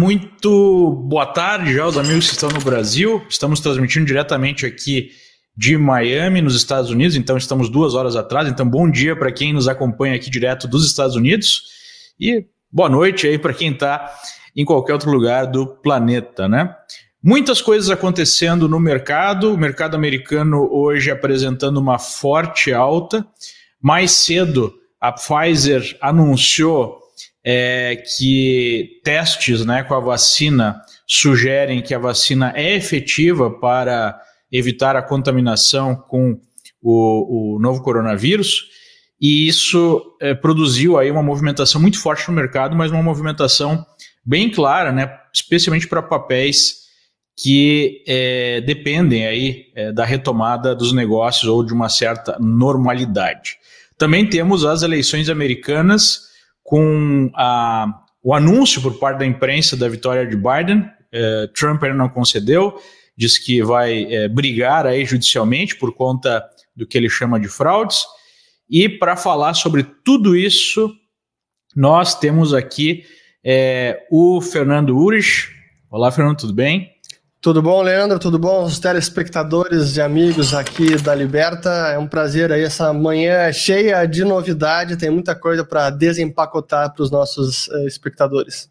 muito 0.00 0.92
boa 0.92 1.26
tarde 1.26 1.74
já 1.74 1.82
aos 1.82 1.98
amigos 1.98 2.26
que 2.26 2.32
estão 2.32 2.48
no 2.48 2.60
Brasil. 2.60 3.22
Estamos 3.28 3.60
transmitindo 3.60 4.06
diretamente 4.06 4.64
aqui 4.64 5.10
de 5.54 5.76
Miami, 5.76 6.40
nos 6.40 6.56
Estados 6.56 6.90
Unidos, 6.90 7.16
então 7.16 7.36
estamos 7.36 7.68
duas 7.68 7.94
horas 7.94 8.16
atrás. 8.16 8.48
Então, 8.48 8.66
bom 8.66 8.90
dia 8.90 9.14
para 9.14 9.30
quem 9.30 9.52
nos 9.52 9.68
acompanha 9.68 10.14
aqui 10.16 10.30
direto 10.30 10.66
dos 10.66 10.86
Estados 10.86 11.16
Unidos 11.16 11.64
e 12.18 12.46
boa 12.72 12.88
noite 12.88 13.26
aí 13.26 13.38
para 13.38 13.52
quem 13.52 13.72
está 13.72 14.10
em 14.56 14.64
qualquer 14.64 14.94
outro 14.94 15.10
lugar 15.10 15.44
do 15.44 15.66
planeta, 15.66 16.48
né? 16.48 16.74
Muitas 17.22 17.60
coisas 17.60 17.90
acontecendo 17.90 18.66
no 18.66 18.80
mercado, 18.80 19.52
o 19.52 19.58
mercado 19.58 19.96
americano 19.96 20.66
hoje 20.72 21.10
apresentando 21.10 21.76
uma 21.76 21.98
forte 21.98 22.72
alta. 22.72 23.26
Mais 23.82 24.12
cedo, 24.12 24.72
a 24.98 25.12
Pfizer 25.12 25.98
anunciou 26.00 26.99
é, 27.44 27.96
que 27.96 29.00
testes 29.02 29.64
né, 29.64 29.82
com 29.82 29.94
a 29.94 30.00
vacina 30.00 30.80
sugerem 31.06 31.82
que 31.82 31.94
a 31.94 31.98
vacina 31.98 32.52
é 32.54 32.76
efetiva 32.76 33.50
para 33.50 34.20
evitar 34.52 34.96
a 34.96 35.02
contaminação 35.02 35.94
com 35.94 36.38
o, 36.82 37.56
o 37.56 37.60
novo 37.60 37.82
coronavírus. 37.82 38.68
E 39.20 39.46
isso 39.48 40.16
é, 40.20 40.34
produziu 40.34 40.98
aí 40.98 41.10
uma 41.10 41.22
movimentação 41.22 41.80
muito 41.80 42.00
forte 42.00 42.26
no 42.28 42.34
mercado, 42.34 42.76
mas 42.76 42.90
uma 42.90 43.02
movimentação 43.02 43.84
bem 44.24 44.50
clara, 44.50 44.92
né, 44.92 45.10
especialmente 45.32 45.88
para 45.88 46.02
papéis 46.02 46.80
que 47.42 48.02
é, 48.06 48.60
dependem 48.60 49.26
aí 49.26 49.66
é, 49.74 49.92
da 49.92 50.04
retomada 50.04 50.74
dos 50.74 50.92
negócios 50.92 51.44
ou 51.50 51.64
de 51.64 51.72
uma 51.72 51.88
certa 51.88 52.36
normalidade. 52.38 53.56
Também 53.96 54.26
temos 54.26 54.64
as 54.64 54.82
eleições 54.82 55.28
americanas 55.28 56.29
com 56.70 57.28
a, 57.34 58.04
o 58.22 58.32
anúncio 58.32 58.80
por 58.80 58.96
parte 59.00 59.18
da 59.18 59.26
imprensa 59.26 59.76
da 59.76 59.88
vitória 59.88 60.24
de 60.24 60.36
Biden. 60.36 60.88
É, 61.10 61.48
Trump 61.48 61.82
ainda 61.82 61.96
não 61.96 62.08
concedeu, 62.08 62.80
diz 63.16 63.36
que 63.38 63.60
vai 63.60 64.04
é, 64.04 64.28
brigar 64.28 64.86
aí 64.86 65.04
judicialmente 65.04 65.74
por 65.74 65.92
conta 65.92 66.48
do 66.76 66.86
que 66.86 66.96
ele 66.96 67.10
chama 67.10 67.40
de 67.40 67.48
fraudes. 67.48 68.04
E 68.70 68.88
para 68.88 69.16
falar 69.16 69.54
sobre 69.54 69.82
tudo 69.82 70.36
isso, 70.36 70.94
nós 71.74 72.16
temos 72.16 72.54
aqui 72.54 73.02
é, 73.44 74.06
o 74.08 74.40
Fernando 74.40 74.96
Urich. 74.96 75.48
Olá, 75.90 76.12
Fernando, 76.12 76.38
tudo 76.38 76.54
bem? 76.54 76.88
Tudo 77.42 77.62
bom, 77.62 77.80
Leandro? 77.80 78.18
Tudo 78.18 78.38
bom? 78.38 78.64
Os 78.64 78.78
telespectadores 78.78 79.96
e 79.96 80.00
amigos 80.02 80.52
aqui 80.52 80.94
da 80.96 81.14
Liberta. 81.14 81.70
É 81.90 81.98
um 81.98 82.06
prazer 82.06 82.52
aí 82.52 82.62
essa 82.62 82.92
manhã 82.92 83.50
cheia 83.50 84.04
de 84.04 84.22
novidade. 84.24 84.98
Tem 84.98 85.08
muita 85.08 85.34
coisa 85.34 85.64
para 85.64 85.88
desempacotar 85.88 86.92
para 86.92 87.02
os 87.02 87.10
nossos 87.10 87.66
uh, 87.68 87.86
espectadores. 87.86 88.70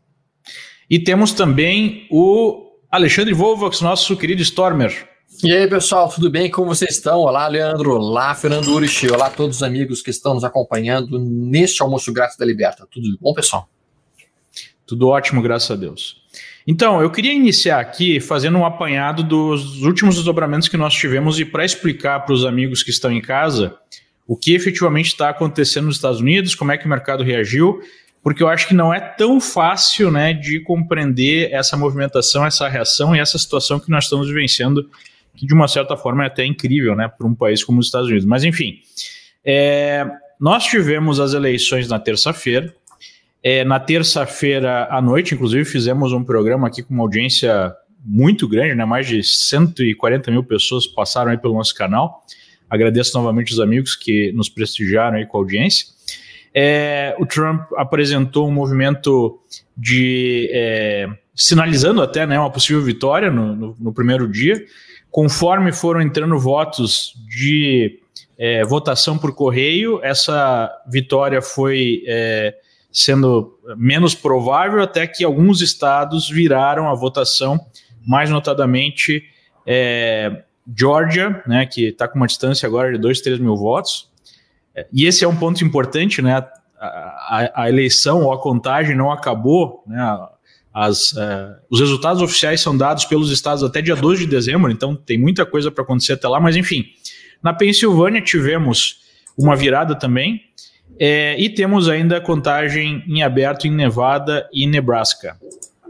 E 0.88 1.00
temos 1.00 1.32
também 1.32 2.08
o 2.12 2.78
Alexandre 2.92 3.34
Volvox, 3.34 3.82
nosso 3.82 4.16
querido 4.16 4.44
Stormer. 4.44 5.10
E 5.44 5.52
aí, 5.52 5.68
pessoal, 5.68 6.08
tudo 6.08 6.30
bem? 6.30 6.48
Como 6.52 6.68
vocês 6.68 6.92
estão? 6.92 7.22
Olá, 7.22 7.48
Leandro. 7.48 7.96
Olá, 7.96 8.36
Fernando 8.36 8.68
Urich. 8.68 9.10
Olá 9.10 9.28
a 9.28 9.32
todos 9.32 9.58
os 9.58 9.64
amigos 9.64 10.04
que 10.04 10.12
estão 10.12 10.36
nos 10.36 10.44
acompanhando 10.44 11.18
neste 11.18 11.82
almoço 11.82 12.14
grátis 12.14 12.38
da 12.38 12.46
Liberta. 12.46 12.88
Tudo 12.92 13.18
bom, 13.20 13.34
pessoal? 13.34 13.68
Tudo 14.86 15.08
ótimo, 15.08 15.42
graças 15.42 15.72
a 15.72 15.76
Deus. 15.76 16.20
Então, 16.68 17.02
eu 17.02 17.10
queria 17.10 17.34
iniciar 17.34 17.80
aqui 17.80 18.20
fazendo 18.20 18.58
um 18.58 18.66
apanhado 18.66 19.24
dos 19.24 19.82
últimos 19.82 20.16
desdobramentos 20.16 20.68
que 20.68 20.78
nós 20.78 20.94
tivemos 20.94 21.40
e 21.40 21.46
para 21.46 21.66
explicar 21.66 22.20
para 22.22 22.34
os 22.34 22.46
amigos 22.46 22.84
que 22.84 22.92
estão 22.92 23.12
em 23.12 23.22
casa 23.22 23.76
o 24.28 24.38
que 24.38 24.54
efetivamente 24.54 25.08
está 25.08 25.30
acontecendo 25.30 25.86
nos 25.86 25.96
Estados 25.96 26.22
Unidos, 26.22 26.54
como 26.54 26.72
é 26.72 26.78
que 26.78 26.86
o 26.86 26.90
mercado 26.90 27.24
reagiu, 27.24 27.82
porque 28.22 28.44
eu 28.44 28.48
acho 28.48 28.68
que 28.68 28.76
não 28.76 28.94
é 28.94 29.00
tão 29.00 29.42
fácil 29.42 30.12
né, 30.12 30.34
de 30.34 30.60
compreender 30.60 31.52
essa 31.52 31.76
movimentação, 31.76 32.46
essa 32.46 32.68
reação 32.68 33.16
e 33.16 33.20
essa 33.20 33.40
situação 33.40 33.80
que 33.80 33.90
nós 33.90 34.04
estamos 34.04 34.28
vivenciando, 34.28 34.88
que 35.36 35.48
de 35.48 35.54
uma 35.54 35.68
certa 35.68 35.98
forma 35.98 36.24
é 36.24 36.28
até 36.28 36.46
incrível 36.46 36.96
né, 36.96 37.08
para 37.08 37.26
um 37.26 37.34
país 37.34 37.64
como 37.64 37.80
os 37.80 37.88
Estados 37.88 38.08
Unidos. 38.08 38.26
Mas, 38.26 38.44
enfim, 38.44 38.76
é, 39.44 40.06
nós 40.40 40.66
tivemos 40.66 41.20
as 41.20 41.34
eleições 41.34 41.88
na 41.88 41.98
terça-feira, 41.98 42.72
é, 43.42 43.64
na 43.64 43.80
terça-feira 43.80 44.88
à 44.90 45.02
noite, 45.02 45.34
inclusive, 45.34 45.64
fizemos 45.66 46.12
um 46.12 46.24
programa 46.24 46.68
aqui 46.68 46.84
com 46.84 46.94
uma 46.94 47.04
audiência 47.04 47.74
muito 48.04 48.48
grande, 48.48 48.76
né? 48.76 48.86
Mais 48.86 49.08
de 49.08 49.24
140 49.24 50.32
mil 50.32 50.44
pessoas 50.44 50.86
passaram 50.88 51.32
aí 51.32 51.38
pelo 51.38 51.54
nosso 51.54 51.74
canal. 51.74 52.24
Agradeço 52.70 53.18
novamente 53.18 53.52
os 53.52 53.60
amigos 53.60 53.96
que 53.96 54.32
nos 54.34 54.50
prestigiaram 54.50 55.18
aí 55.18 55.26
com 55.26 55.38
a 55.38 55.42
audiência. 55.42 55.88
É, 56.54 57.16
o 57.20 57.26
Trump 57.26 57.62
apresentou 57.78 58.48
um 58.48 58.52
movimento 58.52 59.40
de 59.76 60.50
é, 60.52 61.08
sinalizando 61.36 62.02
até 62.02 62.26
né, 62.26 62.38
uma 62.38 62.52
possível 62.52 62.82
vitória 62.82 63.32
no, 63.32 63.56
no, 63.56 63.76
no, 63.80 63.94
primeiro 63.94 64.28
dia. 64.28 64.62
Conforme 65.10 65.72
foram 65.72 66.02
entrando 66.02 66.38
votos 66.38 67.14
de 67.28 68.00
é, 68.38 68.64
votação 68.66 69.18
por 69.18 69.34
correio, 69.34 70.00
essa 70.04 70.70
vitória 70.92 71.42
foi 71.42 72.04
é, 72.08 72.56
sendo 72.92 73.60
menos 73.78 74.16
provável, 74.16 74.82
até 74.82 75.06
que 75.06 75.24
alguns 75.24 75.62
estados 75.62 76.30
viraram 76.30 76.90
a 76.90 76.96
votação, 76.96 77.60
mais 78.06 78.30
notadamente 78.30 79.24
é, 79.66 80.44
Georgia, 80.76 81.44
né, 81.46 81.66
que 81.66 81.88
está 81.88 82.08
com 82.08 82.18
uma 82.18 82.28
distância 82.28 82.68
agora 82.68 82.92
de 82.92 82.98
2, 82.98 83.22
3 83.22 83.40
mil 83.40 83.56
votos. 83.56 84.10
É, 84.76 84.88
e 84.92 85.06
esse 85.06 85.24
é 85.24 85.28
um 85.28 85.36
ponto 85.36 85.64
importante, 85.64 86.22
né? 86.22 86.44
A, 86.80 86.88
a, 86.88 87.64
a 87.64 87.70
eleição 87.70 88.24
ou 88.24 88.34
a 88.34 88.42
contagem 88.42 88.96
não 88.96 89.12
acabou, 89.12 89.84
né? 89.86 90.28
As, 90.74 91.12
uh, 91.14 91.56
os 91.70 91.80
resultados 91.80 92.22
oficiais 92.22 92.62
são 92.62 92.78
dados 92.78 93.04
pelos 93.04 93.32
estados 93.32 93.64
até 93.64 93.82
dia 93.82 93.96
12 93.96 94.26
de 94.26 94.30
dezembro, 94.30 94.72
então 94.72 94.96
tem 94.96 95.20
muita 95.20 95.46
coisa 95.46 95.72
para 95.72 95.84
acontecer 95.84 96.14
até 96.14 96.28
lá, 96.28 96.40
mas 96.40 96.56
enfim. 96.56 96.86
Na 97.42 97.54
Pensilvânia 97.54 98.22
tivemos 98.22 99.00
uma 99.38 99.56
virada 99.56 99.96
também, 99.96 100.42
é, 101.00 101.40
e 101.40 101.50
temos 101.50 101.88
ainda 101.88 102.20
contagem 102.20 103.04
em 103.08 103.24
aberto 103.24 103.66
em 103.66 103.72
Nevada 103.72 104.48
e 104.52 104.68
Nebraska. 104.68 105.38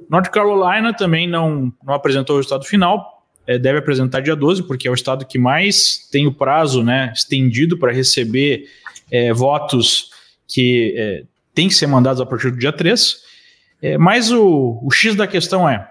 North 0.10 0.30
Carolina 0.30 0.94
também 0.94 1.28
não, 1.28 1.74
não 1.84 1.94
apresentou 1.94 2.36
o 2.36 2.40
resultado 2.40 2.66
final, 2.66 3.24
é, 3.48 3.58
deve 3.58 3.80
apresentar 3.80 4.22
dia 4.22 4.36
12, 4.36 4.64
porque 4.64 4.88
é 4.88 4.92
o 4.92 4.94
estado 4.94 5.26
que 5.26 5.40
mais 5.40 6.08
tem 6.12 6.28
o 6.28 6.32
prazo 6.32 6.84
né, 6.84 7.12
estendido 7.16 7.78
para 7.80 7.92
receber 7.92 8.66
é, 9.12 9.34
votos 9.34 10.12
que 10.48 10.94
é, 10.96 11.24
têm 11.56 11.68
que 11.68 11.74
ser 11.74 11.88
mandados 11.88 12.22
a 12.22 12.26
partir 12.26 12.52
do 12.52 12.58
dia 12.58 12.72
3. 12.72 13.18
É, 13.82 13.98
mas 13.98 14.32
o, 14.32 14.80
o 14.84 14.92
X 14.92 15.16
da 15.16 15.26
questão 15.26 15.68
é: 15.68 15.88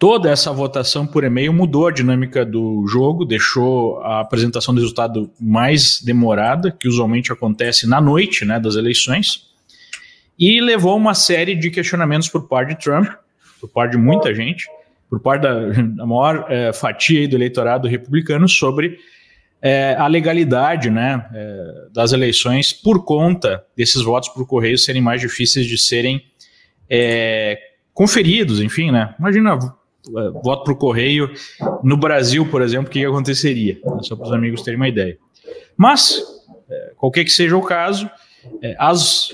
toda 0.00 0.30
essa 0.30 0.50
votação 0.50 1.06
por 1.06 1.24
e-mail 1.24 1.52
mudou 1.52 1.86
a 1.86 1.92
dinâmica 1.92 2.42
do 2.42 2.86
jogo, 2.86 3.26
deixou 3.26 4.00
a 4.00 4.20
apresentação 4.20 4.74
do 4.74 4.80
resultado 4.80 5.30
mais 5.38 6.00
demorada, 6.00 6.72
que 6.72 6.88
usualmente 6.88 7.30
acontece 7.30 7.86
na 7.86 8.00
noite 8.00 8.46
né, 8.46 8.58
das 8.58 8.76
eleições, 8.76 9.50
e 10.38 10.58
levou 10.58 10.96
uma 10.96 11.12
série 11.12 11.54
de 11.54 11.70
questionamentos 11.70 12.30
por 12.30 12.48
parte 12.48 12.70
de 12.70 12.82
Trump, 12.82 13.08
por 13.60 13.68
parte 13.68 13.92
de 13.92 13.98
muita 13.98 14.34
gente, 14.34 14.66
por 15.10 15.20
parte 15.20 15.42
da, 15.42 15.68
da 15.68 16.06
maior 16.06 16.46
é, 16.48 16.72
fatia 16.72 17.28
do 17.28 17.36
eleitorado 17.36 17.86
republicano 17.86 18.48
sobre 18.48 18.96
é, 19.60 19.94
a 19.98 20.06
legalidade 20.06 20.88
né, 20.88 21.26
é, 21.34 21.88
das 21.92 22.12
eleições 22.12 22.72
por 22.72 23.04
conta 23.04 23.62
desses 23.76 24.00
votos 24.00 24.30
por 24.30 24.46
correio 24.46 24.78
serem 24.78 25.02
mais 25.02 25.20
difíceis 25.20 25.66
de 25.66 25.76
serem 25.76 26.24
conferidos, 27.92 28.60
enfim, 28.60 28.90
né? 28.90 29.14
Imagina 29.16 29.56
voto 30.42 30.64
por 30.64 30.76
correio 30.76 31.30
no 31.82 31.96
Brasil, 31.96 32.46
por 32.46 32.62
exemplo, 32.62 32.88
o 32.88 32.90
que 32.90 33.04
aconteceria? 33.04 33.78
Só 34.02 34.16
para 34.16 34.26
os 34.26 34.32
amigos 34.32 34.62
terem 34.62 34.76
uma 34.76 34.88
ideia. 34.88 35.18
Mas, 35.76 36.22
é, 36.68 36.92
qualquer 36.96 37.24
que 37.24 37.30
seja 37.30 37.56
o 37.56 37.62
caso, 37.62 38.10
é, 38.62 38.74
as, 38.78 39.30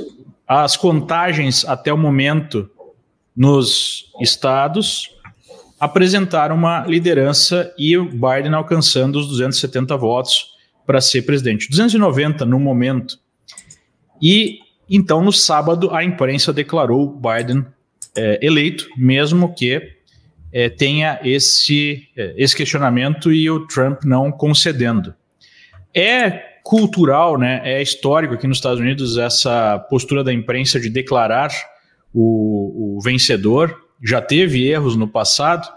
as 0.47 0.77
contagens 0.77 1.65
até 1.65 1.93
o 1.93 1.99
momento 1.99 2.71
nos 3.37 4.11
estados 4.21 5.15
apresentaram 5.79 6.55
uma 6.55 6.87
liderança 6.87 7.73
e 7.77 7.97
o 7.99 8.05
Biden 8.07 8.55
alcançando 8.55 9.19
os 9.19 9.29
270 9.29 9.97
votos 9.97 10.57
para 10.87 11.01
ser 11.01 11.23
presidente. 11.23 11.69
290 11.69 12.47
no 12.47 12.59
momento. 12.59 13.19
E 14.23 14.61
então, 14.89 15.21
no 15.21 15.33
sábado, 15.33 15.93
a 15.95 16.05
imprensa 16.05 16.53
declarou 16.53 17.12
Biden 17.12 17.67
é, 18.17 18.39
eleito, 18.41 18.89
mesmo 18.97 19.53
que 19.53 19.96
é, 20.53 20.69
tenha 20.69 21.21
esse, 21.23 22.09
é, 22.17 22.35
esse 22.37 22.57
questionamento 22.57 23.33
e 23.33 23.49
o 23.51 23.67
Trump 23.67 24.05
não 24.05 24.31
concedendo. 24.31 25.15
É 25.95 26.57
cultural, 26.63 27.39
né, 27.39 27.61
é 27.65 27.81
histórico 27.81 28.35
aqui 28.35 28.47
nos 28.47 28.59
Estados 28.59 28.81
Unidos 28.81 29.17
essa 29.17 29.79
postura 29.79 30.25
da 30.25 30.33
imprensa 30.33 30.81
de 30.81 30.91
declarar 30.91 31.51
o, 32.13 32.97
o 32.97 33.01
vencedor. 33.01 33.85
Já 34.03 34.21
teve 34.21 34.69
erros 34.69 34.97
no 34.97 35.07
passado, 35.07 35.69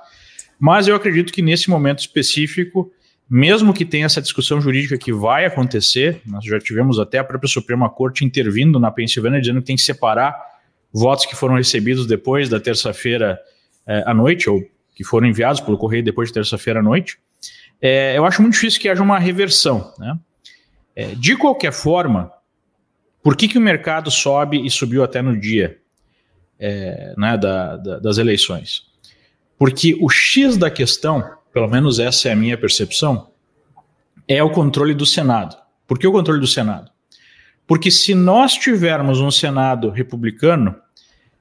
mas 0.59 0.87
eu 0.87 0.95
acredito 0.95 1.31
que 1.31 1.41
nesse 1.41 1.69
momento 1.69 1.99
específico, 1.99 2.91
mesmo 3.29 3.71
que 3.73 3.85
tenha 3.85 4.07
essa 4.07 4.21
discussão 4.21 4.59
jurídica 4.59 4.97
que 4.97 5.13
vai 5.13 5.45
acontecer, 5.45 6.21
nós 6.25 6.43
já 6.43 6.59
tivemos 6.59 6.99
até 6.99 7.19
a 7.19 7.23
própria 7.23 7.47
Suprema 7.47 7.87
Corte 7.87 8.25
intervindo 8.25 8.79
na 8.79 8.89
Pensilvânia 8.89 9.39
dizendo 9.39 9.61
que 9.61 9.67
tem 9.67 9.75
que 9.75 9.83
separar 9.83 10.35
votos 10.91 11.27
que 11.27 11.35
foram 11.35 11.55
recebidos 11.55 12.07
depois 12.07 12.49
da 12.49 12.59
terça-feira 12.59 13.39
é, 13.89 14.03
à 14.05 14.13
noite, 14.13 14.47
ou 14.47 14.63
que 14.93 15.03
foram 15.03 15.27
enviados 15.27 15.59
pelo 15.59 15.79
correio 15.79 16.03
depois 16.03 16.29
de 16.29 16.35
terça-feira 16.35 16.79
à 16.79 16.83
noite, 16.83 17.17
é, 17.81 18.15
eu 18.15 18.23
acho 18.23 18.39
muito 18.39 18.53
difícil 18.53 18.79
que 18.79 18.87
haja 18.87 19.01
uma 19.01 19.17
reversão. 19.17 19.91
Né? 19.97 20.19
É, 20.95 21.15
de 21.15 21.35
qualquer 21.35 21.73
forma, 21.73 22.31
por 23.23 23.35
que, 23.35 23.47
que 23.47 23.57
o 23.57 23.61
mercado 23.61 24.11
sobe 24.11 24.63
e 24.63 24.69
subiu 24.69 25.03
até 25.03 25.23
no 25.23 25.35
dia 25.39 25.79
é, 26.59 27.15
né, 27.17 27.35
da, 27.35 27.77
da, 27.77 27.99
das 27.99 28.19
eleições? 28.19 28.83
Porque 29.57 29.97
o 29.99 30.07
X 30.07 30.55
da 30.55 30.69
questão, 30.69 31.27
pelo 31.51 31.67
menos 31.67 31.97
essa 31.97 32.29
é 32.29 32.33
a 32.33 32.35
minha 32.35 32.57
percepção, 32.57 33.31
é 34.27 34.43
o 34.43 34.51
controle 34.51 34.93
do 34.93 35.05
Senado. 35.05 35.57
Por 35.87 35.97
que 35.97 36.05
o 36.05 36.11
controle 36.11 36.39
do 36.39 36.47
Senado? 36.47 36.91
Porque 37.65 37.89
se 37.89 38.13
nós 38.13 38.53
tivermos 38.53 39.19
um 39.19 39.31
Senado 39.31 39.89
republicano, 39.89 40.75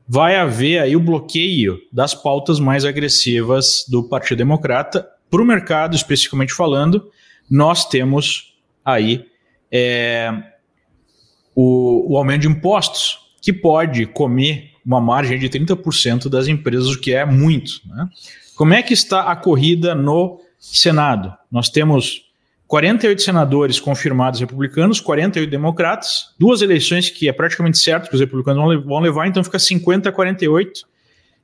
vai 0.08 0.37
haver 0.37 0.81
aí 0.81 0.96
o 0.96 1.00
bloqueio 1.00 1.78
das 1.93 2.14
pautas 2.14 2.58
mais 2.58 2.84
agressivas 2.84 3.84
do 3.87 4.02
Partido 4.02 4.38
Democrata 4.38 5.06
para 5.31 5.43
o 5.43 5.44
mercado, 5.44 5.94
especificamente 5.94 6.55
falando. 6.55 7.10
Nós 7.50 7.84
temos 7.84 8.55
aí 8.82 9.26
é, 9.70 10.32
o, 11.55 12.14
o 12.14 12.16
aumento 12.16 12.43
de 12.43 12.49
impostos, 12.49 13.19
que 13.43 13.52
pode 13.52 14.06
comer 14.06 14.70
uma 14.84 15.00
margem 15.00 15.38
de 15.38 15.49
30% 15.49 16.28
das 16.28 16.49
empresas, 16.49 16.88
o 16.88 17.00
que 17.00 17.12
é 17.12 17.26
muito. 17.26 17.82
Né? 17.87 18.08
Como 18.56 18.72
é 18.72 18.82
que 18.82 18.94
está 18.94 19.31
a 19.31 19.37
corrida 19.37 19.94
no 19.94 20.40
Senado? 20.58 21.34
Nós 21.50 21.69
temos 21.69 22.28
48 22.69 23.23
senadores 23.23 23.81
confirmados 23.81 24.41
republicanos, 24.41 25.00
48 25.00 25.50
democratas, 25.50 26.35
duas 26.38 26.61
eleições 26.61 27.09
que 27.09 27.26
é 27.26 27.32
praticamente 27.32 27.79
certo 27.79 28.11
que 28.11 28.15
os 28.15 28.20
republicanos 28.20 28.85
vão 28.85 29.00
levar, 29.00 29.26
então 29.26 29.43
fica 29.43 29.59
50 29.59 30.11
a 30.11 30.12
48 30.12 30.82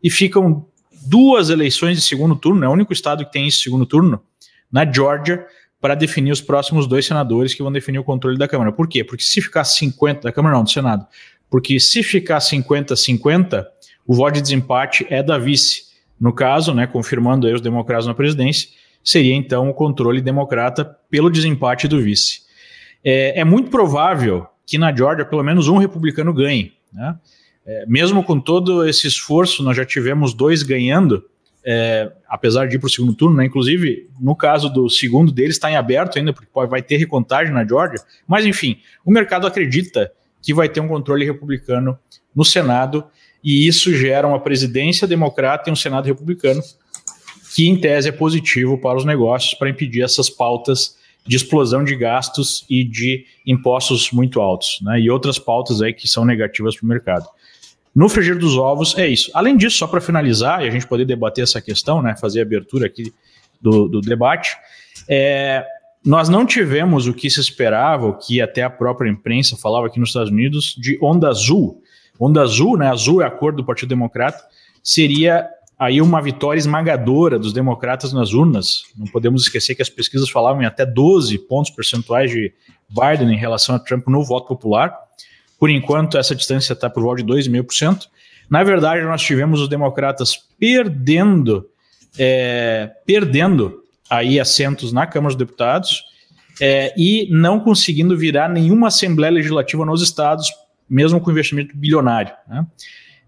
e 0.02 0.10
ficam 0.10 0.66
duas 1.06 1.48
eleições 1.48 1.96
de 1.96 2.02
segundo 2.02 2.36
turno, 2.36 2.62
é 2.62 2.68
o 2.68 2.72
único 2.72 2.92
estado 2.92 3.24
que 3.24 3.32
tem 3.32 3.48
esse 3.48 3.56
segundo 3.56 3.86
turno, 3.86 4.22
na 4.70 4.84
Georgia, 4.90 5.46
para 5.80 5.94
definir 5.94 6.30
os 6.30 6.42
próximos 6.42 6.86
dois 6.86 7.06
senadores 7.06 7.54
que 7.54 7.62
vão 7.62 7.72
definir 7.72 7.98
o 7.98 8.04
controle 8.04 8.36
da 8.36 8.46
Câmara. 8.46 8.70
Por 8.70 8.86
quê? 8.86 9.02
Porque 9.02 9.24
se 9.24 9.40
ficar 9.40 9.64
50, 9.64 10.22
da 10.22 10.32
Câmara 10.32 10.56
não, 10.56 10.64
do 10.64 10.70
Senado, 10.70 11.06
porque 11.50 11.80
se 11.80 12.02
ficar 12.02 12.38
50-50, 12.38 13.64
o 14.06 14.14
voto 14.14 14.34
de 14.34 14.42
desempate 14.42 15.06
é 15.08 15.22
da 15.22 15.38
vice. 15.38 15.84
No 16.20 16.34
caso, 16.34 16.74
né, 16.74 16.86
confirmando 16.86 17.46
aí 17.46 17.54
os 17.54 17.62
democratas 17.62 18.06
na 18.06 18.14
presidência, 18.14 18.68
seria 19.04 19.34
então 19.34 19.68
o 19.68 19.74
controle 19.74 20.22
democrata 20.22 20.84
pelo 21.10 21.30
desempate 21.30 21.86
do 21.86 22.00
vice. 22.00 22.40
É, 23.04 23.40
é 23.40 23.44
muito 23.44 23.70
provável 23.70 24.46
que 24.66 24.78
na 24.78 24.94
Georgia 24.94 25.26
pelo 25.26 25.42
menos 25.42 25.68
um 25.68 25.76
republicano 25.76 26.32
ganhe. 26.32 26.72
Né? 26.92 27.14
É, 27.66 27.84
mesmo 27.86 28.24
com 28.24 28.40
todo 28.40 28.88
esse 28.88 29.06
esforço, 29.06 29.62
nós 29.62 29.76
já 29.76 29.84
tivemos 29.84 30.32
dois 30.32 30.62
ganhando, 30.62 31.24
é, 31.64 32.10
apesar 32.28 32.66
de 32.66 32.76
ir 32.76 32.78
para 32.78 32.86
o 32.86 32.90
segundo 32.90 33.14
turno, 33.14 33.36
né? 33.36 33.44
inclusive 33.44 34.08
no 34.18 34.34
caso 34.34 34.70
do 34.70 34.88
segundo 34.88 35.30
deles 35.30 35.56
está 35.56 35.70
em 35.70 35.76
aberto 35.76 36.18
ainda, 36.18 36.32
porque 36.32 36.48
vai 36.66 36.82
ter 36.82 36.96
recontagem 36.96 37.52
na 37.52 37.66
Georgia, 37.66 38.00
mas 38.26 38.46
enfim, 38.46 38.78
o 39.04 39.10
mercado 39.10 39.46
acredita 39.46 40.10
que 40.42 40.54
vai 40.54 40.68
ter 40.68 40.80
um 40.80 40.88
controle 40.88 41.24
republicano 41.24 41.98
no 42.34 42.44
Senado, 42.44 43.04
e 43.42 43.66
isso 43.66 43.94
gera 43.94 44.26
uma 44.26 44.40
presidência 44.40 45.06
democrata 45.06 45.68
e 45.68 45.72
um 45.72 45.76
Senado 45.76 46.06
republicano 46.06 46.62
que 47.54 47.68
em 47.68 47.76
tese 47.76 48.08
é 48.08 48.12
positivo 48.12 48.76
para 48.76 48.98
os 48.98 49.04
negócios 49.04 49.54
para 49.54 49.70
impedir 49.70 50.02
essas 50.02 50.28
pautas 50.28 50.96
de 51.24 51.36
explosão 51.36 51.84
de 51.84 51.94
gastos 51.94 52.66
e 52.68 52.82
de 52.82 53.24
impostos 53.46 54.10
muito 54.10 54.40
altos, 54.40 54.80
né? 54.82 55.00
E 55.00 55.08
outras 55.08 55.38
pautas 55.38 55.80
aí 55.80 55.94
que 55.94 56.08
são 56.08 56.24
negativas 56.24 56.76
para 56.76 56.84
o 56.84 56.88
mercado. 56.88 57.28
No 57.94 58.08
frigir 58.08 58.36
dos 58.36 58.58
ovos 58.58 58.98
é 58.98 59.06
isso. 59.06 59.30
Além 59.32 59.56
disso, 59.56 59.78
só 59.78 59.86
para 59.86 60.00
finalizar 60.00 60.64
e 60.64 60.68
a 60.68 60.70
gente 60.70 60.84
poder 60.84 61.04
debater 61.04 61.44
essa 61.44 61.62
questão, 61.62 62.02
né? 62.02 62.16
Fazer 62.20 62.40
a 62.40 62.42
abertura 62.42 62.86
aqui 62.86 63.14
do, 63.62 63.86
do 63.86 64.00
debate, 64.00 64.56
é, 65.08 65.64
nós 66.04 66.28
não 66.28 66.44
tivemos 66.44 67.06
o 67.06 67.14
que 67.14 67.30
se 67.30 67.38
esperava, 67.38 68.08
o 68.08 68.18
que 68.18 68.42
até 68.42 68.64
a 68.64 68.68
própria 68.68 69.08
imprensa 69.08 69.56
falava 69.56 69.86
aqui 69.86 70.00
nos 70.00 70.08
Estados 70.08 70.30
Unidos, 70.30 70.74
de 70.76 70.98
onda 71.00 71.28
azul. 71.28 71.80
Onda 72.18 72.42
azul, 72.42 72.76
né? 72.76 72.88
Azul 72.90 73.22
é 73.22 73.26
a 73.26 73.30
cor 73.30 73.54
do 73.54 73.64
Partido 73.64 73.90
Democrata, 73.90 74.42
seria 74.82 75.48
aí 75.78 76.00
uma 76.00 76.20
vitória 76.22 76.58
esmagadora 76.58 77.38
dos 77.38 77.52
democratas 77.52 78.12
nas 78.12 78.32
urnas. 78.32 78.84
Não 78.96 79.06
podemos 79.06 79.42
esquecer 79.42 79.74
que 79.74 79.82
as 79.82 79.88
pesquisas 79.88 80.30
falavam 80.30 80.62
em 80.62 80.66
até 80.66 80.86
12 80.86 81.38
pontos 81.38 81.70
percentuais 81.70 82.30
de 82.30 82.52
Biden 82.88 83.34
em 83.34 83.38
relação 83.38 83.74
a 83.74 83.78
Trump 83.78 84.06
no 84.06 84.24
voto 84.24 84.46
popular. 84.48 84.96
Por 85.58 85.70
enquanto, 85.70 86.18
essa 86.18 86.34
distância 86.34 86.72
está 86.72 86.88
por 86.88 87.02
volta 87.02 87.22
de 87.22 87.32
2,5%. 87.32 88.06
Na 88.48 88.62
verdade, 88.62 89.02
nós 89.02 89.22
tivemos 89.22 89.60
os 89.60 89.68
democratas 89.68 90.36
perdendo, 90.58 91.68
é, 92.18 92.90
perdendo 93.06 93.82
aí 94.08 94.38
assentos 94.38 94.92
na 94.92 95.06
Câmara 95.06 95.34
dos 95.34 95.38
Deputados 95.38 96.04
é, 96.60 96.94
e 96.96 97.28
não 97.30 97.58
conseguindo 97.58 98.16
virar 98.16 98.48
nenhuma 98.48 98.88
Assembleia 98.88 99.32
Legislativa 99.32 99.84
nos 99.84 100.02
estados, 100.02 100.52
mesmo 100.88 101.20
com 101.20 101.30
investimento 101.30 101.76
bilionário, 101.76 102.32
né? 102.46 102.66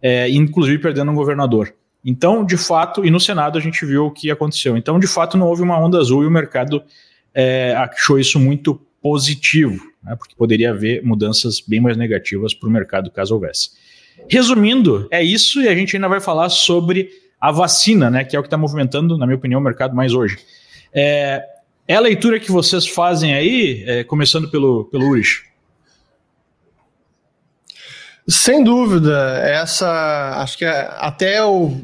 é, 0.01 0.31
inclusive 0.31 0.79
perdendo 0.79 1.11
um 1.11 1.15
governador. 1.15 1.75
Então, 2.09 2.45
de 2.45 2.57
fato, 2.57 3.05
e 3.05 3.11
no 3.11 3.19
Senado 3.19 3.59
a 3.59 3.61
gente 3.61 3.85
viu 3.85 4.07
o 4.07 4.11
que 4.13 4.31
aconteceu. 4.31 4.77
Então, 4.77 4.97
de 4.97 5.09
fato, 5.09 5.37
não 5.37 5.49
houve 5.49 5.63
uma 5.63 5.77
onda 5.77 5.99
azul 5.99 6.23
e 6.23 6.27
o 6.29 6.31
mercado 6.31 6.81
é, 7.35 7.75
achou 7.75 8.17
isso 8.17 8.39
muito 8.39 8.81
positivo, 9.03 9.85
né, 10.05 10.15
porque 10.15 10.35
poderia 10.37 10.71
haver 10.71 11.05
mudanças 11.05 11.61
bem 11.61 11.81
mais 11.81 11.97
negativas 11.97 12.55
para 12.55 12.69
o 12.69 12.73
mercado 12.73 13.11
caso 13.11 13.35
houvesse. 13.35 13.71
Resumindo, 14.29 15.09
é 15.11 15.23
isso 15.23 15.61
e 15.61 15.69
a 15.69 15.75
gente 15.75 15.97
ainda 15.97 16.09
vai 16.09 16.21
falar 16.21 16.49
sobre 16.49 17.11
a 17.41 17.51
vacina, 17.51 18.09
né, 18.09 18.25
que 18.25 18.37
é 18.37 18.39
o 18.39 18.43
que 18.43 18.47
está 18.47 18.57
movimentando, 18.57 19.19
na 19.19 19.27
minha 19.27 19.37
opinião, 19.37 19.61
o 19.61 19.65
mercado 19.65 19.95
mais 19.95 20.13
hoje. 20.13 20.39
É, 20.95 21.45
é 21.89 21.97
a 21.97 22.01
leitura 22.01 22.39
que 22.39 22.53
vocês 22.53 22.87
fazem 22.87 23.35
aí, 23.35 23.83
é, 23.85 24.05
começando 24.05 24.49
pelo, 24.49 24.85
pelo 24.85 25.09
Urich? 25.09 25.43
Sem 28.29 28.65
dúvida, 28.65 29.39
essa 29.45 30.41
acho 30.43 30.59
que 30.59 30.65
é 30.65 30.89
até 30.99 31.45
o 31.45 31.81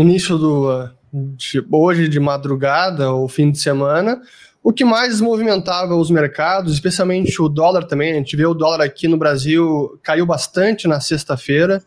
início 0.00 0.38
do 0.38 0.90
de 1.12 1.62
hoje 1.70 2.08
de 2.08 2.18
madrugada 2.18 3.12
ou 3.12 3.28
fim 3.28 3.50
de 3.50 3.58
semana, 3.58 4.20
o 4.62 4.72
que 4.72 4.84
mais 4.84 5.20
movimentava 5.20 5.94
os 5.94 6.10
mercados, 6.10 6.72
especialmente 6.72 7.42
o 7.42 7.48
dólar 7.48 7.84
também, 7.84 8.12
a 8.12 8.14
gente 8.14 8.36
vê 8.36 8.46
o 8.46 8.54
dólar 8.54 8.80
aqui 8.80 9.06
no 9.06 9.18
Brasil 9.18 9.98
caiu 10.02 10.24
bastante 10.24 10.88
na 10.88 11.00
sexta-feira, 11.00 11.82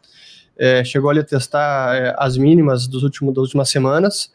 é, 0.57 0.83
chegou 0.83 1.09
ali 1.09 1.21
a 1.21 1.23
testar 1.23 1.95
é, 1.95 2.15
as 2.17 2.37
mínimas 2.37 2.85
dos 2.87 3.01
últimos, 3.01 3.33
das 3.33 3.43
últimas 3.43 3.69
semanas, 3.69 4.29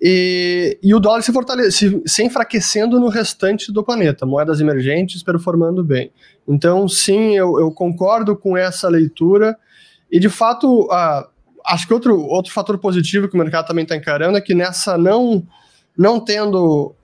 e, 0.00 0.78
e 0.80 0.94
o 0.94 1.00
dólar 1.00 1.22
se, 1.22 1.32
fortalece, 1.32 2.00
se 2.06 2.22
enfraquecendo 2.22 3.00
no 3.00 3.08
restante 3.08 3.72
do 3.72 3.82
planeta, 3.82 4.24
moedas 4.24 4.60
emergentes 4.60 5.22
performando 5.24 5.82
bem. 5.82 6.12
Então, 6.46 6.88
sim, 6.88 7.36
eu, 7.36 7.58
eu 7.58 7.72
concordo 7.72 8.36
com 8.36 8.56
essa 8.56 8.88
leitura. 8.88 9.58
E, 10.10 10.20
de 10.20 10.28
fato, 10.28 10.84
uh, 10.84 11.26
acho 11.68 11.86
que 11.86 11.94
outro, 11.94 12.18
outro 12.18 12.52
fator 12.52 12.78
positivo 12.78 13.28
que 13.28 13.34
o 13.34 13.38
mercado 13.38 13.66
também 13.66 13.82
está 13.82 13.94
encarando 13.94 14.38
é 14.38 14.40
que 14.40 14.54
nessa 14.54 14.96
não, 14.96 15.46
não 15.96 16.18
tendo 16.18 16.94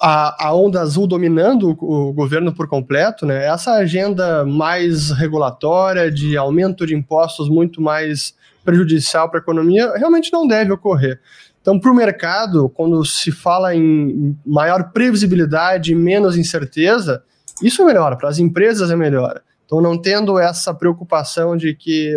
a, 0.00 0.46
a 0.46 0.54
onda 0.54 0.80
azul 0.80 1.06
dominando 1.06 1.76
o, 1.80 2.08
o 2.08 2.12
governo 2.12 2.54
por 2.54 2.66
completo, 2.66 3.26
né, 3.26 3.46
essa 3.46 3.74
agenda 3.74 4.44
mais 4.44 5.10
regulatória, 5.10 6.10
de 6.10 6.36
aumento 6.36 6.86
de 6.86 6.94
impostos 6.94 7.48
muito 7.48 7.82
mais 7.82 8.34
prejudicial 8.64 9.28
para 9.28 9.40
a 9.40 9.42
economia, 9.42 9.92
realmente 9.96 10.32
não 10.32 10.46
deve 10.46 10.72
ocorrer. 10.72 11.20
Então, 11.60 11.78
para 11.78 11.90
o 11.90 11.94
mercado, 11.94 12.70
quando 12.70 13.04
se 13.04 13.30
fala 13.30 13.74
em 13.74 14.36
maior 14.46 14.92
previsibilidade 14.92 15.92
e 15.92 15.94
menos 15.94 16.36
incerteza, 16.36 17.22
isso 17.62 17.82
é 17.82 17.84
melhor, 17.84 18.16
para 18.16 18.30
as 18.30 18.38
empresas 18.38 18.90
é 18.90 18.96
melhor. 18.96 19.42
Então, 19.70 19.80
não 19.80 19.96
tendo 19.96 20.36
essa 20.36 20.74
preocupação 20.74 21.56
de 21.56 21.76
que 21.76 22.12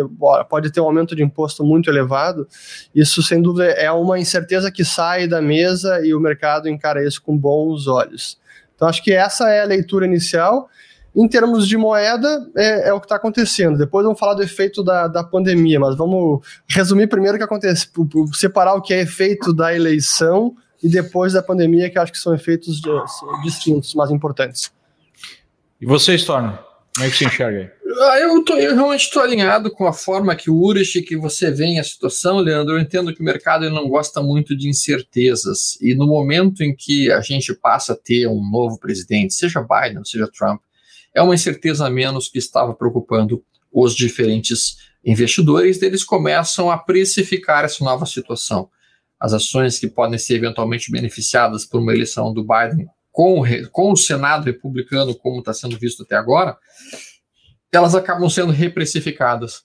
pode 0.50 0.72
ter 0.72 0.80
um 0.80 0.86
aumento 0.86 1.14
de 1.14 1.22
imposto 1.22 1.62
muito 1.62 1.88
elevado, 1.88 2.48
isso 2.92 3.22
sem 3.22 3.40
dúvida 3.40 3.66
é 3.66 3.92
uma 3.92 4.18
incerteza 4.18 4.72
que 4.72 4.84
sai 4.84 5.28
da 5.28 5.40
mesa 5.40 6.04
e 6.04 6.12
o 6.12 6.18
mercado 6.18 6.68
encara 6.68 7.06
isso 7.06 7.22
com 7.22 7.38
bons 7.38 7.86
olhos. 7.86 8.40
Então, 8.74 8.88
acho 8.88 9.00
que 9.04 9.12
essa 9.12 9.48
é 9.50 9.62
a 9.62 9.66
leitura 9.66 10.04
inicial. 10.04 10.68
Em 11.14 11.28
termos 11.28 11.68
de 11.68 11.76
moeda, 11.76 12.44
é, 12.56 12.88
é 12.88 12.92
o 12.92 12.98
que 12.98 13.06
está 13.06 13.14
acontecendo. 13.14 13.78
Depois 13.78 14.02
vamos 14.02 14.18
falar 14.18 14.34
do 14.34 14.42
efeito 14.42 14.82
da, 14.82 15.06
da 15.06 15.22
pandemia, 15.22 15.78
mas 15.78 15.94
vamos 15.94 16.44
resumir 16.68 17.06
primeiro 17.06 17.36
o 17.36 17.38
que 17.38 17.44
acontece, 17.44 17.88
separar 18.32 18.74
o 18.74 18.82
que 18.82 18.92
é 18.92 19.00
efeito 19.00 19.54
da 19.54 19.72
eleição 19.72 20.56
e 20.82 20.88
depois 20.88 21.34
da 21.34 21.40
pandemia, 21.40 21.88
que 21.88 22.00
acho 22.00 22.10
que 22.10 22.18
são 22.18 22.34
efeitos 22.34 22.82
distintos, 23.44 23.94
mas 23.94 24.10
importantes. 24.10 24.72
E 25.80 25.86
você, 25.86 26.16
Storm, 26.16 26.52
como 26.94 27.06
é 27.06 27.10
que 27.10 27.16
você 27.16 27.24
enxerga 27.24 27.58
aí? 27.58 27.70
Ah, 28.00 28.18
eu, 28.20 28.44
tô, 28.44 28.56
eu 28.56 28.74
realmente 28.74 29.02
estou 29.02 29.22
alinhado 29.22 29.70
com 29.70 29.86
a 29.86 29.92
forma 29.92 30.34
que 30.34 30.50
o 30.50 30.56
Urich, 30.56 31.02
que 31.02 31.16
você 31.16 31.50
vê 31.50 31.64
em 31.64 31.78
a 31.78 31.84
situação, 31.84 32.38
Leandro. 32.38 32.74
Eu 32.74 32.80
entendo 32.80 33.14
que 33.14 33.20
o 33.20 33.24
mercado 33.24 33.68
não 33.70 33.88
gosta 33.88 34.22
muito 34.22 34.56
de 34.56 34.68
incertezas. 34.68 35.76
E 35.80 35.94
no 35.94 36.06
momento 36.06 36.62
em 36.62 36.74
que 36.74 37.10
a 37.10 37.20
gente 37.20 37.54
passa 37.54 37.92
a 37.92 37.96
ter 37.96 38.26
um 38.26 38.40
novo 38.48 38.78
presidente, 38.78 39.34
seja 39.34 39.60
Biden, 39.60 40.04
seja 40.04 40.28
Trump, 40.28 40.60
é 41.14 41.22
uma 41.22 41.34
incerteza 41.34 41.86
a 41.86 41.90
menos 41.90 42.28
que 42.28 42.38
estava 42.38 42.74
preocupando 42.74 43.44
os 43.72 43.94
diferentes 43.94 44.76
investidores, 45.04 45.82
eles 45.82 46.04
começam 46.04 46.70
a 46.70 46.78
precificar 46.78 47.64
essa 47.64 47.84
nova 47.84 48.06
situação. 48.06 48.68
As 49.20 49.32
ações 49.32 49.78
que 49.78 49.88
podem 49.88 50.18
ser 50.18 50.34
eventualmente 50.34 50.90
beneficiadas 50.90 51.64
por 51.64 51.80
uma 51.80 51.92
eleição 51.92 52.32
do 52.32 52.44
Biden 52.44 52.86
com, 53.14 53.44
com 53.70 53.92
o 53.92 53.96
Senado 53.96 54.46
republicano, 54.46 55.14
como 55.14 55.38
está 55.38 55.54
sendo 55.54 55.78
visto 55.78 56.02
até 56.02 56.16
agora, 56.16 56.58
elas 57.70 57.94
acabam 57.94 58.28
sendo 58.28 58.50
reprecificadas. 58.50 59.62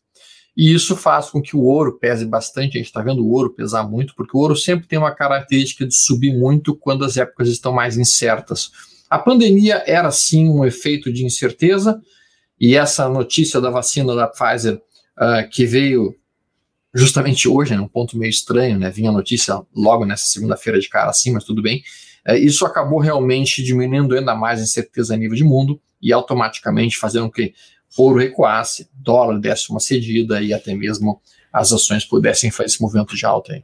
E 0.55 0.71
isso 0.71 0.95
faz 0.95 1.31
com 1.31 1.41
que 1.41 1.55
o 1.55 1.63
ouro 1.63 1.97
pese 1.97 2.27
bastante. 2.27 2.77
A 2.77 2.77
gente 2.77 2.85
está 2.85 3.01
vendo 3.01 3.25
o 3.25 3.31
ouro 3.31 3.55
pesar 3.55 3.89
muito, 3.89 4.13
porque 4.13 4.37
o 4.37 4.39
ouro 4.39 4.55
sempre 4.55 4.87
tem 4.87 4.99
uma 4.99 5.15
característica 5.15 5.83
de 5.87 5.95
subir 5.95 6.31
muito 6.31 6.75
quando 6.75 7.03
as 7.03 7.17
épocas 7.17 7.47
estão 7.49 7.73
mais 7.73 7.97
incertas. 7.97 8.69
A 9.09 9.17
pandemia 9.17 9.83
era 9.87 10.11
sim 10.11 10.47
um 10.47 10.63
efeito 10.63 11.11
de 11.11 11.25
incerteza, 11.25 11.99
e 12.59 12.75
essa 12.75 13.09
notícia 13.09 13.59
da 13.59 13.71
vacina 13.71 14.13
da 14.13 14.27
Pfizer, 14.27 14.75
uh, 14.75 15.49
que 15.49 15.65
veio 15.65 16.15
justamente 16.93 17.49
hoje, 17.49 17.75
né, 17.75 17.81
um 17.81 17.87
ponto 17.87 18.15
meio 18.15 18.29
estranho, 18.29 18.77
né? 18.77 18.91
Vinha 18.91 19.09
a 19.09 19.13
notícia 19.13 19.59
logo 19.75 20.05
nessa 20.05 20.25
segunda-feira 20.27 20.79
de 20.79 20.87
cara 20.87 21.09
assim, 21.09 21.31
mas 21.31 21.43
tudo 21.43 21.63
bem. 21.63 21.81
Uh, 22.27 22.33
isso 22.33 22.65
acabou 22.65 22.99
realmente 22.99 23.63
diminuindo 23.63 24.15
ainda 24.15 24.35
mais 24.35 24.59
a 24.59 24.63
incerteza 24.63 25.13
a 25.13 25.17
nível 25.17 25.35
de 25.35 25.43
mundo 25.43 25.79
e 26.01 26.13
automaticamente 26.13 26.97
fazendo 26.97 27.25
com 27.25 27.33
que 27.33 27.53
ouro 27.97 28.19
recuasse, 28.19 28.89
dólar 28.93 29.39
desse 29.39 29.69
uma 29.69 29.79
cedida 29.79 30.41
e 30.41 30.53
até 30.53 30.73
mesmo 30.73 31.21
as 31.51 31.71
ações 31.71 32.05
pudessem 32.05 32.51
fazer 32.51 32.67
esse 32.67 32.81
movimento 32.81 33.15
de 33.15 33.25
alta 33.25 33.53
aí. 33.53 33.63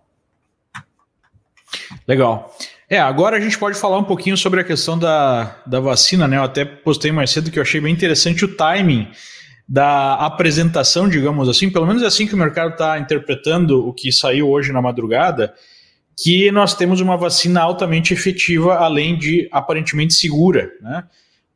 Legal. 2.08 2.56
É, 2.90 3.00
agora 3.00 3.38
a 3.38 3.40
gente 3.40 3.58
pode 3.58 3.78
falar 3.78 3.98
um 3.98 4.04
pouquinho 4.04 4.38
sobre 4.38 4.62
a 4.62 4.64
questão 4.64 4.98
da, 4.98 5.58
da 5.66 5.80
vacina, 5.80 6.28
né? 6.28 6.38
Eu 6.38 6.44
até 6.44 6.64
postei 6.64 7.12
mais 7.12 7.32
cedo 7.32 7.50
que 7.50 7.58
eu 7.58 7.64
achei 7.64 7.82
bem 7.82 7.92
interessante 7.92 8.46
o 8.46 8.56
timing 8.56 9.08
da 9.68 10.14
apresentação, 10.14 11.10
digamos 11.10 11.50
assim, 11.50 11.72
pelo 11.72 11.88
menos 11.88 12.04
é 12.04 12.06
assim 12.06 12.28
que 12.28 12.36
o 12.36 12.38
mercado 12.38 12.74
está 12.74 13.00
interpretando 13.00 13.88
o 13.88 13.92
que 13.92 14.12
saiu 14.12 14.48
hoje 14.50 14.72
na 14.72 14.82
madrugada, 14.82 15.56
que 16.18 16.50
nós 16.52 16.74
temos 16.74 17.02
uma 17.02 17.18
vacina 17.18 17.62
altamente 17.62 18.14
efetiva, 18.14 18.76
além 18.76 19.18
de 19.18 19.50
aparentemente 19.52 20.14
segura, 20.14 20.72
né? 20.82 21.04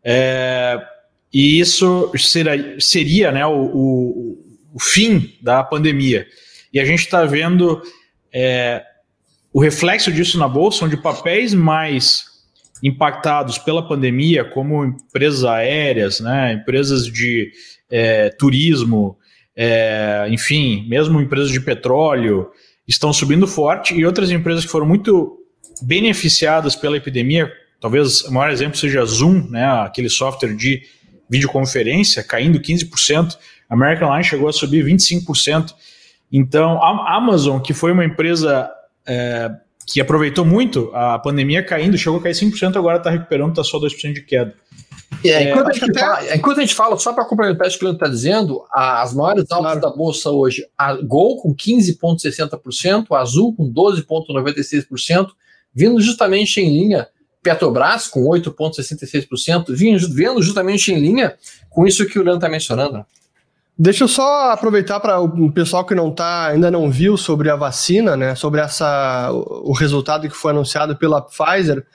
É, 0.03 0.79
e 1.31 1.59
isso 1.59 2.11
seria, 2.17 2.75
seria 2.79 3.31
né, 3.31 3.45
o, 3.45 3.51
o, 3.53 4.55
o, 4.73 4.79
fim 4.79 5.35
da 5.41 5.63
pandemia. 5.63 6.25
E 6.73 6.79
a 6.79 6.85
gente 6.85 7.01
está 7.01 7.23
vendo 7.25 7.81
é, 8.33 8.83
o 9.53 9.61
reflexo 9.61 10.11
disso 10.11 10.39
na 10.39 10.47
bolsa, 10.47 10.85
onde 10.85 10.97
papéis 10.97 11.53
mais 11.53 12.25
impactados 12.81 13.57
pela 13.57 13.87
pandemia, 13.87 14.43
como 14.43 14.85
empresas 14.85 15.43
aéreas, 15.43 16.19
né, 16.19 16.53
empresas 16.53 17.05
de 17.05 17.51
é, 17.89 18.29
turismo, 18.29 19.17
é, 19.55 20.27
enfim, 20.29 20.87
mesmo 20.87 21.21
empresas 21.21 21.51
de 21.51 21.59
petróleo, 21.59 22.49
estão 22.89 23.13
subindo 23.13 23.47
forte, 23.47 23.93
e 23.93 24.03
outras 24.03 24.31
empresas 24.31 24.65
que 24.65 24.71
foram 24.71 24.85
muito 24.85 25.37
beneficiadas 25.81 26.75
pela 26.75 26.97
epidemia, 26.97 27.49
talvez 27.79 28.23
o 28.23 28.33
maior 28.33 28.51
exemplo 28.51 28.77
seja 28.77 29.01
a 29.01 29.05
Zoom, 29.05 29.47
né, 29.49 29.65
aquele 29.83 30.09
software 30.09 30.55
de 30.55 30.81
videoconferência, 31.29 32.23
caindo 32.23 32.59
15%, 32.59 33.37
a 33.69 33.73
American 33.75 34.07
Airlines 34.07 34.27
chegou 34.27 34.49
a 34.49 34.53
subir 34.53 34.83
25%. 34.83 35.73
Então, 36.31 36.81
a 36.81 37.15
Amazon, 37.15 37.61
que 37.61 37.73
foi 37.73 37.91
uma 37.91 38.03
empresa 38.03 38.69
é, 39.05 39.51
que 39.91 39.99
aproveitou 39.99 40.45
muito 40.45 40.91
a 40.93 41.17
pandemia 41.17 41.63
caindo, 41.63 41.97
chegou 41.97 42.19
a 42.19 42.23
cair 42.23 42.33
5%, 42.33 42.75
agora 42.75 42.97
está 42.97 43.09
recuperando, 43.09 43.49
está 43.49 43.63
só 43.63 43.79
2% 43.79 44.13
de 44.13 44.21
queda. 44.21 44.53
É, 45.25 45.49
enquanto, 45.49 45.67
a 45.67 45.85
até... 45.85 45.99
fala, 45.99 46.35
enquanto, 46.35 46.57
a 46.59 46.61
gente 46.61 46.75
fala, 46.75 46.97
só 46.97 47.11
para 47.11 47.25
complementar 47.25 47.67
isso 47.67 47.77
que 47.77 47.83
o 47.83 47.87
Leandro 47.87 48.05
está 48.05 48.13
dizendo, 48.13 48.63
as 48.71 49.13
maiores 49.13 49.45
altas 49.51 49.73
claro. 49.73 49.81
da 49.81 49.89
Bolsa 49.89 50.29
hoje, 50.29 50.63
a 50.77 50.93
Gol 50.93 51.41
com 51.41 51.53
15,60%, 51.53 53.07
a 53.11 53.19
Azul 53.19 53.53
com 53.55 53.71
12,96%, 53.71 55.29
vindo 55.73 55.99
justamente 55.99 56.61
em 56.61 56.69
linha, 56.69 57.07
Petrobras 57.41 58.07
com 58.07 58.25
8,66%, 58.25 59.65
vindo 59.73 60.41
justamente 60.41 60.91
em 60.91 60.99
linha 60.99 61.35
com 61.69 61.87
isso 61.87 62.05
que 62.05 62.19
o 62.19 62.21
Leandro 62.21 62.39
está 62.39 62.49
mencionando. 62.49 63.05
Deixa 63.81 64.03
eu 64.03 64.09
só 64.09 64.51
aproveitar 64.51 64.99
para 64.99 65.21
o 65.21 65.49
pessoal 65.53 65.85
que 65.85 65.95
não 65.95 66.11
tá, 66.11 66.47
ainda 66.47 66.69
não 66.69 66.91
viu 66.91 67.15
sobre 67.15 67.49
a 67.49 67.55
vacina, 67.55 68.17
né? 68.17 68.35
Sobre 68.35 68.59
essa 68.59 69.31
o 69.31 69.71
resultado 69.71 70.27
que 70.27 70.35
foi 70.35 70.51
anunciado 70.51 70.97
pela 70.97 71.21
Pfizer, 71.21 71.85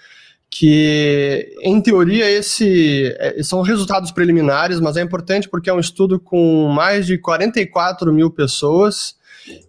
que 0.49 1.55
em 1.61 1.83
teoria 1.83 2.31
esse 2.31 3.15
é, 3.19 3.43
são 3.43 3.61
resultados 3.61 4.11
preliminares, 4.11 4.81
mas 4.81 4.97
é 4.97 5.03
importante 5.03 5.47
porque 5.47 5.69
é 5.69 5.75
um 5.75 5.79
estudo 5.79 6.19
com 6.19 6.69
mais 6.69 7.07
de 7.07 7.19
44 7.19 8.11
mil 8.15 8.31
pessoas 8.31 9.17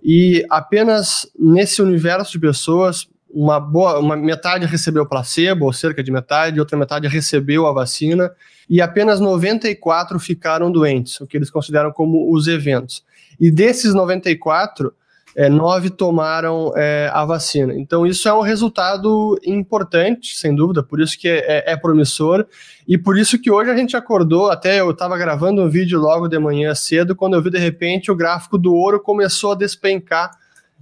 e 0.02 0.46
apenas 0.50 1.30
nesse 1.38 1.82
universo 1.82 2.32
de 2.32 2.40
pessoas 2.40 3.10
uma 3.30 3.60
boa, 3.60 4.00
uma 4.00 4.16
metade 4.16 4.66
recebeu 4.66 5.06
placebo, 5.06 5.66
ou 5.66 5.74
cerca 5.74 6.02
de 6.02 6.14
metade, 6.14 6.62
outra 6.62 6.78
metade 6.78 7.10
recebeu 7.10 7.68
a 7.68 7.74
vacina, 7.74 8.32
e 8.70 8.82
apenas 8.82 9.20
94 9.20 10.20
ficaram 10.20 10.72
doentes, 10.72 11.20
o 11.22 11.28
que 11.28 11.38
eles 11.38 11.50
consideram 11.50 11.92
como 11.92 12.34
os 12.34 12.48
eventos. 12.48 13.04
E 13.40 13.52
desses 13.52 13.94
94, 13.94 14.94
é, 15.36 15.50
nove 15.50 15.90
tomaram 15.90 16.72
é, 16.78 17.10
a 17.14 17.26
vacina. 17.26 17.74
Então, 17.76 18.08
isso 18.08 18.28
é 18.28 18.34
um 18.34 18.42
resultado 18.42 19.38
importante, 19.46 20.38
sem 20.38 20.56
dúvida, 20.56 20.82
por 20.82 21.02
isso 21.02 21.20
que 21.20 21.28
é, 21.28 21.40
é, 21.40 21.74
é 21.74 21.78
promissor, 21.78 22.46
e 22.88 22.98
por 22.98 23.18
isso 23.18 23.38
que 23.38 23.52
hoje 23.52 23.70
a 23.70 23.76
gente 23.76 23.98
acordou, 23.98 24.50
até 24.50 24.80
eu 24.80 24.92
estava 24.92 25.18
gravando 25.18 25.62
um 25.62 25.70
vídeo 25.70 26.00
logo 26.00 26.30
de 26.30 26.40
manhã 26.40 26.74
cedo, 26.74 27.16
quando 27.16 27.34
eu 27.34 27.42
vi 27.42 27.50
de 27.50 27.60
repente 27.60 28.10
o 28.10 28.16
gráfico 28.16 28.58
do 28.58 28.74
ouro 28.74 29.00
começou 29.00 29.52
a 29.52 29.56
despencar 29.56 30.32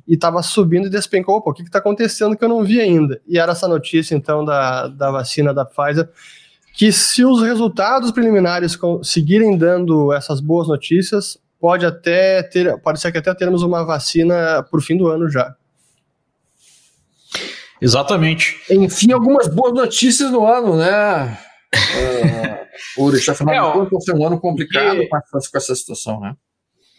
e 0.07 0.13
estava 0.13 0.43
subindo 0.43 0.87
e 0.87 0.89
despencou. 0.89 1.37
Opa, 1.37 1.49
o 1.49 1.53
que 1.53 1.63
está 1.63 1.79
acontecendo 1.79 2.35
que 2.37 2.43
eu 2.43 2.49
não 2.49 2.63
vi 2.63 2.79
ainda? 2.79 3.21
E 3.25 3.39
era 3.39 3.53
essa 3.53 3.67
notícia, 3.67 4.13
então, 4.13 4.45
da, 4.45 4.87
da 4.87 5.09
vacina 5.09 5.53
da 5.53 5.65
Pfizer, 5.65 6.09
que 6.73 6.91
se 6.91 7.23
os 7.23 7.41
resultados 7.41 8.11
preliminares 8.11 8.77
seguirem 9.03 9.57
dando 9.57 10.11
essas 10.11 10.41
boas 10.41 10.67
notícias, 10.67 11.37
pode 11.59 11.85
até 11.85 12.41
ter, 12.43 12.77
pode 12.81 12.99
ser 12.99 13.11
que 13.11 13.19
até 13.19 13.33
termos 13.33 13.61
uma 13.61 13.85
vacina 13.85 14.63
por 14.69 14.81
fim 14.81 14.97
do 14.97 15.07
ano 15.07 15.29
já. 15.29 15.55
Exatamente. 17.79 18.59
Enfim, 18.69 19.11
algumas 19.11 19.47
boas 19.47 19.73
notícias 19.73 20.31
no 20.31 20.45
ano, 20.45 20.75
né? 20.75 21.37
uh, 22.97 22.97
o 22.97 23.09
afinal 23.09 23.81
é, 23.81 23.83
de 23.83 23.89
contas, 23.89 24.15
um 24.15 24.25
ano 24.25 24.39
complicado 24.39 24.99
com 25.09 25.57
essa 25.57 25.75
situação, 25.75 26.19
né? 26.19 26.35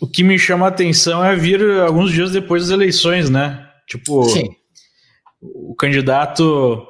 O 0.00 0.06
que 0.06 0.22
me 0.22 0.38
chama 0.38 0.66
a 0.66 0.68
atenção 0.68 1.24
é 1.24 1.34
vir 1.34 1.62
alguns 1.80 2.12
dias 2.12 2.32
depois 2.32 2.64
das 2.64 2.70
eleições, 2.70 3.30
né? 3.30 3.66
Tipo, 3.86 4.24
Sim. 4.24 4.50
o 5.40 5.74
candidato, 5.74 6.86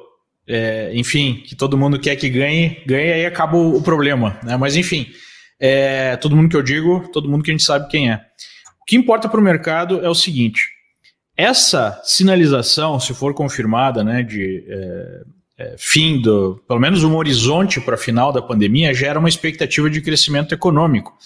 é, 0.47 0.91
enfim, 0.93 1.43
que 1.45 1.55
todo 1.55 1.77
mundo 1.77 1.99
quer 1.99 2.15
que 2.15 2.29
ganhe, 2.29 2.83
ganhe, 2.85 3.13
aí 3.13 3.25
acaba 3.25 3.57
o, 3.57 3.81
problema, 3.81 4.39
né? 4.43 4.57
Mas 4.57 4.75
enfim, 4.75 5.07
é, 5.59 6.15
todo 6.17 6.35
mundo 6.35 6.49
que 6.49 6.55
eu 6.55 6.61
digo, 6.61 7.09
todo 7.11 7.29
mundo 7.29 7.43
que 7.43 7.51
a 7.51 7.53
gente 7.53 7.63
sabe 7.63 7.89
quem 7.89 8.11
é. 8.11 8.15
O 8.81 8.85
que 8.85 8.95
importa 8.95 9.27
para 9.27 9.39
o 9.39 9.43
mercado 9.43 10.05
é 10.05 10.09
o 10.09 10.15
seguinte: 10.15 10.69
essa 11.35 11.99
sinalização, 12.03 12.99
se 12.99 13.13
for 13.13 13.33
confirmada, 13.33 14.03
né, 14.03 14.21
de 14.21 14.63
é, 14.67 15.21
é, 15.57 15.75
fim 15.77 16.21
do, 16.21 16.61
pelo 16.67 16.79
menos 16.79 17.03
um 17.03 17.15
horizonte 17.15 17.81
para 17.81 17.97
final 17.97 18.31
da 18.31 18.41
pandemia, 18.41 18.93
gera 18.93 19.19
uma 19.19 19.29
expectativa 19.29 19.89
de 19.89 20.01
crescimento 20.01 20.53
econômico. 20.53 21.17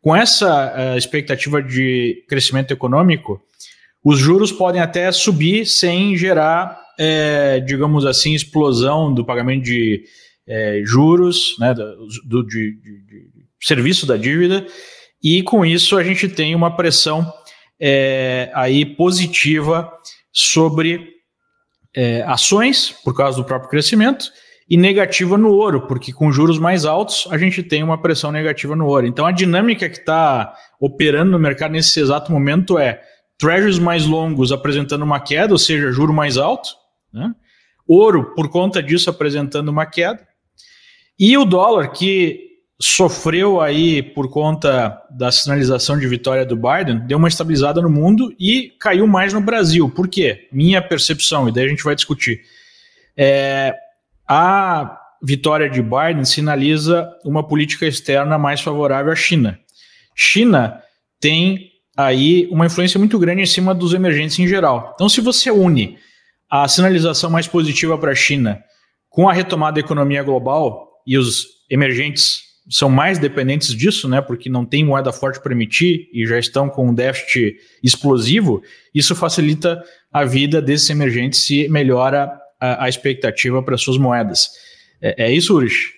Com 0.00 0.14
essa 0.14 0.74
uh, 0.94 0.96
expectativa 0.96 1.60
de 1.60 2.24
crescimento 2.28 2.70
econômico, 2.70 3.42
os 4.04 4.18
juros 4.18 4.52
podem 4.52 4.80
até 4.80 5.10
subir 5.10 5.66
sem 5.66 6.16
gerar, 6.16 6.80
é, 6.98 7.60
digamos 7.60 8.04
assim, 8.04 8.34
explosão 8.34 9.14
do 9.14 9.24
pagamento 9.24 9.62
de 9.62 10.02
é, 10.46 10.82
juros, 10.84 11.56
né, 11.60 11.72
do, 11.72 12.42
de, 12.42 12.72
de, 12.72 13.04
de, 13.04 13.30
serviço 13.60 14.06
da 14.06 14.16
dívida, 14.16 14.66
e 15.22 15.42
com 15.42 15.64
isso 15.64 15.96
a 15.96 16.02
gente 16.02 16.28
tem 16.28 16.54
uma 16.54 16.74
pressão 16.74 17.32
é, 17.80 18.50
aí 18.54 18.84
positiva 18.84 19.90
sobre 20.32 21.08
é, 21.94 22.22
ações, 22.22 22.94
por 23.04 23.16
causa 23.16 23.36
do 23.38 23.44
próprio 23.44 23.70
crescimento, 23.70 24.30
e 24.70 24.76
negativa 24.76 25.38
no 25.38 25.50
ouro, 25.50 25.86
porque 25.86 26.12
com 26.12 26.30
juros 26.30 26.58
mais 26.58 26.84
altos 26.84 27.26
a 27.30 27.38
gente 27.38 27.62
tem 27.62 27.82
uma 27.82 28.00
pressão 28.00 28.30
negativa 28.30 28.76
no 28.76 28.86
ouro. 28.86 29.06
Então 29.06 29.24
a 29.24 29.32
dinâmica 29.32 29.88
que 29.88 29.98
está 29.98 30.54
operando 30.78 31.30
no 31.30 31.38
mercado 31.38 31.72
nesse 31.72 31.98
exato 31.98 32.30
momento 32.30 32.78
é 32.78 33.00
treasuries 33.38 33.78
mais 33.78 34.04
longos 34.04 34.52
apresentando 34.52 35.02
uma 35.02 35.20
queda, 35.20 35.54
ou 35.54 35.58
seja, 35.58 35.90
juro 35.90 36.12
mais 36.12 36.36
alto, 36.36 36.68
né? 37.12 37.34
ouro 37.86 38.34
por 38.34 38.48
conta 38.50 38.82
disso 38.82 39.08
apresentando 39.08 39.68
uma 39.68 39.86
queda, 39.86 40.26
e 41.18 41.36
o 41.36 41.44
dólar 41.44 41.88
que 41.88 42.48
sofreu 42.80 43.60
aí 43.60 44.02
por 44.02 44.30
conta 44.30 45.02
da 45.10 45.32
sinalização 45.32 45.98
de 45.98 46.06
vitória 46.06 46.46
do 46.46 46.56
Biden, 46.56 47.00
deu 47.06 47.18
uma 47.18 47.26
estabilizada 47.26 47.82
no 47.82 47.90
mundo 47.90 48.32
e 48.38 48.72
caiu 48.78 49.06
mais 49.06 49.32
no 49.32 49.40
Brasil. 49.40 49.90
Por 49.90 50.06
quê? 50.06 50.46
Minha 50.52 50.80
percepção, 50.80 51.48
e 51.48 51.52
daí 51.52 51.64
a 51.64 51.68
gente 51.68 51.82
vai 51.82 51.96
discutir. 51.96 52.40
É, 53.16 53.74
a 54.28 54.96
vitória 55.20 55.68
de 55.68 55.82
Biden 55.82 56.24
sinaliza 56.24 57.12
uma 57.24 57.42
política 57.42 57.84
externa 57.84 58.38
mais 58.38 58.60
favorável 58.60 59.10
à 59.10 59.16
China. 59.16 59.58
China 60.14 60.80
tem 61.20 61.72
aí 61.96 62.46
uma 62.52 62.66
influência 62.66 62.96
muito 62.96 63.18
grande 63.18 63.42
em 63.42 63.46
cima 63.46 63.74
dos 63.74 63.92
emergentes 63.92 64.38
em 64.38 64.46
geral. 64.46 64.92
Então, 64.94 65.08
se 65.08 65.20
você 65.20 65.50
une 65.50 65.98
a 66.50 66.66
sinalização 66.66 67.30
mais 67.30 67.46
positiva 67.46 67.98
para 67.98 68.12
a 68.12 68.14
China 68.14 68.62
com 69.08 69.28
a 69.28 69.32
retomada 69.32 69.74
da 69.74 69.80
economia 69.80 70.22
global 70.22 70.88
e 71.06 71.18
os 71.18 71.46
emergentes 71.70 72.48
são 72.70 72.90
mais 72.90 73.18
dependentes 73.18 73.74
disso, 73.74 74.08
né, 74.08 74.20
porque 74.20 74.50
não 74.50 74.64
tem 74.64 74.84
moeda 74.84 75.10
forte 75.10 75.40
para 75.40 75.52
emitir 75.52 76.08
e 76.12 76.26
já 76.26 76.38
estão 76.38 76.68
com 76.68 76.88
um 76.88 76.94
déficit 76.94 77.56
explosivo, 77.82 78.62
isso 78.94 79.14
facilita 79.14 79.82
a 80.12 80.24
vida 80.24 80.60
desses 80.60 80.90
emergentes 80.90 81.48
e 81.48 81.66
melhora 81.68 82.30
a, 82.60 82.84
a 82.84 82.88
expectativa 82.88 83.62
para 83.62 83.78
suas 83.78 83.96
moedas. 83.96 84.50
É, 85.00 85.26
é 85.26 85.32
isso, 85.32 85.56
Urich? 85.56 85.97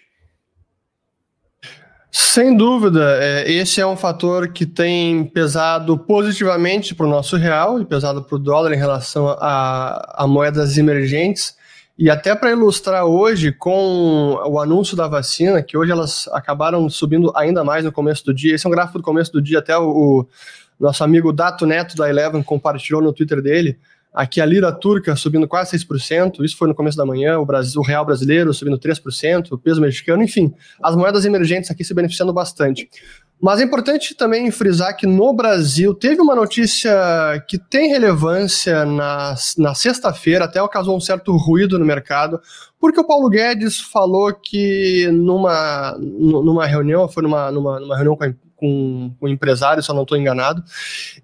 Sem 2.13 2.57
dúvida, 2.57 3.19
é, 3.21 3.51
esse 3.51 3.81
é 3.81 3.87
um 3.87 3.97
fator 3.97 4.49
que 4.49 4.67
tem 4.67 5.25
pesado 5.25 5.97
positivamente 5.97 6.93
para 6.95 7.07
o 7.07 7.09
nosso 7.09 7.37
real 7.37 7.81
e 7.81 7.85
pesado 7.85 8.23
para 8.23 8.35
o 8.35 8.39
dólar 8.39 8.73
em 8.73 8.77
relação 8.77 9.29
a, 9.39 10.25
a 10.25 10.27
moedas 10.27 10.77
emergentes. 10.77 11.55
E 11.97 12.11
até 12.11 12.35
para 12.35 12.51
ilustrar 12.51 13.05
hoje, 13.05 13.53
com 13.53 14.41
o 14.45 14.59
anúncio 14.59 14.97
da 14.97 15.07
vacina, 15.07 15.63
que 15.63 15.77
hoje 15.77 15.93
elas 15.93 16.27
acabaram 16.33 16.89
subindo 16.89 17.31
ainda 17.37 17.63
mais 17.63 17.85
no 17.85 17.93
começo 17.93 18.25
do 18.25 18.35
dia. 18.35 18.55
Esse 18.55 18.67
é 18.67 18.69
um 18.69 18.73
gráfico 18.73 18.99
do 18.99 19.05
começo 19.05 19.31
do 19.31 19.41
dia, 19.41 19.59
até 19.59 19.77
o, 19.77 20.21
o 20.21 20.27
nosso 20.81 21.05
amigo 21.05 21.33
Dato 21.33 21.67
Neto 21.67 21.95
da 21.95 22.09
Eleven 22.09 22.43
compartilhou 22.43 23.03
no 23.03 23.13
Twitter 23.13 23.43
dele. 23.43 23.79
Aqui 24.13 24.41
a 24.41 24.47
lira 24.47 24.73
turca 24.73 25.15
subindo 25.15 25.47
quase 25.47 25.77
6%, 25.79 26.45
isso 26.45 26.57
foi 26.57 26.67
no 26.67 26.75
começo 26.75 26.97
da 26.97 27.07
manhã, 27.07 27.39
o, 27.39 27.47
Brasil, 27.47 27.81
o 27.81 27.85
real 27.85 28.05
brasileiro 28.05 28.53
subindo 28.53 28.79
3%, 28.79 29.53
o 29.53 29.59
peso 29.59 29.81
mexicano, 29.81 30.23
enfim, 30.23 30.53
as 30.83 30.97
moedas 30.97 31.25
emergentes 31.25 31.71
aqui 31.71 31.85
se 31.85 31.95
beneficiando 31.95 32.33
bastante. 32.33 32.89
Mas 33.41 33.59
é 33.59 33.65
importante 33.65 34.15
também 34.15 34.51
frisar 34.51 34.95
que 34.95 35.07
no 35.07 35.33
Brasil 35.33 35.95
teve 35.95 36.21
uma 36.21 36.35
notícia 36.35 36.93
que 37.49 37.57
tem 37.57 37.89
relevância 37.89 38.85
na, 38.85 39.35
na 39.57 39.75
sexta-feira, 39.75 40.45
até 40.45 40.67
causou 40.69 40.95
um 40.95 41.01
certo 41.01 41.35
ruído 41.37 41.79
no 41.79 41.87
mercado, 41.87 42.39
porque 42.79 43.01
o 43.01 43.07
Paulo 43.07 43.31
Guedes 43.31 43.81
falou 43.81 44.35
que 44.35 45.09
numa, 45.11 45.97
numa 45.99 46.67
reunião, 46.67 47.09
foi 47.09 47.23
numa, 47.23 47.51
numa, 47.51 47.81
numa 47.81 47.95
reunião 47.95 48.15
com 48.15 48.25
a 48.25 48.33
com, 48.61 49.13
com 49.19 49.27
empresário, 49.27 49.83
se 49.83 49.91
eu 49.91 49.95
não 49.95 50.03
estou 50.03 50.19
enganado, 50.19 50.63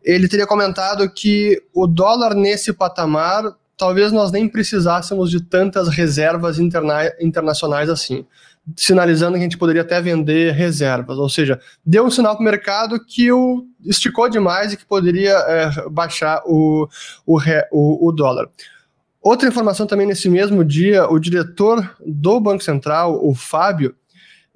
ele 0.03 0.27
teria 0.27 0.47
comentado 0.47 1.09
que 1.11 1.63
o 1.75 1.87
dólar 1.87 2.35
nesse 2.35 2.73
patamar, 2.73 3.45
talvez 3.77 4.11
nós 4.11 4.33
nem 4.33 4.49
precisássemos 4.49 5.31
de 5.31 5.43
tantas 5.43 5.89
reservas 5.89 6.59
interna 6.59 7.13
internacionais 7.21 7.91
assim, 7.91 8.27
sinalizando 8.75 9.35
que 9.35 9.41
a 9.41 9.43
gente 9.43 9.59
poderia 9.59 9.83
até 9.83 10.01
vender 10.01 10.53
reservas, 10.53 11.19
ou 11.19 11.29
seja, 11.29 11.61
deu 11.85 12.05
um 12.05 12.11
sinal 12.11 12.35
para 12.35 12.43
o 12.43 12.45
mercado 12.45 12.99
que 13.05 13.31
o 13.31 13.65
esticou 13.85 14.29
demais 14.29 14.73
e 14.73 14.77
que 14.77 14.87
poderia 14.87 15.33
é, 15.33 15.89
baixar 15.91 16.43
o, 16.47 16.89
o, 17.25 17.39
o, 17.71 18.09
o 18.09 18.13
dólar. 18.13 18.49
Outra 19.23 19.49
informação 19.49 19.87
também 19.87 20.07
nesse 20.07 20.29
mesmo 20.29 20.65
dia, 20.65 21.09
o 21.09 21.19
diretor 21.19 21.97
do 22.05 22.41
Banco 22.41 22.63
Central, 22.63 23.21
o 23.25 23.35
Fábio, 23.35 23.95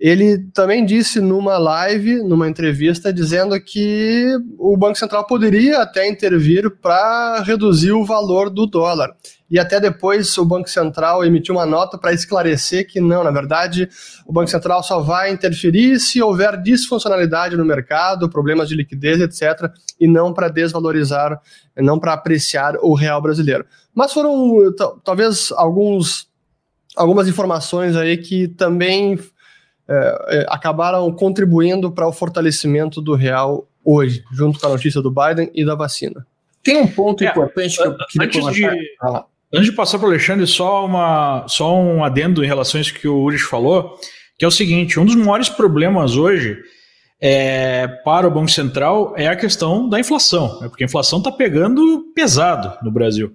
ele 0.01 0.39
também 0.55 0.83
disse 0.87 1.21
numa 1.21 1.59
live, 1.59 2.23
numa 2.23 2.49
entrevista, 2.49 3.13
dizendo 3.13 3.61
que 3.61 4.35
o 4.59 4.75
Banco 4.75 4.99
Central 4.99 5.27
poderia 5.27 5.83
até 5.83 6.09
intervir 6.09 6.71
para 6.81 7.43
reduzir 7.43 7.93
o 7.93 8.03
valor 8.03 8.49
do 8.49 8.65
dólar. 8.65 9.15
E 9.51 9.59
até 9.59 9.79
depois 9.79 10.39
o 10.39 10.45
Banco 10.45 10.71
Central 10.71 11.23
emitiu 11.23 11.55
uma 11.55 11.67
nota 11.67 11.99
para 11.99 12.15
esclarecer 12.15 12.87
que 12.87 12.99
não, 12.99 13.23
na 13.23 13.31
verdade, 13.31 13.91
o 14.25 14.33
Banco 14.33 14.49
Central 14.49 14.83
só 14.83 15.01
vai 15.01 15.31
interferir 15.31 16.01
se 16.01 16.23
houver 16.23 16.57
disfuncionalidade 16.63 17.55
no 17.55 17.65
mercado, 17.65 18.31
problemas 18.31 18.71
de 18.71 18.77
liquidez, 18.77 19.21
etc., 19.21 19.71
e 20.01 20.09
não 20.09 20.33
para 20.33 20.49
desvalorizar, 20.49 21.39
não 21.77 21.99
para 21.99 22.15
apreciar 22.15 22.77
o 22.81 22.95
real 22.95 23.21
brasileiro. 23.21 23.67
Mas 23.95 24.15
foram 24.15 24.73
talvez 25.05 25.53
alguns 25.53 26.31
algumas 26.97 27.29
informações 27.29 27.97
aí 27.97 28.17
que 28.17 28.49
também 28.49 29.19
é, 29.91 30.27
é, 30.29 30.47
acabaram 30.49 31.11
contribuindo 31.11 31.91
para 31.91 32.07
o 32.07 32.13
fortalecimento 32.13 33.03
do 33.03 33.17
real 33.17 33.67
hoje, 33.85 34.23
junto 34.33 34.61
com 34.61 34.67
a 34.69 34.71
notícia 34.71 35.03
do 35.03 35.11
Biden 35.11 35.51
e 35.53 35.65
da 35.65 35.75
vacina. 35.75 36.25
Tem 36.63 36.77
um 36.77 36.87
ponto 36.87 37.25
é, 37.25 37.29
importante 37.29 37.77
que 37.77 37.83
eu 37.83 37.97
queria 38.07 38.47
antes 38.47 38.55
de, 38.55 38.67
ah, 39.03 39.25
antes 39.53 39.67
de 39.67 39.73
passar 39.73 39.99
para 39.99 40.07
o 40.07 40.11
Alexandre, 40.11 40.47
só, 40.47 40.87
uma, 40.87 41.45
só 41.49 41.77
um 41.77 42.05
adendo 42.05 42.45
em 42.45 42.47
relação 42.47 42.79
a 42.79 42.83
isso 42.83 42.95
que 42.95 43.09
o 43.09 43.17
Ulrich 43.17 43.43
falou, 43.43 43.99
que 44.39 44.45
é 44.45 44.49
o 44.49 44.53
seguinte, 44.53 45.01
um 45.01 45.05
dos 45.05 45.17
maiores 45.17 45.49
problemas 45.49 46.15
hoje 46.15 46.57
é, 47.21 47.89
para 48.05 48.29
o 48.29 48.31
Banco 48.31 48.51
Central 48.51 49.13
é 49.17 49.27
a 49.27 49.35
questão 49.35 49.89
da 49.89 49.99
inflação, 49.99 50.61
né, 50.61 50.69
porque 50.69 50.85
a 50.85 50.87
inflação 50.87 51.19
está 51.19 51.33
pegando 51.33 52.13
pesado 52.15 52.79
no 52.81 52.93
Brasil. 52.93 53.33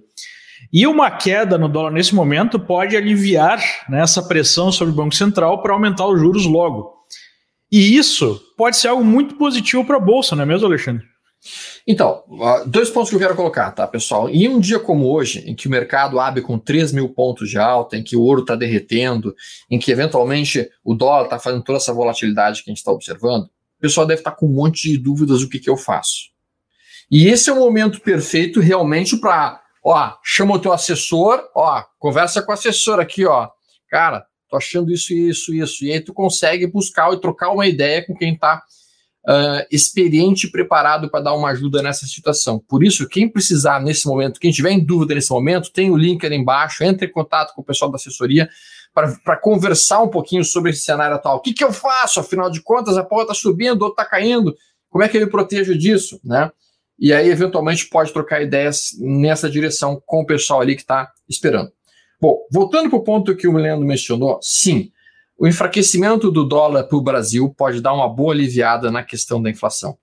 E 0.72 0.86
uma 0.86 1.10
queda 1.10 1.56
no 1.56 1.68
dólar 1.68 1.90
nesse 1.90 2.14
momento 2.14 2.58
pode 2.58 2.96
aliviar 2.96 3.60
né, 3.88 4.02
essa 4.02 4.22
pressão 4.22 4.70
sobre 4.72 4.92
o 4.92 4.96
Banco 4.96 5.14
Central 5.14 5.62
para 5.62 5.72
aumentar 5.72 6.06
os 6.06 6.18
juros 6.18 6.46
logo. 6.46 6.94
E 7.70 7.96
isso 7.96 8.40
pode 8.56 8.76
ser 8.76 8.88
algo 8.88 9.04
muito 9.04 9.34
positivo 9.36 9.84
para 9.84 9.96
a 9.96 10.00
Bolsa, 10.00 10.36
não 10.36 10.42
é 10.42 10.46
mesmo, 10.46 10.66
Alexandre? 10.66 11.04
Então, 11.86 12.24
dois 12.66 12.90
pontos 12.90 13.10
que 13.10 13.16
eu 13.16 13.20
quero 13.20 13.36
colocar, 13.36 13.70
tá, 13.70 13.86
pessoal? 13.86 14.28
Em 14.28 14.48
um 14.48 14.58
dia 14.58 14.78
como 14.78 15.12
hoje, 15.12 15.44
em 15.46 15.54
que 15.54 15.68
o 15.68 15.70
mercado 15.70 16.18
abre 16.18 16.42
com 16.42 16.58
3 16.58 16.92
mil 16.92 17.08
pontos 17.08 17.48
de 17.48 17.58
alta, 17.58 17.96
em 17.96 18.02
que 18.02 18.16
o 18.16 18.22
ouro 18.22 18.40
está 18.40 18.56
derretendo, 18.56 19.34
em 19.70 19.78
que 19.78 19.92
eventualmente 19.92 20.68
o 20.84 20.94
dólar 20.94 21.24
está 21.24 21.38
fazendo 21.38 21.62
toda 21.62 21.78
essa 21.78 21.92
volatilidade 21.92 22.62
que 22.62 22.70
a 22.70 22.72
gente 22.72 22.78
está 22.78 22.90
observando, 22.90 23.44
o 23.44 23.80
pessoal 23.80 24.06
deve 24.06 24.20
estar 24.20 24.32
tá 24.32 24.36
com 24.36 24.46
um 24.46 24.52
monte 24.52 24.90
de 24.90 24.98
dúvidas 24.98 25.40
do 25.40 25.48
que, 25.48 25.60
que 25.60 25.70
eu 25.70 25.76
faço. 25.76 26.30
E 27.10 27.28
esse 27.28 27.50
é 27.50 27.52
o 27.52 27.60
momento 27.60 28.00
perfeito 28.00 28.58
realmente 28.58 29.16
para 29.16 29.60
ó, 29.88 30.16
chama 30.22 30.54
o 30.54 30.58
teu 30.58 30.72
assessor, 30.72 31.48
ó, 31.54 31.82
conversa 31.98 32.42
com 32.42 32.50
o 32.50 32.54
assessor 32.54 32.98
aqui, 32.98 33.24
ó. 33.24 33.48
Cara, 33.88 34.26
tô 34.48 34.56
achando 34.56 34.90
isso, 34.90 35.12
isso, 35.12 35.54
isso. 35.54 35.84
E 35.84 35.92
aí 35.92 36.00
tu 36.00 36.12
consegue 36.12 36.66
buscar 36.66 37.12
e 37.12 37.20
trocar 37.20 37.50
uma 37.50 37.66
ideia 37.66 38.04
com 38.04 38.14
quem 38.14 38.36
tá 38.36 38.62
uh, 39.28 39.66
experiente 39.70 40.46
e 40.46 40.50
preparado 40.50 41.08
para 41.08 41.22
dar 41.22 41.34
uma 41.34 41.50
ajuda 41.50 41.82
nessa 41.82 42.04
situação. 42.04 42.58
Por 42.58 42.82
isso, 42.82 43.08
quem 43.08 43.28
precisar 43.28 43.80
nesse 43.80 44.08
momento, 44.08 44.40
quem 44.40 44.50
tiver 44.50 44.72
em 44.72 44.84
dúvida 44.84 45.14
nesse 45.14 45.30
momento, 45.30 45.70
tem 45.70 45.90
o 45.90 45.96
link 45.96 46.24
ali 46.26 46.34
embaixo, 46.34 46.82
entre 46.82 47.06
em 47.06 47.12
contato 47.12 47.54
com 47.54 47.62
o 47.62 47.64
pessoal 47.64 47.90
da 47.90 47.96
assessoria 47.96 48.48
para 48.92 49.36
conversar 49.36 50.00
um 50.00 50.08
pouquinho 50.08 50.42
sobre 50.42 50.70
esse 50.70 50.80
cenário 50.80 51.16
atual. 51.16 51.36
O 51.36 51.40
que, 51.40 51.52
que 51.52 51.62
eu 51.62 51.70
faço? 51.70 52.18
Afinal 52.18 52.50
de 52.50 52.62
contas, 52.62 52.96
a 52.96 53.04
porta 53.04 53.32
está 53.32 53.34
subindo, 53.34 53.82
outra 53.82 54.02
está 54.02 54.10
caindo. 54.10 54.56
Como 54.88 55.04
é 55.04 55.08
que 55.08 55.18
eu 55.18 55.20
me 55.20 55.30
protejo 55.30 55.76
disso? 55.76 56.18
Né? 56.24 56.50
E 56.98 57.12
aí 57.12 57.28
eventualmente 57.28 57.88
pode 57.88 58.12
trocar 58.12 58.42
ideias 58.42 58.96
nessa 58.98 59.50
direção 59.50 60.00
com 60.04 60.22
o 60.22 60.26
pessoal 60.26 60.60
ali 60.60 60.74
que 60.74 60.82
está 60.82 61.12
esperando. 61.28 61.70
Bom, 62.20 62.38
voltando 62.50 62.88
para 62.88 62.98
o 62.98 63.04
ponto 63.04 63.36
que 63.36 63.46
o 63.46 63.52
Leandro 63.52 63.86
mencionou, 63.86 64.38
sim, 64.40 64.90
o 65.38 65.46
enfraquecimento 65.46 66.30
do 66.30 66.44
dólar 66.44 66.84
para 66.84 66.96
o 66.96 67.02
Brasil 67.02 67.52
pode 67.54 67.82
dar 67.82 67.92
uma 67.92 68.08
boa 68.08 68.32
aliviada 68.32 68.90
na 68.90 69.02
questão 69.02 69.42
da 69.42 69.50
inflação. 69.50 69.98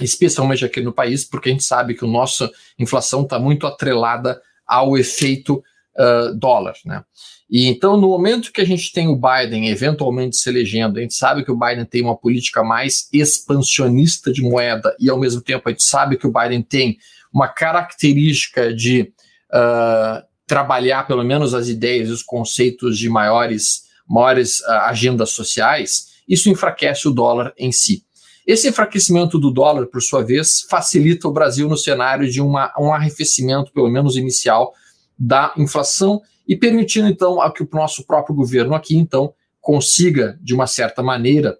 Especialmente 0.00 0.64
aqui 0.64 0.80
no 0.80 0.92
país, 0.92 1.24
porque 1.24 1.50
a 1.50 1.52
gente 1.52 1.64
sabe 1.64 1.94
que 1.94 2.04
a 2.04 2.08
nossa 2.08 2.50
inflação 2.78 3.22
está 3.22 3.38
muito 3.38 3.66
atrelada 3.66 4.40
ao 4.66 4.96
efeito 4.96 5.62
uh, 5.98 6.34
dólar. 6.34 6.74
Né? 6.84 7.04
E 7.48 7.66
então, 7.66 7.96
no 7.96 8.08
momento 8.08 8.52
que 8.52 8.60
a 8.60 8.64
gente 8.64 8.92
tem 8.92 9.06
o 9.06 9.16
Biden 9.16 9.68
eventualmente 9.68 10.36
se 10.36 10.48
elegendo, 10.48 10.98
a 10.98 11.02
gente 11.02 11.14
sabe 11.14 11.44
que 11.44 11.50
o 11.50 11.56
Biden 11.56 11.84
tem 11.84 12.02
uma 12.02 12.16
política 12.16 12.64
mais 12.64 13.08
expansionista 13.12 14.32
de 14.32 14.42
moeda, 14.42 14.94
e 14.98 15.08
ao 15.08 15.18
mesmo 15.18 15.40
tempo 15.40 15.68
a 15.68 15.70
gente 15.70 15.84
sabe 15.84 16.16
que 16.16 16.26
o 16.26 16.32
Biden 16.32 16.62
tem 16.62 16.98
uma 17.32 17.46
característica 17.46 18.74
de 18.74 19.12
uh, 19.52 20.26
trabalhar 20.46 21.06
pelo 21.06 21.22
menos 21.22 21.54
as 21.54 21.68
ideias 21.68 22.08
e 22.08 22.12
os 22.12 22.22
conceitos 22.22 22.98
de 22.98 23.08
maiores, 23.08 23.82
maiores 24.08 24.60
uh, 24.60 24.70
agendas 24.86 25.30
sociais, 25.30 26.16
isso 26.28 26.50
enfraquece 26.50 27.06
o 27.06 27.12
dólar 27.12 27.52
em 27.56 27.70
si. 27.70 28.04
Esse 28.44 28.68
enfraquecimento 28.68 29.38
do 29.38 29.50
dólar, 29.50 29.86
por 29.86 30.00
sua 30.00 30.22
vez, 30.24 30.62
facilita 30.68 31.26
o 31.26 31.32
Brasil 31.32 31.68
no 31.68 31.76
cenário 31.76 32.30
de 32.30 32.40
uma, 32.40 32.72
um 32.78 32.92
arrefecimento, 32.92 33.72
pelo 33.72 33.88
menos 33.88 34.16
inicial, 34.16 34.72
da 35.18 35.52
inflação 35.56 36.22
e 36.46 36.56
permitindo 36.56 37.08
então 37.08 37.40
a 37.40 37.52
que 37.52 37.62
o 37.62 37.68
nosso 37.72 38.06
próprio 38.06 38.34
governo 38.34 38.74
aqui 38.74 38.96
então 38.96 39.34
consiga 39.60 40.38
de 40.40 40.54
uma 40.54 40.66
certa 40.66 41.02
maneira 41.02 41.58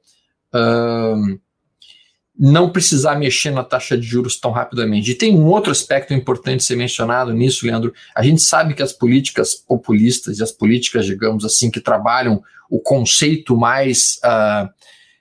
uh, 0.54 1.38
não 2.38 2.70
precisar 2.70 3.16
mexer 3.16 3.50
na 3.50 3.64
taxa 3.64 3.96
de 3.96 4.06
juros 4.06 4.38
tão 4.38 4.50
rapidamente. 4.50 5.10
E 5.10 5.14
tem 5.14 5.34
um 5.34 5.46
outro 5.46 5.72
aspecto 5.72 6.12
importante 6.12 6.62
ser 6.62 6.76
mencionado 6.76 7.32
nisso, 7.32 7.66
Leandro. 7.66 7.92
A 8.14 8.22
gente 8.22 8.42
sabe 8.42 8.74
que 8.74 8.82
as 8.82 8.92
políticas 8.92 9.54
populistas 9.54 10.38
e 10.38 10.42
as 10.42 10.52
políticas, 10.52 11.06
digamos 11.06 11.44
assim, 11.44 11.70
que 11.70 11.80
trabalham 11.80 12.42
o 12.70 12.78
conceito 12.78 13.56
mais. 13.56 14.18
Uh, 14.24 14.68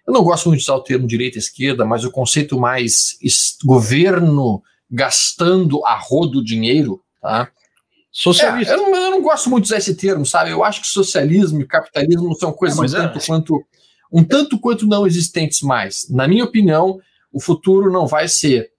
eu 0.06 0.14
não 0.14 0.24
gosto 0.24 0.50
muito 0.50 0.60
de 0.60 0.66
usar 0.66 0.76
o 0.76 0.84
termo 0.84 1.08
direita 1.08 1.38
e 1.38 1.40
esquerda, 1.40 1.86
mas 1.86 2.04
o 2.04 2.12
conceito 2.12 2.60
mais 2.60 3.18
governo 3.64 4.62
gastando 4.92 5.84
a 5.86 5.96
rodo 5.96 6.44
dinheiro, 6.44 7.02
tá? 7.22 7.50
Socialista. 8.18 8.72
É, 8.72 8.78
eu, 8.78 8.82
não, 8.82 8.96
eu, 8.96 9.12
não, 9.12 9.22
gosto 9.22 9.50
muito 9.50 9.66
de 9.66 9.68
usar 9.68 9.78
esse 9.78 9.94
termo, 9.94 10.26
sabe? 10.26 10.50
Eu 10.50 10.64
acho 10.64 10.80
que 10.80 10.88
socialismo 10.88 11.60
e 11.60 11.68
capitalismo 11.68 12.34
são 12.36 12.54
coisas 12.54 12.80
é, 12.80 12.82
um, 12.82 13.02
tanto 13.02 13.18
é. 13.18 13.26
quanto, 13.26 13.66
um 14.10 14.24
tanto 14.24 14.58
quanto 14.58 14.88
não 14.88 15.06
existentes 15.06 15.62
mais. 15.62 16.08
Na 16.10 16.26
minha 16.26 16.46
opinião, 16.46 16.98
o 17.30 17.42
futuro 17.42 17.92
não 17.92 18.08
vai 18.08 18.30
ser 18.30 18.72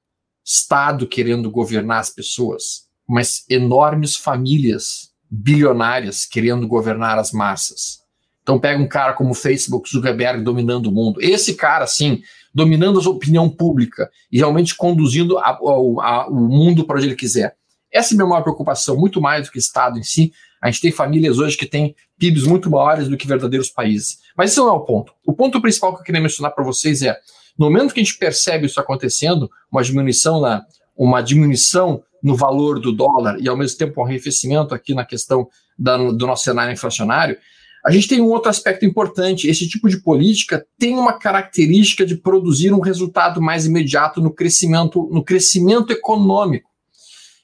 Estado 0.43 1.07
querendo 1.07 1.51
governar 1.51 1.99
as 1.99 2.09
pessoas, 2.09 2.87
mas 3.07 3.45
enormes 3.51 4.17
famílias 4.17 5.11
bilionárias 5.31 6.25
querendo 6.25 6.67
governar 6.67 7.19
as 7.19 7.31
massas. 7.31 7.99
Então 8.43 8.59
pega 8.59 8.83
um 8.83 8.89
cara 8.89 9.13
como 9.13 9.33
o 9.33 9.35
Facebook, 9.35 9.91
Zuckerberg 9.91 10.43
dominando 10.43 10.87
o 10.87 10.93
mundo. 10.93 11.21
Esse 11.21 11.55
cara, 11.55 11.87
sim, 11.87 12.23
dominando 12.55 12.99
a 12.99 13.11
opinião 13.11 13.51
pública 13.51 14.11
e 14.33 14.39
realmente 14.39 14.75
conduzindo 14.75 15.37
a, 15.37 15.51
a, 15.51 15.51
a, 15.51 16.27
o 16.29 16.49
mundo 16.49 16.87
para 16.87 16.97
onde 16.97 17.07
ele 17.09 17.17
quiser. 17.17 17.55
Essa 17.97 18.13
é 18.13 18.15
a 18.15 18.17
minha 18.19 18.29
maior 18.29 18.43
preocupação, 18.43 18.97
muito 18.97 19.21
mais 19.21 19.47
do 19.47 19.53
que 19.53 19.59
o 19.59 19.61
Estado 19.61 19.99
em 19.99 20.03
si. 20.03 20.33
A 20.61 20.71
gente 20.71 20.83
tem 20.83 20.93
famílias 20.93 21.39
hoje 21.39 21.57
que 21.57 21.67
têm 21.67 21.95
PIBs 22.19 22.45
muito 22.45 22.71
maiores 22.71 23.09
do 23.09 23.17
que 23.17 23.27
verdadeiros 23.27 23.71
países. 23.71 24.19
Mas 24.37 24.53
isso 24.53 24.61
não 24.61 24.69
é 24.69 24.73
o 24.73 24.81
ponto. 24.81 25.13
O 25.27 25.33
ponto 25.33 25.61
principal 25.61 25.95
que 25.95 26.01
eu 26.01 26.05
queria 26.05 26.21
mencionar 26.21 26.53
para 26.53 26.65
vocês 26.65 27.03
é, 27.03 27.17
no 27.59 27.67
momento 27.67 27.95
que 27.95 28.01
a 28.01 28.03
gente 28.03 28.19
percebe 28.19 28.67
isso 28.67 28.79
acontecendo, 28.79 29.51
uma 29.73 29.83
diminuição 29.83 30.41
na, 30.41 30.65
uma 30.97 31.23
diminuição 31.23 32.03
no 32.23 32.37
valor 32.37 32.81
do 32.81 32.93
dólar 32.93 33.39
e 33.41 33.49
ao 33.49 33.57
mesmo 33.57 33.79
tempo 33.79 34.01
um 34.01 34.05
arrefecimento 34.05 34.75
aqui 34.75 34.95
na 34.95 35.05
questão 35.05 35.49
da, 35.79 35.97
do 35.97 36.27
nosso 36.27 36.45
cenário 36.45 36.73
inflacionário, 36.73 37.39
a 37.87 37.91
gente 37.91 38.09
tem 38.09 38.21
um 38.21 38.31
outro 38.31 38.51
aspecto 38.51 38.85
importante. 38.85 39.49
Esse 39.49 39.69
tipo 39.69 39.89
de 39.89 39.99
política 40.03 40.67
tem 40.77 40.97
uma 40.97 41.13
característica 41.13 42.05
de 42.05 42.17
produzir 42.17 42.73
um 42.73 42.81
resultado 42.81 43.41
mais 43.41 43.65
imediato 43.65 44.21
no 44.21 44.35
crescimento, 44.35 45.09
no 45.13 45.23
crescimento 45.23 45.93
econômico. 45.93 46.69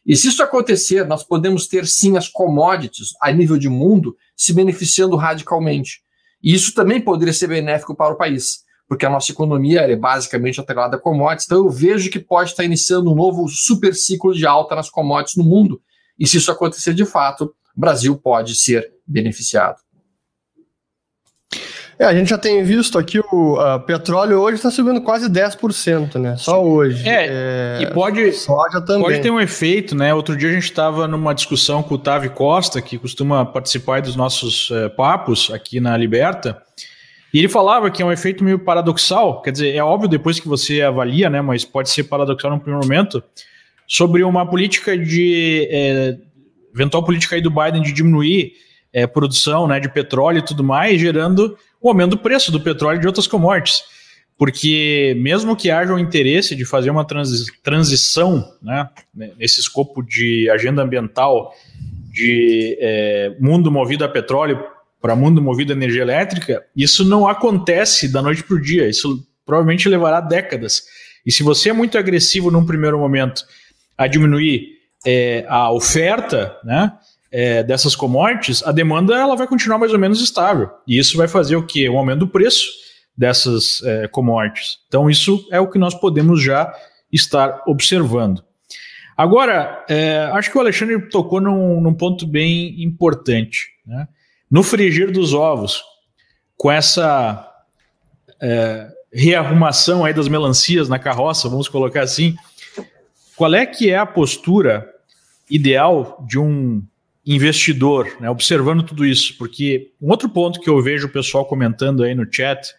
E 0.05 0.17
se 0.17 0.29
isso 0.29 0.43
acontecer, 0.43 1.07
nós 1.07 1.23
podemos 1.23 1.67
ter 1.69 1.87
sim 1.87 2.17
as 2.17 2.29
commodities 2.29 3.11
a 3.21 3.31
nível 3.31 3.57
de 3.57 3.69
mundo 3.69 4.17
se 4.37 4.53
beneficiando 4.53 5.17
radicalmente. 5.17 6.03
E 6.43 6.53
isso 6.53 6.75
também 6.75 7.01
poderia 7.01 7.33
ser 7.33 7.47
benéfico 7.47 7.95
para 7.95 8.13
o 8.13 8.17
país, 8.17 8.65
porque 8.89 9.07
a 9.07 9.11
nossa 9.11 9.31
economia 9.31 9.83
é 9.83 9.95
basicamente 9.95 10.61
atrelada 10.61 10.97
a 10.97 11.01
commodities. 11.01 11.47
Então 11.47 11.59
eu 11.59 11.71
vejo 11.71 12.11
que 12.11 12.19
pode 12.19 12.51
estar 12.51 12.65
iniciando 12.65 13.13
um 13.13 13.15
novo 13.15 13.49
super 13.49 13.95
ciclo 13.95 14.35
de 14.35 14.45
alta 14.45 14.75
nas 14.75 14.91
commodities 14.91 15.37
no 15.37 15.45
mundo. 15.45 15.81
E 16.19 16.27
se 16.27 16.39
isso 16.39 16.51
acontecer 16.51 16.95
de 16.95 17.05
fato, 17.05 17.55
o 17.77 17.81
Brasil 17.81 18.17
pode 18.17 18.57
ser 18.57 18.93
beneficiado. 19.07 19.77
É, 21.99 22.05
a 22.05 22.15
gente 22.15 22.31
já 22.31 22.39
tem 22.39 22.63
visto 22.65 22.99
aqui 22.99 23.21
o 23.21 23.81
petróleo 23.87 24.41
hoje 24.41 24.57
está 24.57 24.71
subindo 24.71 25.01
quase 25.03 25.29
10%, 25.29 26.19
né? 26.19 26.37
Só 26.37 26.65
hoje. 26.65 27.09
É, 27.09 27.27
é, 27.29 27.83
e 27.83 27.87
pode, 27.93 28.33
soja 28.33 28.81
também. 28.81 29.03
pode 29.03 29.21
ter 29.21 29.31
um 29.31 29.41
efeito, 29.41 29.95
né? 29.95 30.13
Outro 30.15 30.37
dia 30.37 30.49
a 30.49 30.53
gente 30.53 30.65
estava 30.65 31.07
numa 31.07 31.35
discussão 31.35 31.83
com 31.83 31.95
o 31.95 31.99
Tavi 31.99 32.29
Costa, 32.31 32.81
que 32.81 32.99
costuma 32.99 33.45
participar 33.45 34.01
dos 34.01 34.17
nossos 34.17 34.71
é, 34.71 34.89
papos 34.89 35.51
aqui 35.53 35.81
na 35.81 35.97
Liberta, 35.97 36.61
e 37.33 37.39
ele 37.39 37.49
falava 37.49 37.91
que 37.91 38.03
é 38.03 38.05
um 38.05 38.13
efeito 38.13 38.45
meio 38.45 38.59
paradoxal, 38.59 39.41
quer 39.41 39.53
dizer, 39.53 39.75
é 39.75 39.83
óbvio 39.83 40.09
depois 40.09 40.39
que 40.39 40.49
você 40.49 40.83
avalia, 40.83 41.31
né? 41.31 41.41
Mas 41.41 41.65
pode 41.65 41.91
ser 41.91 42.05
paradoxal 42.05 42.51
no 42.51 42.61
primeiro 42.61 42.87
momento, 42.87 43.23
sobre 43.87 44.23
uma 44.23 44.47
política 44.49 44.97
de. 44.97 45.69
É, 45.71 46.17
eventual 46.75 47.05
política 47.05 47.37
aí 47.37 47.43
do 47.43 47.51
Biden 47.51 47.83
de 47.83 47.93
diminuir 47.93 48.53
é, 48.93 49.07
produção 49.07 49.67
né, 49.67 49.79
de 49.79 49.89
petróleo 49.89 50.39
e 50.39 50.43
tudo 50.43 50.65
mais, 50.65 51.01
gerando 51.01 51.57
o 51.83 51.89
aumento 51.89 52.11
do 52.11 52.19
preço 52.19 52.53
do 52.53 52.61
petróleo 52.61 52.99
e 52.99 53.01
de 53.01 53.07
outras 53.07 53.27
commodities. 53.27 53.83
Porque 54.39 55.15
mesmo 55.19 55.55
que 55.55 55.71
haja 55.71 55.93
o 55.93 55.97
um 55.97 55.99
interesse 55.99 56.57
de 56.57 56.65
fazer 56.65 56.91
uma 56.91 57.05
transi 57.05 57.47
transição 57.63 58.53
né, 58.63 58.89
nesse 59.39 59.61
escopo 59.61 60.03
de 60.03 60.49
agenda 60.51 60.83
ambiental, 60.83 61.55
de 62.11 62.77
é, 62.81 63.35
mundo 63.39 63.71
movido 63.71 64.05
a 64.05 64.09
petróleo 64.09 64.63
para 65.01 65.17
mundo 65.17 65.43
movido 65.43 65.73
a 65.73 65.77
energia 65.77 66.03
elétrica, 66.03 66.65
isso 66.77 67.05
não 67.05 67.27
acontece 67.27 68.11
da 68.11 68.23
noite 68.23 68.43
para 68.45 68.57
o 68.57 68.61
dia. 68.61 68.89
Isso 68.89 69.27
provavelmente 69.45 69.89
levará 69.89 70.21
décadas. 70.21 70.85
E 71.27 71.33
se 71.33 71.43
você 71.43 71.71
é 71.71 71.73
muito 71.73 71.99
agressivo 71.99 72.51
num 72.51 72.65
primeiro 72.65 72.99
momento 72.99 73.45
a 73.97 74.07
diminuir 74.07 74.79
é, 75.05 75.45
a 75.49 75.71
oferta, 75.73 76.57
né, 76.65 76.93
é, 77.33 77.63
dessas 77.63 77.97
commodities, 77.97 78.63
a 78.63 78.71
demanda 78.71 79.17
ela 79.17 79.35
vai 79.35 79.47
continuar 79.47 79.79
mais 79.79 79.93
ou 79.93 79.99
menos 79.99 80.21
estável. 80.21 80.71
E 80.87 80.99
isso 80.99 81.17
vai 81.17 81.27
fazer 81.27 81.57
o 81.57 81.67
quê? 81.67 81.89
Um 81.89 81.97
aumento 81.97 82.21
do 82.21 82.29
preço 82.29 82.71
dessas 83.17 83.83
é, 83.83 84.07
commodities. 84.07 84.79
Então, 84.87 85.09
isso 85.09 85.49
é 85.51 85.59
o 85.59 85.69
que 85.69 85.79
nós 85.79 85.95
podemos 85.95 86.43
já 86.43 86.73
estar 87.11 87.63
observando. 87.67 88.45
Agora, 89.17 89.85
é, 89.89 90.29
acho 90.33 90.51
que 90.51 90.59
o 90.59 90.61
Alexandre 90.61 91.09
tocou 91.09 91.41
num, 91.41 91.81
num 91.81 91.95
ponto 91.95 92.27
bem 92.27 92.83
importante. 92.83 93.69
Né? 93.87 94.07
No 94.51 94.63
frigir 94.63 95.11
dos 95.11 95.33
ovos, 95.33 95.83
com 96.57 96.71
essa 96.71 97.51
é, 98.41 98.89
rearrumação 99.13 100.05
aí 100.05 100.13
das 100.13 100.29
melancias 100.29 100.89
na 100.89 100.99
carroça, 100.99 101.49
vamos 101.49 101.69
colocar 101.69 102.03
assim, 102.03 102.35
qual 103.37 103.55
é 103.55 103.65
que 103.65 103.91
é 103.91 103.97
a 103.97 104.07
postura 104.07 104.87
ideal 105.51 106.25
de 106.29 106.39
um 106.39 106.83
investidor, 107.25 108.17
né, 108.21 108.29
observando 108.29 108.83
tudo 108.83 109.07
isso, 109.07 109.37
porque 109.39 109.91
um 110.01 110.11
outro 110.11 110.29
ponto 110.29 110.61
que 110.61 110.69
eu 110.69 110.83
vejo 110.83 111.07
o 111.07 111.11
pessoal 111.11 111.45
comentando 111.45 112.03
aí 112.03 112.15
no 112.15 112.27
chat, 112.31 112.75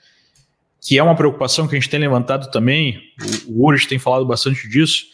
que 0.82 0.98
é 0.98 1.04
uma 1.04 1.16
preocupação 1.16 1.68
que 1.68 1.76
a 1.76 1.80
gente 1.80 1.90
tem 1.90 2.00
levantado 2.00 2.52
também, 2.52 3.00
o, 3.48 3.70
o 3.70 3.88
tem 3.88 3.98
falado 3.98 4.26
bastante 4.26 4.68
disso, 4.68 5.06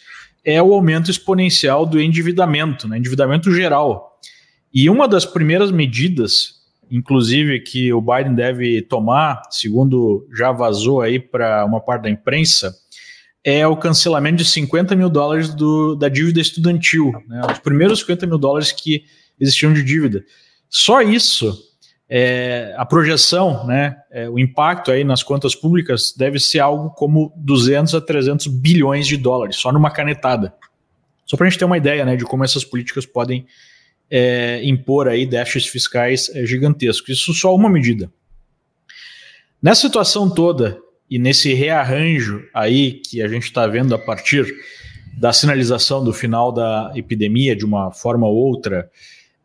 é 0.44 0.62
o 0.62 0.74
aumento 0.74 1.12
exponencial 1.12 1.86
do 1.86 2.02
endividamento, 2.02 2.88
né, 2.88 2.98
endividamento 2.98 3.54
geral. 3.54 4.20
E 4.74 4.90
uma 4.90 5.08
das 5.08 5.26
primeiras 5.26 5.72
medidas, 5.72 6.60
inclusive, 6.90 7.60
que 7.60 7.94
o 7.94 8.02
Biden 8.02 8.34
deve 8.34 8.82
tomar, 8.82 9.44
segundo 9.52 10.28
já 10.36 10.52
vazou 10.52 11.02
aí 11.02 11.20
para 11.20 11.66
uma 11.66 11.80
parte 11.80 12.04
da 12.04 12.10
imprensa, 12.10 12.74
é 13.44 13.66
o 13.66 13.78
cancelamento 13.78 14.38
de 14.38 14.46
50 14.46 14.96
mil 14.96 15.10
dólares 15.10 15.54
do, 15.54 15.96
da 15.96 16.10
dívida 16.10 16.42
estudantil, 16.42 17.12
né, 17.28 17.42
os 17.52 17.60
primeiros 17.60 18.00
50 18.00 18.28
mil 18.28 18.38
dólares 18.38 18.72
que 18.72 19.06
existiam 19.40 19.74
de 19.74 19.84
dívida. 19.84 20.24
Só 20.70 21.02
isso, 21.02 21.58
é, 22.10 22.74
a 22.78 22.86
projeção, 22.86 23.66
né, 23.66 23.96
é, 24.12 24.30
o 24.30 24.38
impacto 24.38 24.92
aí 24.92 25.04
nas 25.04 25.24
contas 25.24 25.56
públicas 25.56 26.14
deve 26.16 26.40
ser 26.40 26.60
algo 26.60 26.90
como 26.92 27.34
200 27.38 27.96
a 27.96 28.02
300 28.02 28.48
bilhões 28.48 29.08
de 29.08 29.16
dólares, 29.16 29.56
só 29.56 29.72
numa 29.72 29.92
canetada. 29.92 30.54
Só 31.26 31.38
para 31.38 31.48
a 31.48 31.50
gente 31.50 31.60
ter 31.60 31.66
uma 31.66 31.78
ideia 31.78 32.04
né, 32.04 32.16
de 32.16 32.26
como 32.26 32.44
essas 32.44 32.66
políticas 32.66 33.06
podem 33.06 33.46
é, 34.10 34.62
impor 34.64 35.08
aí 35.08 35.26
déficits 35.26 35.72
fiscais 35.72 36.30
é, 36.34 36.46
gigantescos. 36.46 37.10
Isso 37.10 37.34
só 37.34 37.54
uma 37.54 37.70
medida. 37.70 38.12
Nessa 39.62 39.82
situação 39.82 40.30
toda 40.30 40.82
e 41.10 41.18
nesse 41.18 41.54
rearranjo 41.54 42.44
aí 42.54 42.94
que 42.94 43.22
a 43.22 43.28
gente 43.28 43.44
está 43.44 43.66
vendo 43.66 43.96
a 43.96 43.98
partir 43.98 44.46
da 45.18 45.34
sinalização 45.34 46.04
do 46.04 46.14
final 46.14 46.52
da 46.52 46.92
epidemia 46.96 47.56
de 47.56 47.66
uma 47.66 47.92
forma 47.92 48.28
ou 48.28 48.36
outra, 48.36 48.90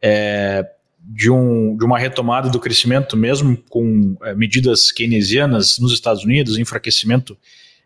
é, 0.01 0.65
de, 1.01 1.31
um, 1.31 1.77
de 1.77 1.85
uma 1.85 1.99
retomada 1.99 2.49
do 2.49 2.61
crescimento, 2.61 3.17
mesmo 3.17 3.57
com 3.69 4.17
é, 4.23 4.35
medidas 4.35 4.93
keynesianas 4.93 5.79
nos 5.79 5.93
Estados 5.93 6.25
Unidos, 6.25 6.59
enfraquecimento, 6.59 7.37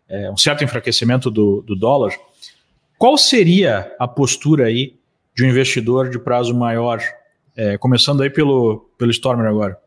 é, 0.07 0.29
um 0.29 0.37
certo 0.37 0.63
enfraquecimento 0.63 1.31
do, 1.31 1.61
do 1.61 1.75
dólar, 1.75 2.13
qual 2.97 3.17
seria 3.17 3.95
a 3.97 4.07
postura 4.07 4.65
aí 4.65 4.95
de 5.35 5.43
um 5.43 5.49
investidor 5.49 6.09
de 6.09 6.19
prazo 6.19 6.53
maior, 6.53 7.01
é, 7.55 7.77
começando 7.77 8.21
aí 8.21 8.29
pelo, 8.29 8.89
pelo 8.97 9.09
Stormer 9.11 9.47
agora? 9.47 9.79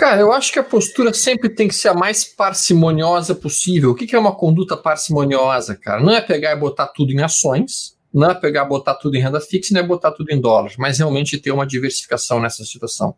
Cara, 0.00 0.22
eu 0.22 0.32
acho 0.32 0.50
que 0.50 0.58
a 0.58 0.64
postura 0.64 1.12
sempre 1.12 1.50
tem 1.50 1.68
que 1.68 1.74
ser 1.74 1.88
a 1.88 1.94
mais 1.94 2.24
parcimoniosa 2.24 3.34
possível. 3.34 3.90
O 3.90 3.94
que 3.94 4.16
é 4.16 4.18
uma 4.18 4.34
conduta 4.34 4.74
parcimoniosa, 4.74 5.76
cara? 5.76 6.02
Não 6.02 6.10
é 6.10 6.22
pegar 6.22 6.52
e 6.52 6.58
botar 6.58 6.86
tudo 6.86 7.12
em 7.12 7.20
ações, 7.20 7.98
não 8.10 8.30
é 8.30 8.34
pegar, 8.34 8.64
botar 8.64 8.94
tudo 8.94 9.18
em 9.18 9.20
renda 9.20 9.42
fixa, 9.42 9.74
não 9.74 9.82
é 9.82 9.86
botar 9.86 10.12
tudo 10.12 10.30
em 10.30 10.40
dólares, 10.40 10.78
mas 10.78 10.96
realmente 10.96 11.36
ter 11.36 11.50
uma 11.50 11.66
diversificação 11.66 12.40
nessa 12.40 12.64
situação. 12.64 13.14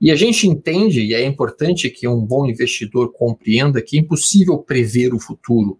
E 0.00 0.10
a 0.10 0.16
gente 0.16 0.48
entende, 0.48 1.02
e 1.02 1.14
é 1.14 1.24
importante 1.24 1.88
que 1.88 2.08
um 2.08 2.20
bom 2.20 2.46
investidor 2.46 3.12
compreenda 3.12 3.80
que 3.80 3.96
é 3.96 4.00
impossível 4.00 4.58
prever 4.58 5.14
o 5.14 5.20
futuro. 5.20 5.78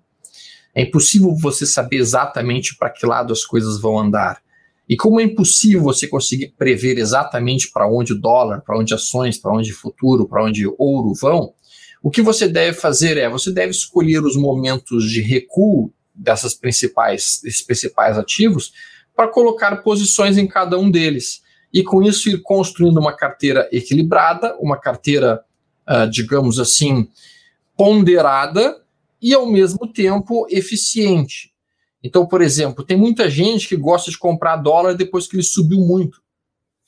É 0.73 0.83
impossível 0.83 1.35
você 1.35 1.67
saber 1.67 1.97
exatamente 1.97 2.77
para 2.77 2.91
que 2.91 3.05
lado 3.05 3.33
as 3.33 3.45
coisas 3.45 3.81
vão 3.81 3.99
andar. 3.99 4.41
E 4.89 4.97
como 4.97 5.21
é 5.21 5.25
impossível 5.25 5.83
você 5.83 6.07
conseguir 6.07 6.55
prever 6.57 6.99
exatamente 6.99 7.71
para 7.71 7.89
onde 7.89 8.15
o 8.15 8.19
dólar, 8.19 8.63
para 8.63 8.79
onde 8.79 8.95
ações, 8.95 9.37
para 9.37 9.53
onde 9.53 9.73
futuro, 9.73 10.27
para 10.27 10.45
onde 10.45 10.67
ouro 10.79 11.13
vão, 11.15 11.53
o 12.03 12.11
que 12.11 12.23
você 12.23 12.49
deve 12.49 12.79
fazer 12.79 13.17
é, 13.17 13.29
você 13.29 13.53
deve 13.53 13.71
escolher 13.71 14.25
os 14.25 14.37
momentos 14.37 15.11
de 15.11 15.21
recuo 15.21 15.93
dessas 16.15 16.55
principais, 16.55 17.41
desses 17.43 17.63
principais 17.63 18.17
ativos 18.17 18.73
para 19.15 19.29
colocar 19.29 19.77
posições 19.83 20.39
em 20.39 20.47
cada 20.47 20.79
um 20.79 20.91
deles. 20.91 21.43
E 21.73 21.83
com 21.83 22.03
isso 22.03 22.31
ir 22.31 22.41
construindo 22.43 22.99
uma 22.99 23.15
carteira 23.15 23.69
equilibrada, 23.73 24.57
uma 24.59 24.79
carteira, 24.79 25.43
uh, 25.89 26.09
digamos 26.09 26.59
assim, 26.59 27.09
ponderada 27.77 28.81
e 29.21 29.35
ao 29.35 29.47
mesmo 29.47 29.93
tempo 29.93 30.47
eficiente. 30.49 31.48
Então, 32.03 32.27
por 32.27 32.41
exemplo, 32.41 32.85
tem 32.85 32.97
muita 32.97 33.29
gente 33.29 33.69
que 33.69 33.77
gosta 33.77 34.11
de 34.11 34.19
comprar 34.19 34.57
dólar 34.57 34.95
depois 34.95 35.27
que 35.27 35.37
ele 35.37 35.43
subiu 35.43 35.79
muito. 35.81 36.21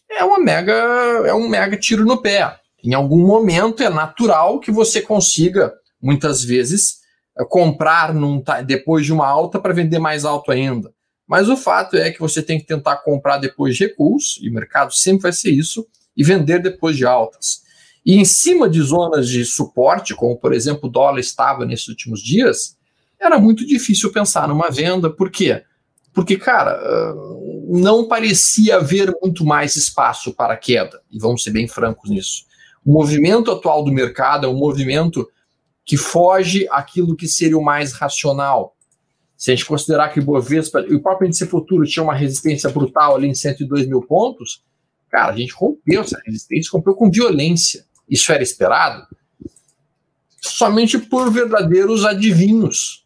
É 0.08 0.24
uma 0.24 0.38
mega, 0.38 0.72
é 0.72 1.34
um 1.34 1.48
mega 1.48 1.76
tiro 1.76 2.04
no 2.04 2.20
pé. 2.20 2.58
Em 2.82 2.94
algum 2.94 3.26
momento 3.26 3.82
é 3.82 3.90
natural 3.90 4.58
que 4.58 4.70
você 4.70 5.02
consiga, 5.02 5.72
muitas 6.00 6.42
vezes, 6.42 7.00
comprar 7.48 8.14
num, 8.14 8.42
depois 8.66 9.04
de 9.04 9.12
uma 9.12 9.26
alta 9.26 9.58
para 9.58 9.74
vender 9.74 9.98
mais 9.98 10.24
alto 10.24 10.50
ainda. 10.50 10.92
Mas 11.26 11.48
o 11.48 11.56
fato 11.56 11.96
é 11.96 12.10
que 12.10 12.18
você 12.18 12.42
tem 12.42 12.58
que 12.58 12.66
tentar 12.66 12.96
comprar 12.98 13.38
depois 13.38 13.76
de 13.76 13.84
recuos, 13.84 14.38
e 14.42 14.48
o 14.48 14.52
mercado 14.52 14.92
sempre 14.92 15.22
vai 15.22 15.32
ser 15.32 15.50
isso, 15.50 15.86
e 16.16 16.24
vender 16.24 16.60
depois 16.60 16.96
de 16.96 17.06
altas. 17.06 17.60
E 18.04 18.16
em 18.16 18.24
cima 18.24 18.68
de 18.68 18.80
zonas 18.80 19.28
de 19.28 19.44
suporte, 19.44 20.14
como 20.14 20.36
por 20.36 20.52
exemplo 20.52 20.88
o 20.88 20.92
dólar 20.92 21.20
estava 21.20 21.64
nesses 21.64 21.86
últimos 21.88 22.20
dias, 22.20 22.76
era 23.20 23.38
muito 23.38 23.66
difícil 23.66 24.10
pensar 24.10 24.48
numa 24.48 24.70
venda. 24.70 25.10
Por 25.10 25.30
quê? 25.30 25.62
Porque, 26.12 26.36
cara, 26.36 26.72
ah, 26.72 27.14
não 27.68 28.08
parecia 28.08 28.76
haver 28.76 29.14
muito 29.22 29.44
mais 29.44 29.76
espaço 29.76 30.34
para 30.34 30.56
queda, 30.56 31.00
e 31.10 31.18
vamos 31.18 31.42
ser 31.42 31.50
bem 31.50 31.68
francos 31.68 32.10
nisso. 32.10 32.44
O 32.84 32.92
movimento 32.92 33.50
atual 33.50 33.84
do 33.84 33.92
mercado 33.92 34.46
é 34.46 34.48
um 34.48 34.56
movimento 34.56 35.28
que 35.84 35.96
foge 35.96 36.66
aquilo 36.70 37.14
que 37.16 37.28
seria 37.28 37.58
o 37.58 37.62
mais 37.62 37.92
racional. 37.92 38.76
Se 39.36 39.50
a 39.50 39.54
gente 39.54 39.66
considerar 39.66 40.08
que 40.10 40.20
o 40.20 40.24
Bovespa, 40.24 40.80
o 40.80 41.00
próprio 41.00 41.26
índice 41.26 41.46
futuro 41.46 41.86
tinha 41.86 42.02
uma 42.02 42.14
resistência 42.14 42.68
brutal 42.70 43.16
ali 43.16 43.28
em 43.28 43.34
102 43.34 43.86
mil 43.86 44.02
pontos, 44.02 44.62
cara, 45.08 45.32
a 45.32 45.36
gente 45.36 45.52
rompeu 45.54 46.02
essa 46.02 46.20
resistência, 46.26 46.70
rompeu 46.72 46.94
com 46.94 47.10
violência. 47.10 47.84
Isso 48.08 48.32
era 48.32 48.42
esperado? 48.42 49.06
Somente 50.40 50.98
por 50.98 51.30
verdadeiros 51.30 52.04
adivinhos, 52.04 52.99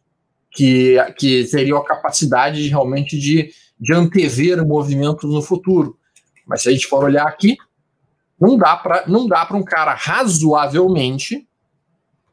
que, 0.55 0.97
que 1.19 1.45
teriam 1.51 1.79
a 1.79 1.85
capacidade 1.85 2.63
de, 2.63 2.69
realmente 2.69 3.19
de, 3.19 3.51
de 3.79 3.93
antever 3.93 4.65
movimentos 4.65 5.29
no 5.31 5.43
futuro. 5.43 5.99
Mas 6.47 6.63
se 6.63 6.69
a 6.69 6.73
gente 6.73 6.87
for 6.87 7.03
olhar 7.03 7.27
aqui, 7.27 7.57
não 8.41 8.57
dá 8.57 8.77
para 8.77 9.07
não 9.07 9.27
dá 9.27 9.45
para 9.45 9.57
um 9.57 9.65
cara 9.65 9.95
razoavelmente 9.95 11.49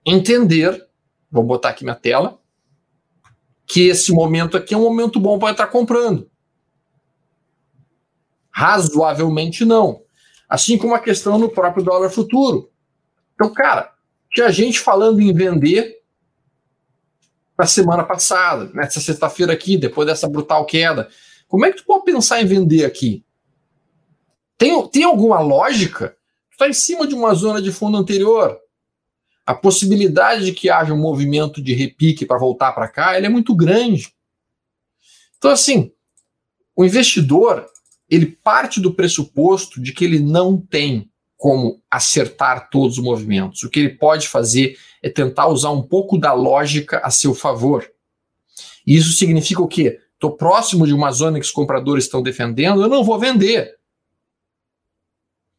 entender, 0.05 0.88
vou 1.31 1.43
botar 1.43 1.69
aqui 1.69 1.84
minha 1.84 1.95
tela, 1.95 2.39
que 3.65 3.88
esse 3.88 4.12
momento 4.12 4.55
aqui 4.55 4.73
é 4.73 4.77
um 4.77 4.84
momento 4.84 5.19
bom 5.19 5.39
para 5.39 5.51
estar 5.51 5.67
comprando. 5.67 6.29
Razoavelmente 8.51 9.65
não. 9.65 10.01
Assim 10.47 10.77
como 10.77 10.93
a 10.93 10.99
questão 10.99 11.39
no 11.39 11.49
próprio 11.49 11.84
dólar 11.84 12.10
futuro. 12.10 12.69
Então, 13.34 13.53
cara, 13.53 13.93
tinha 14.29 14.51
gente 14.51 14.79
falando 14.79 15.21
em 15.21 15.34
vender 15.34 16.00
na 17.62 17.67
semana 17.67 18.04
passada, 18.04 18.71
nessa 18.74 19.00
sexta-feira 19.00 19.54
aqui, 19.54 19.78
depois 19.78 20.08
dessa 20.08 20.28
brutal 20.28 20.65
queda. 20.65 21.08
Como 21.47 21.63
é 21.63 21.71
que 21.71 21.78
tu 21.78 21.86
pode 21.86 22.06
pensar 22.06 22.41
em 22.41 22.45
vender 22.45 22.86
aqui? 22.86 23.24
Tem, 24.58 24.88
tem 24.88 25.04
alguma 25.04 25.39
lógica? 25.39 26.17
Tu 26.50 26.54
está 26.54 26.67
em 26.67 26.74
cima 26.74 27.06
de 27.06 27.13
uma 27.13 27.36
zona 27.36 27.62
de 27.62 27.71
fundo 27.71 27.97
anterior 27.97 28.60
a 29.45 29.54
possibilidade 29.54 30.45
de 30.45 30.54
que 30.54 30.69
haja 30.69 30.93
um 30.93 31.00
movimento 31.00 31.62
de 31.62 31.74
repique 31.74 32.26
para 32.26 32.39
voltar 32.39 32.71
para 32.71 32.88
cá, 32.88 33.15
é 33.15 33.30
muito 33.30 33.54
grande. 33.54 34.12
Então, 35.38 35.52
assim, 35.52 35.91
o 36.76 36.86
investidor 36.86 37.67
ele 38.10 38.26
parte 38.26 38.80
do 38.80 38.93
pressuposto 38.93 39.82
de 39.82 39.91
que 39.91 40.06
ele 40.06 40.19
não 40.19 40.58
tem 40.58 41.11
como 41.41 41.82
acertar 41.89 42.69
todos 42.69 42.99
os 42.99 43.04
movimentos. 43.04 43.63
O 43.63 43.69
que 43.71 43.80
ele 43.80 43.89
pode 43.89 44.27
fazer 44.27 44.77
é 45.01 45.10
tentar 45.10 45.47
usar 45.47 45.71
um 45.71 45.82
pouco 45.82 46.15
da 46.15 46.34
lógica 46.34 46.99
a 47.04 47.10
seu 47.10 47.34
favor. 47.34 47.84
Isso 48.86 49.13
significa 49.13 49.60
o 49.60 49.67
quê? 49.67 49.99
Estou 50.13 50.34
próximo 50.34 50.86
de 50.86 50.93
uma 50.93 51.12
zona 51.12 51.39
que 51.39 51.45
os 51.45 51.51
compradores 51.51 52.04
estão 52.04 52.21
defendendo, 52.21 52.84
eu 52.84 52.88
não 52.88 53.04
vou 53.04 53.17
vender 53.17 53.75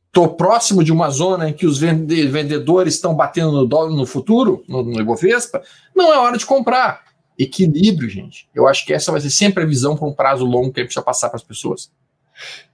estou 0.06 0.28
próximo 0.28 0.84
de 0.84 0.92
uma 0.92 1.08
zona 1.08 1.48
em 1.48 1.54
que 1.54 1.66
os 1.66 1.78
vendedores 1.78 2.94
estão 2.94 3.14
batendo 3.14 3.50
no 3.50 3.66
dólar 3.66 3.90
no 3.90 4.04
futuro, 4.04 4.62
no, 4.68 4.82
no 4.82 5.00
Ibovespa, 5.00 5.62
não 5.96 6.12
é 6.12 6.18
hora 6.18 6.36
de 6.36 6.44
comprar. 6.44 7.02
Equilíbrio, 7.38 8.10
gente. 8.10 8.46
Eu 8.54 8.68
acho 8.68 8.84
que 8.84 8.92
essa 8.92 9.10
vai 9.10 9.22
ser 9.22 9.30
sempre 9.30 9.64
a 9.64 9.66
visão 9.66 9.96
para 9.96 10.06
um 10.06 10.12
prazo 10.12 10.44
longo 10.44 10.70
que 10.70 10.80
a 10.80 10.82
gente 10.82 10.88
precisa 10.88 11.02
passar 11.02 11.30
para 11.30 11.38
as 11.38 11.42
pessoas. 11.42 11.90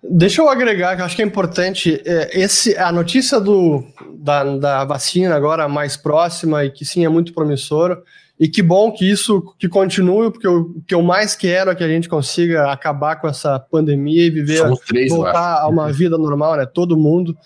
Deixa 0.03 0.40
eu 0.40 0.49
agregar, 0.49 0.94
que 0.94 1.03
eu 1.03 1.07
acho 1.07 1.16
que 1.16 1.23
é 1.23 1.25
importante, 1.25 2.01
é, 2.05 2.40
esse, 2.40 2.77
a 2.77 2.92
notícia 2.92 3.40
do, 3.40 3.85
da, 4.14 4.44
da 4.57 4.85
vacina 4.85 5.35
agora 5.35 5.68
mais 5.68 5.97
próxima 5.97 6.64
e 6.64 6.71
que 6.71 6.85
sim 6.85 7.05
é 7.05 7.09
muito 7.09 7.33
promissora, 7.33 8.01
e 8.38 8.49
que 8.49 8.62
bom 8.62 8.92
que 8.92 9.09
isso 9.09 9.42
que 9.59 9.68
continue, 9.68 10.31
porque 10.31 10.47
o 10.47 10.81
que 10.87 10.94
eu 10.94 11.03
mais 11.03 11.35
quero 11.35 11.71
é 11.71 11.75
que 11.75 11.83
a 11.83 11.88
gente 11.88 12.09
consiga 12.09 12.71
acabar 12.71 13.16
com 13.16 13.27
essa 13.27 13.59
pandemia 13.59 14.27
e 14.27 14.31
viver, 14.31 14.62
três, 14.87 15.11
voltar 15.11 15.61
a 15.61 15.68
uma 15.68 15.92
vida 15.92 16.16
normal, 16.16 16.57
né? 16.57 16.64
Todo 16.64 16.97
mundo. 16.97 17.37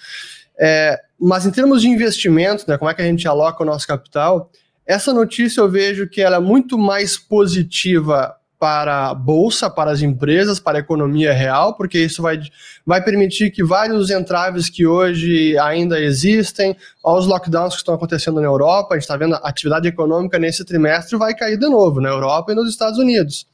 É, 0.61 1.01
mas 1.19 1.47
em 1.47 1.51
termos 1.51 1.81
de 1.81 1.89
investimento, 1.89 2.65
né, 2.69 2.77
como 2.77 2.91
é 2.91 2.95
que 2.95 3.01
a 3.01 3.07
gente 3.07 3.27
aloca 3.27 3.63
o 3.63 3.67
nosso 3.67 3.87
capital, 3.87 4.51
essa 4.87 5.15
notícia 5.15 5.63
eu 5.63 5.71
vejo 5.71 6.07
que 6.07 6.21
ela 6.21 6.37
é 6.37 6.41
muito 6.41 6.77
mais 6.77 7.17
positiva 7.17 8.37
para 8.63 9.09
a 9.09 9.15
bolsa, 9.15 9.69
para 9.69 9.91
as 9.91 10.03
empresas, 10.03 10.61
para 10.61 10.79
a 10.79 10.81
economia 10.81 11.33
real, 11.33 11.75
porque 11.75 11.99
isso 11.99 12.23
vai, 12.23 12.39
vai 12.87 13.03
permitir 13.03 13.51
que 13.51 13.65
vários 13.65 14.09
entraves 14.09 14.71
que 14.71 14.87
hoje 14.87 15.59
ainda 15.59 15.99
existem, 15.99 16.77
aos 17.03 17.27
lockdowns 17.27 17.75
que 17.75 17.81
estão 17.81 17.97
acontecendo 17.97 18.41
na 18.41 18.47
Europa, 18.47 18.95
a 18.95 18.95
gente 18.95 19.03
está 19.03 19.17
vendo 19.17 19.35
a 19.35 19.39
atividade 19.39 19.89
econômica 19.89 20.39
nesse 20.39 20.65
trimestre 20.65 21.19
vai 21.19 21.35
cair 21.35 21.59
de 21.59 21.69
novo 21.69 22.01
na 22.01 22.09
Europa 22.09 22.53
e 22.53 22.55
nos 22.55 22.71
Estados 22.71 23.01
Unidos. 23.01 23.49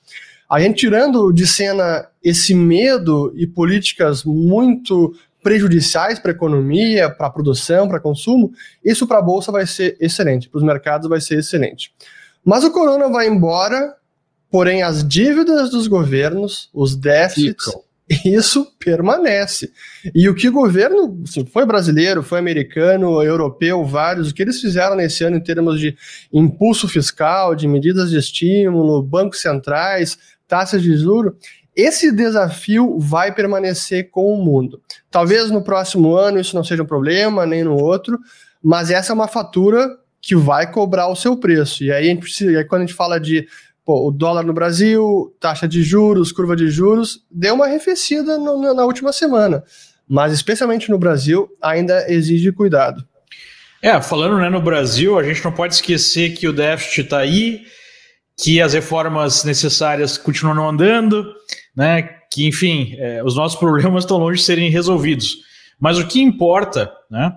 A 0.46 0.60
gente 0.60 0.76
tirando 0.76 1.32
de 1.32 1.46
cena 1.46 2.06
esse 2.22 2.54
medo 2.54 3.32
e 3.34 3.46
políticas 3.46 4.24
muito 4.24 5.14
prejudiciais 5.42 6.18
para 6.18 6.32
a 6.32 6.34
economia, 6.34 7.08
para 7.08 7.28
a 7.28 7.30
produção, 7.30 7.88
para 7.88 7.98
consumo, 7.98 8.52
isso 8.84 9.06
para 9.06 9.20
a 9.20 9.22
bolsa 9.22 9.50
vai 9.50 9.66
ser 9.66 9.96
excelente, 9.98 10.50
para 10.50 10.58
os 10.58 10.64
mercados 10.64 11.08
vai 11.08 11.22
ser 11.22 11.38
excelente. 11.38 11.94
Mas 12.44 12.62
o 12.62 12.70
corona 12.70 13.08
vai 13.08 13.26
embora 13.26 13.96
Porém, 14.50 14.82
as 14.82 15.06
dívidas 15.06 15.70
dos 15.70 15.86
governos, 15.86 16.70
os 16.72 16.96
déficits, 16.96 17.66
Ficam. 17.66 17.82
isso 18.24 18.66
permanece. 18.78 19.70
E 20.14 20.28
o 20.28 20.34
que 20.34 20.48
o 20.48 20.52
governo, 20.52 21.20
assim, 21.22 21.44
foi 21.44 21.66
brasileiro, 21.66 22.22
foi 22.22 22.38
americano, 22.38 23.22
europeu, 23.22 23.84
vários, 23.84 24.30
o 24.30 24.34
que 24.34 24.42
eles 24.42 24.60
fizeram 24.60 24.96
nesse 24.96 25.22
ano 25.24 25.36
em 25.36 25.42
termos 25.42 25.78
de 25.78 25.96
impulso 26.32 26.88
fiscal, 26.88 27.54
de 27.54 27.68
medidas 27.68 28.10
de 28.10 28.18
estímulo, 28.18 29.02
bancos 29.02 29.40
centrais, 29.42 30.18
taxas 30.46 30.82
de 30.82 30.96
juros, 30.96 31.34
esse 31.76 32.10
desafio 32.10 32.98
vai 32.98 33.32
permanecer 33.32 34.10
com 34.10 34.32
o 34.32 34.44
mundo. 34.44 34.80
Talvez 35.10 35.48
no 35.50 35.62
próximo 35.62 36.16
ano 36.16 36.40
isso 36.40 36.56
não 36.56 36.64
seja 36.64 36.82
um 36.82 36.86
problema, 36.86 37.46
nem 37.46 37.62
no 37.62 37.76
outro, 37.76 38.18
mas 38.60 38.90
essa 38.90 39.12
é 39.12 39.14
uma 39.14 39.28
fatura 39.28 39.86
que 40.20 40.34
vai 40.34 40.70
cobrar 40.72 41.06
o 41.06 41.14
seu 41.14 41.36
preço. 41.36 41.84
E 41.84 41.92
aí, 41.92 42.06
a 42.06 42.08
gente 42.08 42.22
precisa, 42.22 42.58
aí 42.58 42.64
quando 42.64 42.82
a 42.82 42.86
gente 42.86 42.96
fala 42.96 43.20
de 43.20 43.46
pô, 43.88 44.06
o 44.06 44.10
dólar 44.10 44.44
no 44.44 44.52
Brasil, 44.52 45.34
taxa 45.40 45.66
de 45.66 45.82
juros, 45.82 46.30
curva 46.30 46.54
de 46.54 46.68
juros, 46.68 47.24
deu 47.30 47.54
uma 47.54 47.64
arrefecida 47.64 48.36
no, 48.36 48.74
na 48.74 48.84
última 48.84 49.14
semana. 49.14 49.64
Mas, 50.06 50.30
especialmente 50.34 50.90
no 50.90 50.98
Brasil, 50.98 51.48
ainda 51.58 52.04
exige 52.12 52.52
cuidado. 52.52 53.02
É, 53.80 53.98
falando 54.02 54.36
né, 54.36 54.50
no 54.50 54.60
Brasil, 54.60 55.18
a 55.18 55.22
gente 55.22 55.42
não 55.42 55.52
pode 55.52 55.72
esquecer 55.72 56.34
que 56.34 56.46
o 56.46 56.52
déficit 56.52 57.00
está 57.00 57.16
aí, 57.20 57.62
que 58.36 58.60
as 58.60 58.74
reformas 58.74 59.42
necessárias 59.42 60.18
continuam 60.18 60.68
andando, 60.68 61.24
né, 61.74 62.02
que, 62.30 62.46
enfim, 62.46 62.94
é, 62.98 63.24
os 63.24 63.36
nossos 63.36 63.56
problemas 63.58 64.04
estão 64.04 64.18
longe 64.18 64.40
de 64.40 64.44
serem 64.44 64.68
resolvidos. 64.68 65.34
Mas 65.80 65.98
o 65.98 66.06
que 66.06 66.20
importa, 66.20 66.92
né, 67.10 67.32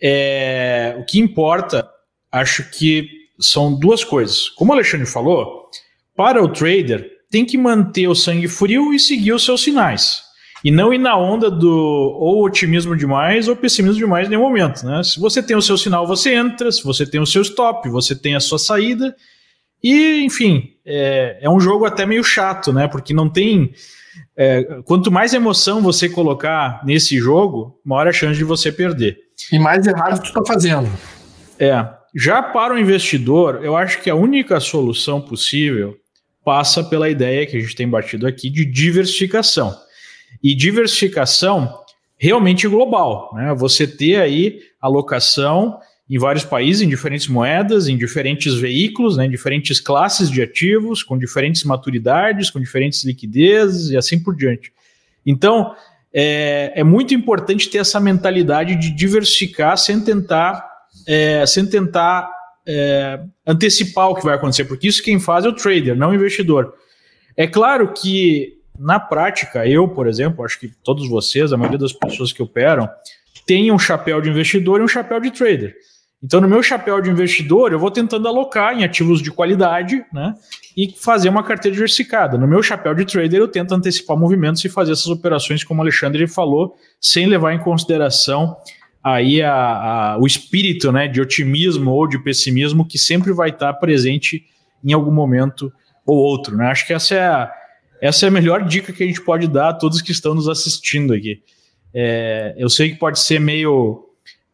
é, 0.00 0.94
o 1.00 1.04
que 1.04 1.18
importa, 1.18 1.90
acho 2.30 2.62
que 2.70 3.08
são 3.40 3.76
duas 3.76 4.04
coisas. 4.04 4.48
Como 4.50 4.70
o 4.70 4.74
Alexandre 4.74 5.04
falou, 5.04 5.66
para 6.16 6.42
o 6.42 6.48
trader, 6.48 7.10
tem 7.30 7.44
que 7.44 7.58
manter 7.58 8.08
o 8.08 8.14
sangue 8.14 8.48
frio 8.48 8.94
e 8.94 8.98
seguir 8.98 9.32
os 9.32 9.44
seus 9.44 9.62
sinais. 9.62 10.22
E 10.64 10.70
não 10.70 10.92
ir 10.92 10.98
na 10.98 11.16
onda 11.16 11.50
do 11.50 11.68
ou 12.18 12.44
otimismo 12.44 12.96
demais 12.96 13.46
ou 13.46 13.54
pessimismo 13.54 13.98
demais 13.98 14.26
em 14.26 14.30
nenhum 14.30 14.42
momento. 14.42 14.84
Né? 14.84 15.02
Se 15.04 15.20
você 15.20 15.42
tem 15.42 15.56
o 15.56 15.62
seu 15.62 15.76
sinal, 15.76 16.06
você 16.06 16.34
entra. 16.34 16.72
Se 16.72 16.82
você 16.82 17.06
tem 17.06 17.20
o 17.20 17.26
seu 17.26 17.42
stop, 17.42 17.88
você 17.88 18.16
tem 18.16 18.34
a 18.34 18.40
sua 18.40 18.58
saída. 18.58 19.14
E, 19.82 20.24
enfim, 20.24 20.72
é, 20.84 21.38
é 21.42 21.50
um 21.50 21.60
jogo 21.60 21.84
até 21.84 22.06
meio 22.06 22.24
chato, 22.24 22.72
né? 22.72 22.88
Porque 22.88 23.12
não 23.12 23.28
tem. 23.28 23.72
É, 24.36 24.64
quanto 24.84 25.12
mais 25.12 25.34
emoção 25.34 25.82
você 25.82 26.08
colocar 26.08 26.82
nesse 26.84 27.18
jogo, 27.18 27.78
maior 27.84 28.08
a 28.08 28.12
chance 28.12 28.36
de 28.36 28.44
você 28.44 28.72
perder. 28.72 29.18
E 29.52 29.58
mais 29.58 29.86
errado 29.86 30.20
tu 30.20 30.26
está 30.26 30.42
fazendo. 30.44 30.88
É. 31.58 31.86
Já 32.14 32.42
para 32.42 32.74
o 32.74 32.78
investidor, 32.78 33.60
eu 33.62 33.76
acho 33.76 34.00
que 34.00 34.08
a 34.08 34.14
única 34.14 34.58
solução 34.58 35.20
possível 35.20 35.96
passa 36.46 36.84
pela 36.84 37.10
ideia 37.10 37.44
que 37.44 37.56
a 37.56 37.60
gente 37.60 37.74
tem 37.74 37.88
batido 37.88 38.24
aqui 38.24 38.48
de 38.48 38.64
diversificação. 38.64 39.76
E 40.40 40.54
diversificação 40.54 41.80
realmente 42.16 42.68
global, 42.68 43.32
né? 43.34 43.52
Você 43.54 43.84
ter 43.84 44.20
aí 44.20 44.60
alocação 44.80 45.80
em 46.08 46.18
vários 46.18 46.44
países, 46.44 46.82
em 46.82 46.88
diferentes 46.88 47.26
moedas, 47.26 47.88
em 47.88 47.98
diferentes 47.98 48.54
veículos, 48.54 49.16
né, 49.16 49.26
em 49.26 49.30
diferentes 49.30 49.80
classes 49.80 50.30
de 50.30 50.40
ativos, 50.40 51.02
com 51.02 51.18
diferentes 51.18 51.64
maturidades, 51.64 52.48
com 52.48 52.60
diferentes 52.60 53.02
liquidezes 53.02 53.90
e 53.90 53.96
assim 53.96 54.16
por 54.16 54.36
diante. 54.36 54.72
Então, 55.26 55.74
é, 56.14 56.74
é 56.76 56.84
muito 56.84 57.12
importante 57.12 57.68
ter 57.68 57.78
essa 57.78 57.98
mentalidade 57.98 58.76
de 58.76 58.92
diversificar 58.92 59.76
sem 59.76 60.00
tentar, 60.00 60.64
é, 61.08 61.44
sem 61.44 61.66
tentar 61.66 62.35
é, 62.66 63.20
antecipar 63.46 64.10
o 64.10 64.14
que 64.14 64.24
vai 64.24 64.34
acontecer, 64.34 64.64
porque 64.64 64.88
isso 64.88 65.02
quem 65.02 65.20
faz 65.20 65.44
é 65.44 65.48
o 65.48 65.52
trader, 65.52 65.96
não 65.96 66.10
o 66.10 66.14
investidor. 66.14 66.74
É 67.36 67.46
claro 67.46 67.92
que, 67.92 68.58
na 68.78 68.98
prática, 68.98 69.66
eu, 69.66 69.86
por 69.88 70.06
exemplo, 70.08 70.44
acho 70.44 70.58
que 70.58 70.68
todos 70.82 71.08
vocês, 71.08 71.52
a 71.52 71.56
maioria 71.56 71.78
das 71.78 71.92
pessoas 71.92 72.32
que 72.32 72.42
operam, 72.42 72.88
tem 73.46 73.70
um 73.70 73.78
chapéu 73.78 74.20
de 74.20 74.28
investidor 74.28 74.80
e 74.80 74.84
um 74.84 74.88
chapéu 74.88 75.20
de 75.20 75.30
trader. 75.30 75.74
Então, 76.22 76.40
no 76.40 76.48
meu 76.48 76.62
chapéu 76.62 77.00
de 77.00 77.10
investidor, 77.10 77.72
eu 77.72 77.78
vou 77.78 77.90
tentando 77.90 78.26
alocar 78.26 78.76
em 78.76 78.82
ativos 78.82 79.22
de 79.22 79.30
qualidade, 79.30 80.04
né? 80.12 80.34
E 80.76 80.90
fazer 80.98 81.28
uma 81.28 81.44
carteira 81.44 81.74
diversificada. 81.74 82.38
No 82.38 82.48
meu 82.48 82.62
chapéu 82.62 82.94
de 82.94 83.04
trader, 83.04 83.38
eu 83.38 83.46
tento 83.46 83.74
antecipar 83.74 84.16
movimentos 84.16 84.64
e 84.64 84.68
fazer 84.68 84.92
essas 84.92 85.06
operações, 85.06 85.62
como 85.62 85.80
o 85.80 85.82
Alexandre 85.82 86.26
falou, 86.26 86.74
sem 87.00 87.26
levar 87.26 87.52
em 87.52 87.58
consideração 87.58 88.56
aí 89.06 89.40
a, 89.40 89.54
a, 89.54 90.18
o 90.18 90.26
espírito 90.26 90.90
né, 90.90 91.06
de 91.06 91.20
otimismo 91.20 91.92
ou 91.92 92.08
de 92.08 92.18
pessimismo 92.18 92.84
que 92.84 92.98
sempre 92.98 93.32
vai 93.32 93.50
estar 93.50 93.72
presente 93.74 94.44
em 94.84 94.92
algum 94.92 95.12
momento 95.12 95.72
ou 96.04 96.16
outro. 96.16 96.56
Né? 96.56 96.66
Acho 96.66 96.84
que 96.84 96.92
essa 96.92 97.14
é, 97.14 97.24
a, 97.24 97.52
essa 98.02 98.26
é 98.26 98.28
a 98.28 98.32
melhor 98.32 98.64
dica 98.64 98.92
que 98.92 99.04
a 99.04 99.06
gente 99.06 99.22
pode 99.22 99.46
dar 99.46 99.68
a 99.68 99.74
todos 99.74 100.02
que 100.02 100.10
estão 100.10 100.34
nos 100.34 100.48
assistindo 100.48 101.14
aqui. 101.14 101.40
É, 101.94 102.56
eu 102.58 102.68
sei 102.68 102.90
que 102.90 102.96
pode 102.96 103.20
ser 103.20 103.38
meio 103.38 104.02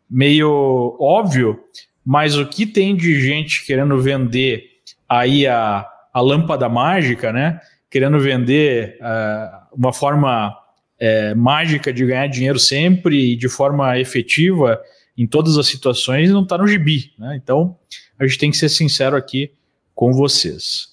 meio 0.08 0.98
óbvio, 1.00 1.58
mas 2.04 2.36
o 2.36 2.44
que 2.44 2.66
tem 2.66 2.94
de 2.94 3.18
gente 3.22 3.64
querendo 3.64 3.98
vender 4.02 4.64
aí 5.08 5.46
a, 5.46 5.86
a 6.12 6.20
lâmpada 6.20 6.68
mágica, 6.68 7.32
né? 7.32 7.58
Querendo 7.90 8.20
vender 8.20 8.98
uh, 9.00 9.74
uma 9.74 9.94
forma 9.94 10.54
é, 11.02 11.34
mágica 11.34 11.92
de 11.92 12.06
ganhar 12.06 12.28
dinheiro 12.28 12.60
sempre 12.60 13.32
e 13.32 13.36
de 13.36 13.48
forma 13.48 13.98
efetiva 13.98 14.80
em 15.18 15.26
todas 15.26 15.58
as 15.58 15.66
situações, 15.66 16.30
não 16.30 16.44
está 16.44 16.56
no 16.56 16.68
gibi, 16.68 17.12
né? 17.18 17.36
Então 17.42 17.76
a 18.16 18.24
gente 18.24 18.38
tem 18.38 18.50
que 18.52 18.56
ser 18.56 18.68
sincero 18.68 19.16
aqui 19.16 19.50
com 19.96 20.12
vocês. 20.12 20.92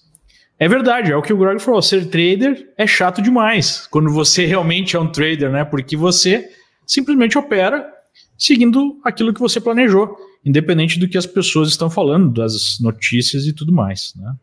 É 0.58 0.68
verdade, 0.68 1.12
é 1.12 1.16
o 1.16 1.22
que 1.22 1.32
o 1.32 1.38
Greg 1.38 1.62
falou. 1.62 1.80
Ser 1.80 2.08
trader 2.08 2.74
é 2.76 2.88
chato 2.88 3.22
demais 3.22 3.86
quando 3.86 4.10
você 4.10 4.48
realmente 4.48 4.96
é 4.96 5.00
um 5.00 5.12
trader, 5.12 5.52
né? 5.52 5.64
Porque 5.64 5.96
você 5.96 6.50
simplesmente 6.88 7.38
opera 7.38 7.88
seguindo 8.36 9.00
aquilo 9.06 9.32
que 9.32 9.40
você 9.40 9.62
planejou, 9.62 10.18
independente 10.44 10.98
do 10.98 11.08
que 11.08 11.20
as 11.20 11.28
pessoas 11.28 11.70
estão 11.70 11.88
falando, 11.88 12.34
das 12.34 12.80
notícias 12.82 13.46
e 13.46 13.54
tudo 13.54 13.72
mais. 13.72 14.16
Né? 14.16 14.34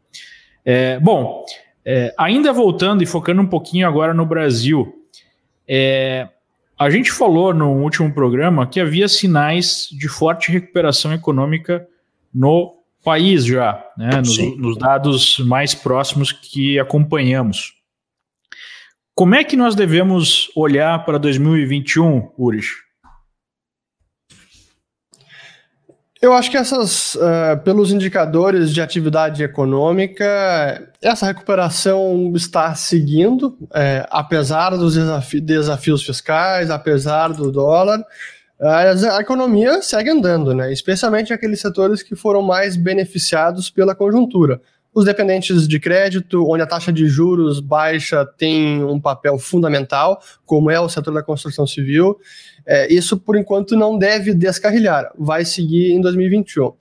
É, 0.65 1.01
bom, 1.01 1.45
é, 1.85 2.15
ainda 2.17 2.53
voltando 2.53 3.03
e 3.03 3.07
focando 3.07 3.43
um 3.43 3.47
pouquinho 3.47 3.89
agora 3.89 4.15
no 4.15 4.25
Brasil, 4.25 4.96
é, 5.69 6.29
a 6.79 6.91
gente 6.91 7.11
falou 7.11 7.55
no 7.55 7.71
último 7.71 8.13
programa 8.13 8.67
que 8.67 8.81
havia 8.81 9.09
sinais 9.09 9.89
de 9.91 10.09
forte 10.09 10.53
recuperação 10.53 11.13
econômica 11.13 11.87
no 12.35 12.75
país 13.03 13.45
já, 13.45 13.85
né, 13.97 14.17
nos, 14.17 14.37
nos 14.59 14.77
dados 14.77 15.39
mais 15.39 15.75
próximos 15.75 16.33
que 16.33 16.79
acompanhamos. 16.79 17.75
Como 19.15 19.35
é 19.35 19.43
que 19.43 19.57
nós 19.57 19.75
devemos 19.75 20.51
olhar 20.55 21.05
para 21.05 21.19
2021, 21.19 22.33
Urish? 22.37 22.86
Eu 26.21 26.33
acho 26.33 26.51
que 26.51 26.57
essas, 26.57 27.15
uh, 27.17 27.59
pelos 27.63 27.93
indicadores 27.93 28.73
de 28.73 28.81
atividade 28.81 29.43
econômica, 29.43 30.91
essa 31.03 31.27
recuperação 31.27 32.33
está 32.35 32.75
seguindo, 32.75 33.57
é, 33.75 34.07
apesar 34.11 34.71
dos 34.71 34.95
desafi 34.95 35.41
desafios 35.41 36.03
fiscais, 36.03 36.71
apesar 36.71 37.29
do 37.29 37.53
dólar, 37.53 38.03
a 38.59 39.21
economia 39.21 39.83
segue 39.83 40.09
andando, 40.09 40.55
né? 40.55 40.73
especialmente 40.73 41.33
aqueles 41.33 41.61
setores 41.61 42.03
que 42.03 42.17
foram 42.17 42.41
mais 42.41 42.75
beneficiados 42.75 43.69
pela 43.69 43.95
conjuntura. 43.95 44.61
Os 44.97 45.05
dependentes 45.05 45.69
de 45.69 45.79
crédito, 45.79 46.43
onde 46.49 46.63
a 46.63 46.67
taxa 46.67 46.91
de 46.91 47.07
juros 47.07 47.61
baixa 47.61 48.25
tem 48.25 48.83
um 48.83 48.99
papel 48.99 49.39
fundamental, 49.39 50.19
como 50.47 50.71
é 50.71 50.81
o 50.81 50.89
setor 50.89 51.13
da 51.13 51.23
construção 51.23 51.67
civil, 51.67 52.19
é, 52.65 52.91
isso, 52.91 53.19
por 53.19 53.37
enquanto, 53.37 53.77
não 53.77 53.99
deve 53.99 54.33
descarrilhar, 54.33 55.13
vai 55.19 55.45
seguir 55.45 55.93
em 55.93 56.01
2021. 56.01 56.73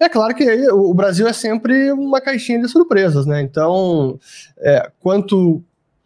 É 0.00 0.08
claro 0.08 0.34
que 0.34 0.70
o 0.70 0.94
Brasil 0.94 1.28
é 1.28 1.32
sempre 1.34 1.92
uma 1.92 2.22
caixinha 2.22 2.58
de 2.58 2.68
surpresas, 2.68 3.26
né? 3.26 3.42
Então, 3.42 4.18
é, 4.60 4.90
quanto 4.98 5.62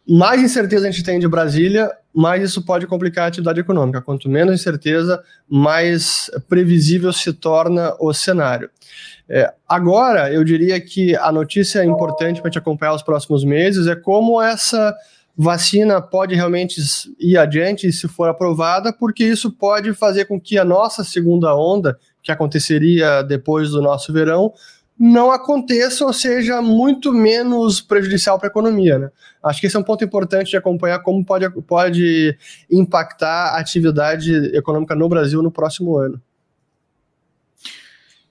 mais 0.08 0.42
incerteza 0.42 0.88
a 0.88 0.90
gente 0.90 1.04
tem 1.04 1.20
de 1.20 1.28
Brasília, 1.28 1.92
mais 2.12 2.42
isso 2.42 2.64
pode 2.64 2.88
complicar 2.88 3.26
a 3.26 3.28
atividade 3.28 3.60
econômica. 3.60 4.02
Quanto 4.02 4.28
menos 4.28 4.52
incerteza, 4.52 5.22
mais 5.48 6.28
previsível 6.48 7.12
se 7.12 7.32
torna 7.32 7.94
o 8.00 8.12
cenário. 8.12 8.68
É, 9.34 9.50
agora, 9.66 10.30
eu 10.30 10.44
diria 10.44 10.78
que 10.78 11.16
a 11.16 11.32
notícia 11.32 11.82
importante 11.82 12.42
para 12.42 12.50
gente 12.50 12.58
acompanhar 12.58 12.92
os 12.92 13.02
próximos 13.02 13.42
meses 13.42 13.86
é 13.86 13.96
como 13.96 14.42
essa 14.42 14.94
vacina 15.34 16.02
pode 16.02 16.34
realmente 16.34 16.78
ir 17.18 17.38
adiante 17.38 17.90
se 17.90 18.06
for 18.06 18.28
aprovada, 18.28 18.92
porque 18.92 19.24
isso 19.24 19.50
pode 19.50 19.94
fazer 19.94 20.26
com 20.26 20.38
que 20.38 20.58
a 20.58 20.64
nossa 20.66 21.02
segunda 21.02 21.56
onda, 21.56 21.98
que 22.22 22.30
aconteceria 22.30 23.22
depois 23.22 23.70
do 23.70 23.80
nosso 23.80 24.12
verão, 24.12 24.52
não 25.00 25.32
aconteça 25.32 26.04
ou 26.04 26.12
seja 26.12 26.60
muito 26.60 27.10
menos 27.10 27.80
prejudicial 27.80 28.38
para 28.38 28.48
a 28.48 28.50
economia. 28.50 28.98
Né? 28.98 29.10
Acho 29.42 29.62
que 29.62 29.66
esse 29.66 29.74
é 29.74 29.80
um 29.80 29.82
ponto 29.82 30.04
importante 30.04 30.50
de 30.50 30.58
acompanhar 30.58 30.98
como 30.98 31.24
pode, 31.24 31.48
pode 31.62 32.36
impactar 32.70 33.54
a 33.54 33.60
atividade 33.60 34.54
econômica 34.54 34.94
no 34.94 35.08
Brasil 35.08 35.42
no 35.42 35.50
próximo 35.50 35.96
ano. 35.96 36.20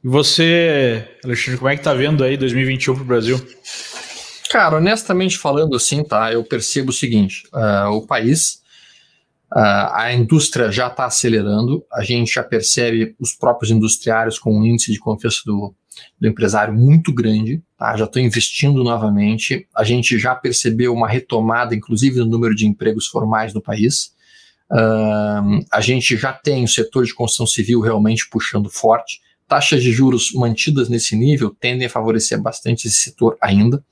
E 0.03 0.07
você, 0.07 1.07
Alexandre, 1.23 1.59
como 1.59 1.69
é 1.69 1.75
que 1.75 1.81
está 1.81 1.93
vendo 1.93 2.23
aí 2.23 2.35
2021 2.35 2.95
para 2.95 3.03
o 3.03 3.05
Brasil? 3.05 3.39
Cara, 4.49 4.77
honestamente 4.77 5.37
falando 5.37 5.75
assim, 5.75 6.03
tá? 6.03 6.33
Eu 6.33 6.43
percebo 6.43 6.89
o 6.89 6.93
seguinte: 6.93 7.43
uh, 7.53 7.91
o 7.91 8.05
país, 8.05 8.61
uh, 9.53 9.93
a 9.93 10.11
indústria 10.11 10.71
já 10.71 10.87
está 10.87 11.05
acelerando, 11.05 11.85
a 11.93 12.03
gente 12.03 12.33
já 12.33 12.43
percebe 12.43 13.15
os 13.19 13.33
próprios 13.33 13.71
industriários 13.71 14.39
com 14.39 14.59
um 14.59 14.65
índice 14.65 14.91
de 14.91 14.99
confiança 14.99 15.41
do, 15.45 15.73
do 16.19 16.27
empresário 16.27 16.73
muito 16.73 17.13
grande, 17.13 17.61
tá? 17.77 17.95
Já 17.95 18.05
estão 18.05 18.21
investindo 18.21 18.83
novamente, 18.83 19.67
a 19.75 19.83
gente 19.83 20.17
já 20.17 20.33
percebeu 20.33 20.93
uma 20.93 21.07
retomada, 21.07 21.75
inclusive, 21.75 22.19
no 22.19 22.25
número 22.25 22.55
de 22.55 22.65
empregos 22.65 23.07
formais 23.07 23.53
no 23.53 23.61
país. 23.61 24.13
Uh, 24.71 25.63
a 25.71 25.79
gente 25.79 26.17
já 26.17 26.33
tem 26.33 26.63
o 26.63 26.67
setor 26.67 27.05
de 27.05 27.13
construção 27.13 27.45
civil 27.45 27.81
realmente 27.81 28.27
puxando 28.29 28.69
forte. 28.69 29.21
Taxas 29.51 29.83
de 29.83 29.91
juros 29.91 30.31
mantidas 30.33 30.87
nesse 30.87 31.13
nível 31.13 31.49
tendem 31.49 31.85
a 31.85 31.89
favorecer 31.89 32.41
bastante 32.41 32.87
esse 32.87 32.95
setor 32.95 33.37
ainda. 33.41 33.83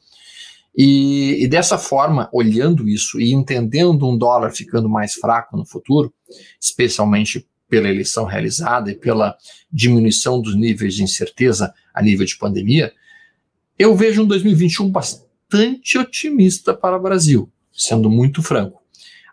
E, 0.74 1.44
e, 1.44 1.50
dessa 1.50 1.78
forma, 1.78 2.30
olhando 2.32 2.88
isso 2.88 3.20
e 3.20 3.34
entendendo 3.34 4.08
um 4.08 4.18
dólar 4.18 4.52
ficando 4.52 4.88
mais 4.88 5.16
fraco 5.16 5.58
no 5.58 5.66
futuro, 5.66 6.14
especialmente 6.62 7.46
pela 7.68 7.90
eleição 7.90 8.24
realizada 8.24 8.90
e 8.90 8.96
pela 8.96 9.36
diminuição 9.70 10.42
dos 10.42 10.56
níveis 10.56 10.96
de 10.96 11.04
incerteza 11.04 11.74
a 11.94 12.02
nível 12.02 12.26
de 12.26 12.38
pandemia, 12.38 12.94
eu 13.78 13.94
vejo 13.98 14.24
um 14.24 14.28
2021 14.28 14.90
bastante 14.90 15.98
otimista 15.98 16.74
para 16.74 16.96
o 16.96 17.02
Brasil, 17.02 17.52
sendo 17.74 18.10
muito 18.10 18.42
franco. 18.42 18.80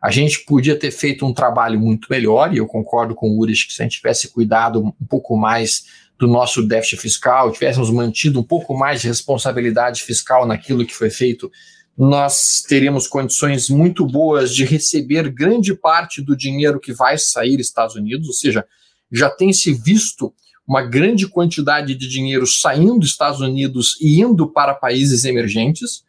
A 0.02 0.10
gente 0.10 0.44
podia 0.44 0.76
ter 0.76 0.90
feito 0.90 1.24
um 1.24 1.32
trabalho 1.32 1.78
muito 1.78 2.08
melhor, 2.10 2.52
e 2.52 2.58
eu 2.58 2.66
concordo 2.66 3.14
com 3.14 3.30
o 3.30 3.38
Ures 3.38 3.62
que 3.64 3.72
se 3.72 3.80
a 3.80 3.84
gente 3.84 3.98
tivesse 3.98 4.28
cuidado 4.32 4.80
um 5.00 5.06
pouco 5.06 5.36
mais 5.36 6.05
do 6.18 6.26
nosso 6.26 6.66
déficit 6.66 6.96
fiscal, 6.96 7.52
tivéssemos 7.52 7.90
mantido 7.90 8.40
um 8.40 8.42
pouco 8.42 8.76
mais 8.76 9.02
de 9.02 9.08
responsabilidade 9.08 10.02
fiscal 10.02 10.46
naquilo 10.46 10.86
que 10.86 10.94
foi 10.94 11.10
feito, 11.10 11.50
nós 11.96 12.62
teríamos 12.66 13.06
condições 13.06 13.68
muito 13.70 14.06
boas 14.06 14.54
de 14.54 14.64
receber 14.64 15.30
grande 15.30 15.74
parte 15.74 16.20
do 16.20 16.36
dinheiro 16.36 16.78
que 16.78 16.92
vai 16.92 17.16
sair 17.16 17.56
dos 17.56 17.66
Estados 17.66 17.96
Unidos, 17.96 18.26
ou 18.28 18.34
seja, 18.34 18.66
já 19.10 19.30
tem 19.30 19.52
se 19.52 19.72
visto 19.72 20.34
uma 20.66 20.82
grande 20.82 21.28
quantidade 21.28 21.94
de 21.94 22.08
dinheiro 22.08 22.46
saindo 22.46 22.98
dos 22.98 23.10
Estados 23.10 23.40
Unidos 23.40 23.96
e 24.00 24.20
indo 24.20 24.50
para 24.50 24.74
países 24.74 25.24
emergentes, 25.24 26.04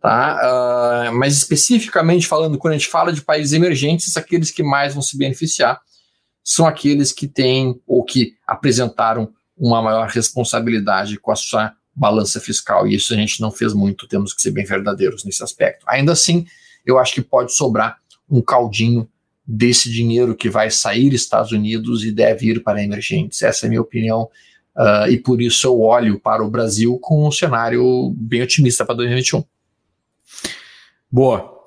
tá? 0.00 1.10
Uh, 1.10 1.14
mas 1.16 1.36
especificamente 1.36 2.26
falando, 2.26 2.58
quando 2.58 2.74
a 2.74 2.78
gente 2.78 2.88
fala 2.88 3.12
de 3.12 3.22
países 3.22 3.52
emergentes, 3.52 4.16
aqueles 4.16 4.50
que 4.50 4.62
mais 4.62 4.94
vão 4.94 5.02
se 5.02 5.16
beneficiar 5.16 5.80
são 6.42 6.66
aqueles 6.66 7.12
que 7.12 7.28
têm 7.28 7.80
ou 7.86 8.02
que 8.02 8.34
apresentaram 8.46 9.32
uma 9.60 9.82
maior 9.82 10.08
responsabilidade 10.08 11.18
com 11.18 11.30
a 11.30 11.36
sua 11.36 11.74
balança 11.94 12.40
fiscal. 12.40 12.86
E 12.86 12.94
isso 12.94 13.12
a 13.12 13.16
gente 13.16 13.40
não 13.40 13.50
fez 13.50 13.74
muito, 13.74 14.08
temos 14.08 14.32
que 14.32 14.40
ser 14.40 14.50
bem 14.50 14.64
verdadeiros 14.64 15.22
nesse 15.22 15.44
aspecto. 15.44 15.84
Ainda 15.86 16.12
assim, 16.12 16.46
eu 16.86 16.98
acho 16.98 17.12
que 17.12 17.20
pode 17.20 17.54
sobrar 17.54 17.98
um 18.28 18.40
caldinho 18.40 19.06
desse 19.46 19.90
dinheiro 19.90 20.34
que 20.34 20.48
vai 20.48 20.70
sair 20.70 21.10
dos 21.10 21.20
Estados 21.20 21.52
Unidos 21.52 22.04
e 22.04 22.10
deve 22.10 22.50
ir 22.50 22.62
para 22.62 22.82
emergentes. 22.82 23.42
Essa 23.42 23.66
é 23.66 23.68
a 23.68 23.68
minha 23.68 23.82
opinião. 23.82 24.30
Uh, 24.76 25.10
e 25.10 25.18
por 25.18 25.42
isso 25.42 25.66
eu 25.66 25.80
olho 25.80 26.18
para 26.18 26.42
o 26.42 26.50
Brasil 26.50 26.98
com 26.98 27.26
um 27.26 27.30
cenário 27.30 28.14
bem 28.16 28.42
otimista 28.42 28.86
para 28.86 28.94
2021. 28.94 29.44
Boa. 31.10 31.59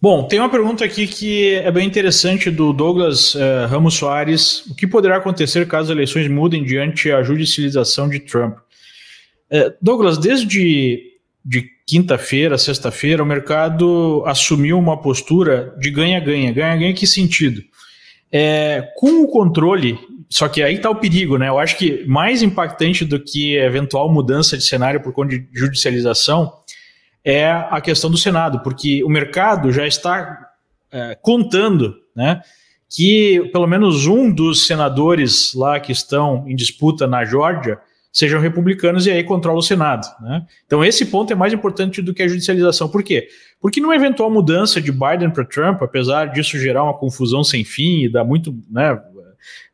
Bom, 0.00 0.28
tem 0.28 0.38
uma 0.38 0.48
pergunta 0.48 0.84
aqui 0.84 1.08
que 1.08 1.54
é 1.54 1.72
bem 1.72 1.84
interessante 1.84 2.52
do 2.52 2.72
Douglas 2.72 3.34
uh, 3.34 3.66
Ramos 3.68 3.94
Soares. 3.94 4.64
O 4.66 4.74
que 4.74 4.86
poderá 4.86 5.16
acontecer 5.16 5.66
caso 5.66 5.86
as 5.86 5.90
eleições 5.90 6.28
mudem 6.28 6.62
diante 6.62 7.10
a 7.10 7.20
judicialização 7.20 8.08
de 8.08 8.20
Trump? 8.20 8.58
É, 9.50 9.74
Douglas, 9.82 10.16
desde 10.16 11.02
de 11.44 11.66
quinta-feira, 11.84 12.56
sexta-feira, 12.56 13.24
o 13.24 13.26
mercado 13.26 14.22
assumiu 14.24 14.78
uma 14.78 15.00
postura 15.00 15.74
de 15.80 15.90
ganha-ganha. 15.90 16.52
Ganha-ganha 16.52 16.94
que 16.94 17.06
sentido? 17.06 17.60
É, 18.30 18.88
com 18.96 19.24
o 19.24 19.28
controle, 19.28 19.98
só 20.30 20.46
que 20.46 20.62
aí 20.62 20.74
está 20.74 20.90
o 20.90 20.96
perigo, 20.96 21.38
né? 21.38 21.48
Eu 21.48 21.58
acho 21.58 21.76
que 21.76 22.04
mais 22.06 22.40
impactante 22.40 23.04
do 23.04 23.18
que 23.18 23.56
eventual 23.56 24.12
mudança 24.12 24.56
de 24.56 24.62
cenário 24.62 25.02
por 25.02 25.12
conta 25.12 25.30
de 25.30 25.48
judicialização 25.52 26.52
é 27.30 27.50
a 27.50 27.78
questão 27.78 28.10
do 28.10 28.16
Senado, 28.16 28.60
porque 28.60 29.04
o 29.04 29.08
mercado 29.10 29.70
já 29.70 29.86
está 29.86 30.48
é, 30.90 31.14
contando, 31.20 31.94
né? 32.16 32.40
Que 32.88 33.50
pelo 33.52 33.66
menos 33.66 34.06
um 34.06 34.32
dos 34.32 34.66
senadores 34.66 35.52
lá 35.52 35.78
que 35.78 35.92
estão 35.92 36.46
em 36.48 36.56
disputa 36.56 37.06
na 37.06 37.26
Geórgia 37.26 37.78
sejam 38.10 38.40
republicanos 38.40 39.06
e 39.06 39.10
aí 39.10 39.22
controla 39.22 39.58
o 39.58 39.62
Senado. 39.62 40.06
Né? 40.22 40.46
Então, 40.64 40.82
esse 40.82 41.04
ponto 41.04 41.30
é 41.30 41.36
mais 41.36 41.52
importante 41.52 42.00
do 42.00 42.14
que 42.14 42.22
a 42.22 42.28
judicialização. 42.28 42.88
Por 42.88 43.02
quê? 43.02 43.28
Porque 43.60 43.78
numa 43.78 43.94
eventual 43.94 44.30
mudança 44.30 44.80
de 44.80 44.90
Biden 44.90 45.30
para 45.30 45.44
Trump, 45.44 45.82
apesar 45.82 46.32
disso 46.32 46.58
gerar 46.58 46.82
uma 46.82 46.96
confusão 46.96 47.44
sem 47.44 47.62
fim 47.62 48.04
e 48.04 48.08
dar 48.08 48.24
muito 48.24 48.56
né, 48.70 48.98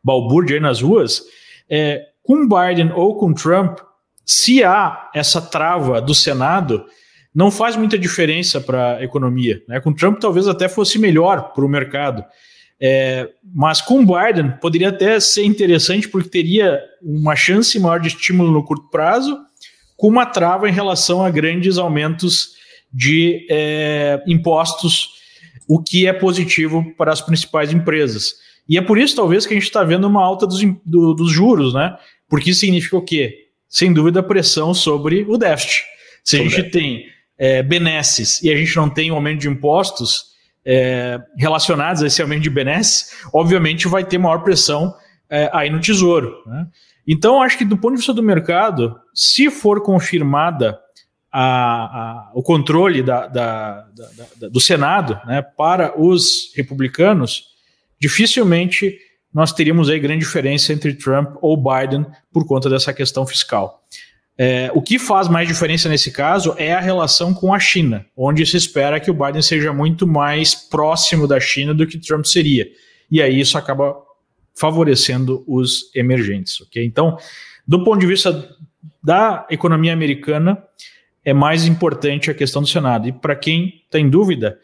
balbúrdia 0.03 0.57
aí 0.57 0.61
nas 0.61 0.83
ruas, 0.83 1.23
é, 1.71 2.03
com 2.21 2.49
Biden 2.49 2.91
ou 2.93 3.17
com 3.17 3.33
Trump, 3.33 3.79
se 4.27 4.65
há 4.65 5.09
essa 5.15 5.41
trava 5.41 6.03
do 6.03 6.15
Senado, 6.15 6.85
não 7.35 7.51
faz 7.51 7.75
muita 7.75 7.99
diferença 7.99 8.61
para 8.61 8.99
a 8.99 9.05
economia. 9.05 9.63
Né? 9.67 9.81
Com 9.81 9.93
Trump, 9.93 10.21
talvez 10.21 10.47
até 10.47 10.69
fosse 10.69 10.99
melhor 10.99 11.53
para 11.53 11.65
o 11.65 11.69
mercado. 11.69 12.25
É, 12.81 13.29
mas 13.55 13.81
com 13.81 14.05
Biden 14.05 14.53
poderia 14.61 14.91
até 14.91 15.19
ser 15.19 15.45
interessante 15.45 16.09
porque 16.09 16.29
teria 16.29 16.81
uma 17.03 17.35
chance 17.35 17.79
maior 17.79 17.99
de 17.99 18.09
estímulo 18.09 18.51
no 18.51 18.65
curto 18.65 18.89
prazo, 18.91 19.39
com 19.97 20.09
uma 20.09 20.27
trava 20.27 20.69
em 20.69 20.73
relação 20.73 21.25
a 21.25 21.31
grandes 21.31 21.79
aumentos 21.79 22.55
de 22.93 23.47
é, 23.51 24.23
impostos, 24.27 25.09
o 25.69 25.83
que 25.83 26.07
é 26.07 26.13
positivo 26.13 26.85
para 26.97 27.13
as 27.13 27.21
principais 27.21 27.73
empresas. 27.73 28.35
E 28.69 28.79
é 28.79 28.83
por 28.83 28.99
isso, 28.99 29.17
talvez, 29.17 29.47
que 29.47 29.55
a 29.55 29.57
gente 29.57 29.65
está 29.65 29.83
vendo 29.83 30.07
uma 30.07 30.23
alta 30.23 30.47
dos, 30.47 30.61
do, 30.85 31.15
dos 31.15 31.31
juros, 31.31 31.75
né? 31.75 31.97
Porque 32.29 32.51
isso 32.51 32.61
significa 32.61 32.97
o 32.97 33.03
quê? 33.03 33.49
Sem 33.69 33.93
dúvida, 33.93 34.23
pressão 34.23 34.73
sobre 34.73 35.25
o 35.29 35.37
déficit. 35.37 35.85
Se 36.23 36.41
a 36.41 36.43
gente 36.43 36.71
tem 36.71 37.07
é, 37.39 37.63
benesses 37.63 38.43
e 38.43 38.51
a 38.51 38.57
gente 38.57 38.75
não 38.77 38.89
tem 38.89 39.11
um 39.11 39.15
aumento 39.15 39.41
de 39.41 39.49
impostos, 39.49 40.35
é, 40.65 41.21
relacionados 41.37 42.03
a 42.03 42.07
esse 42.07 42.23
aumento 42.23 42.43
de 42.43 42.51
benesses, 42.51 43.11
obviamente 43.33 43.87
vai 43.87 44.05
ter 44.05 44.19
maior 44.19 44.39
pressão 44.39 44.95
é, 45.29 45.51
aí 45.53 45.69
no 45.69 45.81
tesouro. 45.81 46.43
Né? 46.47 46.67
Então, 47.07 47.43
acho 47.43 47.59
que 47.59 47.65
do 47.65 47.77
ponto 47.77 47.93
de 47.93 47.99
vista 47.99 48.15
do 48.15 48.23
mercado, 48.23 48.99
se 49.15 49.51
for 49.51 49.83
confirmada 49.83 50.79
a, 51.31 51.43
a, 51.43 52.31
o 52.35 52.43
controle 52.43 53.03
da, 53.03 53.27
da, 53.27 53.87
da, 54.39 54.49
do 54.49 54.61
Senado 54.61 55.21
né, 55.27 55.43
para 55.43 56.01
os 56.01 56.53
republicanos, 56.55 57.45
dificilmente 58.01 58.97
nós 59.33 59.53
teríamos 59.53 59.91
aí 59.91 59.99
grande 59.99 60.25
diferença 60.25 60.73
entre 60.73 60.95
Trump 60.95 61.35
ou 61.43 61.57
Biden 61.57 62.07
por 62.33 62.47
conta 62.47 62.71
dessa 62.71 62.95
questão 62.95 63.27
fiscal. 63.27 63.83
É, 64.37 64.71
o 64.75 64.83
que 64.83 64.99
faz 64.99 65.29
mais 65.29 65.47
diferença 65.47 65.89
nesse 65.89 66.11
caso 66.11 66.55
é 66.59 66.73
a 66.73 66.81
relação 66.81 67.33
com 67.33 67.55
a 67.55 67.59
China, 67.61 68.05
onde 68.17 68.45
se 68.45 68.57
espera 68.57 68.99
que 68.99 69.11
o 69.11 69.15
Biden 69.15 69.43
seja 69.43 69.73
muito 69.73 70.07
mais 70.07 70.55
próximo 70.55 71.29
da 71.29 71.39
China 71.39 71.73
do 71.73 71.87
que 71.87 71.99
Trump 71.99 72.25
seria. 72.25 72.67
E 73.11 73.23
aí 73.23 73.39
isso 73.39 73.57
acaba 73.57 73.95
favorecendo 74.57 75.45
os 75.47 75.91
emergentes. 75.95 76.61
Okay? 76.63 76.85
Então, 76.85 77.17
do 77.67 77.85
ponto 77.85 78.01
de 78.01 78.07
vista 78.07 78.49
da 79.03 79.47
economia 79.51 79.93
americana, 79.93 80.61
é 81.25 81.33
mais 81.33 81.67
importante 81.67 82.31
a 82.31 82.35
questão 82.35 82.61
do 82.61 82.69
Senado. 82.69 83.09
E 83.09 83.13
para 83.13 83.37
quem 83.37 83.83
tem 83.89 84.11
dúvida, 84.11 84.59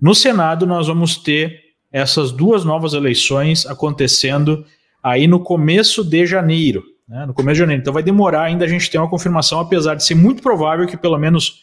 no 0.00 0.14
Senado 0.14 0.66
nós 0.66 0.86
vamos 0.86 1.16
ter 1.16 1.64
essas 1.90 2.30
duas 2.30 2.64
novas 2.64 2.92
eleições 2.92 3.66
acontecendo 3.66 4.64
aí 5.02 5.26
no 5.26 5.40
começo 5.40 6.04
de 6.04 6.26
janeiro 6.26 6.84
né, 7.08 7.24
no 7.26 7.34
começo 7.34 7.54
de 7.54 7.60
janeiro. 7.60 7.80
Então 7.80 7.92
vai 7.92 8.02
demorar 8.02 8.42
ainda 8.42 8.64
a 8.64 8.68
gente 8.68 8.90
ter 8.90 8.98
uma 8.98 9.08
confirmação, 9.08 9.60
apesar 9.60 9.94
de 9.94 10.04
ser 10.04 10.14
muito 10.14 10.42
provável 10.42 10.86
que 10.86 10.96
pelo 10.96 11.18
menos 11.18 11.62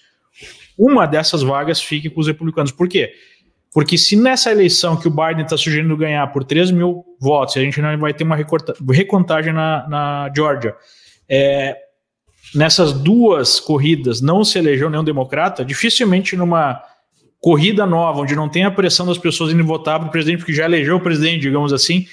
uma 0.77 1.05
dessas 1.05 1.43
vagas 1.43 1.81
fique 1.81 2.09
com 2.09 2.21
os 2.21 2.27
republicanos. 2.27 2.71
Por 2.71 2.87
quê? 2.87 3.11
Porque 3.73 3.97
se 3.97 4.15
nessa 4.15 4.51
eleição 4.51 4.95
que 4.95 5.07
o 5.07 5.11
Biden 5.11 5.43
está 5.43 5.57
sugerindo 5.57 5.97
ganhar 5.97 6.27
por 6.27 6.43
3 6.43 6.71
mil 6.71 7.03
votos, 7.19 7.57
a 7.57 7.61
gente 7.61 7.81
não 7.81 7.97
vai 7.97 8.13
ter 8.13 8.23
uma 8.23 8.37
recontagem 8.91 9.51
na, 9.51 9.87
na 9.89 10.31
Georgia, 10.35 10.75
é, 11.27 11.75
nessas 12.53 12.93
duas 12.93 13.59
corridas 13.59 14.21
não 14.21 14.43
se 14.43 14.59
elegeu 14.59 14.89
nenhum 14.89 15.03
democrata, 15.03 15.65
dificilmente 15.65 16.35
numa 16.35 16.81
corrida 17.39 17.85
nova, 17.85 18.21
onde 18.21 18.35
não 18.35 18.47
tem 18.47 18.63
a 18.63 18.71
pressão 18.71 19.05
das 19.05 19.17
pessoas 19.17 19.51
indo 19.51 19.65
votar 19.65 19.99
para 19.99 20.07
o 20.07 20.11
presidente, 20.11 20.39
porque 20.39 20.53
já 20.53 20.65
elegeu 20.65 20.97
o 20.97 21.01
presidente, 21.01 21.41
digamos 21.41 21.73
assim, 21.73 22.05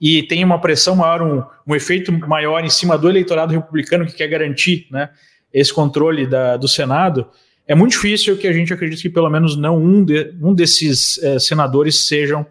e 0.00 0.22
tem 0.22 0.44
uma 0.44 0.60
pressão 0.60 0.94
maior, 0.94 1.22
um, 1.22 1.42
um 1.66 1.74
efeito 1.74 2.12
maior 2.12 2.64
em 2.64 2.70
cima 2.70 2.96
do 2.96 3.08
eleitorado 3.08 3.52
republicano 3.52 4.06
que 4.06 4.12
quer 4.12 4.28
garantir 4.28 4.86
né, 4.90 5.10
esse 5.52 5.72
controle 5.72 6.26
da, 6.26 6.56
do 6.56 6.68
Senado, 6.68 7.28
é 7.66 7.74
muito 7.74 7.92
difícil 7.92 8.36
que 8.36 8.46
a 8.46 8.52
gente 8.52 8.72
acredite 8.72 9.02
que 9.02 9.10
pelo 9.10 9.28
menos 9.28 9.56
não 9.56 9.76
um, 9.76 10.04
de, 10.04 10.34
um 10.40 10.54
desses 10.54 11.22
é, 11.22 11.38
senadores 11.38 12.06
sejam 12.06 12.46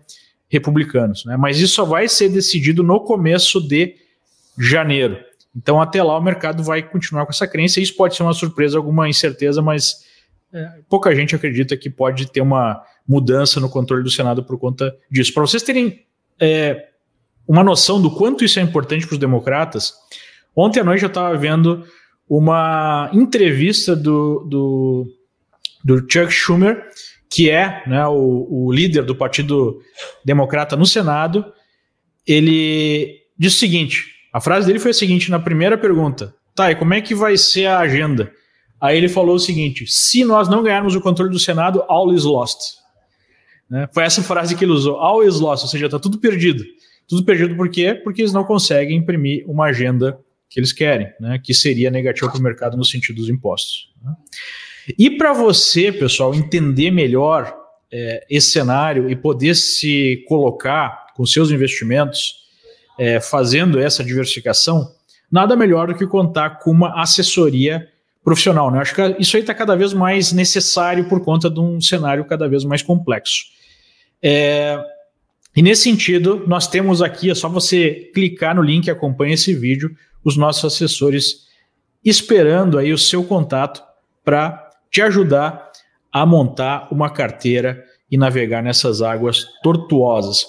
republicanos. 0.48 1.26
Né? 1.26 1.36
Mas 1.36 1.60
isso 1.60 1.74
só 1.74 1.86
vai 1.86 2.08
ser 2.08 2.30
decidido 2.30 2.84
no 2.84 3.00
começo 3.00 3.60
de 3.66 3.96
janeiro. 4.60 5.18
Então, 5.56 5.82
até 5.82 6.04
lá, 6.04 6.18
o 6.18 6.22
mercado 6.22 6.64
vai 6.64 6.84
continuar 6.84 7.26
com 7.26 7.32
essa 7.32 7.48
crença. 7.48 7.82
Isso 7.82 7.96
pode 7.96 8.16
ser 8.16 8.22
uma 8.22 8.34
surpresa, 8.34 8.78
alguma 8.78 9.10
incerteza, 9.10 9.60
mas 9.60 10.06
é, 10.54 10.70
pouca 10.88 11.16
gente 11.16 11.36
acredita 11.36 11.76
que 11.76 11.90
pode 11.90 12.32
ter 12.32 12.42
uma 12.42 12.84
mudança 13.08 13.60
no 13.60 13.70
controle 13.70 14.04
do 14.04 14.12
Senado 14.12 14.44
por 14.44 14.60
conta 14.60 14.96
disso. 15.10 15.34
Para 15.34 15.42
vocês 15.42 15.64
terem 15.64 16.06
é, 16.40 16.87
uma 17.48 17.64
noção 17.64 18.02
do 18.02 18.12
quanto 18.12 18.44
isso 18.44 18.60
é 18.60 18.62
importante 18.62 19.06
para 19.06 19.14
os 19.14 19.20
democratas, 19.20 19.94
ontem 20.56 20.80
à 20.80 20.84
noite 20.84 21.04
eu 21.04 21.08
estava 21.08 21.36
vendo 21.38 21.86
uma 22.30 23.10
entrevista 23.14 23.96
do, 23.96 24.46
do, 24.50 25.06
do, 25.84 26.00
Chuck 26.00 26.32
Schumer, 26.32 26.84
que 27.30 27.50
é 27.50 27.84
né, 27.88 28.06
o, 28.08 28.48
o 28.50 28.72
líder 28.72 29.04
do 29.04 29.16
Partido 29.16 29.80
Democrata 30.26 30.76
no 30.76 30.86
Senado. 30.86 31.46
Ele 32.26 33.22
disse 33.38 33.56
o 33.56 33.60
seguinte: 33.60 34.06
a 34.34 34.42
frase 34.42 34.68
dele 34.68 34.80
foi 34.80 34.92
a 34.92 34.94
seguinte 34.94 35.32
na 35.32 35.40
primeira 35.40 35.78
pergunta: 35.78 36.36
tá, 36.54 36.70
e 36.70 36.76
como 36.76 36.94
é 36.94 37.02
que 37.02 37.16
vai 37.16 37.38
ser 37.38 37.68
a 37.68 37.80
agenda? 37.80 38.32
Aí 38.80 38.98
ele 38.98 39.08
falou 39.08 39.36
o 39.36 39.40
seguinte: 39.40 39.88
se 39.88 40.26
nós 40.26 40.50
não 40.50 40.62
ganharmos 40.62 40.96
o 40.96 41.02
controle 41.02 41.32
do 41.32 41.40
Senado, 41.40 41.84
all 41.88 42.14
is 42.14 42.26
lost. 42.26 42.76
Né? 43.70 43.88
Foi 43.94 44.04
essa 44.04 44.22
frase 44.22 44.56
que 44.56 44.66
ele 44.66 44.74
usou: 44.74 44.98
all 44.98 45.24
is 45.24 45.40
lost, 45.40 45.64
ou 45.64 45.70
seja, 45.70 45.86
está 45.86 45.98
tudo 45.98 46.20
perdido. 46.20 46.64
Tudo 47.08 47.24
perdido 47.24 47.56
por 47.56 47.70
quê? 47.70 47.94
Porque 47.94 48.22
eles 48.22 48.34
não 48.34 48.44
conseguem 48.44 48.98
imprimir 48.98 49.50
uma 49.50 49.66
agenda 49.66 50.20
que 50.50 50.60
eles 50.60 50.74
querem, 50.74 51.12
né? 51.20 51.40
que 51.44 51.54
seria 51.54 51.90
negativa 51.90 52.30
para 52.30 52.40
o 52.40 52.44
mercado 52.44 52.78
no 52.78 52.86
sentido 52.86 53.18
dos 53.18 53.30
impostos. 53.30 53.90
Né? 54.04 54.14
E 54.98 55.10
para 55.10 55.34
você, 55.34 55.92
pessoal, 55.92 56.34
entender 56.34 56.92
melhor 56.92 57.56
é, 57.92 58.26
esse 58.30 58.52
cenário 58.52 59.10
e 59.10 59.16
poder 59.16 59.56
se 59.56 60.24
colocar 60.28 61.08
com 61.16 61.26
seus 61.26 61.52
investimentos, 61.52 62.46
é, 62.98 63.20
fazendo 63.20 63.80
essa 63.80 64.04
diversificação, 64.04 64.94
nada 65.32 65.56
melhor 65.56 65.88
do 65.88 65.96
que 65.96 66.08
contar 66.08 66.60
com 66.60 66.72
uma 66.72 67.02
assessoria 67.02 67.88
profissional. 68.24 68.72
Né? 68.72 68.80
Acho 68.80 68.96
que 68.96 69.16
isso 69.20 69.36
aí 69.36 69.42
está 69.42 69.54
cada 69.54 69.76
vez 69.76 69.94
mais 69.94 70.32
necessário 70.32 71.08
por 71.08 71.24
conta 71.24 71.50
de 71.50 71.60
um 71.60 71.80
cenário 71.80 72.26
cada 72.26 72.48
vez 72.48 72.64
mais 72.64 72.82
complexo. 72.82 73.46
É, 74.22 74.78
e 75.58 75.62
nesse 75.64 75.82
sentido, 75.82 76.44
nós 76.46 76.68
temos 76.68 77.02
aqui, 77.02 77.32
é 77.32 77.34
só 77.34 77.50
você 77.50 78.12
clicar 78.14 78.56
no 78.56 78.62
link 78.62 78.86
e 78.86 78.92
acompanha 78.92 79.34
esse 79.34 79.56
vídeo, 79.56 79.98
os 80.24 80.38
nossos 80.38 80.64
assessores 80.64 81.48
esperando 82.06 82.78
aí 82.78 82.94
o 82.94 82.98
seu 82.98 83.24
contato 83.24 83.82
para 84.24 84.70
te 84.92 85.02
ajudar 85.02 85.72
a 86.12 86.24
montar 86.28 86.88
uma 86.92 87.10
carteira 87.10 87.84
e 88.10 88.20
navegar 88.20 88.62
nessas 88.62 89.02
águas 89.02 89.48
tortuosas. 89.64 90.46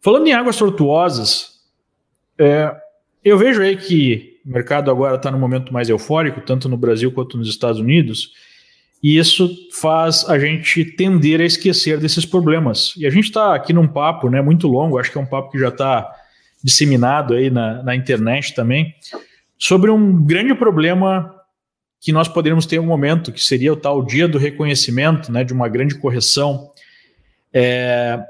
Falando 0.00 0.26
em 0.28 0.32
águas 0.32 0.56
tortuosas, 0.56 1.60
é, 2.38 2.74
eu 3.22 3.36
vejo 3.36 3.60
aí 3.60 3.76
que 3.76 4.40
o 4.46 4.50
mercado 4.50 4.90
agora 4.90 5.16
está 5.16 5.30
no 5.30 5.38
momento 5.38 5.74
mais 5.74 5.90
eufórico, 5.90 6.40
tanto 6.40 6.70
no 6.70 6.76
Brasil 6.78 7.12
quanto 7.12 7.36
nos 7.36 7.50
Estados 7.50 7.78
Unidos, 7.78 8.32
e 9.02 9.16
isso 9.16 9.48
faz 9.72 10.28
a 10.28 10.38
gente 10.38 10.84
tender 10.84 11.40
a 11.40 11.44
esquecer 11.44 11.98
desses 11.98 12.26
problemas. 12.26 12.94
E 12.96 13.06
a 13.06 13.10
gente 13.10 13.24
está 13.24 13.54
aqui 13.54 13.72
num 13.72 13.86
papo 13.86 14.28
né, 14.28 14.42
muito 14.42 14.66
longo, 14.66 14.98
acho 14.98 15.10
que 15.12 15.18
é 15.18 15.20
um 15.20 15.26
papo 15.26 15.52
que 15.52 15.58
já 15.58 15.68
está 15.68 16.10
disseminado 16.62 17.34
aí 17.34 17.50
na, 17.50 17.82
na 17.82 17.94
internet 17.94 18.54
também, 18.54 18.92
sobre 19.56 19.90
um 19.90 20.24
grande 20.24 20.54
problema 20.54 21.34
que 22.00 22.12
nós 22.12 22.28
poderíamos 22.28 22.66
ter 22.66 22.78
um 22.78 22.86
momento, 22.86 23.32
que 23.32 23.42
seria 23.42 23.72
o 23.72 23.76
tal 23.76 24.04
dia 24.04 24.28
do 24.28 24.38
reconhecimento, 24.38 25.30
né, 25.32 25.44
de 25.44 25.52
uma 25.52 25.68
grande 25.68 25.96
correção, 25.96 26.70
é, 27.52 28.20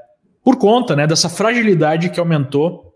por 0.43 0.57
conta 0.57 0.95
né, 0.95 1.05
dessa 1.05 1.29
fragilidade 1.29 2.09
que 2.09 2.19
aumentou 2.19 2.93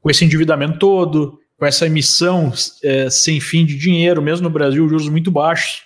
com 0.00 0.10
esse 0.10 0.24
endividamento 0.24 0.78
todo, 0.78 1.38
com 1.58 1.66
essa 1.66 1.86
emissão 1.86 2.52
é, 2.82 3.08
sem 3.08 3.40
fim 3.40 3.64
de 3.64 3.76
dinheiro, 3.76 4.20
mesmo 4.20 4.44
no 4.44 4.50
Brasil, 4.50 4.86
juros 4.88 5.08
muito 5.08 5.30
baixos. 5.30 5.82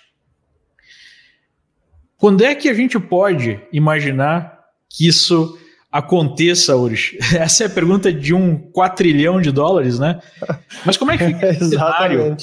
Quando 2.19 2.43
é 2.43 2.53
que 2.53 2.67
a 2.67 2.73
gente 2.73 2.99
pode 2.99 3.59
imaginar 3.71 4.59
que 4.89 5.07
isso 5.07 5.57
aconteça, 5.89 6.75
Urish? 6.75 7.17
Essa 7.33 7.63
é 7.63 7.67
a 7.67 7.69
pergunta 7.69 8.11
de 8.11 8.33
um 8.33 8.57
quatrilhão 8.57 9.41
de 9.41 9.51
dólares, 9.51 9.97
né? 9.97 10.19
Mas 10.85 10.97
como 10.97 11.11
é 11.11 11.17
que 11.17 11.25
fica 11.33 11.47
esse 11.47 11.69
cenário 11.69 12.35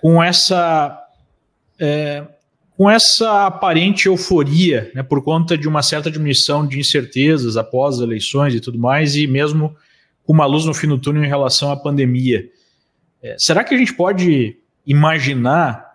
com 0.00 0.22
essa 0.22 1.04
é, 1.80 2.24
com 2.76 2.88
essa 2.88 3.46
aparente 3.46 4.06
euforia, 4.06 4.92
né, 4.94 5.02
por 5.02 5.20
conta 5.24 5.58
de 5.58 5.66
uma 5.66 5.82
certa 5.82 6.08
diminuição 6.08 6.64
de 6.64 6.78
incertezas 6.78 7.56
após 7.56 7.96
as 7.96 8.02
eleições 8.02 8.54
e 8.54 8.60
tudo 8.60 8.78
mais, 8.78 9.16
e 9.16 9.26
mesmo 9.26 9.74
com 10.24 10.32
uma 10.32 10.46
luz 10.46 10.64
no 10.64 10.72
fim 10.72 10.86
do 10.86 10.96
túnel 10.96 11.24
em 11.24 11.28
relação 11.28 11.72
à 11.72 11.76
pandemia? 11.76 12.48
É, 13.20 13.34
será 13.36 13.64
que 13.64 13.74
a 13.74 13.78
gente 13.78 13.92
pode 13.92 14.56
imaginar 14.86 15.88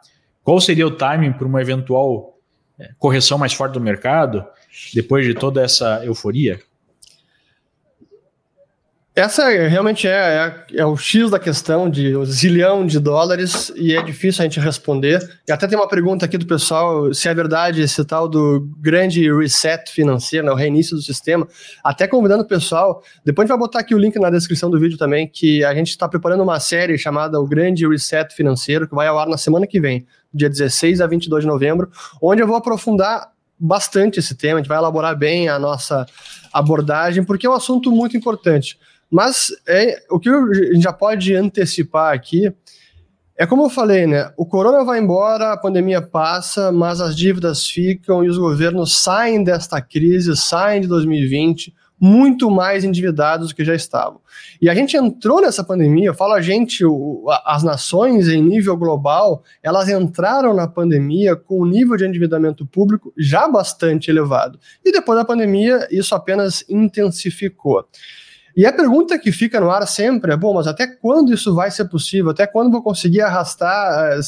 qual 0.44 0.60
seria 0.60 0.86
o 0.86 0.92
timing 0.92 1.32
para 1.32 1.48
uma 1.48 1.62
eventual 1.62 2.33
correção 2.98 3.38
mais 3.38 3.54
forte 3.54 3.74
do 3.74 3.82
mercado 3.82 4.46
depois 4.94 5.26
de 5.26 5.34
toda 5.34 5.62
essa 5.62 6.04
euforia? 6.04 6.60
Essa 9.16 9.48
realmente 9.48 10.08
é, 10.08 10.12
é, 10.74 10.80
é, 10.80 10.86
o 10.88 10.98
X 10.98 11.30
da 11.30 11.38
questão 11.38 11.88
de 11.88 12.18
um 12.18 12.26
zilhão 12.26 12.84
de 12.84 13.00
dólares 13.00 13.72
e 13.76 13.96
é 13.96 14.02
difícil 14.02 14.42
a 14.42 14.46
gente 14.46 14.60
responder. 14.60 15.22
E 15.48 15.52
até 15.52 15.68
tem 15.68 15.78
uma 15.78 15.88
pergunta 15.88 16.26
aqui 16.26 16.36
do 16.36 16.48
pessoal 16.48 17.14
se 17.14 17.30
é 17.30 17.34
verdade 17.34 17.84
esse 17.84 18.04
tal 18.06 18.28
do 18.28 18.68
grande 18.80 19.32
reset 19.32 19.92
financeiro, 19.92 20.48
né, 20.48 20.52
o 20.52 20.56
reinício 20.56 20.96
do 20.96 21.02
sistema. 21.04 21.48
Até 21.84 22.08
convidando 22.08 22.42
o 22.42 22.48
pessoal, 22.48 23.04
depois 23.24 23.44
a 23.44 23.46
gente 23.46 23.60
vai 23.60 23.68
botar 23.68 23.80
aqui 23.82 23.94
o 23.94 24.00
link 24.00 24.18
na 24.18 24.32
descrição 24.32 24.68
do 24.68 24.80
vídeo 24.80 24.98
também, 24.98 25.30
que 25.32 25.64
a 25.64 25.76
gente 25.76 25.90
está 25.90 26.10
preparando 26.10 26.42
uma 26.42 26.60
série 26.60 26.98
chamada 26.98 27.40
O 27.40 27.48
Grande 27.48 27.88
Reset 27.88 28.34
Financeiro, 28.34 28.88
que 28.88 28.96
vai 28.96 29.06
ao 29.06 29.20
ar 29.20 29.28
na 29.28 29.38
semana 29.38 29.68
que 29.68 29.80
vem, 29.80 30.08
dia 30.34 30.50
16 30.50 31.02
a 31.02 31.08
22 31.08 31.44
de 31.44 31.48
novembro, 31.48 31.90
onde 32.22 32.42
eu 32.42 32.48
vou 32.48 32.56
aprofundar 32.56 33.32
bastante 33.60 34.20
esse 34.20 34.36
tema, 34.36 34.56
a 34.56 34.62
gente 34.62 34.68
vai 34.68 34.78
elaborar 34.78 35.18
bem 35.18 35.48
a 35.48 35.60
nossa 35.60 36.06
abordagem, 36.52 37.24
porque 37.24 37.48
é 37.48 37.50
um 37.50 37.54
assunto 37.54 37.92
muito 37.92 38.18
importante. 38.18 38.78
Mas 39.10 39.52
é, 39.68 40.04
o 40.10 40.20
que 40.20 40.30
a 40.30 40.54
gente 40.54 40.82
já 40.82 40.92
pode 40.92 41.36
antecipar 41.36 42.14
aqui 42.14 42.52
é 43.36 43.48
como 43.48 43.64
eu 43.64 43.70
falei, 43.70 44.06
né? 44.06 44.32
O 44.38 44.46
corona 44.46 44.84
vai 44.84 45.00
embora, 45.00 45.54
a 45.54 45.58
pandemia 45.58 46.02
passa, 46.02 46.72
mas 46.72 47.02
as 47.02 47.16
dívidas 47.16 47.68
ficam 47.68 48.24
e 48.24 48.30
os 48.30 48.38
governos 48.38 49.02
saem 49.02 49.44
desta 49.44 49.82
crise, 49.82 50.36
saem 50.36 50.82
de 50.82 50.88
2020 50.88 51.74
muito 52.06 52.52
mais 52.52 52.84
endividados 52.84 53.48
do 53.48 53.56
que 53.56 53.64
já 53.64 53.74
estavam. 53.74 54.20
E 54.62 54.70
a 54.70 54.76
gente 54.76 54.98
entrou 54.98 55.42
nessa 55.42 55.64
pandemia, 55.64 56.10
eu 56.10 56.14
falo 56.14 56.34
a 56.34 56.42
gente, 56.42 56.84
o, 56.84 57.24
as 57.46 57.64
nações 57.64 58.28
em 58.28 58.44
nível 58.44 58.76
global, 58.76 59.42
elas 59.64 59.88
entraram 59.88 60.54
na 60.54 60.68
pandemia 60.68 61.34
com 61.34 61.62
um 61.62 61.66
nível 61.66 61.96
de 61.96 62.06
endividamento 62.06 62.66
público 62.66 63.14
já 63.18 63.48
bastante 63.48 64.12
elevado. 64.12 64.60
E 64.84 64.92
depois 64.92 65.18
da 65.18 65.24
pandemia, 65.24 65.88
isso 65.90 66.14
apenas 66.14 66.66
intensificou. 66.68 67.88
E 68.54 68.66
a 68.66 68.74
pergunta 68.74 69.18
que 69.18 69.32
fica 69.32 69.62
no 69.62 69.72
ar 69.72 69.88
sempre 69.88 70.34
é: 70.34 70.38
bom, 70.38 70.54
mas 70.54 70.68
até 70.68 70.86
quando 70.86 71.34
isso 71.34 71.56
vai 71.56 71.72
ser 71.72 71.86
possível? 71.86 72.32
Até 72.32 72.46
quando 72.46 72.70
vou 72.70 72.84
conseguir 72.84 73.22
arrastar, 73.22 74.12
eh, 74.12 74.20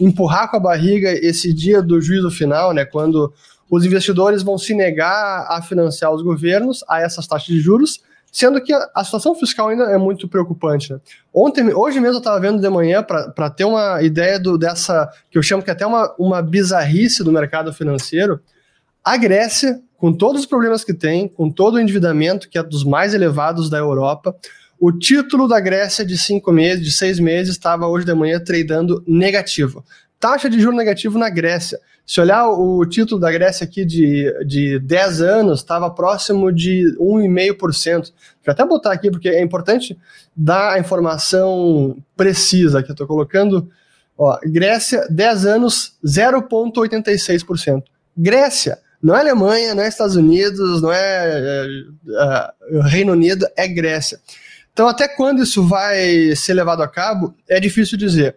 empurrar 0.00 0.50
com 0.50 0.56
a 0.56 0.60
barriga 0.60 1.12
esse 1.12 1.54
dia 1.54 1.80
do 1.80 2.00
juízo 2.00 2.28
final, 2.28 2.74
né? 2.74 2.84
Quando 2.84 3.32
os 3.70 3.84
investidores 3.84 4.42
vão 4.42 4.58
se 4.58 4.74
negar 4.74 5.46
a 5.48 5.62
financiar 5.62 6.12
os 6.12 6.22
governos 6.22 6.84
a 6.88 7.00
essas 7.00 7.26
taxas 7.26 7.46
de 7.46 7.60
juros, 7.60 8.00
sendo 8.32 8.60
que 8.60 8.72
a, 8.72 9.04
situação 9.04 9.34
fiscal 9.34 9.68
ainda 9.68 9.84
é 9.84 9.96
muito 9.96 10.28
preocupante. 10.28 10.92
Né? 10.92 11.00
Ontem, 11.32 11.72
hoje 11.72 12.00
mesmo 12.00 12.16
eu 12.16 12.18
estava 12.18 12.40
vendo 12.40 12.60
de 12.60 12.68
manhã 12.68 13.02
para 13.02 13.50
ter 13.50 13.64
uma 13.64 14.02
ideia 14.02 14.38
do, 14.38 14.58
dessa 14.58 15.08
que 15.30 15.38
eu 15.38 15.42
chamo 15.42 15.62
que 15.62 15.70
é 15.70 15.72
até 15.72 15.86
uma, 15.86 16.14
uma 16.18 16.42
bizarrice 16.42 17.24
do 17.24 17.32
mercado 17.32 17.72
financeiro. 17.72 18.40
A 19.04 19.16
Grécia 19.16 19.80
com 20.00 20.14
todos 20.14 20.40
os 20.40 20.46
problemas 20.46 20.82
que 20.82 20.94
tem, 20.94 21.28
com 21.28 21.50
todo 21.50 21.74
o 21.74 21.78
endividamento 21.78 22.48
que 22.48 22.56
é 22.56 22.62
dos 22.62 22.82
mais 22.82 23.12
elevados 23.12 23.68
da 23.68 23.76
Europa, 23.76 24.34
o 24.80 24.90
título 24.90 25.46
da 25.46 25.60
Grécia 25.60 26.06
de 26.06 26.16
cinco 26.16 26.50
meses, 26.50 26.82
de 26.82 26.90
seis 26.90 27.20
meses, 27.20 27.52
estava 27.52 27.86
hoje 27.86 28.06
de 28.06 28.14
manhã 28.14 28.40
tradando 28.40 29.04
negativo. 29.06 29.84
Taxa 30.18 30.48
de 30.48 30.58
juro 30.58 30.74
negativo 30.74 31.18
na 31.18 31.28
Grécia. 31.28 31.78
Se 32.10 32.20
olhar 32.20 32.48
o 32.48 32.84
título 32.84 33.20
da 33.20 33.30
Grécia 33.30 33.62
aqui 33.62 33.84
de, 33.84 34.34
de 34.44 34.80
10 34.80 35.20
anos, 35.22 35.60
estava 35.60 35.88
próximo 35.88 36.52
de 36.52 36.92
1,5%. 36.98 38.00
Deixa 38.00 38.12
eu 38.46 38.52
até 38.52 38.66
botar 38.66 38.90
aqui, 38.90 39.12
porque 39.12 39.28
é 39.28 39.40
importante 39.40 39.96
dar 40.34 40.72
a 40.72 40.80
informação 40.80 41.96
precisa 42.16 42.82
que 42.82 42.90
eu 42.90 42.94
estou 42.94 43.06
colocando. 43.06 43.70
Ó, 44.18 44.36
Grécia, 44.42 45.06
10 45.08 45.46
anos, 45.46 45.94
0,86%. 46.04 47.84
Grécia, 48.16 48.80
não 49.00 49.14
é 49.14 49.20
Alemanha, 49.20 49.72
não 49.76 49.84
é 49.84 49.86
Estados 49.86 50.16
Unidos, 50.16 50.82
não 50.82 50.92
é, 50.92 50.98
é, 50.98 51.66
é 52.08 52.88
Reino 52.88 53.12
Unido, 53.12 53.46
é 53.56 53.68
Grécia. 53.68 54.18
Então, 54.72 54.88
até 54.88 55.06
quando 55.06 55.44
isso 55.44 55.62
vai 55.62 56.34
ser 56.34 56.54
levado 56.54 56.82
a 56.82 56.88
cabo, 56.88 57.32
é 57.48 57.60
difícil 57.60 57.96
dizer. 57.96 58.34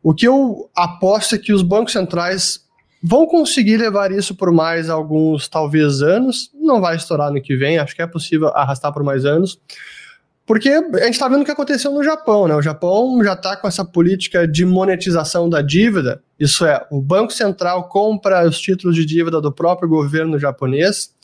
O 0.00 0.14
que 0.14 0.28
eu 0.28 0.70
aposto 0.76 1.34
é 1.34 1.38
que 1.38 1.52
os 1.52 1.62
bancos 1.62 1.92
centrais 1.92 2.64
vão 3.08 3.24
conseguir 3.24 3.76
levar 3.76 4.10
isso 4.10 4.34
por 4.34 4.50
mais 4.50 4.90
alguns, 4.90 5.46
talvez, 5.46 6.02
anos. 6.02 6.50
Não 6.52 6.80
vai 6.80 6.96
estourar 6.96 7.30
no 7.30 7.40
que 7.40 7.54
vem, 7.54 7.78
acho 7.78 7.94
que 7.94 8.02
é 8.02 8.06
possível 8.06 8.48
arrastar 8.48 8.92
por 8.92 9.04
mais 9.04 9.24
anos. 9.24 9.60
Porque 10.44 10.68
a 10.68 11.04
gente 11.04 11.14
está 11.14 11.28
vendo 11.28 11.42
o 11.42 11.44
que 11.44 11.50
aconteceu 11.52 11.92
no 11.92 12.02
Japão, 12.02 12.48
né? 12.48 12.54
O 12.56 12.62
Japão 12.62 13.22
já 13.22 13.34
está 13.34 13.56
com 13.56 13.68
essa 13.68 13.84
política 13.84 14.46
de 14.46 14.64
monetização 14.64 15.48
da 15.48 15.62
dívida. 15.62 16.20
Isso 16.38 16.66
é, 16.66 16.84
o 16.90 17.00
Banco 17.00 17.32
Central 17.32 17.88
compra 17.88 18.44
os 18.44 18.60
títulos 18.60 18.96
de 18.96 19.06
dívida 19.06 19.40
do 19.40 19.52
próprio 19.52 19.88
governo 19.88 20.36
japonês. 20.36 21.14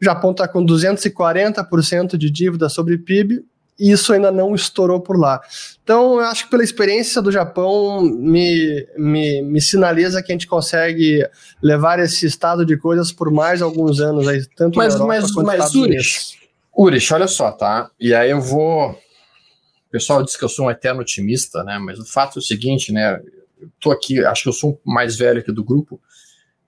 O 0.00 0.04
Japão 0.04 0.32
está 0.32 0.48
com 0.48 0.64
240% 0.66 2.16
de 2.16 2.28
dívida 2.28 2.68
sobre 2.68 2.98
PIB 2.98 3.44
e 3.80 3.90
isso 3.90 4.12
ainda 4.12 4.30
não 4.30 4.54
estourou 4.54 5.00
por 5.00 5.18
lá. 5.18 5.40
Então, 5.82 6.20
eu 6.20 6.26
acho 6.26 6.44
que 6.44 6.50
pela 6.50 6.62
experiência 6.62 7.22
do 7.22 7.32
Japão, 7.32 8.02
me, 8.02 8.86
me, 8.98 9.42
me 9.42 9.60
sinaliza 9.60 10.22
que 10.22 10.30
a 10.30 10.34
gente 10.34 10.46
consegue 10.46 11.26
levar 11.62 11.98
esse 11.98 12.26
estado 12.26 12.66
de 12.66 12.76
coisas 12.76 13.10
por 13.10 13.30
mais 13.30 13.62
alguns 13.62 13.98
anos 13.98 14.28
aí, 14.28 14.44
tanto 14.54 14.76
mas, 14.76 14.94
na 14.94 15.00
Europa 15.00 15.22
mas, 15.22 15.32
quanto 15.32 15.46
mas. 15.46 16.38
Urich, 16.76 17.12
olha 17.12 17.26
só, 17.26 17.50
tá? 17.50 17.90
E 17.98 18.14
aí 18.14 18.30
eu 18.30 18.40
vou. 18.40 18.90
O 18.90 19.90
pessoal 19.90 20.22
diz 20.22 20.36
que 20.36 20.44
eu 20.44 20.48
sou 20.48 20.66
um 20.66 20.70
eterno 20.70 21.00
otimista, 21.00 21.64
né? 21.64 21.78
Mas 21.78 21.98
o 21.98 22.04
fato 22.04 22.38
é 22.38 22.40
o 22.40 22.44
seguinte, 22.44 22.92
né? 22.92 23.18
Eu 23.60 23.68
tô 23.80 23.90
aqui, 23.90 24.24
acho 24.24 24.44
que 24.44 24.48
eu 24.48 24.52
sou 24.52 24.80
o 24.84 24.92
mais 24.92 25.16
velho 25.16 25.40
aqui 25.40 25.50
do 25.50 25.64
grupo. 25.64 26.00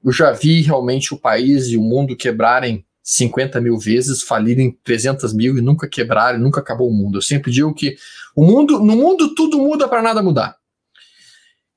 Eu 0.04 0.12
já 0.12 0.32
vi 0.32 0.62
realmente 0.62 1.14
o 1.14 1.18
país 1.18 1.68
e 1.68 1.76
o 1.76 1.82
mundo 1.82 2.16
quebrarem 2.16 2.84
50 3.02 3.60
mil 3.60 3.78
vezes, 3.78 4.22
falirem 4.22 4.78
300 4.84 5.32
mil 5.32 5.58
e 5.58 5.60
nunca 5.60 5.88
quebrarem, 5.88 6.40
nunca 6.40 6.60
acabou 6.60 6.88
o 6.88 6.94
mundo. 6.94 7.18
Eu 7.18 7.22
sempre 7.22 7.50
digo 7.50 7.74
que 7.74 7.96
o 8.34 8.44
mundo, 8.44 8.78
no 8.78 8.96
mundo 8.96 9.34
tudo 9.34 9.58
muda 9.58 9.88
para 9.88 10.02
nada 10.02 10.22
mudar. 10.22 10.56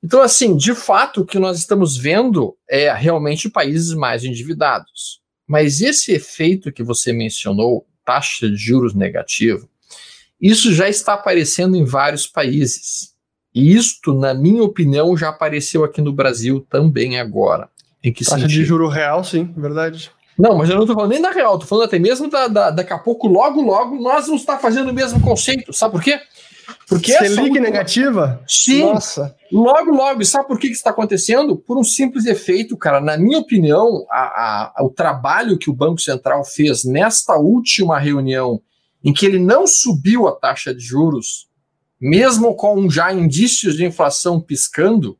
Então, 0.03 0.21
assim, 0.21 0.55
de 0.55 0.75
fato, 0.75 1.21
o 1.21 1.25
que 1.25 1.39
nós 1.39 1.57
estamos 1.57 1.97
vendo 1.97 2.55
é 2.69 2.93
realmente 2.93 3.49
países 3.49 3.93
mais 3.95 4.23
endividados. 4.23 5.19
Mas 5.47 5.81
esse 5.81 6.11
efeito 6.11 6.71
que 6.71 6.83
você 6.83 7.11
mencionou 7.11 7.87
taxa 8.05 8.47
de 8.47 8.55
juros 8.55 8.93
negativo, 8.93 9.67
isso 10.39 10.71
já 10.73 10.87
está 10.87 11.15
aparecendo 11.15 11.75
em 11.75 11.83
vários 11.83 12.27
países. 12.27 13.15
E 13.53 13.73
isto, 13.75 14.13
na 14.13 14.33
minha 14.33 14.61
opinião, 14.61 15.17
já 15.17 15.29
apareceu 15.29 15.83
aqui 15.83 16.01
no 16.01 16.13
Brasil 16.13 16.65
também 16.69 17.19
agora. 17.19 17.67
Em 18.03 18.13
que 18.13 18.23
taxa 18.23 18.41
sentido? 18.41 18.59
de 18.59 18.63
juro 18.63 18.87
real, 18.87 19.23
sim, 19.23 19.51
verdade. 19.57 20.11
Não, 20.37 20.57
mas 20.57 20.69
eu 20.69 20.75
não 20.75 20.83
estou 20.83 20.95
falando 20.95 21.11
nem 21.11 21.21
da 21.21 21.31
real, 21.31 21.53
estou 21.53 21.67
falando 21.67 21.85
até 21.85 21.97
mesmo 21.97 22.29
da, 22.29 22.47
da, 22.47 22.69
daqui 22.69 22.91
a 22.91 22.97
pouco, 22.97 23.27
logo, 23.27 23.61
logo, 23.61 23.95
nós 23.95 24.25
vamos 24.25 24.41
estar 24.41 24.57
fazendo 24.57 24.89
o 24.89 24.93
mesmo 24.93 25.21
conceito. 25.21 25.71
Sabe 25.71 25.93
por 25.93 26.03
quê? 26.03 26.19
Porque 26.87 27.11
Selic 27.13 27.59
negativa? 27.59 28.41
Sim. 28.47 28.81
Nossa. 28.81 29.35
Logo, 29.51 29.91
logo. 29.91 30.21
E 30.21 30.25
sabe 30.25 30.47
por 30.47 30.59
que, 30.59 30.67
que 30.67 30.73
isso 30.73 30.79
está 30.79 30.89
acontecendo? 30.89 31.55
Por 31.55 31.77
um 31.77 31.83
simples 31.83 32.25
efeito, 32.25 32.77
cara. 32.77 32.99
Na 32.99 33.17
minha 33.17 33.39
opinião, 33.39 34.05
a, 34.09 34.73
a, 34.77 34.83
o 34.83 34.89
trabalho 34.89 35.57
que 35.57 35.69
o 35.69 35.73
Banco 35.73 36.01
Central 36.01 36.43
fez 36.43 36.83
nesta 36.83 37.37
última 37.37 37.99
reunião, 37.99 38.61
em 39.03 39.13
que 39.13 39.25
ele 39.25 39.39
não 39.39 39.67
subiu 39.67 40.27
a 40.27 40.31
taxa 40.31 40.73
de 40.73 40.83
juros, 40.83 41.47
mesmo 41.99 42.55
com 42.55 42.89
já 42.89 43.13
indícios 43.13 43.75
de 43.75 43.85
inflação 43.85 44.41
piscando, 44.41 45.17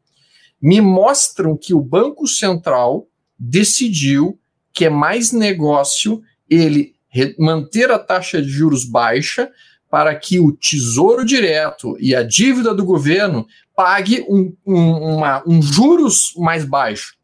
me 0.62 0.82
mostram 0.82 1.56
que 1.56 1.74
o 1.74 1.82
Banco 1.82 2.28
Central 2.28 3.08
decidiu 3.38 4.40
que 4.76 4.86
é 4.86 4.90
mais 4.90 5.32
negócio 5.32 6.22
ele 6.50 6.94
manter 7.40 7.90
a 7.90 7.98
taxa 7.98 8.42
de 8.42 8.50
juros 8.50 8.84
baixa 8.84 9.50
para 9.90 10.14
que 10.14 10.38
o 10.38 10.52
tesouro 10.52 11.24
direto 11.24 11.96
e 11.98 12.14
a 12.14 12.22
dívida 12.22 12.76
do 12.76 12.84
governo 12.84 13.48
pague 13.74 14.26
um, 14.28 14.54
um, 14.68 15.16
uma, 15.16 15.42
um 15.48 15.62
juros 15.62 16.34
mais 16.36 16.66
baixo. 16.66 17.16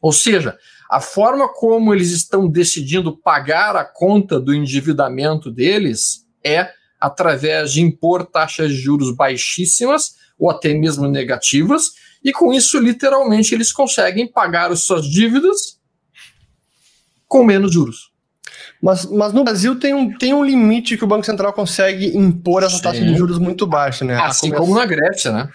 Ou 0.00 0.10
seja, 0.10 0.56
a 0.90 1.00
forma 1.00 1.52
como 1.52 1.92
eles 1.92 2.12
estão 2.12 2.48
decidindo 2.48 3.14
pagar 3.14 3.76
a 3.76 3.84
conta 3.84 4.40
do 4.40 4.54
endividamento 4.54 5.50
deles 5.50 6.24
é 6.42 6.70
através 6.98 7.72
de 7.72 7.82
impor 7.82 8.24
taxas 8.24 8.70
de 8.70 8.76
juros 8.76 9.14
baixíssimas 9.14 10.14
ou 10.38 10.50
até 10.50 10.72
mesmo 10.72 11.06
negativas, 11.08 11.90
e 12.24 12.32
com 12.32 12.52
isso, 12.52 12.78
literalmente, 12.78 13.54
eles 13.54 13.72
conseguem 13.72 14.26
pagar 14.26 14.72
as 14.72 14.84
suas 14.84 15.06
dívidas 15.06 15.75
com 17.26 17.44
menos 17.44 17.72
juros. 17.72 18.10
Mas, 18.80 19.06
mas 19.06 19.32
no 19.32 19.42
Brasil 19.42 19.78
tem 19.78 19.94
um, 19.94 20.16
tem 20.16 20.34
um 20.34 20.44
limite 20.44 20.96
que 20.96 21.04
o 21.04 21.06
Banco 21.06 21.24
Central 21.24 21.52
consegue 21.52 22.16
impor 22.16 22.62
essa 22.62 22.76
Sim. 22.76 22.82
taxa 22.82 23.00
de 23.00 23.14
juros 23.14 23.38
muito 23.38 23.66
baixa, 23.66 24.04
né? 24.04 24.16
Assim 24.16 24.50
como 24.50 24.74
na 24.74 24.84
Grécia, 24.84 25.32
né? 25.32 25.48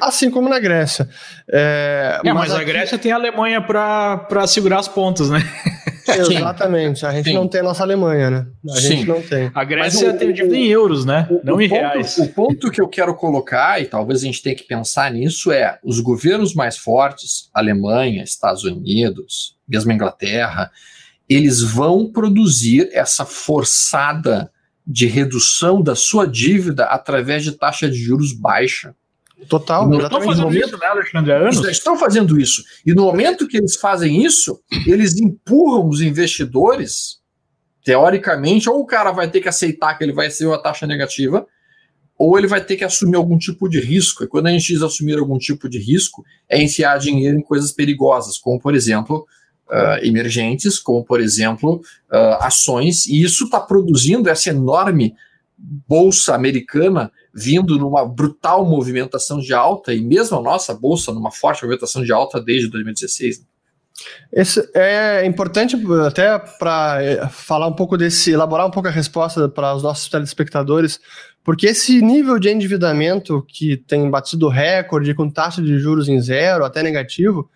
Assim 0.00 0.30
como 0.30 0.48
na 0.48 0.58
Grécia. 0.58 1.08
É, 1.50 2.20
é 2.24 2.32
mas, 2.32 2.48
mas 2.48 2.52
aqui... 2.52 2.62
a 2.62 2.64
Grécia 2.64 2.98
tem 2.98 3.12
a 3.12 3.16
Alemanha 3.16 3.60
para 3.60 4.46
segurar 4.46 4.80
as 4.80 4.88
pontas, 4.88 5.30
né? 5.30 5.40
Exatamente. 6.08 7.04
A 7.04 7.12
gente 7.12 7.26
Sim. 7.26 7.34
não 7.34 7.46
tem 7.46 7.60
a 7.60 7.64
nossa 7.64 7.82
Alemanha, 7.82 8.30
né? 8.30 8.46
A 8.70 8.76
Sim. 8.76 8.88
gente 8.88 9.06
não 9.06 9.20
tem. 9.20 9.50
A 9.54 9.62
Grécia 9.64 10.10
o, 10.10 10.18
tem 10.18 10.32
dívida 10.32 10.56
em 10.56 10.66
euros, 10.66 11.04
né? 11.04 11.26
O, 11.30 11.40
não 11.44 11.56
o 11.56 11.62
em 11.62 11.68
ponto, 11.68 11.78
reais. 11.78 12.18
O 12.18 12.28
ponto 12.28 12.70
que 12.70 12.80
eu 12.80 12.88
quero 12.88 13.14
colocar, 13.14 13.80
e 13.80 13.86
talvez 13.86 14.22
a 14.22 14.24
gente 14.24 14.42
tenha 14.42 14.56
que 14.56 14.64
pensar 14.64 15.12
nisso, 15.12 15.52
é 15.52 15.78
os 15.84 16.00
governos 16.00 16.54
mais 16.54 16.76
fortes, 16.76 17.50
Alemanha, 17.52 18.22
Estados 18.22 18.64
Unidos, 18.64 19.56
mesmo 19.68 19.92
Inglaterra, 19.92 20.70
eles 21.28 21.62
vão 21.62 22.10
produzir 22.10 22.88
essa 22.92 23.24
forçada 23.24 24.50
de 24.86 25.06
redução 25.06 25.82
da 25.82 25.94
sua 25.94 26.26
dívida 26.26 26.84
através 26.84 27.44
de 27.44 27.52
taxa 27.52 27.90
de 27.90 27.98
juros 27.98 28.32
baixa. 28.32 28.94
Total. 29.46 29.88
Não 29.88 30.00
estão 30.00 30.20
fazendo 30.20 30.44
momento, 30.44 30.66
isso, 30.66 30.78
né, 30.78 30.86
Alexandre? 30.86 31.32
Anos. 31.32 31.68
Estão 31.68 31.96
fazendo 31.96 32.40
isso. 32.40 32.64
E 32.84 32.92
no 32.94 33.02
momento 33.02 33.46
que 33.46 33.58
eles 33.58 33.76
fazem 33.76 34.24
isso, 34.24 34.60
eles 34.86 35.16
empurram 35.16 35.86
os 35.88 36.00
investidores, 36.00 37.18
teoricamente, 37.84 38.68
ou 38.68 38.80
o 38.80 38.86
cara 38.86 39.12
vai 39.12 39.30
ter 39.30 39.40
que 39.40 39.48
aceitar 39.48 39.96
que 39.96 40.02
ele 40.02 40.12
vai 40.12 40.30
ser 40.30 40.46
uma 40.46 40.60
taxa 40.60 40.86
negativa, 40.86 41.46
ou 42.18 42.36
ele 42.36 42.48
vai 42.48 42.64
ter 42.64 42.76
que 42.76 42.82
assumir 42.82 43.16
algum 43.16 43.38
tipo 43.38 43.68
de 43.68 43.78
risco. 43.78 44.24
E 44.24 44.26
quando 44.26 44.48
a 44.48 44.50
gente 44.50 44.72
diz 44.72 44.82
assumir 44.82 45.18
algum 45.18 45.38
tipo 45.38 45.68
de 45.68 45.78
risco, 45.78 46.24
é 46.48 46.60
enfiar 46.60 46.98
dinheiro 46.98 47.38
em 47.38 47.42
coisas 47.42 47.70
perigosas, 47.70 48.38
como, 48.38 48.58
por 48.58 48.74
exemplo, 48.74 49.24
uh, 49.70 50.04
emergentes, 50.04 50.78
como, 50.78 51.04
por 51.04 51.20
exemplo, 51.20 51.80
uh, 52.12 52.42
ações. 52.42 53.06
E 53.06 53.22
isso 53.22 53.44
está 53.44 53.60
produzindo 53.60 54.28
essa 54.28 54.50
enorme 54.50 55.14
bolsa 55.58 56.34
americana 56.34 57.10
vindo 57.34 57.78
numa 57.78 58.06
brutal 58.06 58.64
movimentação 58.64 59.38
de 59.38 59.52
alta, 59.52 59.92
e 59.92 60.00
mesmo 60.00 60.38
a 60.38 60.42
nossa 60.42 60.74
bolsa 60.74 61.12
numa 61.12 61.30
forte 61.30 61.62
movimentação 61.62 62.02
de 62.02 62.12
alta 62.12 62.40
desde 62.40 62.68
2016. 62.68 63.46
Esse 64.32 64.68
é 64.74 65.24
importante 65.26 65.76
até 66.06 66.38
para 66.38 67.02
eh, 67.02 67.28
falar 67.28 67.66
um 67.66 67.72
pouco 67.72 67.96
desse, 67.96 68.30
elaborar 68.30 68.66
um 68.66 68.70
pouco 68.70 68.88
a 68.88 68.92
resposta 68.92 69.48
para 69.48 69.74
os 69.74 69.82
nossos 69.82 70.08
telespectadores, 70.08 71.00
porque 71.42 71.66
esse 71.66 72.00
nível 72.00 72.38
de 72.38 72.48
endividamento 72.48 73.44
que 73.48 73.76
tem 73.76 74.08
batido 74.08 74.48
recorde 74.48 75.14
com 75.14 75.28
taxa 75.28 75.60
de 75.62 75.78
juros 75.78 76.08
em 76.08 76.20
zero, 76.20 76.64
até 76.64 76.82
negativo, 76.82 77.50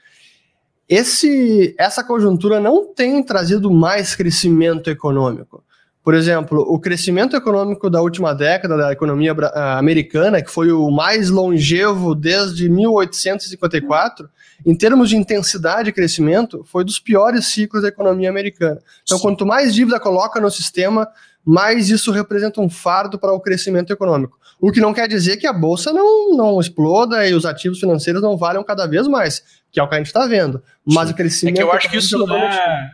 esse, 0.93 1.75
essa 1.79 2.05
conjuntura 2.05 2.61
não 2.61 2.93
tem 2.93 3.23
trazido 3.23 3.71
mais 3.71 4.15
crescimento 4.15 4.91
econômico. 4.91 5.65
Por 6.05 6.15
exemplo, 6.15 6.61
o 6.69 6.79
crescimento 6.79 7.35
econômico 7.35 7.89
da 7.89 8.03
última 8.03 8.35
década 8.35 8.77
da 8.77 8.93
economia 8.93 9.35
americana, 9.79 10.43
que 10.43 10.51
foi 10.51 10.71
o 10.71 10.91
mais 10.91 11.31
longevo 11.31 12.15
desde 12.15 12.69
1854, 12.69 14.29
em 14.67 14.77
termos 14.77 15.09
de 15.09 15.17
intensidade 15.17 15.85
de 15.85 15.93
crescimento, 15.93 16.63
foi 16.65 16.85
dos 16.85 16.99
piores 16.99 17.47
ciclos 17.47 17.83
da 17.83 17.89
economia 17.89 18.29
americana. 18.29 18.81
Então, 19.03 19.19
quanto 19.19 19.47
mais 19.47 19.75
dívida 19.75 19.99
coloca 19.99 20.41
no 20.41 20.51
sistema, 20.51 21.09
mais 21.45 21.89
isso 21.89 22.11
representa 22.11 22.61
um 22.61 22.69
fardo 22.69 23.19
para 23.19 23.33
o 23.33 23.41
crescimento 23.41 23.93
econômico. 23.93 24.39
O 24.63 24.71
que 24.71 24.81
não 24.81 24.95
quer 24.95 25.09
dizer 25.09 25.39
que 25.39 25.47
a 25.49 25.53
bolsa 25.53 25.93
não, 25.93 26.37
não 26.37 26.61
exploda 26.61 27.29
e 27.29 27.35
os 27.35 27.45
ativos 27.45 27.81
financeiros 27.81 28.23
não 28.23 28.37
valham 28.37 28.63
cada 28.63 28.87
vez 28.87 29.09
mais, 29.09 29.43
que 29.73 29.81
é 29.81 29.83
o 29.83 29.89
que 29.89 29.97
a 29.97 29.99
gente 29.99 30.07
está 30.07 30.25
vendo. 30.25 30.63
Mas 30.87 31.11
o 31.11 31.15
crescimento. 31.15 31.57
É 31.57 31.57
que 31.57 31.63
eu 31.65 31.73
acho 31.73 31.91
que 31.91 31.97
isso 31.97 32.17
é 32.33 32.91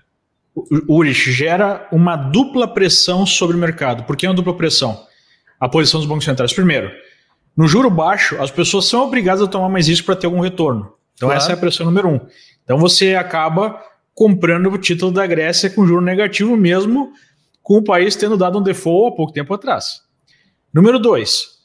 Urich, 0.88 1.30
gera 1.30 1.86
uma 1.92 2.16
dupla 2.16 2.66
pressão 2.66 3.26
sobre 3.26 3.54
o 3.54 3.60
mercado. 3.60 4.04
Por 4.04 4.16
que 4.16 4.26
uma 4.26 4.34
dupla 4.34 4.56
pressão? 4.56 5.04
A 5.60 5.68
posição 5.68 6.00
dos 6.00 6.08
bancos 6.08 6.24
centrais. 6.24 6.54
Primeiro, 6.54 6.90
no 7.54 7.68
juro 7.68 7.90
baixo, 7.90 8.40
as 8.40 8.50
pessoas 8.50 8.86
são 8.86 9.02
obrigadas 9.02 9.42
a 9.42 9.46
tomar 9.46 9.68
mais 9.68 9.88
risco 9.88 10.06
para 10.06 10.16
ter 10.16 10.26
algum 10.26 10.40
retorno. 10.40 10.94
Então, 11.16 11.28
claro. 11.28 11.42
essa 11.42 11.52
é 11.52 11.54
a 11.54 11.58
pressão 11.58 11.84
número 11.84 12.08
um. 12.08 12.18
Então, 12.64 12.78
você 12.78 13.14
acaba 13.14 13.78
comprando 14.14 14.72
o 14.72 14.78
título 14.78 15.12
da 15.12 15.26
Grécia 15.26 15.68
com 15.68 15.86
juro 15.86 16.00
negativo, 16.00 16.56
mesmo 16.56 17.12
com 17.62 17.76
o 17.76 17.84
país 17.84 18.16
tendo 18.16 18.38
dado 18.38 18.58
um 18.58 18.62
default 18.62 19.12
há 19.12 19.16
pouco 19.16 19.32
tempo 19.34 19.52
atrás. 19.52 20.00
Número 20.72 20.98
dois, 20.98 21.57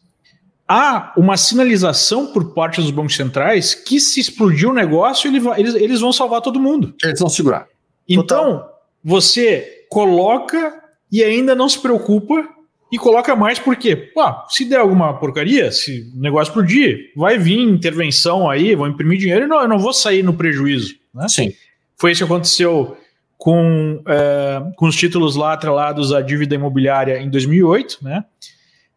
há 0.67 1.13
uma 1.17 1.37
sinalização 1.37 2.27
por 2.27 2.53
parte 2.53 2.81
dos 2.81 2.91
bancos 2.91 3.15
centrais 3.15 3.73
que 3.73 3.99
se 3.99 4.19
explodir 4.19 4.69
o 4.69 4.73
negócio, 4.73 5.29
eles, 5.29 5.75
eles 5.75 5.99
vão 5.99 6.11
salvar 6.11 6.41
todo 6.41 6.59
mundo. 6.59 6.93
Eles 7.03 7.19
vão 7.19 7.29
segurar. 7.29 7.67
Então, 8.07 8.57
Total 8.57 8.73
você 9.03 9.85
coloca 9.89 10.81
e 11.11 11.23
ainda 11.23 11.53
não 11.53 11.67
se 11.67 11.79
preocupa 11.79 12.47
e 12.91 12.97
coloca 12.97 13.35
mais 13.35 13.59
porque, 13.59 13.95
pô, 13.95 14.23
se 14.49 14.65
der 14.65 14.77
alguma 14.77 15.19
porcaria, 15.19 15.71
se 15.71 16.11
o 16.15 16.21
negócio 16.21 16.51
explodir, 16.51 17.11
vai 17.15 17.37
vir 17.37 17.59
intervenção 17.59 18.49
aí, 18.49 18.75
vão 18.75 18.87
imprimir 18.87 19.19
dinheiro 19.19 19.45
e 19.45 19.47
não, 19.47 19.61
eu 19.61 19.67
não 19.67 19.79
vou 19.79 19.91
sair 19.91 20.23
no 20.23 20.33
prejuízo. 20.33 20.95
Né? 21.13 21.27
Sim. 21.27 21.53
Foi 21.97 22.11
isso 22.11 22.25
que 22.25 22.31
aconteceu 22.31 22.97
com, 23.37 24.01
é, 24.07 24.61
com 24.77 24.87
os 24.87 24.95
títulos 24.95 25.35
lá 25.35 25.53
atrelados 25.53 26.13
à 26.13 26.21
dívida 26.21 26.55
imobiliária 26.55 27.19
em 27.19 27.29
2008, 27.29 27.99
né? 28.01 28.23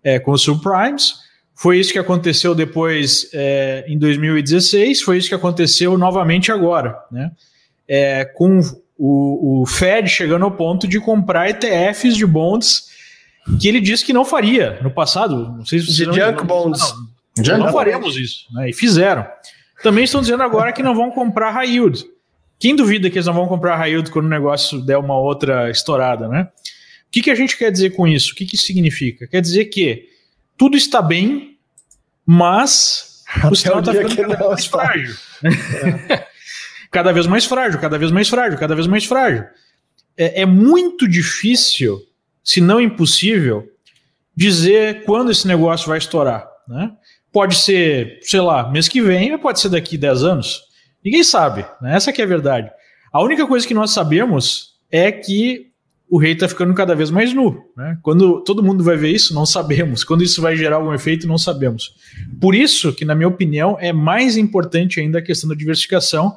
É, 0.04 0.20
com 0.20 0.30
os 0.30 0.42
subprimes. 0.42 1.25
Foi 1.56 1.78
isso 1.78 1.90
que 1.90 1.98
aconteceu 1.98 2.54
depois 2.54 3.30
é, 3.32 3.84
em 3.88 3.98
2016, 3.98 5.00
foi 5.00 5.16
isso 5.16 5.28
que 5.28 5.34
aconteceu 5.34 5.96
novamente 5.96 6.52
agora, 6.52 6.94
né? 7.10 7.32
É, 7.88 8.26
com 8.26 8.60
o, 8.98 9.62
o 9.62 9.66
Fed 9.66 10.08
chegando 10.08 10.44
ao 10.44 10.50
ponto 10.50 10.86
de 10.86 11.00
comprar 11.00 11.48
ETFs 11.48 12.14
de 12.14 12.26
bonds 12.26 12.88
que 13.58 13.68
ele 13.68 13.80
disse 13.80 14.04
que 14.04 14.12
não 14.12 14.24
faria 14.24 14.78
no 14.82 14.90
passado. 14.90 15.54
Não 15.56 15.64
sei 15.64 15.78
se 15.80 15.86
de 15.86 16.04
junk 16.04 16.44
bonds. 16.44 16.94
Não, 17.38 17.58
não 17.58 17.72
faremos 17.72 18.16
isso. 18.16 18.46
Né? 18.52 18.70
E 18.70 18.72
fizeram. 18.74 19.26
Também 19.82 20.04
estão 20.04 20.20
dizendo 20.20 20.42
agora 20.42 20.72
que 20.72 20.82
não 20.82 20.94
vão 20.94 21.10
comprar 21.10 21.52
high 21.52 21.70
yield. 21.70 22.04
Quem 22.58 22.74
duvida 22.74 23.08
que 23.08 23.16
eles 23.16 23.26
não 23.26 23.34
vão 23.34 23.46
comprar 23.46 23.76
high 23.76 23.92
yield 23.92 24.10
quando 24.10 24.26
o 24.26 24.30
negócio 24.30 24.84
der 24.84 24.98
uma 24.98 25.16
outra 25.16 25.70
estourada, 25.70 26.28
né? 26.28 26.48
O 27.06 27.10
que, 27.10 27.22
que 27.22 27.30
a 27.30 27.34
gente 27.34 27.56
quer 27.56 27.70
dizer 27.70 27.90
com 27.90 28.06
isso? 28.06 28.32
O 28.32 28.34
que, 28.34 28.44
que 28.44 28.56
isso 28.56 28.64
significa? 28.64 29.26
Quer 29.26 29.40
dizer 29.40 29.66
que 29.66 30.15
tudo 30.56 30.76
está 30.76 31.02
bem, 31.02 31.58
mas 32.24 33.24
o 33.50 33.54
sinal 33.54 33.80
está 33.80 33.92
ficando 33.92 34.38
mais 34.48 34.66
frágil. 34.66 35.14
É. 35.44 36.26
cada 36.90 37.12
vez 37.12 37.26
mais 37.26 37.44
frágil, 37.44 37.80
cada 37.80 37.98
vez 37.98 38.10
mais 38.10 38.28
frágil, 38.28 38.58
cada 38.58 38.74
vez 38.74 38.86
mais 38.86 39.04
frágil. 39.04 39.44
É, 40.16 40.42
é 40.42 40.46
muito 40.46 41.06
difícil, 41.06 42.00
se 42.42 42.60
não 42.60 42.80
impossível, 42.80 43.70
dizer 44.34 45.04
quando 45.04 45.30
esse 45.30 45.46
negócio 45.46 45.88
vai 45.88 45.98
estourar. 45.98 46.48
Né? 46.66 46.90
Pode 47.32 47.56
ser, 47.56 48.18
sei 48.22 48.40
lá, 48.40 48.70
mês 48.70 48.88
que 48.88 49.02
vem, 49.02 49.36
pode 49.38 49.60
ser 49.60 49.68
daqui 49.68 49.98
10 49.98 50.24
anos. 50.24 50.62
Ninguém 51.04 51.22
sabe, 51.22 51.66
né? 51.80 51.94
essa 51.94 52.12
que 52.12 52.20
é 52.20 52.24
a 52.24 52.28
verdade. 52.28 52.70
A 53.12 53.22
única 53.22 53.46
coisa 53.46 53.66
que 53.66 53.74
nós 53.74 53.92
sabemos 53.92 54.74
é 54.90 55.12
que 55.12 55.70
o 56.08 56.18
rei 56.18 56.32
está 56.32 56.48
ficando 56.48 56.72
cada 56.72 56.94
vez 56.94 57.10
mais 57.10 57.32
nu. 57.32 57.64
Né? 57.76 57.98
Quando 58.02 58.42
todo 58.44 58.62
mundo 58.62 58.84
vai 58.84 58.96
ver 58.96 59.10
isso, 59.10 59.34
não 59.34 59.44
sabemos. 59.44 60.04
Quando 60.04 60.22
isso 60.22 60.40
vai 60.40 60.56
gerar 60.56 60.76
algum 60.76 60.94
efeito, 60.94 61.26
não 61.26 61.38
sabemos. 61.38 61.94
Por 62.40 62.54
isso 62.54 62.92
que, 62.92 63.04
na 63.04 63.14
minha 63.14 63.28
opinião, 63.28 63.76
é 63.80 63.92
mais 63.92 64.36
importante 64.36 65.00
ainda 65.00 65.18
a 65.18 65.22
questão 65.22 65.48
da 65.48 65.54
diversificação 65.54 66.36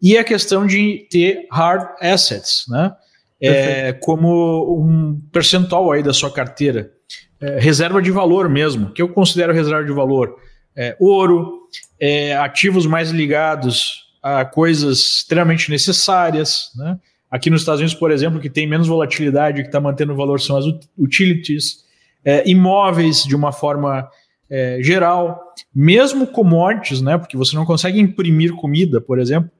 e 0.00 0.16
a 0.16 0.24
questão 0.24 0.66
de 0.66 1.06
ter 1.10 1.46
hard 1.50 1.86
assets, 2.00 2.64
né? 2.68 2.94
É, 3.40 3.92
como 3.92 4.80
um 4.80 5.20
percentual 5.30 5.92
aí 5.92 6.02
da 6.02 6.14
sua 6.14 6.32
carteira. 6.32 6.90
É, 7.38 7.58
reserva 7.58 8.00
de 8.00 8.10
valor 8.10 8.48
mesmo, 8.48 8.90
que 8.90 9.02
eu 9.02 9.08
considero 9.08 9.52
reserva 9.52 9.84
de 9.84 9.92
valor. 9.92 10.36
É, 10.74 10.96
ouro, 10.98 11.68
é, 12.00 12.34
ativos 12.36 12.86
mais 12.86 13.10
ligados 13.10 14.04
a 14.22 14.46
coisas 14.46 14.98
extremamente 15.18 15.70
necessárias. 15.70 16.70
Né? 16.74 16.98
Aqui 17.34 17.50
nos 17.50 17.62
Estados 17.62 17.80
Unidos, 17.80 17.98
por 17.98 18.12
exemplo, 18.12 18.38
que 18.38 18.48
tem 18.48 18.64
menos 18.64 18.86
volatilidade, 18.86 19.62
que 19.62 19.66
está 19.66 19.80
mantendo 19.80 20.12
o 20.12 20.16
valor 20.16 20.40
são 20.40 20.56
as 20.56 20.66
utilities, 20.96 21.84
é, 22.24 22.48
imóveis 22.48 23.24
de 23.24 23.34
uma 23.34 23.50
forma 23.50 24.08
é, 24.48 24.78
geral, 24.80 25.52
mesmo 25.74 26.28
commodities, 26.28 27.00
né? 27.00 27.18
porque 27.18 27.36
você 27.36 27.56
não 27.56 27.64
consegue 27.64 27.98
imprimir 27.98 28.54
comida, 28.54 29.00
por 29.00 29.18
exemplo, 29.18 29.50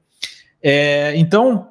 é, 0.63 1.17
então, 1.17 1.67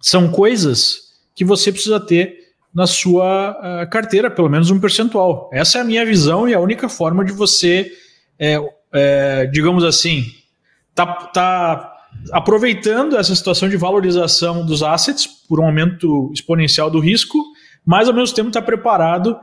são 0.00 0.28
coisas 0.28 1.20
que 1.36 1.44
você 1.44 1.70
precisa 1.70 2.00
ter 2.00 2.36
na 2.74 2.88
sua 2.88 3.86
carteira, 3.92 4.28
pelo 4.28 4.48
menos 4.48 4.72
um 4.72 4.80
percentual. 4.80 5.48
Essa 5.52 5.78
é 5.78 5.80
a 5.82 5.84
minha 5.84 6.04
visão 6.04 6.48
e 6.48 6.54
a 6.54 6.58
única 6.58 6.88
forma 6.88 7.24
de 7.24 7.30
você, 7.30 7.92
é, 8.40 8.56
é, 8.92 9.46
digamos 9.46 9.84
assim, 9.84 10.24
tá, 10.96 11.06
tá 11.06 11.97
aproveitando 12.32 13.16
essa 13.16 13.34
situação 13.34 13.68
de 13.68 13.76
valorização 13.76 14.64
dos 14.64 14.82
assets 14.82 15.26
por 15.26 15.60
um 15.60 15.66
aumento 15.66 16.30
exponencial 16.32 16.90
do 16.90 16.98
risco, 16.98 17.38
mas 17.84 18.08
ao 18.08 18.14
mesmo 18.14 18.34
tempo 18.34 18.48
está 18.48 18.60
preparado 18.60 19.38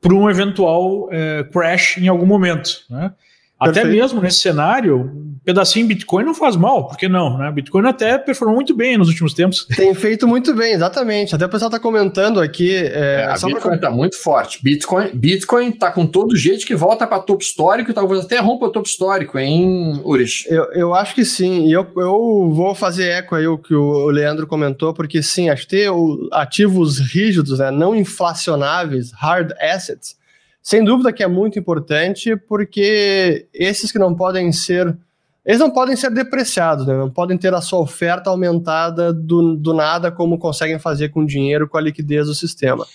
para 0.00 0.14
um 0.14 0.28
eventual 0.30 1.08
é, 1.12 1.44
crash 1.44 1.98
em 1.98 2.08
algum 2.08 2.26
momento. 2.26 2.70
Né? 2.88 3.12
Até 3.60 3.84
mesmo 3.84 4.20
nesse 4.20 4.38
cenário, 4.38 5.00
um 5.00 5.34
pedacinho 5.44 5.86
Bitcoin 5.86 6.24
não 6.24 6.34
faz 6.34 6.56
mal, 6.56 6.86
por 6.86 6.96
que 6.96 7.08
não? 7.08 7.36
Né? 7.36 7.50
Bitcoin 7.50 7.86
até 7.86 8.16
performou 8.16 8.56
muito 8.56 8.74
bem 8.74 8.96
nos 8.96 9.08
últimos 9.08 9.34
tempos. 9.34 9.66
Tem 9.76 9.94
feito 9.94 10.26
muito 10.26 10.54
bem, 10.54 10.72
exatamente. 10.72 11.34
Até 11.34 11.46
o 11.46 11.48
pessoal 11.48 11.68
está 11.68 11.78
comentando 11.78 12.40
aqui. 12.40 12.74
É, 12.74 13.22
é, 13.22 13.24
a 13.26 13.34
Bitcoin 13.34 13.74
está 13.74 13.88
pra... 13.88 13.90
muito 13.90 14.16
forte. 14.16 14.62
Bitcoin 14.62 15.10
Bitcoin 15.12 15.68
está 15.68 15.90
com 15.90 16.06
todo 16.06 16.36
jeito 16.36 16.64
que 16.64 16.74
volta 16.74 17.06
para 17.06 17.20
topo 17.20 17.42
histórico, 17.42 17.92
talvez 17.92 18.24
até 18.24 18.38
rompa 18.38 18.66
o 18.66 18.70
topo 18.70 18.88
histórico, 18.88 19.38
hein, 19.38 20.00
Urish? 20.04 20.46
Eu, 20.48 20.64
eu 20.72 20.94
acho 20.94 21.14
que 21.14 21.24
sim. 21.24 21.66
E 21.66 21.72
eu, 21.72 21.86
eu 21.96 22.50
vou 22.52 22.74
fazer 22.74 23.08
eco 23.08 23.34
aí 23.34 23.46
o 23.46 23.58
que 23.58 23.74
o 23.74 24.06
Leandro 24.06 24.46
comentou, 24.46 24.94
porque 24.94 25.22
sim, 25.22 25.50
acho 25.50 25.62
que 25.62 25.76
ter 25.76 25.90
ativos 26.32 26.98
rígidos, 26.98 27.58
né, 27.58 27.70
não 27.70 27.94
inflacionáveis, 27.94 29.12
hard 29.12 29.52
assets, 29.60 30.16
sem 30.62 30.84
dúvida 30.84 31.12
que 31.12 31.22
é 31.22 31.26
muito 31.26 31.58
importante, 31.58 32.36
porque 32.36 33.46
esses 33.52 33.90
que 33.90 33.98
não 33.98 34.14
podem 34.14 34.52
ser. 34.52 34.96
Eles 35.44 35.58
não 35.58 35.70
podem 35.70 35.96
ser 35.96 36.10
depreciados, 36.10 36.86
né? 36.86 36.94
não 36.94 37.08
podem 37.08 37.36
ter 37.36 37.52
a 37.54 37.62
sua 37.62 37.80
oferta 37.80 38.28
aumentada 38.28 39.10
do, 39.10 39.56
do 39.56 39.72
nada, 39.72 40.12
como 40.12 40.38
conseguem 40.38 40.78
fazer 40.78 41.08
com 41.08 41.20
o 41.20 41.26
dinheiro, 41.26 41.66
com 41.66 41.78
a 41.78 41.80
liquidez 41.80 42.26
do 42.26 42.34
sistema. 42.34 42.86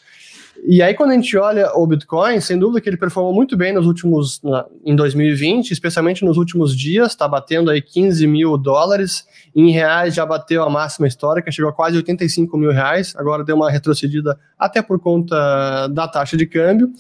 E 0.64 0.82
aí, 0.82 0.94
quando 0.94 1.12
a 1.12 1.14
gente 1.16 1.36
olha 1.38 1.72
o 1.76 1.86
Bitcoin, 1.86 2.40
sem 2.40 2.58
dúvida 2.58 2.80
que 2.80 2.88
ele 2.88 2.98
performou 2.98 3.34
muito 3.34 3.58
bem 3.58 3.74
nos 3.74 3.86
últimos, 3.86 4.42
na, 4.42 4.66
em 4.86 4.96
2020, 4.96 5.72
especialmente 5.72 6.24
nos 6.24 6.38
últimos 6.38 6.76
dias, 6.76 7.12
está 7.12 7.28
batendo 7.28 7.70
aí 7.70 7.82
15 7.82 8.26
mil 8.26 8.58
dólares, 8.58 9.28
em 9.56 9.72
reais 9.72 10.16
já 10.16 10.26
bateu 10.26 10.64
a 10.64 10.70
máxima 10.70 11.08
histórica, 11.08 11.52
chegou 11.52 11.70
a 11.70 11.74
quase 11.74 11.98
85 11.98 12.58
mil 12.58 12.72
reais, 12.72 13.14
agora 13.18 13.44
deu 13.44 13.56
uma 13.56 13.70
retrocedida 13.70 14.40
até 14.58 14.82
por 14.82 15.00
conta 15.00 15.88
da 15.88 16.08
taxa 16.08 16.38
de 16.38 16.46
câmbio. 16.46 16.92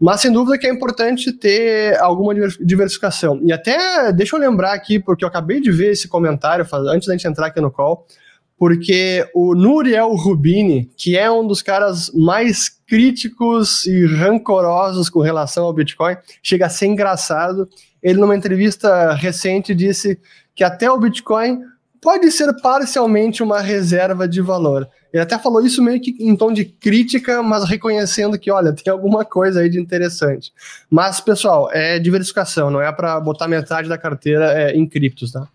Mas 0.00 0.20
sem 0.20 0.32
dúvida 0.32 0.58
que 0.58 0.66
é 0.66 0.70
importante 0.70 1.32
ter 1.32 1.96
alguma 2.00 2.34
diversificação. 2.60 3.40
E 3.44 3.52
até 3.52 4.12
deixa 4.12 4.36
eu 4.36 4.40
lembrar 4.40 4.72
aqui, 4.72 4.98
porque 4.98 5.24
eu 5.24 5.28
acabei 5.28 5.60
de 5.60 5.70
ver 5.70 5.92
esse 5.92 6.08
comentário 6.08 6.66
antes 6.88 7.08
da 7.08 7.14
gente 7.14 7.26
entrar 7.26 7.46
aqui 7.46 7.60
no 7.60 7.70
call, 7.70 8.06
porque 8.58 9.28
o 9.34 9.54
Nuriel 9.54 10.14
Rubini, 10.14 10.90
que 10.96 11.16
é 11.16 11.30
um 11.30 11.46
dos 11.46 11.60
caras 11.60 12.10
mais 12.14 12.68
críticos 12.86 13.84
e 13.86 14.06
rancorosos 14.06 15.08
com 15.08 15.20
relação 15.20 15.64
ao 15.64 15.72
Bitcoin, 15.72 16.16
chega 16.42 16.66
a 16.66 16.70
ser 16.70 16.86
engraçado. 16.86 17.68
Ele, 18.02 18.20
numa 18.20 18.36
entrevista 18.36 19.12
recente, 19.14 19.74
disse 19.74 20.18
que 20.54 20.62
até 20.62 20.90
o 20.90 20.98
Bitcoin 20.98 21.60
pode 22.00 22.30
ser 22.30 22.52
parcialmente 22.60 23.42
uma 23.42 23.60
reserva 23.60 24.28
de 24.28 24.40
valor. 24.40 24.88
Ele 25.14 25.22
até 25.22 25.38
falou 25.38 25.64
isso 25.64 25.80
meio 25.80 26.00
que 26.00 26.16
em 26.18 26.34
tom 26.34 26.52
de 26.52 26.64
crítica, 26.64 27.40
mas 27.40 27.62
reconhecendo 27.68 28.36
que, 28.36 28.50
olha, 28.50 28.72
tem 28.72 28.92
alguma 28.92 29.24
coisa 29.24 29.60
aí 29.60 29.70
de 29.70 29.78
interessante. 29.78 30.52
Mas, 30.90 31.20
pessoal, 31.20 31.70
é 31.72 32.00
diversificação, 32.00 32.68
não 32.68 32.82
é 32.82 32.90
para 32.90 33.20
botar 33.20 33.46
metade 33.46 33.88
da 33.88 33.96
carteira 33.96 34.52
é, 34.52 34.76
em 34.76 34.84
criptos, 34.84 35.30
tá? 35.30 35.46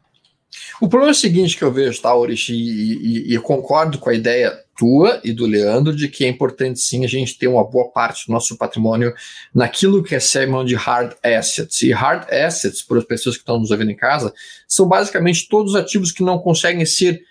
O 0.79 0.87
problema 0.87 1.11
é 1.11 1.11
o 1.11 1.15
seguinte 1.15 1.57
que 1.57 1.63
eu 1.63 1.73
vejo, 1.73 2.01
tá, 2.01 2.15
Orish, 2.15 2.49
e, 2.49 2.53
e, 2.55 3.35
e, 3.35 3.39
concordo 3.39 3.99
com 3.99 4.09
a 4.09 4.13
ideia 4.13 4.57
tua 4.77 5.19
e 5.25 5.33
do 5.33 5.45
Leandro 5.45 5.93
de 5.93 6.07
que 6.07 6.23
é 6.23 6.29
importante 6.29 6.79
sim 6.79 7.03
a 7.03 7.07
gente 7.07 7.37
ter 7.37 7.47
uma 7.47 7.65
boa 7.65 7.91
parte 7.91 8.27
do 8.27 8.31
nosso 8.31 8.57
patrimônio 8.57 9.13
naquilo 9.53 10.01
que 10.01 10.15
é 10.15 10.21
chamado 10.21 10.65
de 10.65 10.75
hard 10.75 11.11
assets. 11.21 11.81
E 11.81 11.91
hard 11.91 12.31
assets, 12.31 12.81
para 12.81 12.99
as 12.99 13.03
pessoas 13.03 13.35
que 13.35 13.41
estão 13.41 13.59
nos 13.59 13.71
ouvindo 13.71 13.91
em 13.91 13.95
casa, 13.95 14.33
são 14.65 14.87
basicamente 14.87 15.49
todos 15.49 15.73
os 15.73 15.79
ativos 15.79 16.13
que 16.13 16.23
não 16.23 16.39
conseguem 16.39 16.85
ser 16.85 17.21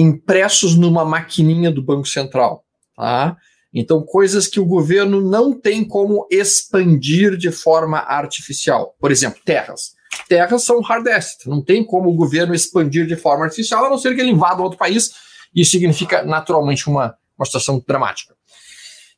impressos 0.00 0.74
numa 0.76 1.04
maquininha 1.04 1.70
do 1.70 1.82
Banco 1.82 2.06
Central. 2.06 2.64
Tá? 2.96 3.36
Então, 3.72 4.02
coisas 4.02 4.48
que 4.48 4.58
o 4.58 4.64
governo 4.64 5.20
não 5.20 5.52
tem 5.52 5.84
como 5.84 6.26
expandir 6.30 7.36
de 7.36 7.52
forma 7.52 7.98
artificial. 7.98 8.96
Por 8.98 9.12
exemplo, 9.12 9.40
terras. 9.44 9.92
Terras 10.28 10.64
são 10.64 10.80
hard 10.80 11.06
assets. 11.06 11.46
Não 11.46 11.62
tem 11.62 11.84
como 11.84 12.08
o 12.10 12.14
governo 12.14 12.54
expandir 12.54 13.06
de 13.06 13.14
forma 13.14 13.44
artificial, 13.44 13.84
a 13.84 13.90
não 13.90 13.98
ser 13.98 14.14
que 14.14 14.20
ele 14.20 14.30
invada 14.30 14.62
outro 14.62 14.78
país. 14.78 15.12
Isso 15.54 15.72
significa, 15.72 16.22
naturalmente, 16.24 16.88
uma, 16.88 17.14
uma 17.38 17.44
situação 17.44 17.82
dramática. 17.86 18.34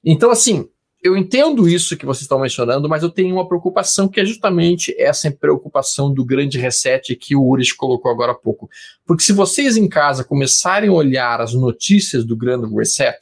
Então, 0.04 0.30
assim, 0.30 0.68
eu 1.03 1.16
entendo 1.16 1.68
isso 1.68 1.96
que 1.96 2.07
vocês 2.07 2.22
estão 2.22 2.38
mencionando, 2.38 2.88
mas 2.88 3.03
eu 3.03 3.11
tenho 3.11 3.34
uma 3.34 3.48
preocupação 3.48 4.09
que 4.09 4.20
é 4.20 4.24
justamente 4.24 4.94
essa 4.96 5.28
preocupação 5.32 6.14
do 6.14 6.24
grande 6.24 6.59
reset 6.59 7.16
que 7.16 7.34
o 7.34 7.42
Uris 7.42 7.72
colocou 7.72 8.09
agora 8.09 8.30
há 8.30 8.36
pouco. 8.36 8.70
Porque 9.05 9.24
se 9.24 9.32
vocês 9.32 9.76
em 9.76 9.88
casa 9.88 10.22
começarem 10.22 10.88
a 10.88 10.92
olhar 10.92 11.40
as 11.40 11.55
notícias 11.55 12.24
do 12.24 12.36
grande 12.36 12.72
reset, 12.72 13.18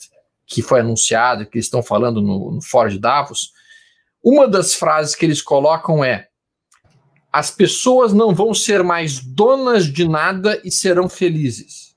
que 0.47 0.61
foi 0.61 0.81
anunciado, 0.81 1.47
que 1.47 1.59
estão 1.59 1.83
falando 1.83 2.20
no, 2.20 2.53
no 2.53 2.62
Fórum 2.62 2.91
de 2.91 2.99
Davos, 2.99 3.53
uma 4.22 4.47
das 4.47 4.74
frases 4.74 5.14
que 5.14 5.24
eles 5.24 5.41
colocam 5.41 6.05
é: 6.05 6.26
as 7.33 7.51
pessoas 7.51 8.12
não 8.12 8.35
vão 8.35 8.53
ser 8.53 8.83
mais 8.83 9.20
donas 9.20 9.87
de 9.87 10.07
nada 10.07 10.61
e 10.62 10.70
serão 10.70 11.09
felizes. 11.09 11.95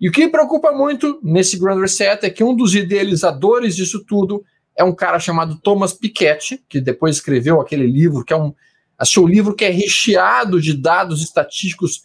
E 0.00 0.08
o 0.08 0.12
que 0.12 0.24
me 0.24 0.30
preocupa 0.30 0.70
muito 0.70 1.18
nesse 1.24 1.58
Grand 1.58 1.80
Reset 1.80 2.24
é 2.24 2.30
que 2.30 2.44
um 2.44 2.54
dos 2.54 2.74
idealizadores 2.74 3.74
disso 3.74 4.04
tudo 4.04 4.44
é 4.76 4.84
um 4.84 4.94
cara 4.94 5.18
chamado 5.18 5.58
Thomas 5.58 5.92
Piketty, 5.92 6.64
que 6.68 6.80
depois 6.80 7.16
escreveu 7.16 7.60
aquele 7.60 7.86
livro, 7.86 8.24
que 8.24 8.32
é 8.32 8.36
um, 8.36 8.54
um 9.18 9.26
livro 9.26 9.54
que 9.54 9.64
é 9.64 9.70
recheado 9.70 10.60
de 10.60 10.74
dados 10.74 11.22
estatísticos 11.22 12.04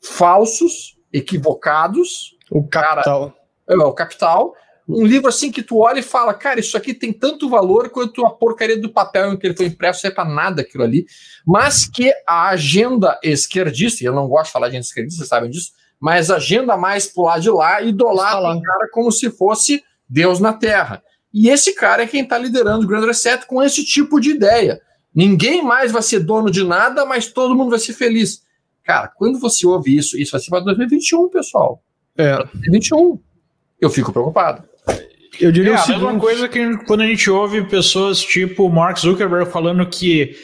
falsos, 0.00 0.96
equivocados. 1.12 2.36
O 2.50 2.66
Capital. 2.66 3.30
Cara, 3.30 3.82
é, 3.82 3.86
o 3.86 3.92
Capital. 3.92 4.54
Um 4.86 5.06
livro 5.06 5.28
assim 5.28 5.50
que 5.50 5.62
tu 5.62 5.78
olha 5.78 6.00
e 6.00 6.02
fala, 6.02 6.34
cara, 6.34 6.60
isso 6.60 6.76
aqui 6.76 6.92
tem 6.92 7.10
tanto 7.10 7.48
valor 7.48 7.88
quanto 7.88 8.26
a 8.26 8.30
porcaria 8.30 8.78
do 8.78 8.92
papel 8.92 9.32
em 9.32 9.36
que 9.38 9.46
ele 9.46 9.56
foi 9.56 9.66
impresso, 9.66 10.04
não 10.04 10.10
é 10.10 10.14
para 10.14 10.28
nada 10.28 10.60
aquilo 10.60 10.84
ali. 10.84 11.06
Mas 11.46 11.86
que 11.88 12.12
a 12.26 12.50
agenda 12.50 13.18
esquerdista, 13.22 14.04
e 14.04 14.06
eu 14.06 14.12
não 14.12 14.28
gosto 14.28 14.46
de 14.46 14.52
falar 14.52 14.66
de 14.66 14.72
agenda 14.72 14.84
esquerdista, 14.84 15.18
vocês 15.20 15.28
sabem 15.28 15.48
disso, 15.48 15.72
mas 15.98 16.30
agenda 16.30 16.76
mais 16.76 17.06
pro 17.06 17.22
lado 17.22 17.40
de 17.40 17.48
lá 17.48 17.80
idolatra 17.80 18.58
o 18.58 18.60
cara 18.60 18.90
como 18.92 19.10
se 19.10 19.30
fosse 19.30 19.82
Deus 20.06 20.38
na 20.38 20.52
Terra. 20.52 21.02
E 21.34 21.48
esse 21.48 21.74
cara 21.74 22.04
é 22.04 22.06
quem 22.06 22.22
está 22.22 22.38
liderando 22.38 22.84
o 22.84 22.86
Grand 22.86 23.04
Reset 23.04 23.44
com 23.46 23.60
esse 23.60 23.84
tipo 23.84 24.20
de 24.20 24.30
ideia. 24.30 24.80
Ninguém 25.12 25.64
mais 25.64 25.90
vai 25.90 26.00
ser 26.00 26.20
dono 26.20 26.48
de 26.48 26.62
nada, 26.62 27.04
mas 27.04 27.26
todo 27.26 27.56
mundo 27.56 27.70
vai 27.70 27.80
ser 27.80 27.92
feliz. 27.92 28.42
Cara, 28.84 29.08
quando 29.08 29.40
você 29.40 29.66
ouve 29.66 29.96
isso, 29.96 30.16
isso 30.16 30.30
vai 30.30 30.40
ser 30.40 30.50
para 30.50 30.60
2021, 30.60 31.28
pessoal. 31.30 31.82
É. 32.16 32.36
2021. 32.36 33.18
Eu 33.80 33.90
fico 33.90 34.12
preocupado. 34.12 34.62
Eu 35.40 35.50
diria 35.50 35.72
é, 35.72 35.76
a 35.76 35.86
mesma 35.88 36.18
coisa 36.20 36.48
que 36.48 36.76
quando 36.84 37.00
a 37.00 37.06
gente 37.06 37.28
ouve 37.28 37.64
pessoas 37.64 38.22
tipo 38.22 38.68
Mark 38.68 38.98
Zuckerberg 38.98 39.50
falando 39.50 39.84
que 39.84 40.36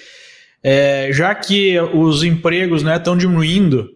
é, 0.62 1.10
já 1.12 1.32
que 1.34 1.78
os 1.78 2.24
empregos 2.24 2.82
estão 2.82 3.14
né, 3.14 3.20
diminuindo 3.20 3.88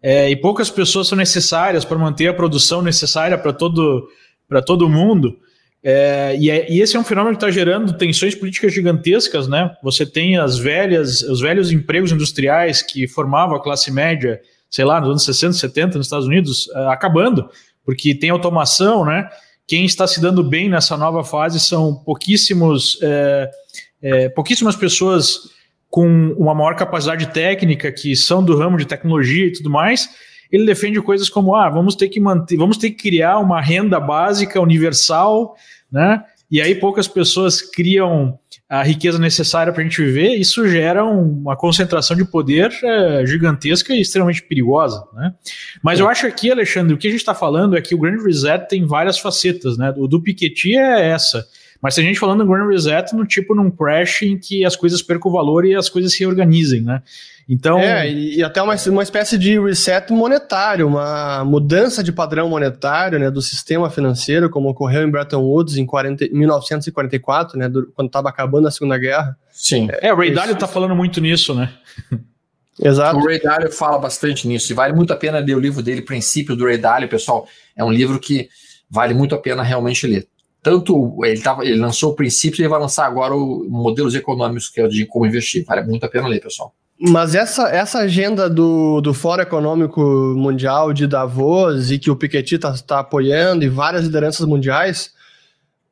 é, 0.00 0.30
e 0.30 0.36
poucas 0.36 0.70
pessoas 0.70 1.08
são 1.08 1.18
necessárias 1.18 1.84
para 1.84 1.98
manter 1.98 2.28
a 2.28 2.34
produção 2.34 2.80
necessária 2.80 3.36
para 3.36 3.52
todo, 3.52 4.08
todo 4.64 4.88
mundo, 4.88 5.36
é, 5.82 6.36
e, 6.38 6.50
é, 6.50 6.70
e, 6.70 6.80
esse 6.80 6.96
é 6.96 7.00
um 7.00 7.04
fenômeno 7.04 7.36
que 7.36 7.44
está 7.44 7.50
gerando 7.50 7.96
tensões 7.96 8.34
políticas 8.34 8.74
gigantescas, 8.74 9.46
né? 9.46 9.74
Você 9.82 10.04
tem 10.04 10.36
as 10.36 10.58
velhas, 10.58 11.22
os 11.22 11.40
velhos 11.40 11.70
empregos 11.70 12.10
industriais 12.10 12.82
que 12.82 13.06
formavam 13.06 13.56
a 13.56 13.62
classe 13.62 13.92
média, 13.92 14.40
sei 14.68 14.84
lá, 14.84 15.00
nos 15.00 15.10
anos 15.10 15.24
60, 15.24 15.52
70 15.52 15.98
nos 15.98 16.06
Estados 16.06 16.26
Unidos, 16.26 16.66
uh, 16.68 16.88
acabando, 16.88 17.48
porque 17.84 18.14
tem 18.14 18.30
automação, 18.30 19.04
né? 19.04 19.28
Quem 19.66 19.84
está 19.84 20.06
se 20.06 20.20
dando 20.20 20.42
bem 20.42 20.68
nessa 20.68 20.96
nova 20.96 21.24
fase 21.24 21.58
são 21.58 21.94
pouquíssimos, 21.94 22.98
é, 23.02 23.50
é, 24.02 24.28
pouquíssimas 24.28 24.76
pessoas 24.76 25.50
com 25.88 26.06
uma 26.38 26.54
maior 26.54 26.76
capacidade 26.76 27.26
técnica 27.28 27.90
que 27.90 28.14
são 28.14 28.44
do 28.44 28.56
ramo 28.56 28.76
de 28.76 28.86
tecnologia 28.86 29.46
e 29.46 29.52
tudo 29.52 29.70
mais, 29.70 30.08
ele 30.50 30.64
defende 30.64 31.00
coisas 31.00 31.28
como 31.28 31.54
ah, 31.54 31.68
vamos 31.68 31.94
ter 31.94 32.08
que 32.08 32.20
manter, 32.20 32.56
vamos 32.56 32.76
ter 32.78 32.90
que 32.90 32.96
criar 32.96 33.38
uma 33.38 33.60
renda 33.60 33.98
básica 34.00 34.60
universal, 34.60 35.56
né? 35.90 36.22
E 36.50 36.60
aí 36.60 36.74
poucas 36.74 37.08
pessoas 37.08 37.60
criam 37.60 38.38
a 38.68 38.82
riqueza 38.82 39.18
necessária 39.18 39.72
para 39.72 39.80
a 39.80 39.84
gente 39.84 40.02
viver, 40.02 40.34
isso 40.34 40.68
gera 40.68 41.04
uma 41.04 41.56
concentração 41.56 42.16
de 42.16 42.24
poder 42.24 42.72
é, 42.82 43.24
gigantesca 43.24 43.94
e 43.94 44.00
extremamente 44.00 44.42
perigosa. 44.42 45.04
Né? 45.12 45.32
Mas 45.82 46.00
é. 46.00 46.02
eu 46.02 46.08
acho 46.08 46.26
aqui, 46.26 46.50
Alexandre, 46.50 46.92
o 46.92 46.98
que 46.98 47.06
a 47.06 47.10
gente 47.10 47.20
está 47.20 47.34
falando 47.34 47.76
é 47.76 47.80
que 47.80 47.94
o 47.94 47.98
Grand 47.98 48.22
Reset 48.22 48.68
tem 48.68 48.84
várias 48.84 49.18
facetas. 49.18 49.78
Né? 49.78 49.94
O 49.96 50.08
do 50.08 50.20
Piketty 50.20 50.76
é 50.76 51.10
essa. 51.10 51.46
Mas 51.80 51.94
se 51.94 52.00
a 52.00 52.02
gente 52.02 52.18
falando 52.18 52.44
do 52.44 52.50
Grand 52.50 52.66
Reset 52.66 53.14
no 53.14 53.24
tipo 53.24 53.54
num 53.54 53.70
crash 53.70 54.22
em 54.22 54.36
que 54.36 54.64
as 54.64 54.74
coisas 54.74 55.02
percam 55.02 55.30
o 55.30 55.34
valor 55.34 55.64
e 55.64 55.74
as 55.74 55.88
coisas 55.88 56.12
se 56.12 56.20
reorganizem, 56.20 56.80
né? 56.80 57.02
Então. 57.48 57.78
É, 57.78 58.10
e, 58.10 58.42
até 58.42 58.60
uma, 58.60 58.74
uma 58.88 59.02
espécie 59.02 59.38
de 59.38 59.58
reset 59.60 60.12
monetário, 60.12 60.86
uma 60.86 61.44
mudança 61.44 62.02
de 62.02 62.10
padrão 62.12 62.48
monetário 62.48 63.18
né, 63.18 63.30
do 63.30 63.40
sistema 63.40 63.88
financeiro, 63.88 64.50
como 64.50 64.68
ocorreu 64.68 65.06
em 65.06 65.10
Bretton 65.10 65.42
Woods 65.42 65.76
em 65.76 65.86
40, 65.86 66.28
1944, 66.32 67.56
né, 67.58 67.68
do, 67.68 67.86
quando 67.94 68.08
estava 68.08 68.28
acabando 68.28 68.66
a 68.66 68.70
Segunda 68.70 68.98
Guerra. 68.98 69.36
Sim. 69.52 69.88
É, 70.00 70.12
o 70.12 70.16
Ray 70.16 70.32
Dalio 70.32 70.54
está 70.54 70.66
falando 70.66 70.96
muito 70.96 71.20
nisso, 71.20 71.54
né? 71.54 71.72
Exato. 72.82 73.16
O 73.16 73.24
Ray 73.24 73.40
Dalio 73.40 73.70
fala 73.72 73.98
bastante 73.98 74.46
nisso, 74.46 74.72
e 74.72 74.74
vale 74.74 74.92
muito 74.92 75.12
a 75.12 75.16
pena 75.16 75.38
ler 75.38 75.56
o 75.56 75.60
livro 75.60 75.82
dele, 75.82 76.02
Princípio 76.02 76.56
do 76.56 76.64
Ray 76.64 76.78
Dalio, 76.78 77.08
pessoal. 77.08 77.46
É 77.76 77.84
um 77.84 77.90
livro 77.90 78.18
que 78.18 78.48
vale 78.90 79.14
muito 79.14 79.34
a 79.34 79.38
pena 79.38 79.62
realmente 79.62 80.06
ler. 80.06 80.26
tanto 80.62 81.24
ele, 81.24 81.40
tava, 81.40 81.64
ele 81.64 81.76
lançou 81.76 82.10
o 82.10 82.14
princípio 82.16 82.60
e 82.60 82.62
ele 82.62 82.68
vai 82.68 82.80
lançar 82.80 83.06
agora 83.06 83.34
o 83.34 83.66
modelos 83.70 84.14
econômicos 84.16 84.68
que 84.68 84.80
é 84.80 84.88
de 84.88 85.06
como 85.06 85.24
investir. 85.26 85.64
Vale 85.64 85.86
muito 85.86 86.04
a 86.04 86.08
pena 86.08 86.26
ler, 86.26 86.40
pessoal. 86.40 86.74
Mas 86.98 87.34
essa, 87.34 87.68
essa 87.68 87.98
agenda 88.00 88.48
do, 88.48 89.02
do 89.02 89.12
Fórum 89.12 89.42
Econômico 89.42 90.00
Mundial 90.36 90.94
de 90.94 91.06
Davos 91.06 91.90
e 91.90 91.98
que 91.98 92.10
o 92.10 92.16
Piketty 92.16 92.54
está 92.54 92.72
tá 92.78 93.00
apoiando 93.00 93.64
e 93.64 93.68
várias 93.68 94.04
lideranças 94.04 94.46
mundiais, 94.46 95.12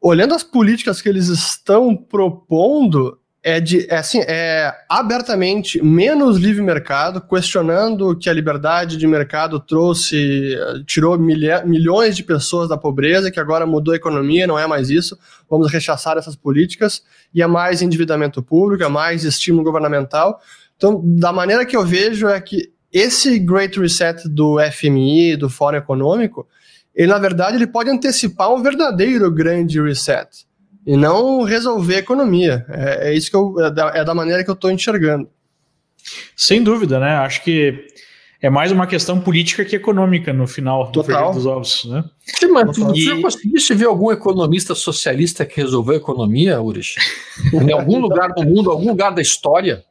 olhando 0.01 0.35
as 0.35 0.43
políticas 0.43 1.03
que 1.03 1.09
eles 1.09 1.29
estão 1.29 1.95
propondo, 1.95 3.19
é 3.43 3.61
de 3.61 3.87
é 3.91 3.99
assim, 3.99 4.21
é 4.27 4.75
abertamente 4.89 5.83
menos 5.85 6.39
livre 6.39 6.63
mercado, 6.63 7.21
questionando 7.21 8.17
que 8.17 8.31
a 8.31 8.33
liberdade 8.33 8.97
de 8.97 9.07
mercado 9.07 9.61
trouxe, 9.61 10.57
tirou 10.87 11.19
milha, 11.19 11.63
milhões 11.67 12.17
de 12.17 12.25
pessoas 12.25 12.71
da 12.71 12.79
pobreza, 12.79 13.31
que 13.31 13.39
agora 13.39 13.67
mudou 13.67 13.93
a 13.93 13.97
economia, 13.99 14.47
não 14.47 14.59
é 14.59 14.67
mais 14.67 14.89
isso. 14.89 15.19
Vamos 15.51 15.71
rechaçar 15.71 16.17
essas 16.17 16.35
políticas 16.35 17.03
e 17.35 17.43
é 17.43 17.47
mais 17.47 17.83
endividamento 17.83 18.43
público, 18.43 18.83
é 18.83 18.89
mais 18.89 19.25
estímulo 19.25 19.63
governamental. 19.63 20.41
Então, 20.77 21.01
da 21.05 21.33
maneira 21.33 21.65
que 21.65 21.77
eu 21.77 21.85
vejo 21.85 22.29
é 22.29 22.41
que 22.41 22.73
esse 22.93 23.39
Great 23.39 23.79
Reset 23.79 24.29
do 24.29 24.57
FMI, 24.71 25.37
do 25.37 25.51
Fórum 25.51 25.79
Econômico, 25.79 26.47
ele 26.95 27.09
na 27.09 27.19
verdade 27.19 27.57
ele 27.57 27.67
pode 27.67 27.91
antecipar 27.91 28.53
um 28.53 28.63
verdadeiro 28.63 29.31
grande 29.31 29.83
reset 29.83 30.47
e 30.87 30.97
não 30.97 31.43
resolver 31.43 31.97
a 31.97 31.99
economia. 31.99 32.65
É, 32.69 33.09
é 33.09 33.15
isso 33.15 33.31
que 33.31 33.37
eu 33.37 33.61
é 33.61 33.71
da, 33.71 33.89
é 33.95 34.05
da 34.05 34.15
maneira 34.15 34.45
que 34.45 34.51
eu 34.51 34.55
estou 34.55 34.71
enxergando. 34.71 35.29
Sem 36.37 36.63
dúvida, 36.63 37.01
né? 37.01 37.17
Acho 37.17 37.43
que 37.43 37.87
é 38.41 38.51
mais 38.51 38.71
uma 38.71 38.87
questão 38.87 39.19
política 39.21 39.65
que 39.65 39.75
econômica 39.75 40.33
no 40.33 40.47
final 40.47 40.93
Total. 40.93 41.31
do 41.31 41.37
dos 41.37 41.47
ovos, 41.47 41.85
né? 41.87 42.05
Sim, 42.39 42.49
mas 42.49 42.77
tu, 42.77 42.95
e... 42.95 43.03
já 43.03 43.21
conseguiste 43.21 43.75
ver 43.75 43.87
algum 43.87 44.13
economista 44.13 44.75
socialista 44.75 45.47
que 45.47 45.61
resolveu 45.61 45.95
a 45.95 45.97
economia, 45.97 46.61
Urish? 46.61 46.97
em 47.53 47.73
algum 47.73 47.99
lugar 47.99 48.29
do 48.35 48.45
mundo, 48.45 48.71
algum 48.71 48.91
lugar 48.91 49.13
da 49.13 49.23
história? 49.23 49.83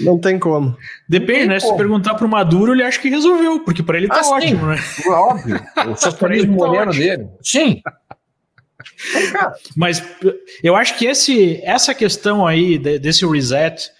Não 0.00 0.18
tem 0.18 0.38
como. 0.38 0.76
Depende, 1.08 1.40
tem 1.40 1.48
né? 1.48 1.60
Como. 1.60 1.72
Se 1.72 1.78
perguntar 1.78 2.14
pro 2.14 2.28
Maduro, 2.28 2.72
ele 2.72 2.82
acha 2.82 2.98
que 2.98 3.08
resolveu, 3.08 3.60
porque 3.60 3.82
para 3.82 3.98
ele 3.98 4.08
tá 4.08 4.20
ah, 4.24 4.30
ótimo, 4.30 4.60
sim. 4.60 4.66
né? 4.66 4.84
Óbvio. 5.06 5.60
O 5.92 5.96
socialismo 5.96 6.56
tá 6.58 6.66
moderno 6.66 6.92
dele. 6.92 7.28
Sim. 7.42 7.82
Mas 9.76 10.02
eu 10.62 10.76
acho 10.76 10.98
que 10.98 11.06
esse, 11.06 11.60
essa 11.62 11.94
questão 11.94 12.46
aí 12.46 12.78
desse 12.78 13.26
reset 13.26 13.90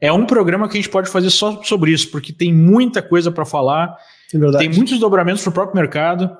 é 0.00 0.12
um 0.12 0.24
programa 0.24 0.68
que 0.68 0.78
a 0.78 0.80
gente 0.80 0.90
pode 0.90 1.10
fazer 1.10 1.30
só 1.30 1.62
sobre 1.62 1.92
isso, 1.92 2.10
porque 2.10 2.32
tem 2.32 2.52
muita 2.52 3.02
coisa 3.02 3.30
para 3.30 3.44
falar. 3.44 3.96
É 4.32 4.58
tem 4.58 4.68
muitos 4.68 4.98
dobramentos 4.98 5.42
para 5.42 5.50
o 5.50 5.54
próprio 5.54 5.76
mercado. 5.76 6.30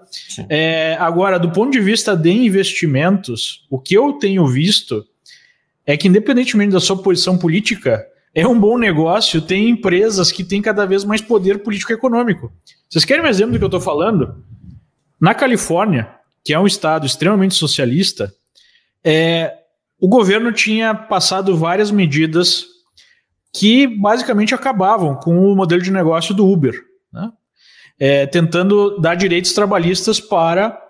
É, 0.49 0.97
agora, 1.01 1.39
do 1.39 1.51
ponto 1.51 1.73
de 1.73 1.81
vista 1.81 2.17
de 2.17 2.31
investimentos, 2.31 3.67
o 3.69 3.79
que 3.79 3.95
eu 3.95 4.13
tenho 4.15 4.47
visto 4.47 5.05
é 5.85 5.97
que, 5.97 6.07
independentemente 6.07 6.73
da 6.73 6.81
sua 6.81 7.03
posição 7.03 7.37
política, 7.37 8.07
é 8.35 8.47
um 8.47 8.59
bom 8.59 8.79
negócio 8.79 9.41
ter 9.41 9.57
empresas 9.57 10.31
que 10.31 10.45
têm 10.45 10.63
cada 10.63 10.87
vez 10.87 11.05
mais 11.05 11.21
poder 11.21 11.63
político-econômico. 11.63 12.53
Vocês 12.89 13.05
querem 13.05 13.25
um 13.25 13.29
exemplo 13.29 13.53
do 13.53 13.59
que 13.59 13.65
eu 13.65 13.69
estou 13.69 13.81
falando? 13.81 14.45
Na 15.21 15.35
Califórnia, 15.35 16.09
que 16.45 16.53
é 16.53 16.59
um 16.59 16.67
estado 16.67 17.07
extremamente 17.07 17.55
socialista, 17.55 18.33
é, 19.05 19.53
o 20.01 20.09
governo 20.09 20.53
tinha 20.53 20.95
passado 20.95 21.57
várias 21.57 21.91
medidas 21.91 22.67
que 23.53 23.87
basicamente 23.87 24.55
acabavam 24.55 25.17
com 25.17 25.39
o 25.39 25.57
modelo 25.57 25.83
de 25.83 25.91
negócio 25.91 26.35
do 26.35 26.49
Uber, 26.49 26.75
né? 27.13 27.31
é, 27.99 28.27
tentando 28.27 28.99
dar 28.99 29.15
direitos 29.15 29.53
trabalhistas 29.53 30.21
para 30.21 30.81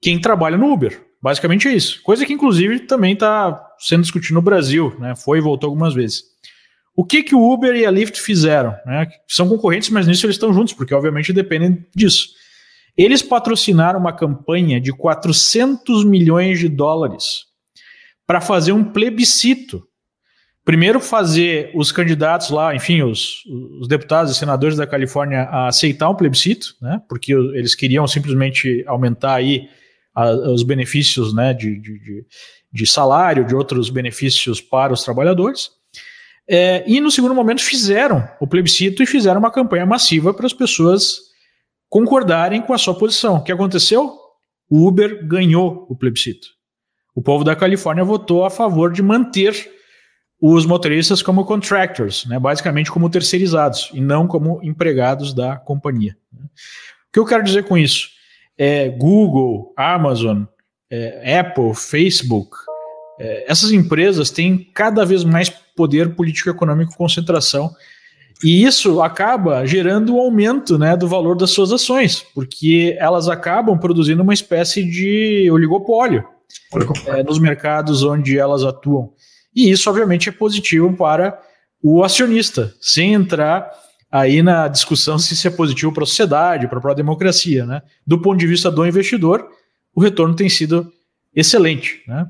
quem 0.00 0.20
trabalha 0.20 0.56
no 0.56 0.72
Uber. 0.72 1.04
Basicamente 1.20 1.66
é 1.66 1.72
isso. 1.72 2.00
Coisa 2.02 2.24
que, 2.24 2.32
inclusive, 2.32 2.80
também 2.80 3.14
está 3.14 3.60
sendo 3.78 4.02
discutido 4.02 4.34
no 4.34 4.42
Brasil, 4.42 4.94
né? 4.98 5.16
Foi 5.16 5.38
e 5.38 5.40
voltou 5.40 5.68
algumas 5.68 5.92
vezes. 5.92 6.22
O 6.96 7.04
que, 7.04 7.22
que 7.22 7.34
o 7.34 7.52
Uber 7.52 7.76
e 7.76 7.84
a 7.84 7.90
Lyft 7.90 8.18
fizeram? 8.20 8.74
Né? 8.86 9.06
São 9.28 9.46
concorrentes, 9.46 9.90
mas 9.90 10.06
nisso 10.06 10.24
eles 10.24 10.36
estão 10.36 10.54
juntos, 10.54 10.72
porque 10.72 10.94
obviamente 10.94 11.30
dependem 11.30 11.84
disso. 11.94 12.30
Eles 12.96 13.20
patrocinaram 13.22 14.00
uma 14.00 14.14
campanha 14.14 14.80
de 14.80 14.90
400 14.92 16.04
milhões 16.04 16.58
de 16.58 16.70
dólares 16.70 17.44
para 18.26 18.40
fazer 18.40 18.72
um 18.72 18.82
plebiscito. 18.82 19.86
Primeiro, 20.64 20.98
fazer 20.98 21.70
os 21.74 21.92
candidatos 21.92 22.50
lá, 22.50 22.74
enfim, 22.74 23.02
os, 23.02 23.44
os, 23.80 23.86
deputados 23.86 24.32
e 24.32 24.34
senadores 24.34 24.76
da 24.76 24.86
Califórnia 24.86 25.42
a 25.42 25.68
aceitar 25.68 26.08
um 26.08 26.14
plebiscito, 26.16 26.74
né, 26.82 27.00
porque 27.08 27.32
eles 27.32 27.74
queriam 27.74 28.04
simplesmente 28.08 28.82
aumentar 28.86 29.34
aí 29.34 29.68
a, 30.12 30.28
os 30.30 30.64
benefícios 30.64 31.32
né, 31.32 31.54
de, 31.54 31.78
de, 31.78 32.26
de, 32.72 32.86
salário, 32.86 33.46
de 33.46 33.54
outros 33.54 33.90
benefícios 33.90 34.60
para 34.60 34.92
os 34.92 35.04
trabalhadores. 35.04 35.70
É, 36.48 36.84
e 36.86 37.00
no 37.00 37.10
segundo 37.10 37.34
momento 37.34 37.62
fizeram 37.62 38.28
o 38.40 38.46
plebiscito 38.46 39.02
e 39.02 39.06
fizeram 39.06 39.40
uma 39.40 39.50
campanha 39.50 39.84
massiva 39.84 40.32
para 40.32 40.46
as 40.46 40.52
pessoas 40.52 41.16
concordarem 41.88 42.62
com 42.62 42.72
a 42.72 42.78
sua 42.78 42.94
posição. 42.94 43.36
O 43.36 43.42
que 43.42 43.52
aconteceu? 43.52 44.16
O 44.70 44.86
Uber 44.86 45.26
ganhou 45.26 45.86
o 45.88 45.96
plebiscito. 45.96 46.48
O 47.14 47.22
povo 47.22 47.42
da 47.42 47.56
Califórnia 47.56 48.04
votou 48.04 48.44
a 48.44 48.50
favor 48.50 48.92
de 48.92 49.02
manter 49.02 49.72
os 50.40 50.66
motoristas 50.66 51.22
como 51.22 51.46
contractors, 51.46 52.26
né, 52.26 52.38
basicamente 52.38 52.90
como 52.90 53.08
terceirizados, 53.08 53.90
e 53.94 54.00
não 54.00 54.26
como 54.26 54.60
empregados 54.62 55.32
da 55.32 55.56
companhia. 55.56 56.16
O 56.32 57.12
que 57.12 57.18
eu 57.18 57.24
quero 57.24 57.42
dizer 57.42 57.64
com 57.64 57.78
isso? 57.78 58.10
É, 58.58 58.88
Google, 58.90 59.72
Amazon, 59.76 60.44
é, 60.90 61.38
Apple, 61.38 61.74
Facebook, 61.74 62.50
é, 63.18 63.50
essas 63.50 63.72
empresas 63.72 64.30
têm 64.30 64.58
cada 64.74 65.04
vez 65.04 65.24
mais 65.24 65.48
poder 65.48 66.14
político, 66.14 66.50
econômico, 66.50 66.96
concentração 66.96 67.70
e 68.42 68.64
isso 68.64 69.00
acaba 69.00 69.64
gerando 69.66 70.14
um 70.14 70.20
aumento 70.20 70.78
né, 70.78 70.96
do 70.96 71.08
valor 71.08 71.36
das 71.36 71.50
suas 71.50 71.72
ações, 71.72 72.24
porque 72.34 72.96
elas 72.98 73.28
acabam 73.28 73.78
produzindo 73.78 74.22
uma 74.22 74.34
espécie 74.34 74.84
de 74.84 75.50
oligopólio 75.50 76.24
é, 77.06 77.22
nos 77.22 77.38
mercados 77.38 78.02
onde 78.02 78.38
elas 78.38 78.62
atuam. 78.62 79.12
E 79.54 79.70
isso, 79.70 79.88
obviamente, 79.88 80.28
é 80.28 80.32
positivo 80.32 80.92
para 80.94 81.40
o 81.82 82.04
acionista, 82.04 82.74
sem 82.80 83.14
entrar 83.14 83.70
aí 84.12 84.42
na 84.42 84.68
discussão 84.68 85.18
se 85.18 85.32
isso 85.32 85.48
é 85.48 85.50
positivo 85.50 85.92
para 85.92 86.02
a 86.02 86.06
sociedade, 86.06 86.68
para 86.68 86.78
a 86.78 86.80
própria 86.80 87.02
democracia. 87.02 87.64
Né? 87.64 87.80
Do 88.06 88.20
ponto 88.20 88.38
de 88.38 88.46
vista 88.46 88.70
do 88.70 88.86
investidor, 88.86 89.48
o 89.94 90.00
retorno 90.00 90.36
tem 90.36 90.48
sido 90.48 90.92
excelente. 91.34 92.02
Né? 92.06 92.26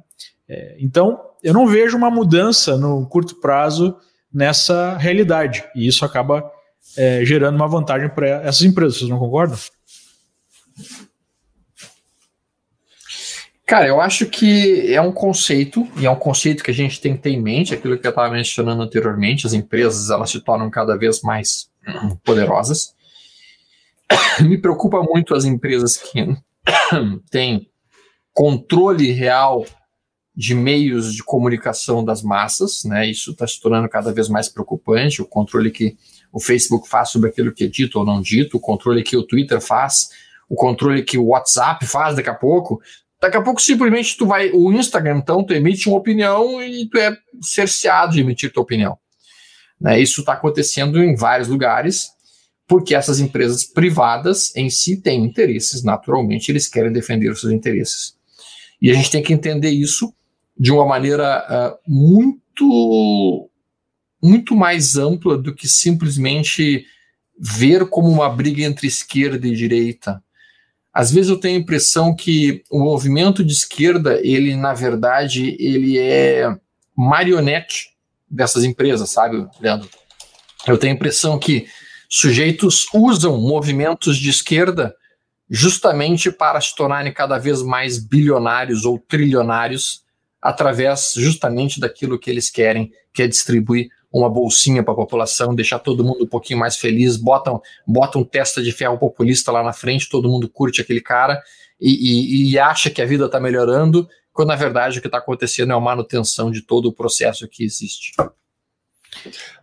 É, 0.49 0.77
então, 0.79 1.21
eu 1.43 1.53
não 1.53 1.67
vejo 1.67 1.97
uma 1.97 2.11
mudança 2.11 2.77
no 2.77 3.07
curto 3.07 3.41
prazo 3.41 3.97
nessa 4.33 4.97
realidade. 4.97 5.65
E 5.75 5.87
isso 5.87 6.05
acaba 6.05 6.51
é, 6.97 7.25
gerando 7.25 7.57
uma 7.57 7.69
vantagem 7.69 8.09
para 8.09 8.29
essas 8.43 8.63
empresas, 8.63 8.99
vocês 8.99 9.11
não 9.11 9.19
concordam? 9.19 9.59
Cara, 13.67 13.89
eu 13.89 14.01
acho 14.01 14.27
que 14.27 14.95
é 14.95 15.01
um 15.01 15.11
conceito, 15.11 15.89
e 15.99 16.07
é 16.07 16.11
um 16.11 16.17
conceito 16.17 16.63
que 16.63 16.71
a 16.71 16.75
gente 16.75 17.01
tem 17.01 17.17
que 17.17 17.23
ter 17.23 17.31
em 17.31 17.43
mente, 17.43 17.75
aquilo 17.75 17.99
que 17.99 18.07
eu 18.07 18.11
estava 18.11 18.33
mencionando 18.33 18.81
anteriormente, 18.81 19.45
as 19.45 19.53
empresas 19.53 20.09
elas 20.09 20.31
se 20.31 20.41
tornam 20.41 20.71
cada 20.71 20.97
vez 20.97 21.21
mais 21.23 21.69
poderosas. 22.23 22.95
Me 24.41 24.57
preocupa 24.57 25.03
muito 25.03 25.35
as 25.35 25.45
empresas 25.45 25.97
que 25.97 26.37
têm 27.29 27.69
controle 28.33 29.11
real 29.11 29.67
de 30.37 30.55
meios 30.55 31.15
de 31.15 31.25
comunicação 31.25 32.05
das 32.05 32.23
massas, 32.23 32.85
né? 32.85 33.09
Isso 33.09 33.31
está 33.31 33.47
se 33.47 33.59
tornando 33.59 33.89
cada 33.89 34.13
vez 34.13 34.29
mais 34.29 34.49
preocupante. 34.49 35.23
O 35.23 35.27
controle 35.27 35.71
que 35.71 35.97
o 36.31 36.39
Facebook 36.39 36.87
faz 36.87 37.09
sobre 37.09 37.31
aquilo 37.31 37.53
que 37.53 37.65
é 37.65 37.67
dito 37.67 37.99
ou 37.99 38.05
não 38.05 38.21
dito, 38.21 38.59
o 38.59 38.61
controle 38.61 39.03
que 39.03 39.17
o 39.17 39.23
Twitter 39.23 39.63
faz, 39.63 40.11
o 40.47 40.55
controle 40.55 41.03
que 41.03 41.17
o 41.17 41.29
WhatsApp 41.29 41.87
faz 41.87 42.17
daqui 42.17 42.29
a 42.29 42.35
pouco. 42.35 42.83
Daqui 43.19 43.39
a 43.39 43.43
pouco 43.43 43.63
simplesmente 43.63 44.15
tu 44.15 44.27
vai, 44.27 44.51
o 44.53 44.71
Instagram 44.71 45.19
então 45.19 45.43
tu 45.43 45.55
emite 45.55 45.89
uma 45.89 45.97
opinião 45.97 46.63
e 46.63 46.87
tu 46.87 46.99
é 46.99 47.17
cerceado 47.41 48.13
de 48.13 48.21
emitir 48.21 48.53
tua 48.53 48.63
opinião. 48.63 48.99
Né? 49.81 49.99
Isso 50.01 50.21
está 50.21 50.35
acontecendo 50.35 51.03
em 51.03 51.17
vários 51.17 51.49
lugares, 51.49 52.11
porque 52.69 52.95
essas 52.95 53.21
empresas 53.21 53.65
privadas 53.65 54.55
em 54.55 54.69
si 54.69 55.01
têm 55.01 55.25
interesses, 55.25 55.83
naturalmente 55.83 56.53
eles 56.53 56.69
querem 56.69 56.93
defender 56.93 57.31
os 57.31 57.41
seus 57.41 57.55
interesses. 57.55 58.15
E 58.83 58.91
a 58.91 58.95
gente 58.95 59.11
tem 59.11 59.23
que 59.23 59.33
entender 59.33 59.71
isso 59.71 60.13
de 60.59 60.73
uma 60.73 60.87
maneira 60.87 61.45
uh, 61.49 61.79
muito 61.87 63.51
muito 64.23 64.57
mais 64.57 64.97
ampla 64.97 65.37
do 65.37 65.55
que 65.55 65.69
simplesmente 65.69 66.85
ver 67.39 67.87
como 67.89 68.09
uma 68.09 68.29
briga 68.29 68.63
entre 68.63 68.87
esquerda 68.87 69.47
e 69.47 69.55
direita. 69.55 70.23
Às 70.93 71.13
vezes 71.13 71.31
eu 71.31 71.39
tenho 71.39 71.59
a 71.59 71.61
impressão 71.61 72.17
que 72.17 72.65
o 72.71 72.79
movimento 72.79 73.45
de 73.45 73.53
esquerda, 73.53 74.19
ele 74.27 74.57
na 74.57 74.73
verdade, 74.73 75.55
ele 75.61 75.99
é 75.99 76.49
marionete 76.97 77.91
dessas 78.29 78.65
empresas, 78.65 79.11
sabe, 79.11 79.47
Leandro? 79.61 79.89
Eu 80.67 80.79
tenho 80.79 80.95
a 80.95 80.97
impressão 80.97 81.39
que 81.39 81.67
sujeitos 82.09 82.87
usam 82.95 83.39
movimentos 83.39 84.17
de 84.17 84.31
esquerda 84.31 84.95
justamente 85.49 86.33
para 86.33 86.61
se 86.61 86.75
tornarem 86.75 87.13
cada 87.13 87.39
vez 87.39 87.63
mais 87.63 87.99
bilionários 87.99 88.85
ou 88.85 88.99
trilionários 88.99 90.06
através 90.47 91.15
justamente 91.17 91.81
daquilo 91.81 92.19
que 92.19 92.31
eles 92.31 92.49
querem, 92.49 92.93
que 93.13 93.23
é 93.23 93.27
distribuir 93.27 93.89
uma 94.13 94.31
bolsinha 94.31 94.83
para 94.83 94.93
a 94.93 94.97
população, 94.97 95.55
deixar 95.55 95.81
todo 95.81 96.05
mundo 96.05 96.25
um 96.25 96.29
pouquinho 96.29 96.59
mais 96.59 96.77
feliz, 96.77 97.17
botam, 97.17 97.61
botam 97.87 98.23
testa 98.23 98.63
de 98.63 98.71
ferro 98.71 98.97
populista 98.97 99.51
lá 99.51 99.63
na 99.63 99.73
frente, 99.73 100.09
todo 100.09 100.29
mundo 100.29 100.49
curte 100.49 100.81
aquele 100.81 101.01
cara 101.01 101.43
e, 101.81 101.91
e, 101.91 102.53
e 102.53 102.59
acha 102.59 102.89
que 102.89 103.03
a 103.03 103.07
vida 103.07 103.27
está 103.27 103.41
melhorando, 103.41 104.09
quando 104.33 104.49
na 104.49 104.57
verdade 104.57 104.99
o 104.99 105.03
que 105.03 105.09
está 105.09 105.19
acontecendo 105.19 105.73
é 105.73 105.75
a 105.75 105.81
manutenção 105.81 106.51
de 106.51 106.63
todo 106.63 106.87
o 106.87 106.93
processo 106.93 107.49
que 107.49 107.65
existe. 107.65 108.13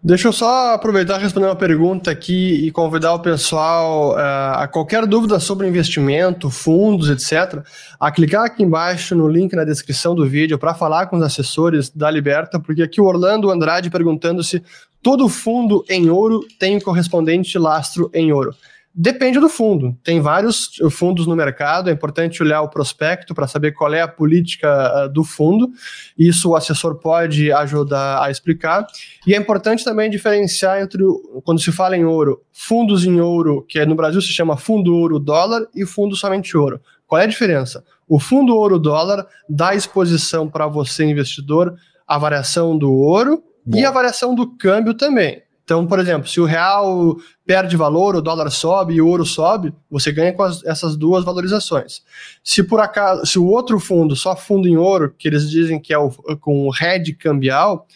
Deixa 0.03 0.27
eu 0.27 0.33
só 0.33 0.73
aproveitar 0.73 1.19
e 1.19 1.23
responder 1.23 1.47
uma 1.47 1.55
pergunta 1.55 2.11
aqui 2.11 2.65
e 2.65 2.71
convidar 2.71 3.13
o 3.13 3.19
pessoal 3.19 4.11
uh, 4.11 4.59
a 4.59 4.67
qualquer 4.67 5.05
dúvida 5.05 5.39
sobre 5.39 5.67
investimento, 5.67 6.49
fundos, 6.49 7.09
etc., 7.09 7.63
a 7.99 8.11
clicar 8.11 8.45
aqui 8.45 8.63
embaixo 8.63 9.15
no 9.15 9.27
link 9.27 9.53
na 9.53 9.63
descrição 9.63 10.13
do 10.13 10.27
vídeo 10.27 10.57
para 10.57 10.73
falar 10.73 11.07
com 11.07 11.17
os 11.17 11.23
assessores 11.23 11.89
da 11.89 12.11
Liberta, 12.11 12.59
porque 12.59 12.83
aqui 12.83 12.99
o 12.99 13.05
Orlando 13.05 13.49
Andrade 13.49 13.89
perguntando 13.89 14.43
se 14.43 14.61
todo 15.01 15.29
fundo 15.29 15.83
em 15.89 16.09
ouro 16.09 16.41
tem 16.59 16.77
o 16.77 16.81
correspondente 16.81 17.57
lastro 17.57 18.09
em 18.13 18.31
ouro. 18.31 18.53
Depende 18.95 19.39
do 19.39 19.49
fundo. 19.49 19.97
Tem 20.03 20.21
vários 20.21 20.75
fundos 20.91 21.25
no 21.25 21.35
mercado, 21.35 21.89
é 21.89 21.93
importante 21.93 22.43
olhar 22.43 22.61
o 22.61 22.69
prospecto 22.69 23.33
para 23.33 23.47
saber 23.47 23.71
qual 23.71 23.91
é 23.91 24.01
a 24.01 24.07
política 24.07 25.07
uh, 25.07 25.09
do 25.11 25.23
fundo. 25.23 25.71
Isso 26.15 26.51
o 26.51 26.55
assessor 26.55 26.99
pode 26.99 27.51
ajudar 27.51 28.23
a 28.23 28.29
explicar. 28.29 28.85
E 29.25 29.33
é 29.33 29.37
importante 29.37 29.83
também 29.83 30.11
diferenciar 30.11 30.79
entre, 30.79 31.03
quando 31.43 31.59
se 31.59 31.71
fala 31.71 31.97
em 31.97 32.05
ouro, 32.05 32.43
fundos 32.51 33.03
em 33.03 33.19
ouro, 33.19 33.65
que 33.67 33.83
no 33.83 33.95
Brasil 33.95 34.21
se 34.21 34.31
chama 34.31 34.57
fundo 34.57 34.95
ouro 34.95 35.17
dólar, 35.17 35.65
e 35.73 35.87
fundo 35.87 36.15
somente 36.15 36.55
ouro. 36.55 36.79
Qual 37.07 37.19
é 37.19 37.23
a 37.23 37.27
diferença? 37.27 37.83
O 38.07 38.19
fundo 38.19 38.55
ouro 38.55 38.77
dólar 38.77 39.25
dá 39.49 39.73
exposição 39.73 40.47
para 40.47 40.67
você, 40.67 41.03
investidor, 41.03 41.73
a 42.07 42.19
variação 42.19 42.77
do 42.77 42.91
ouro 42.91 43.43
Bom. 43.65 43.77
e 43.77 43.85
a 43.85 43.91
variação 43.91 44.35
do 44.35 44.55
câmbio 44.55 44.93
também. 44.93 45.42
Então, 45.64 45.88
por 45.88 45.97
exemplo, 45.97 46.28
se 46.28 46.41
o 46.41 46.45
real 46.45 47.16
perde 47.45 47.78
valor, 47.78 48.16
o 48.16 48.22
dólar 48.22 48.49
sobe 48.49 48.95
e 48.95 49.01
o 49.01 49.07
ouro 49.07 49.26
sobe, 49.26 49.74
você 49.89 50.11
ganha 50.11 50.34
com 50.34 50.43
as, 50.43 50.64
essas 50.66 50.97
duas 50.97 51.24
valorizações. 51.24 52.01
Se 52.43 52.61
por 52.61 52.82
acaso, 52.82 53.26
se 53.26 53.39
o 53.39 53.45
outro 53.45 53.80
fundo, 53.80 54.16
só 54.16 54.36
fundo 54.36 54.68
em 54.68 54.76
ouro, 54.76 55.14
que 55.18 55.28
eles 55.28 55.49
dizem 55.49 55.80
que 55.80 55.93
é 55.93 55.97
o, 55.97 56.11
com 56.39 56.68
o 56.68 56.72
hedge 56.76 57.14
cambial, 57.14 57.88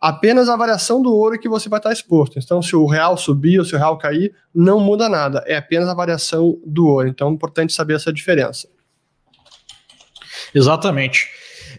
apenas 0.00 0.48
a 0.48 0.56
variação 0.56 1.00
do 1.00 1.14
ouro 1.14 1.38
que 1.38 1.48
você 1.48 1.68
vai 1.68 1.78
estar 1.78 1.92
exposto. 1.92 2.38
Então, 2.38 2.60
se 2.60 2.74
o 2.74 2.84
real 2.84 3.16
subir 3.16 3.60
ou 3.60 3.64
se 3.64 3.76
o 3.76 3.78
real 3.78 3.96
cair, 3.96 4.34
não 4.52 4.80
muda 4.80 5.08
nada, 5.08 5.44
é 5.46 5.56
apenas 5.56 5.88
a 5.88 5.94
variação 5.94 6.58
do 6.66 6.88
ouro. 6.88 7.08
Então, 7.08 7.28
é 7.28 7.32
importante 7.32 7.72
saber 7.72 7.94
essa 7.94 8.12
diferença. 8.12 8.68
Exatamente. 10.52 11.28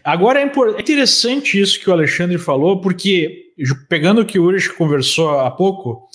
Agora 0.04 0.40
é, 0.40 0.44
é 0.44 0.80
interessante 0.80 1.60
isso 1.60 1.80
que 1.80 1.88
o 1.88 1.92
Alexandre 1.92 2.38
falou, 2.38 2.80
porque 2.80 3.46
pegando 3.88 4.20
o 4.20 4.26
que 4.26 4.38
o 4.38 4.44
Ulrich 4.44 4.74
conversou 4.74 5.40
há 5.40 5.50
pouco, 5.50 6.06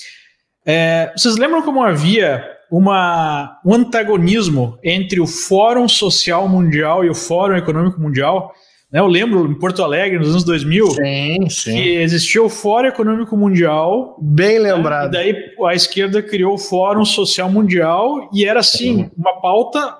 é, 0.66 1.12
vocês 1.16 1.38
lembram 1.38 1.62
como 1.62 1.84
havia 1.84 2.44
uma, 2.72 3.60
um 3.66 3.74
antagonismo 3.74 4.78
entre 4.84 5.20
o 5.20 5.28
Fórum 5.28 5.88
Social 5.88 6.48
Mundial 6.48 7.04
e 7.04 7.10
o 7.10 7.16
Fórum 7.16 7.56
Econômico 7.56 8.00
Mundial? 8.00 8.54
Né, 8.92 9.00
eu 9.00 9.08
lembro 9.08 9.50
em 9.50 9.58
Porto 9.58 9.84
Alegre, 9.84 10.20
nos 10.20 10.30
anos 10.30 10.44
2000, 10.44 10.92
sim, 10.92 11.50
sim. 11.50 11.72
que 11.74 11.96
existia 11.96 12.44
o 12.44 12.50
Fórum 12.50 12.88
Econômico 12.88 13.38
Mundial. 13.38 14.18
Bem 14.22 14.60
lembrado. 14.60 15.14
Né, 15.14 15.30
e 15.30 15.34
daí 15.34 15.68
a 15.68 15.74
esquerda 15.74 16.22
criou 16.22 16.56
o 16.56 16.58
Fórum 16.58 17.06
Social 17.06 17.50
Mundial 17.50 18.30
e 18.34 18.46
era, 18.46 18.60
assim, 18.60 19.10
uma 19.18 19.40
pauta 19.42 19.98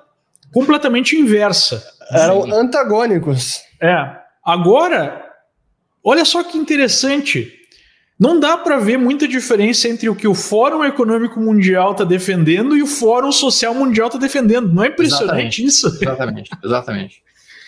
completamente 0.52 1.16
inversa. 1.16 1.82
Eram 2.10 2.52
antagônicos. 2.52 3.60
É. 3.82 4.16
Agora, 4.44 5.24
olha 6.04 6.24
só 6.24 6.42
que 6.42 6.56
interessante. 6.56 7.52
Não 8.18 8.38
dá 8.38 8.56
para 8.56 8.78
ver 8.78 8.96
muita 8.96 9.26
diferença 9.26 9.88
entre 9.88 10.08
o 10.08 10.14
que 10.14 10.28
o 10.28 10.34
Fórum 10.34 10.84
Econômico 10.84 11.40
Mundial 11.40 11.90
está 11.90 12.04
defendendo 12.04 12.76
e 12.76 12.82
o 12.82 12.86
Fórum 12.86 13.32
Social 13.32 13.74
Mundial 13.74 14.06
está 14.06 14.18
defendendo. 14.18 14.72
Não 14.72 14.84
é 14.84 14.88
impressionante 14.88 15.60
exatamente, 15.60 15.64
isso? 15.64 15.86
Exatamente, 16.00 16.50
exatamente. 16.64 17.22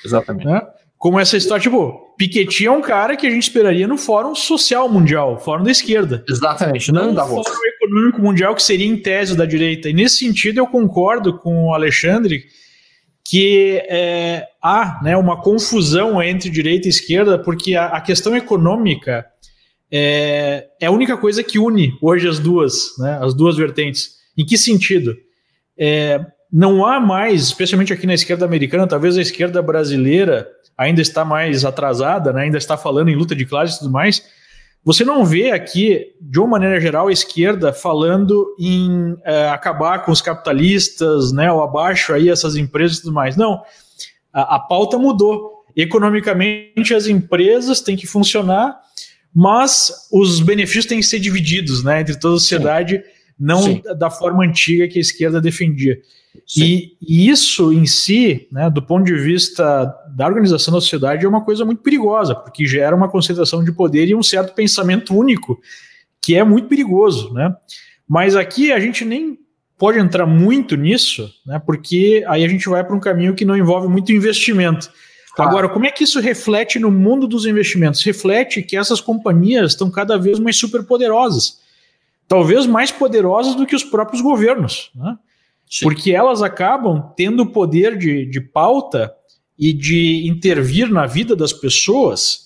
Exatamente. 0.04 0.48
É? 0.48 0.62
Como 0.96 1.18
essa 1.18 1.36
história, 1.36 1.60
tipo, 1.60 2.14
Piketty 2.16 2.66
é 2.66 2.70
um 2.70 2.80
cara 2.80 3.16
que 3.16 3.26
a 3.26 3.30
gente 3.30 3.42
esperaria 3.42 3.88
no 3.88 3.98
Fórum 3.98 4.34
Social 4.34 4.88
Mundial, 4.88 5.40
Fórum 5.40 5.64
da 5.64 5.70
esquerda. 5.70 6.24
Exatamente, 6.28 6.92
não, 6.92 7.06
não 7.06 7.14
da 7.14 7.26
Fórum 7.26 7.42
Econômico 7.82 8.20
Mundial 8.22 8.54
que 8.54 8.62
seria 8.62 8.86
em 8.86 8.96
tese 8.96 9.36
da 9.36 9.44
direita. 9.44 9.88
E 9.88 9.92
nesse 9.92 10.18
sentido 10.18 10.58
eu 10.58 10.66
concordo 10.66 11.36
com 11.38 11.66
o 11.66 11.74
Alexandre 11.74 12.44
que 13.26 13.82
é, 13.88 14.46
há 14.62 15.00
né, 15.02 15.16
uma 15.16 15.40
confusão 15.40 16.22
entre 16.22 16.50
direita 16.50 16.86
e 16.86 16.90
esquerda, 16.90 17.38
porque 17.38 17.74
a, 17.74 17.86
a 17.86 18.00
questão 18.00 18.36
econômica 18.36 19.26
é, 19.90 20.68
é, 20.80 20.86
a 20.86 20.90
única 20.90 21.16
coisa 21.16 21.42
que 21.42 21.58
une 21.58 21.96
hoje 22.02 22.28
as 22.28 22.38
duas, 22.38 22.98
né, 22.98 23.18
as 23.22 23.32
duas 23.32 23.56
vertentes. 23.56 24.16
Em 24.36 24.44
que 24.44 24.58
sentido? 24.58 25.16
É, 25.78 26.20
não 26.52 26.84
há 26.84 27.00
mais, 27.00 27.44
especialmente 27.44 27.92
aqui 27.92 28.06
na 28.06 28.14
esquerda 28.14 28.44
americana, 28.44 28.86
talvez 28.86 29.16
a 29.16 29.22
esquerda 29.22 29.62
brasileira 29.62 30.48
ainda 30.76 31.00
está 31.00 31.24
mais 31.24 31.64
atrasada, 31.64 32.32
né, 32.32 32.42
ainda 32.42 32.58
está 32.58 32.76
falando 32.76 33.08
em 33.08 33.16
luta 33.16 33.34
de 33.34 33.46
classes 33.46 33.76
e 33.76 33.78
tudo 33.80 33.90
mais, 33.90 34.22
você 34.84 35.02
não 35.02 35.24
vê 35.24 35.50
aqui, 35.50 36.12
de 36.20 36.38
uma 36.38 36.48
maneira 36.48 36.78
geral, 36.78 37.08
a 37.08 37.12
esquerda 37.12 37.72
falando 37.72 38.54
em 38.58 39.16
é, 39.24 39.48
acabar 39.48 40.04
com 40.04 40.12
os 40.12 40.20
capitalistas, 40.20 41.32
né, 41.32 41.50
ou 41.50 41.62
abaixo 41.62 42.12
aí 42.12 42.28
essas 42.28 42.54
empresas 42.54 42.98
e 42.98 43.02
tudo 43.02 43.14
mais. 43.14 43.34
Não, 43.34 43.62
a, 44.32 44.56
a 44.56 44.58
pauta 44.58 44.98
mudou. 44.98 45.54
Economicamente, 45.74 46.94
as 46.94 47.06
empresas 47.06 47.80
têm 47.80 47.96
que 47.96 48.06
funcionar, 48.06 48.78
mas 49.34 49.90
os 50.12 50.38
benefícios 50.38 50.86
têm 50.86 51.00
que 51.00 51.06
ser 51.06 51.18
divididos 51.18 51.82
né, 51.82 52.02
entre 52.02 52.16
toda 52.16 52.36
a 52.36 52.38
sociedade, 52.38 52.96
Sim. 52.96 53.13
Não 53.38 53.62
Sim. 53.62 53.82
da 53.98 54.10
forma 54.10 54.44
antiga 54.44 54.88
que 54.88 54.98
a 54.98 55.02
esquerda 55.02 55.40
defendia. 55.40 55.98
E, 56.56 56.96
e, 57.00 57.28
isso 57.28 57.72
em 57.72 57.86
si, 57.86 58.48
né, 58.50 58.68
do 58.68 58.82
ponto 58.82 59.04
de 59.04 59.14
vista 59.14 59.84
da 60.14 60.26
organização 60.26 60.74
da 60.74 60.80
sociedade, 60.80 61.24
é 61.24 61.28
uma 61.28 61.44
coisa 61.44 61.64
muito 61.64 61.82
perigosa, 61.82 62.34
porque 62.34 62.66
gera 62.66 62.94
uma 62.94 63.08
concentração 63.08 63.62
de 63.64 63.72
poder 63.72 64.08
e 64.08 64.14
um 64.14 64.22
certo 64.22 64.52
pensamento 64.54 65.16
único, 65.16 65.60
que 66.20 66.34
é 66.34 66.44
muito 66.44 66.68
perigoso. 66.68 67.32
Né? 67.32 67.54
Mas 68.08 68.36
aqui 68.36 68.72
a 68.72 68.80
gente 68.80 69.04
nem 69.04 69.38
pode 69.78 69.98
entrar 69.98 70.26
muito 70.26 70.76
nisso, 70.76 71.30
né, 71.46 71.60
porque 71.64 72.24
aí 72.28 72.44
a 72.44 72.48
gente 72.48 72.68
vai 72.68 72.84
para 72.84 72.96
um 72.96 73.00
caminho 73.00 73.34
que 73.34 73.44
não 73.44 73.56
envolve 73.56 73.88
muito 73.88 74.12
investimento. 74.12 74.90
Claro. 75.34 75.50
Agora, 75.50 75.68
como 75.68 75.86
é 75.86 75.90
que 75.90 76.04
isso 76.04 76.20
reflete 76.20 76.78
no 76.78 76.90
mundo 76.90 77.26
dos 77.26 77.44
investimentos? 77.44 78.02
Reflete 78.04 78.62
que 78.62 78.76
essas 78.76 79.00
companhias 79.00 79.72
estão 79.72 79.90
cada 79.90 80.16
vez 80.16 80.38
mais 80.38 80.56
superpoderosas, 80.56 81.58
talvez 82.28 82.66
mais 82.66 82.90
poderosas 82.90 83.54
do 83.54 83.66
que 83.66 83.76
os 83.76 83.84
próprios 83.84 84.22
governos. 84.22 84.90
Né? 84.94 85.16
Porque 85.82 86.12
elas 86.12 86.42
acabam 86.42 87.12
tendo 87.16 87.42
o 87.42 87.50
poder 87.50 87.96
de, 87.96 88.26
de 88.26 88.40
pauta 88.40 89.12
e 89.58 89.72
de 89.72 90.26
intervir 90.26 90.90
na 90.90 91.06
vida 91.06 91.34
das 91.34 91.52
pessoas 91.52 92.44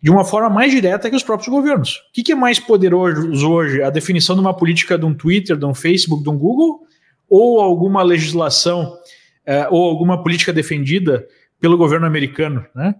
de 0.00 0.10
uma 0.10 0.24
forma 0.24 0.48
mais 0.48 0.70
direta 0.70 1.10
que 1.10 1.16
os 1.16 1.22
próprios 1.22 1.48
governos. 1.48 1.96
O 2.08 2.12
que, 2.12 2.22
que 2.22 2.32
é 2.32 2.34
mais 2.34 2.58
poderoso 2.58 3.50
hoje? 3.50 3.82
A 3.82 3.90
definição 3.90 4.34
de 4.34 4.40
uma 4.40 4.54
política 4.54 4.96
de 4.96 5.04
um 5.04 5.14
Twitter, 5.14 5.56
de 5.56 5.66
um 5.66 5.74
Facebook, 5.74 6.22
de 6.22 6.30
um 6.30 6.38
Google? 6.38 6.86
Ou 7.28 7.60
alguma 7.60 8.02
legislação 8.02 8.96
eh, 9.44 9.66
ou 9.70 9.84
alguma 9.84 10.22
política 10.22 10.52
defendida 10.52 11.26
pelo 11.60 11.76
governo 11.76 12.06
americano? 12.06 12.64
Né? 12.74 12.94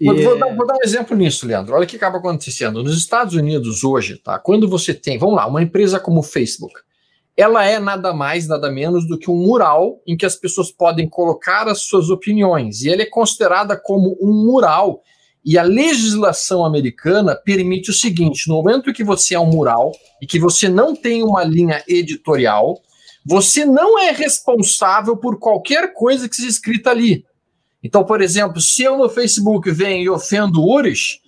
Vou, 0.00 0.38
dar, 0.38 0.54
vou, 0.54 0.66
dar, 0.66 0.74
um 0.74 0.84
exemplo 0.84 1.16
nisso, 1.16 1.46
Leandro. 1.46 1.74
Olha 1.74 1.84
o 1.84 1.86
que 1.86 1.96
acaba 1.96 2.18
acontecendo. 2.18 2.82
Nos 2.82 2.96
Estados 2.96 3.34
Unidos 3.34 3.82
hoje, 3.82 4.16
tá? 4.16 4.38
quando 4.38 4.68
você 4.68 4.94
tem, 4.94 5.18
vamos 5.18 5.36
lá, 5.36 5.46
uma 5.46 5.62
empresa 5.62 5.98
como 5.98 6.20
o 6.20 6.22
Facebook, 6.22 6.74
ela 7.36 7.64
é 7.64 7.78
nada 7.78 8.12
mais, 8.12 8.48
nada 8.48 8.70
menos 8.70 9.06
do 9.06 9.16
que 9.16 9.30
um 9.30 9.36
mural 9.36 10.00
em 10.06 10.16
que 10.16 10.26
as 10.26 10.34
pessoas 10.34 10.72
podem 10.72 11.08
colocar 11.08 11.68
as 11.68 11.82
suas 11.82 12.10
opiniões. 12.10 12.82
E 12.82 12.88
ele 12.88 13.02
é 13.02 13.06
considerada 13.06 13.76
como 13.76 14.16
um 14.20 14.32
mural. 14.44 15.02
E 15.44 15.56
a 15.56 15.62
legislação 15.62 16.64
americana 16.64 17.36
permite 17.36 17.90
o 17.90 17.94
seguinte: 17.94 18.48
no 18.48 18.56
momento 18.56 18.92
que 18.92 19.04
você 19.04 19.36
é 19.36 19.40
um 19.40 19.46
mural 19.46 19.92
e 20.20 20.26
que 20.26 20.38
você 20.38 20.68
não 20.68 20.96
tem 20.96 21.22
uma 21.22 21.44
linha 21.44 21.82
editorial, 21.86 22.82
você 23.24 23.64
não 23.64 23.98
é 23.98 24.10
responsável 24.10 25.16
por 25.16 25.38
qualquer 25.38 25.92
coisa 25.94 26.28
que 26.28 26.34
seja 26.34 26.48
escrita 26.48 26.90
ali. 26.90 27.24
Então, 27.88 28.04
por 28.04 28.20
exemplo, 28.20 28.60
se 28.60 28.82
eu 28.82 28.98
no 28.98 29.08
Facebook 29.08 29.70
venho 29.70 30.02
e 30.02 30.10
ofendo 30.10 30.60
o 30.60 30.76
Urish, 30.76 31.22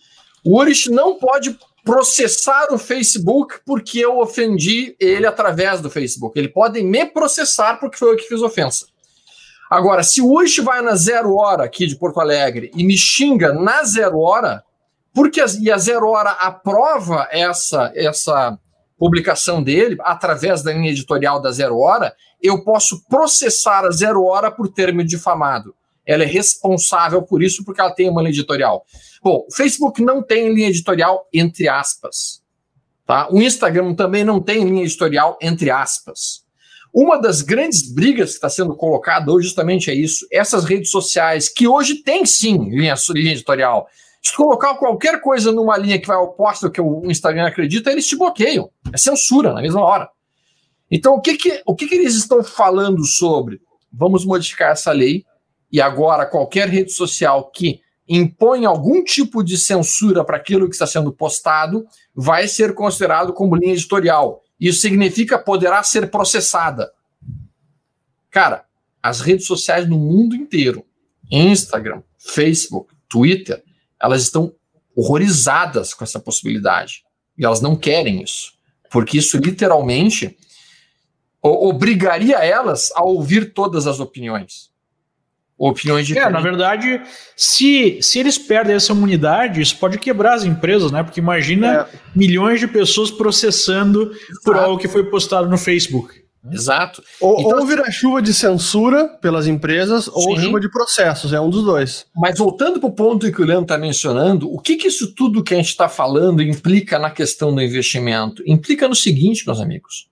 o 0.45 0.61
Urish 0.61 0.91
não 0.91 1.19
pode 1.19 1.59
processar 1.83 2.67
o 2.71 2.77
Facebook 2.77 3.61
porque 3.65 3.99
eu 3.99 4.21
ofendi 4.21 4.95
ele 5.01 5.27
através 5.27 5.81
do 5.81 5.89
Facebook. 5.89 6.39
Ele 6.39 6.51
pode 6.51 6.83
me 6.83 7.07
processar 7.07 7.81
porque 7.81 7.97
foi 7.97 8.13
eu 8.13 8.17
que 8.17 8.29
fiz 8.29 8.43
ofensa. 8.43 8.85
Agora, 9.71 10.03
se 10.03 10.21
o 10.21 10.39
Ush 10.39 10.59
vai 10.59 10.83
na 10.83 10.95
zero 10.97 11.35
hora 11.35 11.65
aqui 11.65 11.87
de 11.87 11.97
Porto 11.97 12.21
Alegre 12.21 12.71
e 12.75 12.85
me 12.85 12.99
xinga 12.99 13.55
na 13.55 13.83
zero 13.83 14.19
hora, 14.19 14.63
porque 15.15 15.43
e 15.63 15.71
a 15.71 15.79
zero 15.79 16.09
hora 16.09 16.33
aprova 16.33 17.27
essa 17.31 17.91
essa 17.95 18.59
publicação 18.99 19.63
dele, 19.63 19.97
através 20.01 20.63
da 20.63 20.75
linha 20.75 20.91
editorial 20.91 21.41
da 21.41 21.51
Zero 21.51 21.79
Hora, 21.79 22.15
eu 22.43 22.63
posso 22.63 23.03
processar 23.09 23.87
a 23.87 23.91
Zero 23.91 24.23
Hora 24.23 24.51
por 24.51 24.69
ter 24.69 24.93
me 24.93 25.03
difamado. 25.03 25.75
Ela 26.11 26.25
é 26.25 26.27
responsável 26.27 27.23
por 27.23 27.41
isso 27.41 27.65
porque 27.65 27.81
ela 27.81 27.95
tem 27.95 28.11
uma 28.11 28.21
linha 28.21 28.33
editorial. 28.33 28.85
Bom, 29.23 29.47
o 29.49 29.55
Facebook 29.55 30.03
não 30.03 30.21
tem 30.21 30.53
linha 30.53 30.69
editorial, 30.69 31.25
entre 31.33 31.69
aspas. 31.69 32.43
Tá? 33.07 33.29
O 33.31 33.41
Instagram 33.41 33.95
também 33.95 34.25
não 34.25 34.41
tem 34.41 34.65
linha 34.65 34.83
editorial, 34.83 35.39
entre 35.41 35.71
aspas. 35.71 36.43
Uma 36.93 37.17
das 37.17 37.43
grandes 37.43 37.95
brigas 37.95 38.31
que 38.31 38.35
está 38.35 38.49
sendo 38.49 38.75
colocada 38.75 39.31
hoje 39.31 39.47
justamente 39.47 39.89
é 39.89 39.95
isso. 39.95 40.27
Essas 40.33 40.65
redes 40.65 40.91
sociais, 40.91 41.49
que 41.49 41.69
hoje 41.69 42.03
têm 42.03 42.27
sim 42.27 42.59
linha, 42.71 42.97
linha 43.11 43.33
editorial. 43.33 43.87
Se 44.21 44.35
colocar 44.35 44.75
qualquer 44.75 45.21
coisa 45.21 45.53
numa 45.53 45.77
linha 45.77 46.01
que 46.01 46.09
vai 46.09 46.17
oposta 46.17 46.67
ao 46.67 46.73
que 46.73 46.81
o 46.81 47.09
Instagram 47.09 47.47
acredita, 47.47 47.93
eles 47.93 48.09
te 48.09 48.17
bloqueiam. 48.17 48.69
É 48.93 48.99
censura 48.99 49.53
na 49.53 49.63
mesma 49.63 49.81
hora. 49.81 50.09
Então, 50.91 51.15
o 51.15 51.21
que, 51.21 51.37
que, 51.37 51.63
o 51.65 51.77
que, 51.77 51.87
que 51.87 51.95
eles 51.95 52.17
estão 52.17 52.43
falando 52.43 53.05
sobre? 53.05 53.61
Vamos 53.93 54.25
modificar 54.25 54.73
essa 54.73 54.91
lei 54.91 55.25
e 55.73 55.81
agora 55.81 56.27
qualquer 56.27 56.69
rede 56.69 56.93
social 56.93 57.51
que 57.51 57.81
impõe 58.09 58.65
algum 58.65 59.05
tipo 59.05 59.43
de 59.43 59.57
censura 59.57 60.25
para 60.25 60.37
aquilo 60.37 60.69
que 60.69 60.75
está 60.75 60.87
sendo 60.87 61.13
postado 61.13 61.87
vai 62.13 62.49
ser 62.49 62.75
considerado 62.75 63.33
como 63.33 63.55
linha 63.55 63.73
editorial. 63.73 64.43
Isso 64.59 64.81
significa 64.81 65.39
poderá 65.39 65.81
ser 65.85 66.11
processada. 66.11 66.91
Cara, 68.29 68.65
as 69.01 69.21
redes 69.21 69.47
sociais 69.47 69.89
no 69.89 69.97
mundo 69.97 70.35
inteiro, 70.35 70.85
Instagram, 71.31 72.03
Facebook, 72.19 72.93
Twitter, 73.09 73.63
elas 74.01 74.23
estão 74.23 74.53
horrorizadas 74.95 75.95
com 75.95 76.03
essa 76.03 76.19
possibilidade. 76.19 77.05
E 77.39 77.45
elas 77.45 77.61
não 77.61 77.77
querem 77.77 78.23
isso. 78.23 78.53
Porque 78.91 79.19
isso 79.19 79.39
literalmente 79.39 80.37
obrigaria 81.41 82.39
elas 82.39 82.91
a 82.95 83.05
ouvir 83.05 83.55
todas 83.55 83.87
as 83.87 84.01
opiniões 84.01 84.70
opiniões 85.61 86.07
diferentes. 86.07 86.31
É, 86.31 86.33
na 86.33 86.41
verdade, 86.41 87.03
se, 87.37 87.99
se 88.01 88.19
eles 88.19 88.39
perdem 88.39 88.75
essa 88.75 88.93
imunidade, 88.93 89.61
isso 89.61 89.77
pode 89.77 89.99
quebrar 89.99 90.35
as 90.35 90.45
empresas, 90.45 90.91
né? 90.91 91.03
Porque 91.03 91.21
imagina 91.21 91.87
é. 91.93 91.99
milhões 92.17 92.59
de 92.59 92.67
pessoas 92.67 93.11
processando 93.11 94.11
Exato. 94.11 94.41
por 94.43 94.57
algo 94.57 94.79
que 94.79 94.89
foi 94.89 95.05
postado 95.05 95.49
no 95.49 95.59
Facebook. 95.59 96.21
Exato. 96.51 97.03
Ou, 97.21 97.39
então, 97.43 97.59
ou 97.59 97.67
vira 97.67 97.91
chuva 97.91 98.23
de 98.23 98.33
censura 98.33 99.07
pelas 99.21 99.47
empresas, 99.47 100.05
sim. 100.07 100.11
ou 100.15 100.41
chuva 100.41 100.59
de 100.59 100.71
processos, 100.71 101.35
é 101.35 101.41
um 101.41 101.51
dos 101.51 101.63
dois. 101.63 102.07
Mas 102.17 102.39
voltando 102.39 102.81
para 102.81 102.89
o 102.89 102.93
ponto 102.93 103.31
que 103.31 103.43
o 103.43 103.45
Leandro 103.45 103.65
está 103.65 103.77
mencionando, 103.77 104.51
o 104.51 104.59
que, 104.59 104.77
que 104.77 104.89
isso 104.89 105.15
tudo 105.15 105.45
que 105.45 105.53
a 105.53 105.59
gente 105.59 105.69
está 105.69 105.87
falando 105.87 106.41
implica 106.41 106.99
na 106.99 107.11
questão 107.11 107.55
do 107.55 107.61
investimento? 107.61 108.43
Implica 108.47 108.89
no 108.89 108.95
seguinte, 108.95 109.45
meus 109.47 109.61
amigos. 109.61 110.09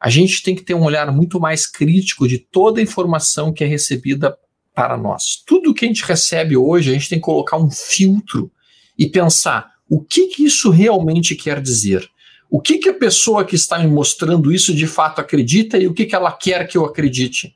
A 0.00 0.10
gente 0.10 0.42
tem 0.42 0.56
que 0.56 0.62
ter 0.62 0.74
um 0.74 0.82
olhar 0.82 1.12
muito 1.12 1.38
mais 1.38 1.66
crítico 1.68 2.26
de 2.26 2.38
toda 2.38 2.80
a 2.80 2.82
informação 2.82 3.52
que 3.52 3.62
é 3.62 3.66
recebida 3.66 4.36
para 4.74 4.96
nós. 4.96 5.42
Tudo 5.46 5.74
que 5.74 5.84
a 5.84 5.88
gente 5.88 6.04
recebe 6.04 6.56
hoje, 6.56 6.90
a 6.90 6.92
gente 6.92 7.08
tem 7.08 7.18
que 7.18 7.24
colocar 7.24 7.56
um 7.56 7.70
filtro 7.70 8.50
e 8.98 9.08
pensar 9.08 9.70
o 9.88 10.00
que, 10.02 10.26
que 10.28 10.44
isso 10.44 10.70
realmente 10.70 11.34
quer 11.34 11.60
dizer. 11.60 12.08
O 12.50 12.60
que, 12.60 12.78
que 12.78 12.88
a 12.88 12.94
pessoa 12.94 13.44
que 13.44 13.54
está 13.54 13.78
me 13.78 13.86
mostrando 13.86 14.52
isso 14.52 14.74
de 14.74 14.86
fato 14.86 15.20
acredita 15.20 15.78
e 15.78 15.86
o 15.86 15.94
que, 15.94 16.04
que 16.04 16.14
ela 16.14 16.32
quer 16.32 16.66
que 16.66 16.76
eu 16.76 16.84
acredite. 16.84 17.54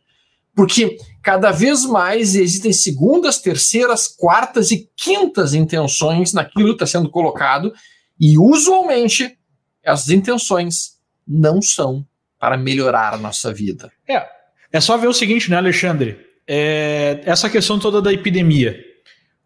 Porque 0.55 0.97
cada 1.23 1.51
vez 1.51 1.85
mais 1.85 2.37
existem 2.37 2.73
segundas, 2.73 3.41
terceiras, 3.41 4.07
quartas 4.07 4.71
e 4.71 4.89
quintas 4.97 5.53
intenções 5.53 6.33
naquilo 6.33 6.69
que 6.69 6.85
está 6.85 6.87
sendo 6.87 7.11
colocado, 7.11 7.73
e 8.21 8.39
usualmente 8.39 9.37
as 9.85 10.09
intenções 10.09 10.95
não 11.27 11.61
são 11.61 12.07
para 12.39 12.57
melhorar 12.57 13.15
a 13.15 13.19
nossa 13.19 13.53
vida. 13.53 13.91
É, 14.09 14.25
é 14.73 14.81
só 14.81 14.97
ver 14.97 15.09
o 15.09 15.15
seguinte, 15.15 15.51
né, 15.51 15.57
Alexandre? 15.57 16.19
É, 16.47 17.21
essa 17.25 17.49
questão 17.49 17.79
toda 17.79 18.01
da 18.01 18.13
epidemia. 18.13 18.79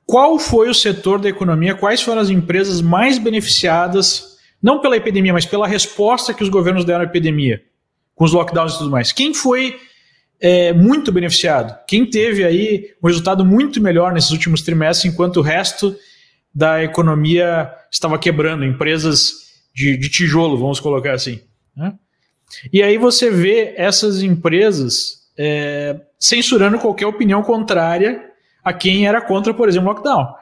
Qual 0.05 0.39
foi 0.39 0.69
o 0.71 0.75
setor 0.75 1.19
da 1.19 1.29
economia, 1.29 1.75
quais 1.75 2.01
foram 2.01 2.21
as 2.21 2.31
empresas 2.31 2.81
mais 2.81 3.19
beneficiadas, 3.19 4.39
não 4.63 4.81
pela 4.81 4.97
epidemia, 4.97 5.33
mas 5.33 5.45
pela 5.45 5.67
resposta 5.67 6.33
que 6.33 6.43
os 6.43 6.49
governos 6.49 6.85
deram 6.85 7.03
à 7.03 7.05
epidemia, 7.05 7.63
com 8.15 8.25
os 8.25 8.33
lockdowns 8.33 8.75
e 8.75 8.79
tudo 8.79 8.91
mais? 8.91 9.13
Quem 9.13 9.35
foi 9.35 9.79
é, 10.41 10.73
muito 10.73 11.13
beneficiado? 11.13 11.79
Quem 11.87 12.07
teve 12.07 12.45
aí 12.45 12.95
um 13.03 13.07
resultado 13.07 13.45
muito 13.45 13.83
melhor 13.83 14.13
nesses 14.13 14.31
últimos 14.31 14.63
trimestres, 14.63 15.13
enquanto 15.13 15.39
o 15.39 15.43
resto 15.43 15.95
da 16.55 16.83
economia 16.83 17.71
estava 17.93 18.19
quebrando, 18.19 18.65
empresas 18.65 19.49
de, 19.75 19.97
de 19.97 20.09
tijolo, 20.09 20.57
vamos 20.57 20.81
colocar 20.81 21.13
assim. 21.13 21.41
Né? 21.77 21.93
E 22.73 22.83
aí 22.83 22.97
você 22.97 23.31
vê 23.31 23.75
essas 23.77 24.23
empresas 24.23 25.18
é, 25.39 25.97
censurando 26.19 26.79
qualquer 26.79 27.07
opinião 27.07 27.43
contrária 27.43 28.29
a 28.65 28.73
quem 28.73 29.07
era 29.07 29.21
contra, 29.21 29.55
por 29.55 29.69
exemplo, 29.69 29.89
o 29.89 29.93
lockdown. 29.93 30.35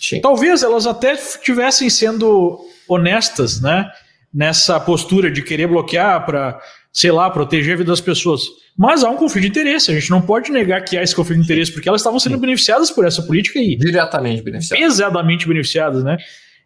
Sim. 0.00 0.20
Talvez 0.20 0.62
elas 0.62 0.86
até 0.86 1.14
estivessem 1.14 1.88
sendo 1.88 2.60
honestas, 2.86 3.60
né? 3.60 3.90
Nessa 4.32 4.78
postura 4.80 5.30
de 5.30 5.42
querer 5.42 5.66
bloquear 5.66 6.24
para, 6.24 6.60
sei 6.92 7.10
lá, 7.12 7.30
proteger 7.30 7.74
a 7.74 7.76
vida 7.78 7.90
das 7.90 8.00
pessoas. 8.00 8.42
Mas 8.76 9.04
há 9.04 9.10
um 9.10 9.16
conflito 9.16 9.42
de 9.42 9.50
interesse. 9.50 9.90
A 9.90 9.94
gente 9.94 10.10
não 10.10 10.22
pode 10.22 10.50
negar 10.50 10.82
que 10.82 10.96
há 10.96 11.02
esse 11.02 11.14
conflito 11.14 11.38
de 11.38 11.44
interesse, 11.44 11.72
porque 11.72 11.88
elas 11.88 12.00
estavam 12.00 12.18
sendo 12.18 12.34
Sim. 12.34 12.40
beneficiadas 12.40 12.90
por 12.90 13.04
essa 13.04 13.22
política 13.22 13.58
aí. 13.58 13.76
Diretamente 13.76 14.42
beneficiadas. 14.42 14.86
Pesadamente 14.86 15.46
beneficiadas, 15.46 16.02
né? 16.02 16.16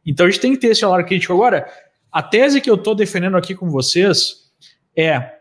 Então 0.05 0.27
a 0.27 0.31
gente 0.31 0.41
tem 0.41 0.53
que 0.53 0.59
ter 0.59 0.69
esse 0.69 0.85
olhar 0.85 1.05
crítico. 1.05 1.33
Agora, 1.33 1.67
a 2.13 2.23
tese 2.23 2.61
que 2.61 2.71
eu 2.71 2.77
estou 2.77 2.95
defendendo 2.95 3.37
aqui 3.37 3.55
com 3.55 3.69
vocês 3.69 4.47
é, 4.97 5.33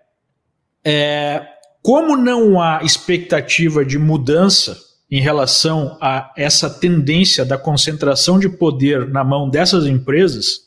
é 0.83 1.45
como 1.85 2.17
não 2.17 2.59
há 2.59 2.81
expectativa 2.83 3.85
de 3.85 3.99
mudança 3.99 4.75
em 5.09 5.21
relação 5.21 5.99
a 6.01 6.33
essa 6.35 6.67
tendência 6.67 7.45
da 7.45 7.59
concentração 7.59 8.39
de 8.39 8.49
poder 8.49 9.07
na 9.07 9.23
mão 9.23 9.47
dessas 9.47 9.85
empresas, 9.85 10.61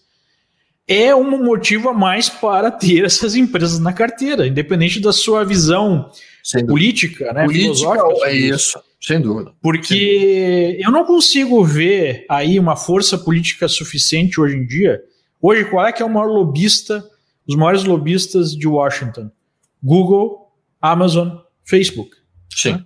é 0.87 1.13
um 1.13 1.43
motivo 1.43 1.89
a 1.89 1.93
mais 1.93 2.29
para 2.29 2.71
ter 2.71 3.03
essas 3.05 3.35
empresas 3.35 3.81
na 3.81 3.93
carteira, 3.93 4.47
independente 4.47 5.01
da 5.01 5.13
sua 5.13 5.45
visão 5.45 6.09
política, 6.69 7.33
né, 7.33 7.47
política 7.47 7.99
é 8.23 8.33
isso, 8.37 8.79
sem 9.01 9.21
dúvida. 9.21 9.53
Porque 9.61 9.97
sem 9.97 10.55
dúvida. 10.69 10.83
eu 10.87 10.93
não 10.93 11.05
consigo 11.05 11.65
ver 11.65 12.27
aí 12.31 12.61
uma 12.61 12.77
força 12.77 13.19
política 13.19 13.67
suficiente 13.67 14.41
hoje 14.41 14.55
em 14.55 14.65
dia. 14.65 15.01
Hoje, 15.43 15.65
qual 15.65 15.85
é 15.85 15.91
que 15.91 16.01
é 16.01 16.07
o 16.07 16.09
maior 16.09 16.29
lobista, 16.29 17.05
os 17.45 17.57
maiores 17.57 17.83
lobistas 17.83 18.53
de 18.53 18.69
Washington? 18.69 19.33
Google, 19.83 20.48
Amazon, 20.81 21.29
Facebook. 21.65 22.17
Sim. 22.55 22.73
Né? 22.73 22.85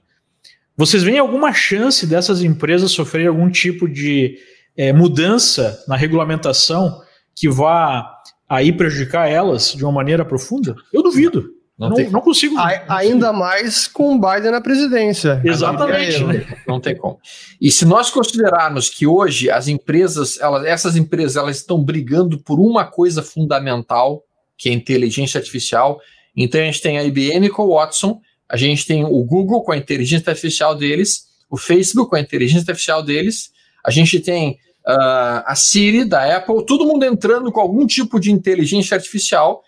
Vocês 0.76 1.02
veem 1.02 1.18
alguma 1.18 1.52
chance 1.52 2.06
dessas 2.06 2.42
empresas 2.42 2.90
sofrerem 2.90 3.28
algum 3.28 3.50
tipo 3.50 3.88
de 3.88 4.36
é, 4.76 4.92
mudança 4.92 5.82
na 5.86 5.96
regulamentação 5.96 7.02
que 7.36 7.48
vá 7.48 8.10
aí 8.48 8.72
prejudicar 8.72 9.28
elas 9.28 9.72
de 9.72 9.84
uma 9.84 9.92
maneira 9.92 10.24
profunda? 10.24 10.74
Eu 10.92 11.02
duvido. 11.02 11.50
Não, 11.78 11.88
não, 11.88 12.10
não 12.10 12.20
consigo. 12.20 12.56
A, 12.58 12.96
ainda 12.96 13.32
mais 13.32 13.88
com 13.88 14.14
o 14.14 14.20
Biden 14.20 14.52
na 14.52 14.60
presidência. 14.60 15.40
Exatamente. 15.44 16.20
Não, 16.20 16.74
não 16.74 16.80
tem 16.80 16.96
como. 16.96 17.18
E 17.60 17.70
se 17.70 17.84
nós 17.84 18.10
considerarmos 18.10 18.88
que 18.88 19.06
hoje 19.06 19.50
as 19.50 19.68
empresas, 19.68 20.38
elas, 20.40 20.64
essas 20.64 20.96
empresas, 20.96 21.36
elas 21.36 21.56
estão 21.56 21.82
brigando 21.82 22.38
por 22.38 22.60
uma 22.60 22.84
coisa 22.84 23.22
fundamental, 23.22 24.22
que 24.56 24.68
é 24.68 24.72
a 24.72 24.74
inteligência 24.74 25.38
artificial, 25.38 25.98
então 26.36 26.60
a 26.60 26.64
gente 26.64 26.80
tem 26.80 26.98
a 26.98 27.04
IBM 27.04 27.48
com 27.50 27.62
o 27.62 27.74
Watson, 27.74 28.20
a 28.48 28.56
gente 28.56 28.86
tem 28.86 29.04
o 29.04 29.24
Google 29.24 29.62
com 29.62 29.72
a 29.72 29.76
inteligência 29.76 30.30
artificial 30.30 30.74
deles, 30.74 31.26
o 31.50 31.56
Facebook 31.56 32.10
com 32.10 32.16
a 32.16 32.20
inteligência 32.20 32.70
artificial 32.70 33.02
deles, 33.02 33.50
a 33.84 33.90
gente 33.90 34.20
tem 34.20 34.58
uh, 34.86 35.42
a 35.46 35.54
Siri 35.54 36.04
da 36.04 36.36
Apple, 36.36 36.64
todo 36.66 36.86
mundo 36.86 37.04
entrando 37.04 37.50
com 37.50 37.60
algum 37.60 37.86
tipo 37.86 38.18
de 38.18 38.30
inteligência 38.30 38.94
artificial. 38.94 39.62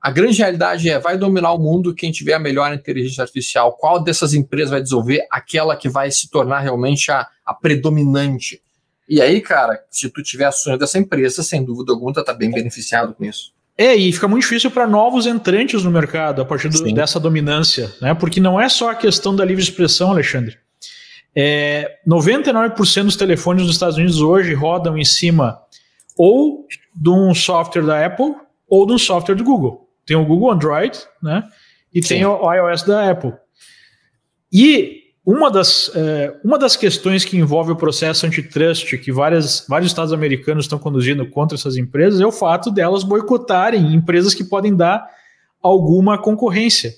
A 0.00 0.10
grande 0.10 0.38
realidade 0.38 0.88
é, 0.88 0.98
vai 0.98 1.18
dominar 1.18 1.52
o 1.52 1.58
mundo 1.58 1.94
quem 1.94 2.10
tiver 2.10 2.32
a 2.32 2.38
melhor 2.38 2.72
inteligência 2.72 3.22
artificial. 3.22 3.76
Qual 3.76 4.02
dessas 4.02 4.32
empresas 4.32 4.70
vai 4.70 4.82
desenvolver 4.82 5.26
aquela 5.30 5.76
que 5.76 5.90
vai 5.90 6.10
se 6.10 6.30
tornar 6.30 6.60
realmente 6.60 7.10
a, 7.10 7.26
a 7.44 7.52
predominante? 7.52 8.62
E 9.06 9.20
aí, 9.20 9.40
cara, 9.40 9.84
se 9.90 10.08
tu 10.08 10.22
tiver 10.22 10.46
ações 10.46 10.78
dessa 10.78 10.98
empresa, 10.98 11.42
sem 11.42 11.62
dúvida 11.64 11.92
alguma, 11.92 12.12
tá 12.14 12.32
bem 12.32 12.50
beneficiado 12.50 13.12
com 13.12 13.24
isso. 13.24 13.52
É, 13.80 13.96
e 13.96 14.12
fica 14.12 14.28
muito 14.28 14.42
difícil 14.42 14.70
para 14.70 14.86
novos 14.86 15.26
entrantes 15.26 15.82
no 15.82 15.90
mercado 15.90 16.42
a 16.42 16.44
partir 16.44 16.68
do, 16.68 16.92
dessa 16.92 17.18
dominância, 17.18 17.90
né? 17.98 18.12
Porque 18.12 18.38
não 18.38 18.60
é 18.60 18.68
só 18.68 18.90
a 18.90 18.94
questão 18.94 19.34
da 19.34 19.42
livre 19.42 19.62
expressão, 19.62 20.10
Alexandre. 20.10 20.58
É, 21.34 21.96
99% 22.06 23.04
dos 23.04 23.16
telefones 23.16 23.62
dos 23.62 23.72
Estados 23.72 23.96
Unidos 23.96 24.20
hoje 24.20 24.52
rodam 24.52 24.98
em 24.98 25.04
cima 25.04 25.62
ou 26.14 26.66
de 26.94 27.08
um 27.08 27.34
software 27.34 27.80
da 27.80 28.04
Apple 28.04 28.34
ou 28.68 28.86
de 28.86 28.92
um 28.92 28.98
software 28.98 29.34
do 29.34 29.44
Google. 29.44 29.88
Tem 30.04 30.14
o 30.14 30.26
Google 30.26 30.50
Android, 30.50 30.98
né? 31.22 31.42
E 31.90 32.02
Sim. 32.02 32.08
tem 32.16 32.26
o 32.26 32.52
iOS 32.52 32.82
da 32.82 33.10
Apple. 33.10 33.32
E 34.52 34.99
uma 35.24 35.50
das, 35.50 35.90
é, 35.94 36.34
uma 36.42 36.58
das 36.58 36.76
questões 36.76 37.24
que 37.24 37.36
envolve 37.36 37.70
o 37.72 37.76
processo 37.76 38.24
antitrust 38.24 38.96
que 38.98 39.12
várias, 39.12 39.66
vários 39.68 39.90
estados 39.90 40.12
americanos 40.12 40.64
estão 40.64 40.78
conduzindo 40.78 41.28
contra 41.28 41.56
essas 41.56 41.76
empresas 41.76 42.20
é 42.20 42.26
o 42.26 42.32
fato 42.32 42.70
delas 42.70 43.04
boicotarem 43.04 43.94
empresas 43.94 44.34
que 44.34 44.42
podem 44.42 44.74
dar 44.74 45.06
alguma 45.62 46.16
concorrência. 46.16 46.94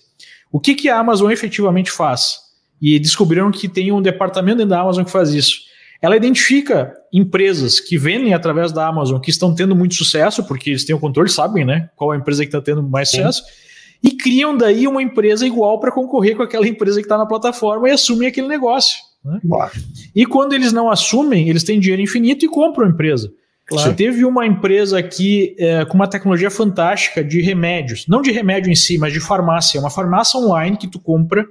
O 0.52 0.60
que, 0.60 0.74
que 0.74 0.88
a 0.88 0.98
Amazon 0.98 1.32
efetivamente 1.32 1.90
faz? 1.90 2.38
E 2.80 2.98
descobriram 2.98 3.50
que 3.50 3.68
tem 3.68 3.90
um 3.90 4.00
departamento 4.00 4.58
dentro 4.58 4.70
da 4.70 4.80
Amazon 4.80 5.04
que 5.04 5.10
faz 5.10 5.30
isso. 5.30 5.60
Ela 6.00 6.16
identifica 6.16 6.92
empresas 7.12 7.80
que 7.80 7.96
vendem 7.96 8.34
através 8.34 8.72
da 8.72 8.86
Amazon 8.86 9.20
que 9.20 9.30
estão 9.30 9.54
tendo 9.54 9.74
muito 9.74 9.94
sucesso, 9.94 10.44
porque 10.44 10.70
eles 10.70 10.84
têm 10.84 10.94
o 10.94 10.98
controle, 10.98 11.28
sabem, 11.28 11.64
né? 11.64 11.88
Qual 11.96 12.12
é 12.12 12.16
a 12.16 12.20
empresa 12.20 12.42
que 12.42 12.48
está 12.48 12.60
tendo 12.60 12.82
mais 12.82 13.08
Sim. 13.08 13.18
sucesso 13.18 13.42
e 14.02 14.10
criam 14.10 14.56
daí 14.56 14.88
uma 14.88 15.02
empresa 15.02 15.46
igual 15.46 15.78
para 15.78 15.92
concorrer 15.92 16.36
com 16.36 16.42
aquela 16.42 16.66
empresa 16.66 16.96
que 16.96 17.06
está 17.06 17.16
na 17.16 17.26
plataforma 17.26 17.88
e 17.88 17.92
assumem 17.92 18.28
aquele 18.28 18.48
negócio. 18.48 18.98
Né? 19.24 19.40
E 20.14 20.26
quando 20.26 20.52
eles 20.52 20.72
não 20.72 20.90
assumem, 20.90 21.48
eles 21.48 21.62
têm 21.62 21.78
dinheiro 21.78 22.02
infinito 22.02 22.44
e 22.44 22.48
compram 22.48 22.86
a 22.86 22.90
empresa. 22.90 23.32
Claro. 23.66 23.94
Teve 23.94 24.24
uma 24.24 24.44
empresa 24.44 24.98
aqui 24.98 25.54
é, 25.58 25.84
com 25.84 25.94
uma 25.94 26.08
tecnologia 26.08 26.50
fantástica 26.50 27.22
de 27.22 27.40
remédios, 27.40 28.06
não 28.08 28.20
de 28.20 28.32
remédio 28.32 28.70
em 28.70 28.74
si, 28.74 28.98
mas 28.98 29.12
de 29.12 29.20
farmácia, 29.20 29.80
uma 29.80 29.90
farmácia 29.90 30.38
online 30.38 30.76
que 30.76 30.88
tu 30.88 30.98
compra 30.98 31.46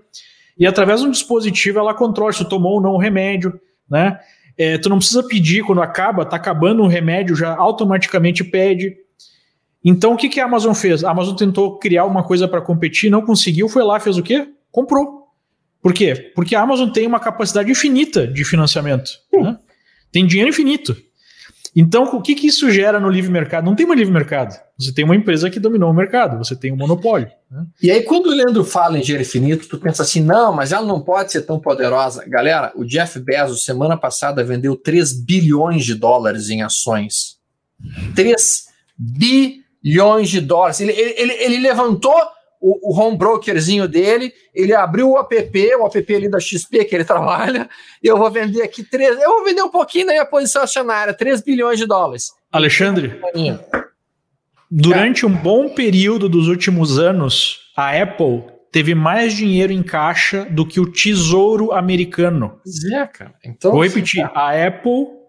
e 0.57 0.67
através 0.67 1.01
de 1.01 1.07
um 1.07 1.11
dispositivo 1.11 1.79
ela 1.79 1.93
controla 1.93 2.31
se 2.31 2.39
tu 2.39 2.49
tomou 2.49 2.73
ou 2.73 2.81
não 2.81 2.91
o 2.91 2.97
remédio, 2.97 3.59
né? 3.89 4.19
É, 4.57 4.77
tu 4.77 4.89
não 4.89 4.97
precisa 4.97 5.23
pedir 5.23 5.63
quando 5.63 5.81
acaba, 5.81 6.25
tá 6.25 6.35
acabando 6.35 6.83
o 6.83 6.87
remédio, 6.87 7.35
já 7.35 7.55
automaticamente 7.55 8.43
pede. 8.43 8.95
Então, 9.83 10.13
o 10.13 10.17
que, 10.17 10.29
que 10.29 10.39
a 10.39 10.45
Amazon 10.45 10.73
fez? 10.73 11.03
A 11.03 11.11
Amazon 11.11 11.35
tentou 11.35 11.77
criar 11.79 12.05
uma 12.05 12.23
coisa 12.23 12.47
para 12.47 12.61
competir, 12.61 13.09
não 13.09 13.23
conseguiu, 13.23 13.67
foi 13.67 13.83
lá, 13.83 13.99
fez 13.99 14.17
o 14.17 14.23
quê? 14.23 14.47
Comprou. 14.71 15.21
Por 15.81 15.93
quê? 15.93 16.31
Porque 16.35 16.55
a 16.55 16.61
Amazon 16.61 16.89
tem 16.89 17.07
uma 17.07 17.19
capacidade 17.19 17.71
infinita 17.71 18.27
de 18.27 18.45
financiamento. 18.45 19.11
Né? 19.33 19.57
Tem 20.11 20.25
dinheiro 20.27 20.49
infinito. 20.49 20.95
Então, 21.75 22.03
o 22.03 22.21
que, 22.21 22.35
que 22.35 22.47
isso 22.47 22.69
gera 22.69 22.99
no 22.99 23.09
livre 23.09 23.31
mercado? 23.31 23.63
Não 23.63 23.75
tem 23.75 23.87
mais 23.87 23.97
livre 23.97 24.13
mercado. 24.13 24.59
Você 24.77 24.93
tem 24.93 25.05
uma 25.05 25.15
empresa 25.15 25.49
que 25.49 25.59
dominou 25.59 25.89
o 25.89 25.93
mercado, 25.93 26.37
você 26.37 26.53
tem 26.55 26.71
um 26.71 26.75
monopólio. 26.75 27.29
Né? 27.49 27.65
E 27.81 27.89
aí, 27.89 28.03
quando 28.03 28.27
o 28.27 28.35
Leandro 28.35 28.63
fala 28.65 28.97
em 28.97 29.01
dinheiro 29.01 29.23
infinito, 29.23 29.67
tu 29.67 29.77
pensa 29.77 30.03
assim: 30.03 30.21
não, 30.21 30.53
mas 30.53 30.73
ela 30.73 30.85
não 30.85 31.01
pode 31.01 31.31
ser 31.31 31.43
tão 31.43 31.59
poderosa. 31.59 32.25
Galera, 32.27 32.73
o 32.75 32.83
Jeff 32.83 33.17
Bezos, 33.19 33.63
semana 33.63 33.95
passada, 33.95 34.43
vendeu 34.43 34.75
3 34.75 35.23
bilhões 35.23 35.85
de 35.85 35.95
dólares 35.95 36.49
em 36.49 36.61
ações. 36.61 37.37
3 38.15 38.65
bilhões 38.97 39.60
milhões 39.83 40.29
de 40.29 40.39
dólares. 40.39 40.79
Ele, 40.79 40.91
ele, 40.91 41.33
ele 41.33 41.57
levantou 41.59 42.15
o, 42.61 42.91
o, 42.91 42.99
home 42.99 43.17
brokerzinho 43.17 43.87
dele, 43.87 44.31
ele 44.53 44.73
abriu 44.73 45.09
o 45.09 45.17
app, 45.17 45.75
o 45.75 45.87
app 45.87 46.15
ali 46.15 46.29
da 46.29 46.39
XP 46.39 46.85
que 46.85 46.95
ele 46.95 47.03
trabalha, 47.05 47.67
e 48.03 48.07
eu 48.07 48.17
vou 48.17 48.29
vender 48.29 48.61
aqui 48.61 48.83
três, 48.83 49.19
eu 49.19 49.29
vou 49.29 49.43
vender 49.43 49.63
um 49.63 49.71
pouquinho 49.71 50.05
da 50.05 50.11
minha 50.13 50.25
posição 50.25 50.61
acionária, 50.61 51.13
3 51.13 51.41
bilhões 51.41 51.79
de 51.79 51.87
dólares. 51.87 52.31
Alexandre, 52.51 53.19
durante 54.69 55.25
um 55.25 55.33
bom 55.33 55.69
período 55.69 56.29
dos 56.29 56.47
últimos 56.47 56.99
anos, 56.99 57.71
a 57.75 57.99
Apple 57.99 58.43
teve 58.71 58.93
mais 58.93 59.33
dinheiro 59.33 59.73
em 59.73 59.83
caixa 59.83 60.45
do 60.45 60.65
que 60.65 60.79
o 60.79 60.89
Tesouro 60.89 61.73
Americano. 61.73 62.59
É, 62.93 63.05
cara. 63.07 63.33
Então, 63.43 63.71
vou 63.71 63.83
repetir, 63.83 64.23
a 64.33 64.67
Apple 64.67 65.20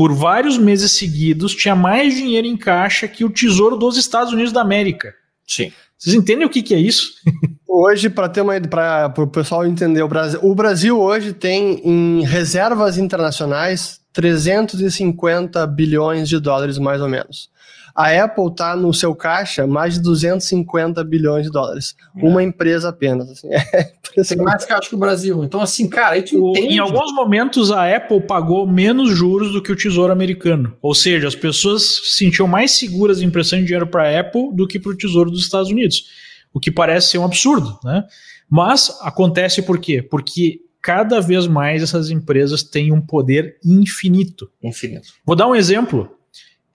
por 0.00 0.14
vários 0.14 0.56
meses 0.56 0.92
seguidos, 0.92 1.54
tinha 1.54 1.76
mais 1.76 2.14
dinheiro 2.14 2.46
em 2.46 2.56
caixa 2.56 3.06
que 3.06 3.22
o 3.22 3.28
Tesouro 3.28 3.76
dos 3.76 3.98
Estados 3.98 4.32
Unidos 4.32 4.50
da 4.50 4.62
América. 4.62 5.14
Sim. 5.46 5.70
Vocês 5.98 6.16
entendem 6.16 6.46
o 6.46 6.48
que, 6.48 6.62
que 6.62 6.72
é 6.72 6.78
isso? 6.78 7.12
Hoje, 7.68 8.08
para 8.08 8.26
ter 8.26 8.40
uma 8.40 8.58
para 8.62 9.12
o 9.18 9.26
pessoal 9.26 9.66
entender, 9.66 10.02
o 10.02 10.08
Brasil, 10.08 10.40
o 10.42 10.54
Brasil 10.54 10.98
hoje 10.98 11.34
tem 11.34 11.82
em 11.84 12.24
reservas 12.24 12.96
internacionais 12.96 14.00
350 14.14 15.66
bilhões 15.66 16.30
de 16.30 16.40
dólares, 16.40 16.78
mais 16.78 17.02
ou 17.02 17.08
menos. 17.08 17.50
A 17.94 18.24
Apple 18.24 18.48
está 18.48 18.76
no 18.76 18.92
seu 18.92 19.14
caixa 19.14 19.66
mais 19.66 19.94
de 19.94 20.02
250 20.02 21.02
bilhões 21.04 21.46
de 21.46 21.50
dólares. 21.50 21.96
É. 22.16 22.24
Uma 22.24 22.42
empresa 22.42 22.90
apenas. 22.90 23.30
Assim, 23.30 23.48
é 23.52 24.22
Tem 24.22 24.38
mais 24.38 24.64
caixa 24.64 24.88
que 24.88 24.94
o 24.94 24.98
Brasil. 24.98 25.42
Então, 25.44 25.60
assim, 25.60 25.88
cara, 25.88 26.16
aí 26.16 26.22
tu 26.22 26.52
o, 26.52 26.56
Em 26.56 26.78
alguns 26.78 27.12
momentos, 27.14 27.72
a 27.72 27.96
Apple 27.96 28.20
pagou 28.20 28.66
menos 28.66 29.10
juros 29.10 29.52
do 29.52 29.62
que 29.62 29.72
o 29.72 29.76
Tesouro 29.76 30.12
Americano. 30.12 30.76
Ou 30.82 30.94
seja, 30.94 31.26
as 31.26 31.34
pessoas 31.34 31.82
se 31.82 32.18
sentiam 32.18 32.46
mais 32.46 32.72
seguras 32.72 33.22
em 33.22 33.30
emprestando 33.30 33.64
dinheiro 33.64 33.86
para 33.86 34.08
a 34.08 34.20
Apple 34.20 34.52
do 34.52 34.66
que 34.66 34.78
para 34.78 34.92
o 34.92 34.96
Tesouro 34.96 35.30
dos 35.30 35.42
Estados 35.42 35.70
Unidos. 35.70 36.04
O 36.52 36.60
que 36.60 36.70
parece 36.70 37.10
ser 37.10 37.18
um 37.18 37.24
absurdo, 37.24 37.78
né? 37.84 38.04
Mas 38.48 38.98
acontece 39.00 39.62
por 39.62 39.78
quê? 39.78 40.02
Porque 40.02 40.60
cada 40.82 41.20
vez 41.20 41.46
mais 41.46 41.82
essas 41.82 42.10
empresas 42.10 42.62
têm 42.62 42.92
um 42.92 43.00
poder 43.00 43.56
infinito. 43.64 44.50
Infinito. 44.62 45.08
Vou 45.24 45.36
dar 45.36 45.46
um 45.46 45.54
exemplo. 45.54 46.16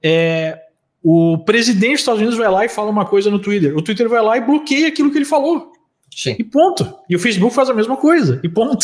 É, 0.02 0.58
o 1.08 1.38
presidente 1.38 1.92
dos 1.92 2.00
Estados 2.00 2.20
Unidos 2.20 2.36
vai 2.36 2.50
lá 2.50 2.66
e 2.66 2.70
fala 2.70 2.90
uma 2.90 3.06
coisa 3.06 3.30
no 3.30 3.38
Twitter. 3.38 3.78
O 3.78 3.82
Twitter 3.84 4.10
vai 4.10 4.24
lá 4.24 4.38
e 4.38 4.42
bloqueia 4.42 4.88
aquilo 4.88 5.12
que 5.12 5.20
ele 5.20 5.26
falou. 5.26 5.72
Sim. 6.12 6.36
E 6.40 6.44
ponto. 6.44 6.98
E 7.08 7.16
o 7.16 7.20
Facebook 7.20 7.54
faz 7.54 7.70
a 7.70 7.76
mesma 7.76 7.96
coisa. 7.96 8.42
E 8.44 8.50
ponto. 8.50 8.84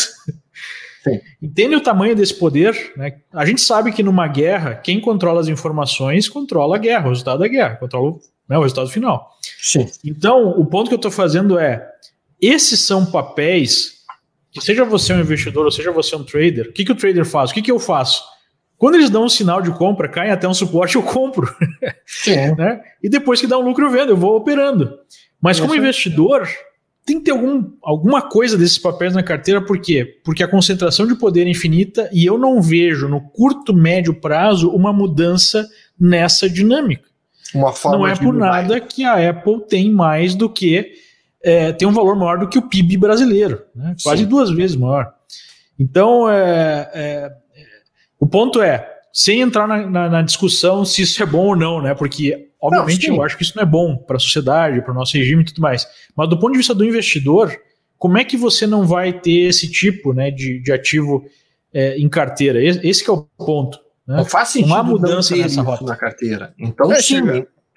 Sim. 1.04 1.20
Entende 1.42 1.74
o 1.74 1.82
tamanho 1.82 2.16
desse 2.16 2.36
poder? 2.36 2.94
Né? 2.96 3.16
A 3.34 3.44
gente 3.44 3.60
sabe 3.60 3.92
que 3.92 4.04
numa 4.04 4.28
guerra, 4.28 4.76
quem 4.76 5.02
controla 5.02 5.42
as 5.42 5.48
informações 5.48 6.30
controla 6.30 6.76
a 6.76 6.80
guerra, 6.80 7.08
o 7.08 7.10
resultado 7.10 7.40
da 7.40 7.48
guerra, 7.48 7.78
controla 7.78 8.12
né, 8.48 8.56
o 8.56 8.62
resultado 8.62 8.90
final. 8.92 9.32
Sim. 9.60 9.90
Então, 10.06 10.52
o 10.52 10.66
ponto 10.68 10.90
que 10.90 10.94
eu 10.94 10.98
estou 10.98 11.10
fazendo 11.10 11.58
é: 11.58 11.84
esses 12.40 12.82
são 12.82 13.04
papéis 13.04 14.04
que, 14.52 14.62
seja 14.62 14.86
você 14.86 15.12
um 15.12 15.22
investidor 15.22 15.66
ou 15.66 15.72
seja 15.72 15.92
você 15.92 16.16
um 16.16 16.24
trader, 16.24 16.68
o 16.68 16.72
que, 16.72 16.86
que 16.86 16.92
o 16.92 16.96
trader 16.96 17.26
faz? 17.26 17.50
O 17.50 17.54
que, 17.56 17.64
que 17.64 17.72
eu 17.72 17.80
faço? 17.80 18.22
Quando 18.82 18.96
eles 18.96 19.12
dão 19.12 19.26
um 19.26 19.30
sinal 19.30 19.62
de 19.62 19.70
compra, 19.70 20.10
caem 20.10 20.32
até 20.32 20.48
um 20.48 20.56
suporte, 20.56 20.96
eu 20.96 21.04
compro. 21.04 21.48
Sim. 22.04 22.36
né? 22.58 22.82
E 23.04 23.08
depois 23.08 23.40
que 23.40 23.46
dá 23.46 23.56
um 23.56 23.62
lucro, 23.62 23.86
eu 23.86 23.92
vendo, 23.92 24.10
eu 24.10 24.18
vou 24.18 24.36
operando. 24.36 24.98
Mas 25.40 25.60
como 25.60 25.76
investidor, 25.76 26.50
tem 27.06 27.20
que 27.20 27.26
ter 27.26 27.32
algum, 27.32 27.74
alguma 27.84 28.24
coisa 28.24 28.58
desses 28.58 28.80
papéis 28.80 29.14
na 29.14 29.22
carteira, 29.22 29.64
por 29.64 29.80
quê? 29.80 30.20
Porque 30.24 30.42
a 30.42 30.48
concentração 30.48 31.06
de 31.06 31.14
poder 31.14 31.46
é 31.46 31.52
infinita 31.52 32.10
e 32.12 32.26
eu 32.26 32.40
não 32.40 32.60
vejo 32.60 33.08
no 33.08 33.22
curto, 33.22 33.72
médio 33.72 34.16
prazo 34.16 34.72
uma 34.72 34.92
mudança 34.92 35.70
nessa 36.00 36.50
dinâmica. 36.50 37.08
Uma 37.54 37.74
forma 37.74 38.00
não 38.00 38.08
é 38.08 38.16
por 38.16 38.34
nada 38.34 38.80
que 38.80 39.04
a 39.04 39.30
Apple 39.30 39.62
tem 39.70 39.92
mais 39.92 40.34
do 40.34 40.50
que. 40.50 40.92
É, 41.44 41.72
tem 41.72 41.88
um 41.88 41.94
valor 41.94 42.16
maior 42.16 42.40
do 42.40 42.50
que 42.50 42.58
o 42.58 42.64
PIB 42.64 42.98
brasileiro, 42.98 43.62
né? 43.76 43.96
quase 44.02 44.26
duas 44.26 44.50
vezes 44.50 44.76
maior. 44.76 45.14
Então, 45.78 46.28
é, 46.28 46.90
é 46.96 47.41
o 48.22 48.28
ponto 48.28 48.62
é, 48.62 48.88
sem 49.12 49.42
entrar 49.42 49.68
na, 49.68 49.90
na, 49.90 50.10
na, 50.10 50.22
discussão 50.22 50.86
se 50.86 51.02
isso 51.02 51.22
é 51.24 51.26
bom 51.26 51.48
ou 51.48 51.56
não, 51.56 51.82
né? 51.82 51.96
Porque, 51.96 52.50
obviamente, 52.62 53.10
não, 53.10 53.16
eu 53.16 53.24
acho 53.24 53.36
que 53.36 53.42
isso 53.42 53.54
não 53.56 53.64
é 53.64 53.66
bom 53.66 53.98
para 53.98 54.18
a 54.18 54.20
sociedade, 54.20 54.80
para 54.84 54.92
o 54.92 54.96
nosso 54.96 55.18
regime 55.18 55.42
e 55.42 55.46
tudo 55.46 55.60
mais. 55.60 55.88
Mas 56.16 56.30
do 56.30 56.38
ponto 56.38 56.52
de 56.52 56.60
vista 56.60 56.76
do 56.76 56.86
investidor, 56.86 57.52
como 57.98 58.20
é 58.20 58.24
que 58.24 58.38
você 58.38 58.68
não 58.68 58.86
vai 58.86 59.12
ter 59.12 59.50
esse 59.50 59.70
tipo 59.72 60.14
né, 60.14 60.30
de, 60.30 60.62
de 60.62 60.72
ativo 60.72 61.26
é, 61.74 61.98
em 61.98 62.08
carteira? 62.08 62.64
Esse, 62.64 62.88
esse 62.88 63.10
é 63.10 63.12
o 63.12 63.24
ponto. 63.40 63.80
Né? 64.08 64.18
Não 64.18 64.26
faz 64.26 64.50
sentido 64.50 64.68
uma 64.68 64.84
mudança 64.84 65.36
nessa 65.36 65.64
rota 65.64 65.84
na 65.84 65.96
carteira. 65.96 66.54
Então, 66.60 66.92
é, 66.92 67.02
sim, 67.02 67.22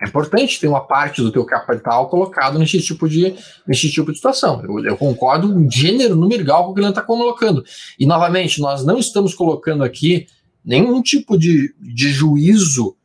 é 0.05 0.09
importante 0.09 0.61
ter 0.61 0.69
uma 0.69 0.87
parte 0.87 1.23
do 1.23 1.33
teu 1.33 1.45
capital 1.45 2.09
colocado 2.09 2.59
nesse 2.59 2.81
tipo 2.81 3.09
de, 3.09 3.35
nesse 3.67 3.91
tipo 3.91 4.11
de 4.11 4.19
situação. 4.19 4.63
Eu, 4.63 4.85
eu 4.85 4.97
concordo 4.97 5.59
em 5.59 5.71
gênero, 5.71 6.15
número 6.15 6.43
igual 6.43 6.67
com 6.67 6.73
o 6.73 6.75
que 6.75 6.81
ele 6.81 6.89
está 6.89 7.03
colocando. 7.03 7.65
E, 7.99 8.05
novamente, 8.05 8.61
nós 8.61 8.85
não 8.85 8.99
estamos 8.99 9.35
colocando 9.35 9.83
aqui 9.83 10.27
nenhum 10.65 11.01
tipo 11.01 11.39
de, 11.39 11.75
de 11.81 12.11
juízo 12.11 12.97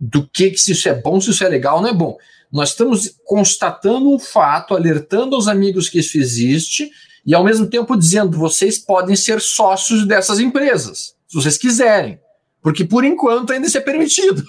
do 0.00 0.26
que, 0.28 0.50
que 0.50 0.58
se 0.58 0.72
isso 0.72 0.88
é 0.88 0.94
bom, 0.94 1.20
se 1.20 1.30
isso 1.30 1.44
é 1.44 1.48
legal 1.48 1.76
ou 1.76 1.82
não 1.82 1.88
é 1.88 1.94
bom. 1.94 2.16
Nós 2.52 2.70
estamos 2.70 3.16
constatando 3.24 4.08
um 4.08 4.18
fato, 4.18 4.74
alertando 4.74 5.34
aos 5.34 5.48
amigos 5.48 5.88
que 5.88 5.98
isso 5.98 6.16
existe 6.16 6.90
e 7.24 7.34
ao 7.34 7.42
mesmo 7.42 7.66
tempo 7.66 7.96
dizendo 7.96 8.38
vocês 8.38 8.78
podem 8.78 9.16
ser 9.16 9.40
sócios 9.40 10.06
dessas 10.06 10.38
empresas, 10.38 11.14
se 11.26 11.34
vocês 11.34 11.58
quiserem. 11.58 12.20
Porque 12.66 12.84
por 12.84 13.04
enquanto 13.04 13.52
ainda 13.52 13.68
isso 13.68 13.78
é 13.78 13.80
permitido. 13.80 14.42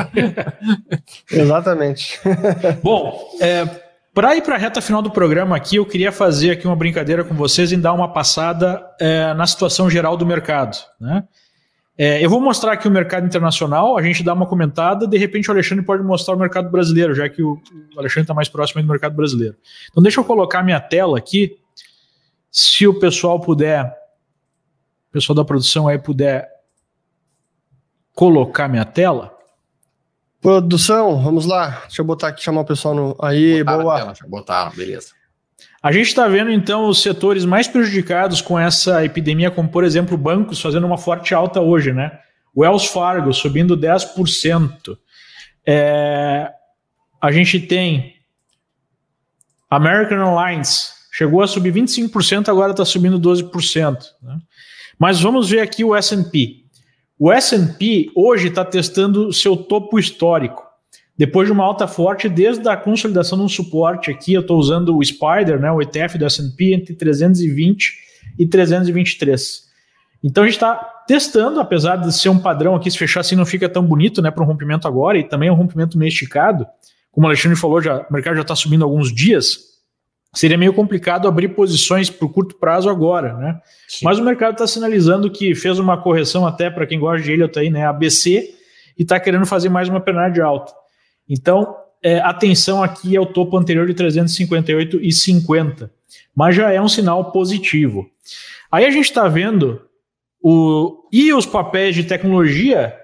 Exatamente. 1.30 2.18
Bom, 2.82 3.36
é, 3.38 3.66
para 4.14 4.34
ir 4.34 4.40
para 4.40 4.54
a 4.54 4.58
reta 4.58 4.80
final 4.80 5.02
do 5.02 5.10
programa 5.10 5.54
aqui, 5.54 5.76
eu 5.76 5.84
queria 5.84 6.10
fazer 6.10 6.52
aqui 6.52 6.66
uma 6.66 6.74
brincadeira 6.74 7.22
com 7.22 7.34
vocês 7.34 7.70
e 7.70 7.76
dar 7.76 7.92
uma 7.92 8.10
passada 8.10 8.82
é, 8.98 9.34
na 9.34 9.46
situação 9.46 9.90
geral 9.90 10.16
do 10.16 10.24
mercado. 10.24 10.78
Né? 10.98 11.22
É, 11.98 12.24
eu 12.24 12.30
vou 12.30 12.40
mostrar 12.40 12.72
aqui 12.72 12.88
o 12.88 12.90
mercado 12.90 13.26
internacional, 13.26 13.98
a 13.98 14.02
gente 14.02 14.24
dá 14.24 14.32
uma 14.32 14.46
comentada, 14.46 15.06
de 15.06 15.18
repente 15.18 15.50
o 15.50 15.52
Alexandre 15.52 15.84
pode 15.84 16.02
mostrar 16.02 16.34
o 16.34 16.38
mercado 16.38 16.70
brasileiro, 16.70 17.14
já 17.14 17.28
que 17.28 17.42
o 17.42 17.60
Alexandre 17.98 18.22
está 18.22 18.32
mais 18.32 18.48
próximo 18.48 18.80
do 18.80 18.88
mercado 18.88 19.14
brasileiro. 19.14 19.54
Então 19.90 20.02
deixa 20.02 20.18
eu 20.18 20.24
colocar 20.24 20.62
minha 20.62 20.80
tela 20.80 21.18
aqui, 21.18 21.58
se 22.50 22.86
o 22.86 22.98
pessoal 22.98 23.38
puder, 23.38 23.84
o 25.10 25.12
pessoal 25.12 25.36
da 25.36 25.44
produção 25.44 25.86
aí 25.86 25.98
puder 25.98 26.56
colocar 28.18 28.66
minha 28.66 28.84
tela. 28.84 29.32
Produção, 30.40 31.22
vamos 31.22 31.46
lá. 31.46 31.82
Deixa 31.86 32.02
eu 32.02 32.04
botar 32.04 32.28
aqui, 32.28 32.42
chamar 32.42 32.62
o 32.62 32.64
pessoal 32.64 32.92
no. 32.92 33.16
Aí, 33.22 33.62
botaram 33.62 33.82
boa. 33.84 33.96
Tela, 33.96 34.14
botaram, 34.26 34.72
beleza. 34.72 35.10
A 35.80 35.92
gente 35.92 36.08
está 36.08 36.26
vendo 36.26 36.50
então 36.50 36.88
os 36.88 37.00
setores 37.00 37.44
mais 37.44 37.68
prejudicados 37.68 38.40
com 38.40 38.58
essa 38.58 39.04
epidemia, 39.04 39.52
como 39.52 39.68
por 39.68 39.84
exemplo 39.84 40.18
bancos 40.18 40.60
fazendo 40.60 40.84
uma 40.84 40.98
forte 40.98 41.32
alta 41.32 41.60
hoje, 41.60 41.92
né? 41.92 42.18
Wells 42.56 42.88
Fargo 42.88 43.32
subindo 43.32 43.76
10%. 43.76 44.98
É, 45.64 46.50
a 47.22 47.30
gente 47.30 47.60
tem 47.60 48.16
American 49.70 50.18
Airlines, 50.18 50.90
chegou 51.12 51.40
a 51.40 51.46
subir 51.46 51.72
25%, 51.72 52.48
agora 52.48 52.72
está 52.72 52.84
subindo 52.84 53.20
12%. 53.20 53.96
Né? 54.20 54.38
Mas 54.98 55.20
vamos 55.20 55.48
ver 55.48 55.60
aqui 55.60 55.84
o 55.84 55.94
SP. 55.94 56.66
O 57.18 57.32
SP 57.34 58.12
hoje 58.14 58.46
está 58.46 58.64
testando 58.64 59.32
seu 59.32 59.56
topo 59.56 59.98
histórico. 59.98 60.62
Depois 61.16 61.48
de 61.48 61.52
uma 61.52 61.64
alta 61.64 61.88
forte, 61.88 62.28
desde 62.28 62.68
a 62.68 62.76
consolidação 62.76 63.36
de 63.36 63.42
um 63.42 63.48
suporte 63.48 64.08
aqui, 64.08 64.34
eu 64.34 64.40
estou 64.40 64.56
usando 64.56 64.96
o 64.96 65.04
Spider, 65.04 65.58
né, 65.58 65.72
o 65.72 65.82
ETF 65.82 66.16
do 66.16 66.24
S&P, 66.24 66.72
entre 66.72 66.94
320 66.94 67.98
e 68.38 68.46
323. 68.46 69.68
Então 70.22 70.44
a 70.44 70.46
gente 70.46 70.54
está 70.54 70.76
testando, 71.08 71.58
apesar 71.58 71.96
de 71.96 72.12
ser 72.12 72.28
um 72.28 72.38
padrão 72.38 72.76
aqui, 72.76 72.88
se 72.88 72.96
fechar 72.96 73.20
assim 73.20 73.34
não 73.34 73.44
fica 73.44 73.68
tão 73.68 73.84
bonito 73.84 74.22
né, 74.22 74.30
para 74.30 74.44
um 74.44 74.46
rompimento 74.46 74.86
agora, 74.86 75.18
e 75.18 75.24
também 75.24 75.48
é 75.48 75.52
um 75.52 75.56
rompimento 75.56 75.98
meio 75.98 76.08
esticado. 76.08 76.68
Como 77.10 77.26
o 77.26 77.28
Alexandre 77.28 77.58
falou, 77.58 77.82
já, 77.82 78.06
o 78.08 78.12
mercado 78.12 78.36
já 78.36 78.42
está 78.42 78.54
subindo 78.54 78.84
alguns 78.84 79.12
dias. 79.12 79.58
Seria 80.34 80.58
meio 80.58 80.74
complicado 80.74 81.26
abrir 81.26 81.48
posições 81.48 82.10
por 82.10 82.28
curto 82.28 82.56
prazo 82.56 82.90
agora, 82.90 83.34
né? 83.34 83.60
Sim. 83.88 84.04
Mas 84.04 84.18
o 84.18 84.24
mercado 84.24 84.52
está 84.52 84.66
sinalizando 84.66 85.30
que 85.30 85.54
fez 85.54 85.78
uma 85.78 85.96
correção 85.96 86.46
até 86.46 86.68
para 86.68 86.86
quem 86.86 86.98
gosta 86.98 87.22
de 87.22 87.32
Elliott 87.32 87.58
aí, 87.58 87.70
né? 87.70 87.86
ABC, 87.86 88.54
e 88.98 89.02
está 89.02 89.18
querendo 89.18 89.46
fazer 89.46 89.68
mais 89.68 89.88
uma 89.88 90.00
pernada 90.00 90.30
de 90.30 90.40
alta. 90.40 90.72
Então, 91.28 91.74
é, 92.02 92.18
atenção 92.20 92.82
aqui 92.82 93.16
ao 93.16 93.26
topo 93.26 93.56
anterior 93.56 93.86
de 93.86 93.94
358,50, 93.94 95.90
mas 96.34 96.54
já 96.54 96.72
é 96.72 96.80
um 96.80 96.88
sinal 96.88 97.32
positivo. 97.32 98.08
Aí 98.70 98.84
a 98.84 98.90
gente 98.90 99.06
está 99.06 99.26
vendo 99.28 99.82
o 100.40 101.08
e 101.10 101.32
os 101.32 101.46
papéis 101.46 101.94
de 101.94 102.04
tecnologia 102.04 102.94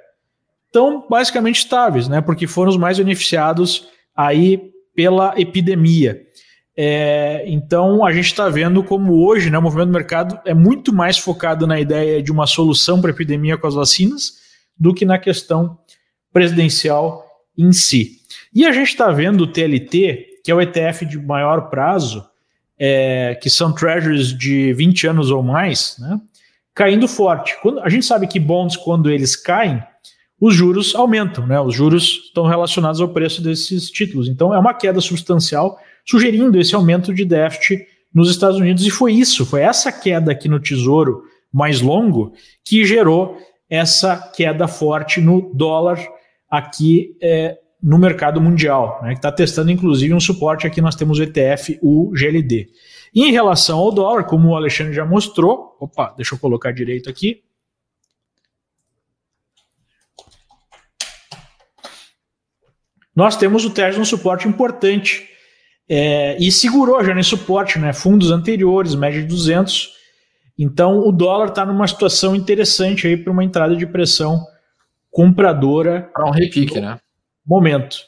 estão 0.67 1.07
basicamente 1.09 1.57
estáveis, 1.57 2.07
né? 2.07 2.21
Porque 2.21 2.47
foram 2.47 2.71
os 2.71 2.77
mais 2.77 2.99
beneficiados 2.99 3.89
aí 4.15 4.73
pela 4.95 5.35
epidemia. 5.39 6.21
É, 6.77 7.45
então 7.47 8.05
a 8.05 8.13
gente 8.13 8.27
está 8.27 8.49
vendo 8.49 8.83
como 8.83 9.25
hoje 9.25 9.49
né, 9.49 9.57
o 9.57 9.63
movimento 9.63 9.89
do 9.89 9.93
mercado 9.93 10.41
é 10.45 10.53
muito 10.53 10.93
mais 10.93 11.17
focado 11.17 11.69
na 11.69 11.79
ideia 11.79 12.21
de 12.21 12.33
uma 12.33 12.49
solução 12.49 13.01
para 13.01 13.11
a 13.11 13.15
epidemia 13.15 13.57
com 13.57 13.67
as 13.67 13.75
vacinas 13.75 14.41
do 14.77 14.93
que 14.93 15.05
na 15.05 15.17
questão 15.17 15.79
presidencial 16.33 17.25
em 17.57 17.73
si. 17.73 18.19
E 18.53 18.67
a 18.67 18.73
gente 18.73 18.89
está 18.89 19.11
vendo 19.11 19.43
o 19.43 19.47
TLT, 19.47 20.41
que 20.43 20.51
é 20.51 20.55
o 20.55 20.61
ETF 20.61 21.07
de 21.07 21.19
maior 21.19 21.71
prazo, 21.71 22.27
é, 22.77 23.39
que 23.41 23.49
são 23.49 23.73
treasuries 23.73 24.37
de 24.37 24.73
20 24.73 25.07
anos 25.07 25.31
ou 25.31 25.45
mais, 25.45 25.97
né, 26.01 26.21
caindo 26.75 27.07
forte. 27.07 27.57
Quando, 27.63 27.79
a 27.81 27.89
gente 27.89 28.05
sabe 28.05 28.27
que 28.27 28.41
bonds, 28.41 28.77
quando 28.77 29.09
eles 29.09 29.37
caem, 29.37 29.81
os 30.41 30.55
juros 30.55 30.95
aumentam, 30.95 31.47
né? 31.47 31.59
Os 31.61 31.75
juros 31.75 32.25
estão 32.27 32.45
relacionados 32.45 33.01
ao 33.01 33.09
preço 33.09 33.41
desses 33.41 33.91
títulos. 33.91 34.29
Então 34.29 34.53
é 34.53 34.59
uma 34.59 34.75
queda 34.75 35.01
substancial, 35.01 35.79
sugerindo 36.05 36.61
esse 36.61 36.75
aumento 36.75 37.13
de 37.13 37.25
déficit 37.25 37.87
nos 38.13 38.31
Estados 38.31 38.59
Unidos. 38.59 38.87
E 38.87 38.91
foi 38.91 39.13
isso, 39.13 39.45
foi 39.45 39.63
essa 39.63 39.91
queda 39.91 40.31
aqui 40.33 40.49
no 40.49 40.61
Tesouro 40.61 41.25
mais 41.53 41.81
longo 41.81 42.33
que 42.65 42.85
gerou 42.85 43.39
essa 43.69 44.17
queda 44.17 44.69
forte 44.69 45.21
no 45.21 45.53
dólar 45.55 45.99
aqui 46.51 47.17
é, 47.21 47.59
no 47.83 47.99
mercado 47.99 48.41
mundial, 48.41 49.01
né, 49.03 49.11
que 49.11 49.19
está 49.19 49.31
testando 49.31 49.71
inclusive 49.71 50.15
um 50.15 50.21
suporte 50.21 50.67
aqui 50.67 50.81
nós 50.81 50.97
temos 50.97 51.19
o 51.19 51.23
ETF, 51.23 51.79
o 51.83 52.11
GLD. 52.13 52.69
em 53.15 53.31
relação 53.31 53.79
ao 53.79 53.93
dólar, 53.93 54.25
como 54.25 54.49
o 54.49 54.57
Alexandre 54.57 54.93
já 54.93 55.05
mostrou, 55.05 55.77
opa, 55.79 56.13
deixa 56.17 56.35
eu 56.35 56.39
colocar 56.39 56.73
direito 56.73 57.09
aqui. 57.11 57.43
Nós 63.15 63.37
temos 63.37 63.65
o 63.65 63.71
TERS 63.71 63.97
um 63.97 64.05
suporte 64.05 64.49
importante 64.49 65.29
é, 65.89 66.37
e 66.39 66.51
segurou 66.51 67.05
já 67.05 67.15
nesse 67.15 67.31
suporte, 67.31 67.79
né? 67.79 67.93
Fundos 67.93 68.31
anteriores, 68.31 68.95
média 68.95 69.21
de 69.21 69.27
200. 69.27 69.93
Então 70.59 71.01
o 71.01 71.13
dólar 71.13 71.49
está 71.49 71.65
numa 71.67 71.87
situação 71.87 72.35
interessante 72.35 73.07
aí 73.07 73.17
para 73.17 73.33
uma 73.33 73.45
entrada 73.45 73.77
de 73.77 73.87
pressão 73.87 74.45
compradora. 75.11 76.11
Para 76.13 76.27
um 76.27 76.31
repique, 76.31 76.81
né? 76.81 76.99
Momento. 77.47 77.99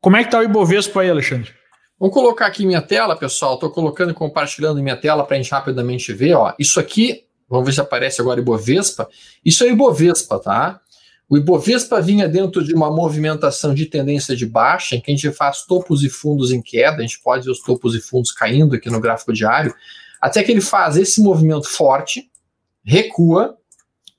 Como 0.00 0.16
é 0.16 0.20
que 0.20 0.28
está 0.28 0.38
o 0.38 0.42
Ibovespa 0.42 1.02
aí, 1.02 1.10
Alexandre? 1.10 1.52
Vamos 1.98 2.14
colocar 2.14 2.46
aqui 2.46 2.66
minha 2.66 2.82
tela, 2.82 3.16
pessoal. 3.16 3.54
Estou 3.54 3.70
colocando 3.70 4.10
e 4.10 4.14
compartilhando 4.14 4.82
minha 4.82 4.96
tela 4.96 5.24
para 5.24 5.36
a 5.36 5.40
gente 5.40 5.50
rapidamente 5.50 6.12
ver. 6.12 6.34
Ó. 6.34 6.52
Isso 6.58 6.80
aqui, 6.80 7.24
vamos 7.48 7.66
ver 7.66 7.72
se 7.72 7.80
aparece 7.80 8.20
agora 8.20 8.40
Ibovespa. 8.40 9.08
Isso 9.44 9.64
é 9.64 9.68
Ibovespa, 9.68 10.38
tá? 10.38 10.80
O 11.28 11.38
Ibovespa 11.38 12.00
vinha 12.00 12.28
dentro 12.28 12.62
de 12.62 12.74
uma 12.74 12.90
movimentação 12.90 13.74
de 13.74 13.86
tendência 13.86 14.36
de 14.36 14.44
baixa, 14.44 14.94
em 14.94 15.00
que 15.00 15.10
a 15.10 15.14
gente 15.14 15.30
faz 15.32 15.64
topos 15.64 16.02
e 16.02 16.10
fundos 16.10 16.52
em 16.52 16.60
queda, 16.60 16.98
a 16.98 17.02
gente 17.02 17.20
pode 17.22 17.46
ver 17.46 17.50
os 17.50 17.60
topos 17.60 17.94
e 17.94 18.00
fundos 18.00 18.30
caindo 18.30 18.74
aqui 18.74 18.90
no 18.90 19.00
gráfico 19.00 19.32
diário, 19.32 19.74
até 20.20 20.42
que 20.42 20.52
ele 20.52 20.60
faz 20.60 20.96
esse 20.96 21.22
movimento 21.22 21.68
forte, 21.68 22.30
recua, 22.84 23.56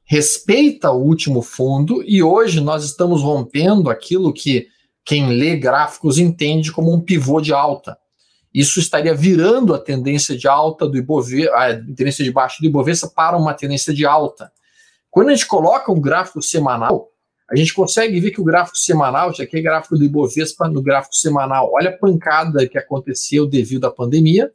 respeita 0.04 0.92
o 0.92 1.02
último 1.02 1.42
fundo 1.42 2.04
e 2.06 2.22
hoje 2.22 2.60
nós 2.60 2.84
estamos 2.84 3.22
rompendo 3.22 3.90
aquilo 3.90 4.34
que 4.34 4.68
quem 5.04 5.30
lê 5.30 5.56
gráficos 5.56 6.18
entende 6.18 6.72
como 6.72 6.92
um 6.92 7.00
pivô 7.00 7.40
de 7.40 7.54
alta. 7.54 7.98
Isso 8.54 8.80
estaria 8.80 9.14
virando 9.14 9.74
a 9.74 9.80
tendência 9.80 10.36
de 10.36 10.48
alta 10.48 10.88
do 10.88 10.98
Ibovespa, 10.98 11.56
a 11.56 11.74
tendência 11.76 12.24
de 12.24 12.32
baixa 12.32 12.58
do 12.60 12.66
Ibovespa 12.66 13.08
para 13.08 13.38
uma 13.38 13.54
tendência 13.54 13.94
de 13.94 14.06
alta. 14.06 14.52
Quando 15.16 15.30
a 15.30 15.34
gente 15.34 15.48
coloca 15.48 15.94
um 15.94 16.02
gráfico 16.02 16.42
semanal, 16.42 17.10
a 17.50 17.56
gente 17.56 17.74
consegue 17.74 18.20
ver 18.20 18.32
que 18.32 18.42
o 18.42 18.44
gráfico 18.44 18.78
semanal, 18.78 19.34
já 19.34 19.46
que 19.46 19.56
é 19.56 19.62
gráfico 19.62 19.98
do 19.98 20.04
Ibovespa 20.04 20.68
no 20.68 20.82
gráfico 20.82 21.16
semanal, 21.16 21.72
olha 21.72 21.92
a 21.92 21.98
pancada 21.98 22.68
que 22.68 22.78
aconteceu 22.78 23.48
devido 23.48 23.86
à 23.86 23.90
pandemia, 23.92 24.52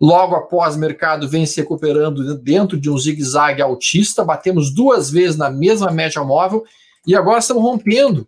Logo 0.00 0.34
após, 0.34 0.74
o 0.74 0.78
mercado 0.78 1.28
vem 1.28 1.46
se 1.46 1.60
recuperando 1.60 2.34
dentro 2.38 2.78
de 2.78 2.90
um 2.90 2.98
zigue-zague 2.98 3.62
altista, 3.62 4.24
batemos 4.24 4.70
duas 4.70 5.10
vezes 5.10 5.36
na 5.36 5.48
mesma 5.50 5.90
média 5.90 6.22
móvel 6.24 6.64
e 7.06 7.14
agora 7.14 7.38
estamos 7.38 7.62
rompendo. 7.62 8.26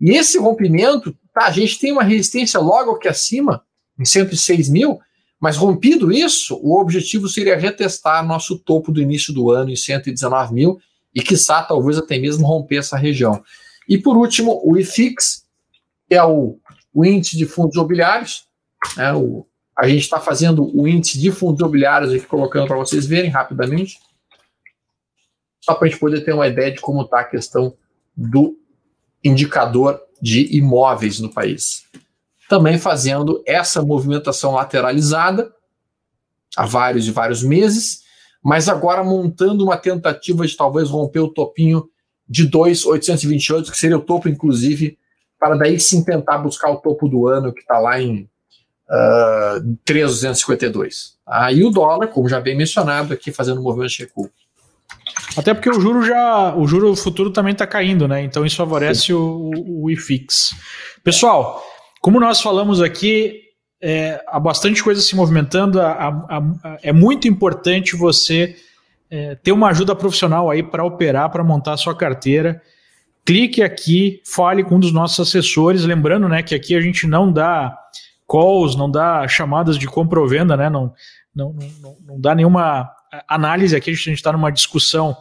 E 0.00 0.10
esse 0.10 0.38
rompimento, 0.38 1.16
tá, 1.32 1.46
a 1.46 1.50
gente 1.50 1.78
tem 1.78 1.92
uma 1.92 2.02
resistência 2.02 2.58
logo 2.58 2.92
aqui 2.92 3.06
acima, 3.06 3.62
em 3.98 4.04
106 4.04 4.68
mil, 4.68 4.98
mas 5.44 5.58
rompido 5.58 6.10
isso, 6.10 6.58
o 6.62 6.80
objetivo 6.80 7.28
seria 7.28 7.54
retestar 7.54 8.26
nosso 8.26 8.58
topo 8.58 8.90
do 8.90 8.98
início 8.98 9.30
do 9.30 9.50
ano 9.50 9.70
em 9.70 9.76
119 9.76 10.54
mil 10.54 10.80
e, 11.14 11.20
quiçá, 11.20 11.62
talvez 11.62 11.98
até 11.98 12.18
mesmo 12.18 12.46
romper 12.46 12.76
essa 12.76 12.96
região. 12.96 13.44
E 13.86 13.98
por 13.98 14.16
último, 14.16 14.62
o 14.64 14.78
IFIX, 14.78 15.44
que 16.08 16.14
é 16.14 16.24
o, 16.24 16.58
o 16.94 17.04
índice 17.04 17.36
de 17.36 17.44
fundos 17.44 17.74
imobiliários, 17.74 18.46
né, 18.96 19.12
o 19.12 19.46
a 19.78 19.86
gente 19.86 20.00
está 20.00 20.18
fazendo 20.18 20.74
o 20.74 20.88
índice 20.88 21.20
de 21.20 21.30
fundos 21.30 21.60
imobiliários 21.60 22.14
aqui, 22.14 22.24
colocando 22.24 22.66
para 22.66 22.78
vocês 22.78 23.04
verem 23.04 23.30
rapidamente, 23.30 23.98
só 25.60 25.74
para 25.74 25.88
a 25.88 25.90
gente 25.90 26.00
poder 26.00 26.24
ter 26.24 26.32
uma 26.32 26.48
ideia 26.48 26.72
de 26.72 26.80
como 26.80 27.02
está 27.02 27.20
a 27.20 27.24
questão 27.24 27.76
do 28.16 28.58
indicador 29.22 30.00
de 30.22 30.56
imóveis 30.56 31.20
no 31.20 31.28
país. 31.28 31.84
Também 32.54 32.78
fazendo 32.78 33.42
essa 33.44 33.82
movimentação 33.82 34.52
lateralizada 34.52 35.52
há 36.56 36.64
vários 36.64 37.08
e 37.08 37.10
vários 37.10 37.42
meses, 37.42 38.02
mas 38.40 38.68
agora 38.68 39.02
montando 39.02 39.64
uma 39.64 39.76
tentativa 39.76 40.46
de 40.46 40.56
talvez 40.56 40.88
romper 40.88 41.18
o 41.18 41.34
topinho 41.34 41.82
de 42.28 42.46
2,828, 42.46 43.72
que 43.72 43.76
seria 43.76 43.96
o 43.96 44.00
topo, 44.00 44.28
inclusive, 44.28 44.96
para 45.36 45.56
daí 45.56 45.80
sim 45.80 46.04
tentar 46.04 46.38
buscar 46.38 46.70
o 46.70 46.76
topo 46.76 47.08
do 47.08 47.26
ano, 47.26 47.52
que 47.52 47.58
está 47.60 47.80
lá 47.80 48.00
em 48.00 48.30
uh, 48.88 49.76
3,252. 49.84 51.16
Aí 51.26 51.64
o 51.64 51.70
dólar, 51.70 52.06
como 52.06 52.28
já 52.28 52.40
bem 52.40 52.56
mencionado 52.56 53.12
aqui, 53.12 53.32
fazendo 53.32 53.58
um 53.58 53.64
movimento 53.64 53.90
de 53.90 54.04
recuo. 54.04 54.30
Até 55.36 55.52
porque 55.52 55.70
o 55.70 55.80
juro 55.80 56.06
já, 56.06 56.54
o 56.54 56.68
juro 56.68 56.94
futuro 56.94 57.32
também 57.32 57.52
está 57.52 57.66
caindo, 57.66 58.06
né? 58.06 58.22
Então 58.22 58.46
isso 58.46 58.54
favorece 58.54 59.12
o, 59.12 59.50
o 59.66 59.90
IFIX. 59.90 60.54
Pessoal, 61.02 61.60
como 62.04 62.20
nós 62.20 62.42
falamos 62.42 62.82
aqui, 62.82 63.44
é, 63.80 64.22
há 64.28 64.38
bastante 64.38 64.84
coisa 64.84 65.00
se 65.00 65.16
movimentando. 65.16 65.80
É 66.82 66.92
muito 66.92 67.26
importante 67.26 67.96
você 67.96 68.56
é, 69.10 69.36
ter 69.36 69.52
uma 69.52 69.70
ajuda 69.70 69.96
profissional 69.96 70.50
aí 70.50 70.62
para 70.62 70.84
operar, 70.84 71.30
para 71.30 71.42
montar 71.42 71.72
a 71.72 71.76
sua 71.78 71.96
carteira. 71.96 72.60
Clique 73.24 73.62
aqui, 73.62 74.20
fale 74.22 74.62
com 74.62 74.74
um 74.76 74.80
dos 74.80 74.92
nossos 74.92 75.26
assessores. 75.26 75.86
Lembrando, 75.86 76.28
né, 76.28 76.42
que 76.42 76.54
aqui 76.54 76.76
a 76.76 76.80
gente 76.82 77.06
não 77.06 77.32
dá 77.32 77.74
calls, 78.28 78.76
não 78.76 78.90
dá 78.90 79.26
chamadas 79.26 79.78
de 79.78 79.86
compra 79.86 80.20
ou 80.20 80.28
venda, 80.28 80.58
né? 80.58 80.68
Não, 80.68 80.92
não, 81.34 81.56
não, 81.80 81.96
não 82.06 82.20
dá 82.20 82.34
nenhuma 82.34 82.86
análise 83.26 83.74
aqui, 83.74 83.90
a 83.90 83.94
gente 83.94 84.12
está 84.12 84.30
numa 84.30 84.52
discussão 84.52 85.16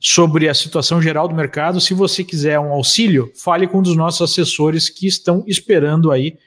sobre 0.00 0.48
a 0.48 0.54
situação 0.54 1.02
geral 1.02 1.28
do 1.28 1.34
mercado. 1.34 1.80
Se 1.80 1.94
você 1.94 2.22
quiser 2.22 2.58
um 2.58 2.72
auxílio, 2.72 3.32
fale 3.36 3.66
com 3.66 3.78
um 3.78 3.82
dos 3.82 3.96
nossos 3.96 4.30
assessores 4.30 4.88
que 4.88 5.06
estão 5.06 5.44
esperando 5.46 6.12
aí 6.12 6.38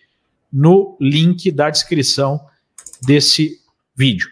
no 0.52 0.98
link 1.00 1.52
da 1.52 1.70
descrição 1.70 2.40
desse 3.02 3.58
vídeo. 3.96 4.30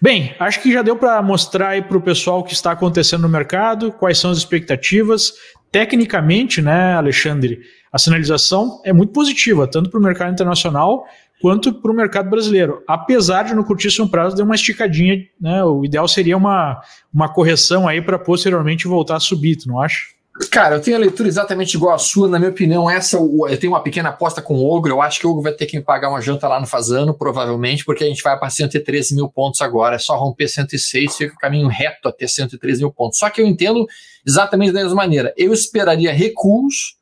Bem, 0.00 0.34
acho 0.40 0.60
que 0.60 0.72
já 0.72 0.82
deu 0.82 0.96
para 0.96 1.22
mostrar 1.22 1.68
aí 1.70 1.82
para 1.82 1.96
o 1.96 2.02
pessoal 2.02 2.40
o 2.40 2.42
que 2.42 2.52
está 2.52 2.72
acontecendo 2.72 3.22
no 3.22 3.28
mercado, 3.28 3.92
quais 3.92 4.18
são 4.18 4.32
as 4.32 4.38
expectativas. 4.38 5.32
Tecnicamente, 5.70 6.60
né, 6.60 6.94
Alexandre, 6.94 7.60
a 7.92 7.98
sinalização 7.98 8.80
é 8.84 8.92
muito 8.92 9.12
positiva, 9.12 9.66
tanto 9.66 9.90
para 9.90 10.00
o 10.00 10.02
mercado 10.02 10.32
internacional 10.32 11.04
quanto 11.42 11.74
para 11.74 11.90
o 11.90 11.94
mercado 11.94 12.30
brasileiro. 12.30 12.82
Apesar 12.88 13.42
de 13.42 13.54
no 13.54 13.64
curtíssimo 13.64 14.08
prazo 14.08 14.36
dar 14.36 14.44
uma 14.44 14.54
esticadinha, 14.54 15.26
né, 15.40 15.62
o 15.64 15.84
ideal 15.84 16.06
seria 16.06 16.36
uma, 16.36 16.80
uma 17.12 17.28
correção 17.28 17.88
aí 17.88 18.00
para 18.00 18.18
posteriormente 18.18 18.86
voltar 18.86 19.16
a 19.16 19.20
subir, 19.20 19.56
tu 19.56 19.68
não 19.68 19.80
acha? 19.80 20.06
Cara, 20.50 20.76
eu 20.76 20.80
tenho 20.80 20.96
a 20.96 21.00
leitura 21.00 21.28
exatamente 21.28 21.74
igual 21.74 21.94
a 21.94 21.98
sua. 21.98 22.26
Na 22.26 22.38
minha 22.38 22.50
opinião, 22.50 22.88
essa 22.88 23.18
eu 23.18 23.58
tenho 23.58 23.72
uma 23.72 23.82
pequena 23.82 24.08
aposta 24.08 24.40
com 24.40 24.54
o 24.54 24.70
Ogro. 24.70 24.92
Eu 24.92 25.02
acho 25.02 25.20
que 25.20 25.26
o 25.26 25.30
Ogro 25.30 25.42
vai 25.42 25.52
ter 25.52 25.66
que 25.66 25.76
me 25.76 25.82
pagar 25.82 26.08
uma 26.08 26.22
janta 26.22 26.48
lá 26.48 26.58
no 26.58 26.66
Fazano, 26.66 27.12
provavelmente, 27.12 27.84
porque 27.84 28.02
a 28.02 28.06
gente 28.06 28.22
vai 28.22 28.38
para 28.38 28.48
113 28.48 29.14
mil 29.14 29.28
pontos 29.28 29.60
agora. 29.60 29.96
É 29.96 29.98
só 29.98 30.16
romper 30.16 30.48
106, 30.48 31.16
fica 31.16 31.34
o 31.34 31.38
caminho 31.38 31.68
reto 31.68 32.08
até 32.08 32.26
113 32.26 32.80
mil 32.80 32.90
pontos. 32.90 33.18
Só 33.18 33.28
que 33.28 33.42
eu 33.42 33.46
entendo 33.46 33.86
exatamente 34.26 34.72
da 34.72 34.80
mesma 34.80 34.96
maneira. 34.96 35.34
Eu 35.36 35.52
esperaria 35.52 36.12
recuos, 36.12 36.96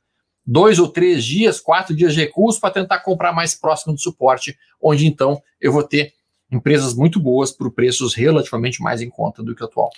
dois 0.50 0.80
ou 0.80 0.88
três 0.88 1.24
dias, 1.24 1.60
quatro 1.60 1.94
dias 1.94 2.12
de 2.12 2.20
recuos, 2.20 2.58
para 2.58 2.72
tentar 2.72 2.98
comprar 2.98 3.32
mais 3.32 3.54
próximo 3.54 3.94
do 3.94 4.00
suporte, 4.00 4.58
onde 4.82 5.06
então 5.06 5.40
eu 5.60 5.70
vou 5.70 5.84
ter 5.84 6.12
empresas 6.50 6.92
muito 6.92 7.20
boas 7.20 7.52
por 7.52 7.70
preços 7.70 8.14
relativamente 8.14 8.82
mais 8.82 9.00
em 9.00 9.08
conta 9.08 9.44
do 9.44 9.54
que 9.54 9.62
o 9.62 9.66
atual. 9.66 9.90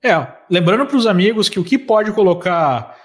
É, 0.00 0.26
lembrando 0.48 0.86
para 0.86 0.96
os 0.96 1.08
amigos 1.08 1.48
que 1.48 1.58
o 1.58 1.64
que 1.64 1.76
pode 1.76 2.12
colocar 2.12 2.96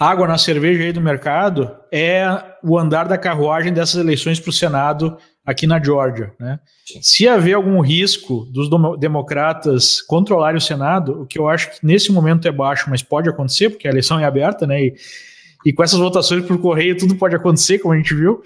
água 0.00 0.26
na 0.26 0.36
cerveja 0.36 0.82
aí 0.82 0.92
do 0.92 1.00
mercado 1.00 1.76
é 1.92 2.26
o 2.60 2.76
andar 2.76 3.06
da 3.06 3.16
carruagem 3.16 3.72
dessas 3.72 4.00
eleições 4.00 4.40
para 4.40 4.50
o 4.50 4.52
Senado 4.52 5.16
aqui 5.46 5.64
na 5.64 5.80
Geórgia. 5.80 6.34
Né? 6.40 6.58
Se 7.00 7.28
haver 7.28 7.52
algum 7.52 7.80
risco 7.80 8.46
dos 8.46 8.68
democratas 8.98 10.00
controlarem 10.02 10.58
o 10.58 10.60
Senado, 10.60 11.22
o 11.22 11.26
que 11.26 11.38
eu 11.38 11.48
acho 11.48 11.70
que 11.70 11.86
nesse 11.86 12.10
momento 12.10 12.48
é 12.48 12.52
baixo, 12.52 12.90
mas 12.90 13.00
pode 13.00 13.28
acontecer, 13.28 13.70
porque 13.70 13.86
a 13.86 13.90
eleição 13.92 14.18
é 14.18 14.24
aberta, 14.24 14.66
né? 14.66 14.82
E, 14.82 14.94
e 15.64 15.72
com 15.72 15.82
essas 15.82 15.98
votações 15.98 16.44
por 16.44 16.58
correio 16.58 16.96
tudo 16.96 17.16
pode 17.16 17.34
acontecer, 17.34 17.78
como 17.78 17.94
a 17.94 17.96
gente 17.96 18.14
viu. 18.14 18.42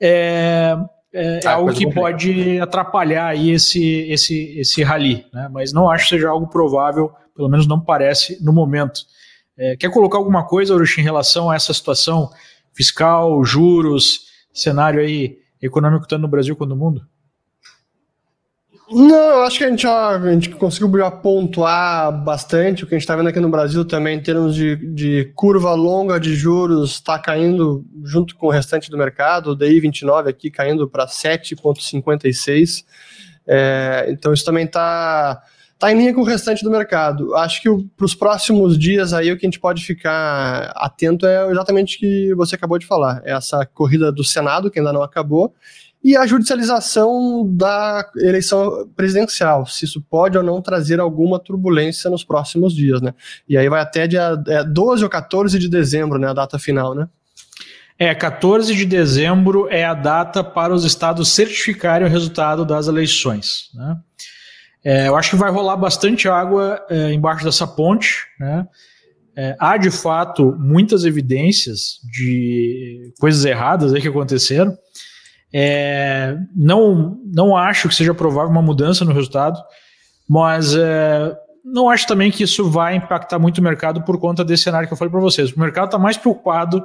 É, 0.00 0.76
é, 1.12 1.40
ah, 1.44 1.54
algo 1.54 1.72
que 1.72 1.92
pode 1.92 2.60
atrapalhar 2.60 3.26
aí 3.26 3.50
esse, 3.50 4.10
esse, 4.10 4.58
esse 4.58 4.82
rally, 4.82 5.26
né? 5.32 5.48
mas 5.52 5.72
não 5.72 5.90
acho 5.90 6.04
que 6.04 6.10
seja 6.10 6.28
algo 6.28 6.46
provável 6.46 7.12
pelo 7.34 7.48
menos 7.48 7.66
não 7.66 7.80
parece 7.80 8.42
no 8.44 8.52
momento. 8.52 9.00
É, 9.56 9.76
quer 9.76 9.90
colocar 9.90 10.18
alguma 10.18 10.46
coisa, 10.46 10.74
Urush, 10.74 10.98
em 10.98 11.02
relação 11.02 11.50
a 11.50 11.54
essa 11.54 11.72
situação 11.72 12.30
fiscal, 12.72 13.42
juros, 13.44 14.26
cenário 14.52 15.00
aí 15.00 15.38
econômico 15.60 16.06
tanto 16.06 16.22
no 16.22 16.28
Brasil 16.28 16.54
quanto 16.54 16.70
no 16.70 16.76
mundo? 16.76 17.02
Não, 18.92 19.42
acho 19.42 19.58
que 19.58 19.64
a 19.64 19.70
gente, 19.70 19.82
já, 19.82 20.08
a 20.16 20.32
gente 20.32 20.50
conseguiu 20.50 20.98
já 20.98 21.10
pontuar 21.12 22.10
bastante 22.24 22.82
o 22.82 22.88
que 22.88 22.94
a 22.94 22.98
gente 22.98 23.04
está 23.04 23.14
vendo 23.14 23.28
aqui 23.28 23.38
no 23.38 23.48
Brasil 23.48 23.84
também 23.84 24.18
em 24.18 24.22
termos 24.22 24.52
de, 24.52 24.74
de 24.74 25.32
curva 25.36 25.72
longa 25.74 26.18
de 26.18 26.34
juros 26.34 26.90
está 26.94 27.16
caindo 27.16 27.84
junto 28.02 28.34
com 28.34 28.48
o 28.48 28.50
restante 28.50 28.90
do 28.90 28.98
mercado, 28.98 29.52
o 29.52 29.56
DI 29.56 29.78
29 29.78 30.30
aqui 30.30 30.50
caindo 30.50 30.88
para 30.88 31.06
7,56. 31.06 32.84
É, 33.46 34.06
então 34.08 34.32
isso 34.32 34.44
também 34.44 34.64
está 34.64 35.40
tá 35.78 35.92
em 35.92 35.96
linha 35.96 36.12
com 36.12 36.22
o 36.22 36.24
restante 36.24 36.64
do 36.64 36.70
mercado. 36.70 37.36
Acho 37.36 37.62
que 37.62 37.68
para 37.96 38.04
os 38.04 38.14
próximos 38.14 38.76
dias 38.76 39.12
aí 39.12 39.30
o 39.30 39.38
que 39.38 39.46
a 39.46 39.48
gente 39.48 39.60
pode 39.60 39.84
ficar 39.84 40.72
atento 40.74 41.26
é 41.26 41.48
exatamente 41.48 41.96
o 41.96 42.00
que 42.00 42.34
você 42.34 42.56
acabou 42.56 42.76
de 42.76 42.86
falar. 42.86 43.22
É 43.24 43.32
essa 43.32 43.64
corrida 43.64 44.10
do 44.10 44.24
Senado, 44.24 44.68
que 44.68 44.80
ainda 44.80 44.92
não 44.92 45.02
acabou, 45.02 45.54
e 46.02 46.16
a 46.16 46.26
judicialização 46.26 47.46
da 47.54 48.08
eleição 48.16 48.88
presidencial, 48.96 49.66
se 49.66 49.84
isso 49.84 50.00
pode 50.00 50.38
ou 50.38 50.42
não 50.42 50.62
trazer 50.62 50.98
alguma 50.98 51.38
turbulência 51.38 52.10
nos 52.10 52.24
próximos 52.24 52.74
dias, 52.74 53.02
né? 53.02 53.14
E 53.48 53.56
aí 53.56 53.68
vai 53.68 53.80
até 53.80 54.06
dia 54.06 54.42
é, 54.46 54.64
12 54.64 55.04
ou 55.04 55.10
14 55.10 55.58
de 55.58 55.68
dezembro, 55.68 56.18
né? 56.18 56.28
A 56.28 56.34
data 56.34 56.58
final, 56.58 56.94
né? 56.94 57.08
É, 57.98 58.14
14 58.14 58.74
de 58.74 58.86
dezembro 58.86 59.68
é 59.70 59.84
a 59.84 59.92
data 59.92 60.42
para 60.42 60.72
os 60.72 60.84
estados 60.84 61.28
certificarem 61.28 62.06
o 62.06 62.10
resultado 62.10 62.64
das 62.64 62.88
eleições, 62.88 63.68
né? 63.74 63.98
É, 64.84 65.08
eu 65.08 65.16
acho 65.16 65.30
que 65.30 65.36
vai 65.36 65.50
rolar 65.50 65.76
bastante 65.76 66.28
água 66.28 66.84
é, 66.88 67.12
embaixo 67.12 67.44
dessa 67.44 67.66
ponte. 67.66 68.26
Né? 68.38 68.66
É, 69.36 69.56
há 69.58 69.76
de 69.76 69.90
fato 69.90 70.56
muitas 70.58 71.04
evidências 71.04 72.00
de 72.10 73.12
coisas 73.18 73.44
erradas 73.44 73.92
aí 73.92 74.00
que 74.00 74.08
aconteceram. 74.08 74.76
É, 75.52 76.36
não, 76.54 77.18
não 77.24 77.56
acho 77.56 77.88
que 77.88 77.94
seja 77.94 78.14
provável 78.14 78.50
uma 78.50 78.62
mudança 78.62 79.04
no 79.04 79.12
resultado, 79.12 79.60
mas 80.28 80.74
é, 80.74 81.36
não 81.64 81.90
acho 81.90 82.06
também 82.06 82.30
que 82.30 82.44
isso 82.44 82.70
vai 82.70 82.96
impactar 82.96 83.38
muito 83.38 83.58
o 83.58 83.62
mercado 83.62 84.02
por 84.02 84.18
conta 84.18 84.44
desse 84.44 84.64
cenário 84.64 84.86
que 84.86 84.92
eu 84.92 84.98
falei 84.98 85.10
para 85.10 85.20
vocês. 85.20 85.52
O 85.52 85.60
mercado 85.60 85.86
está 85.86 85.98
mais 85.98 86.16
preocupado 86.16 86.84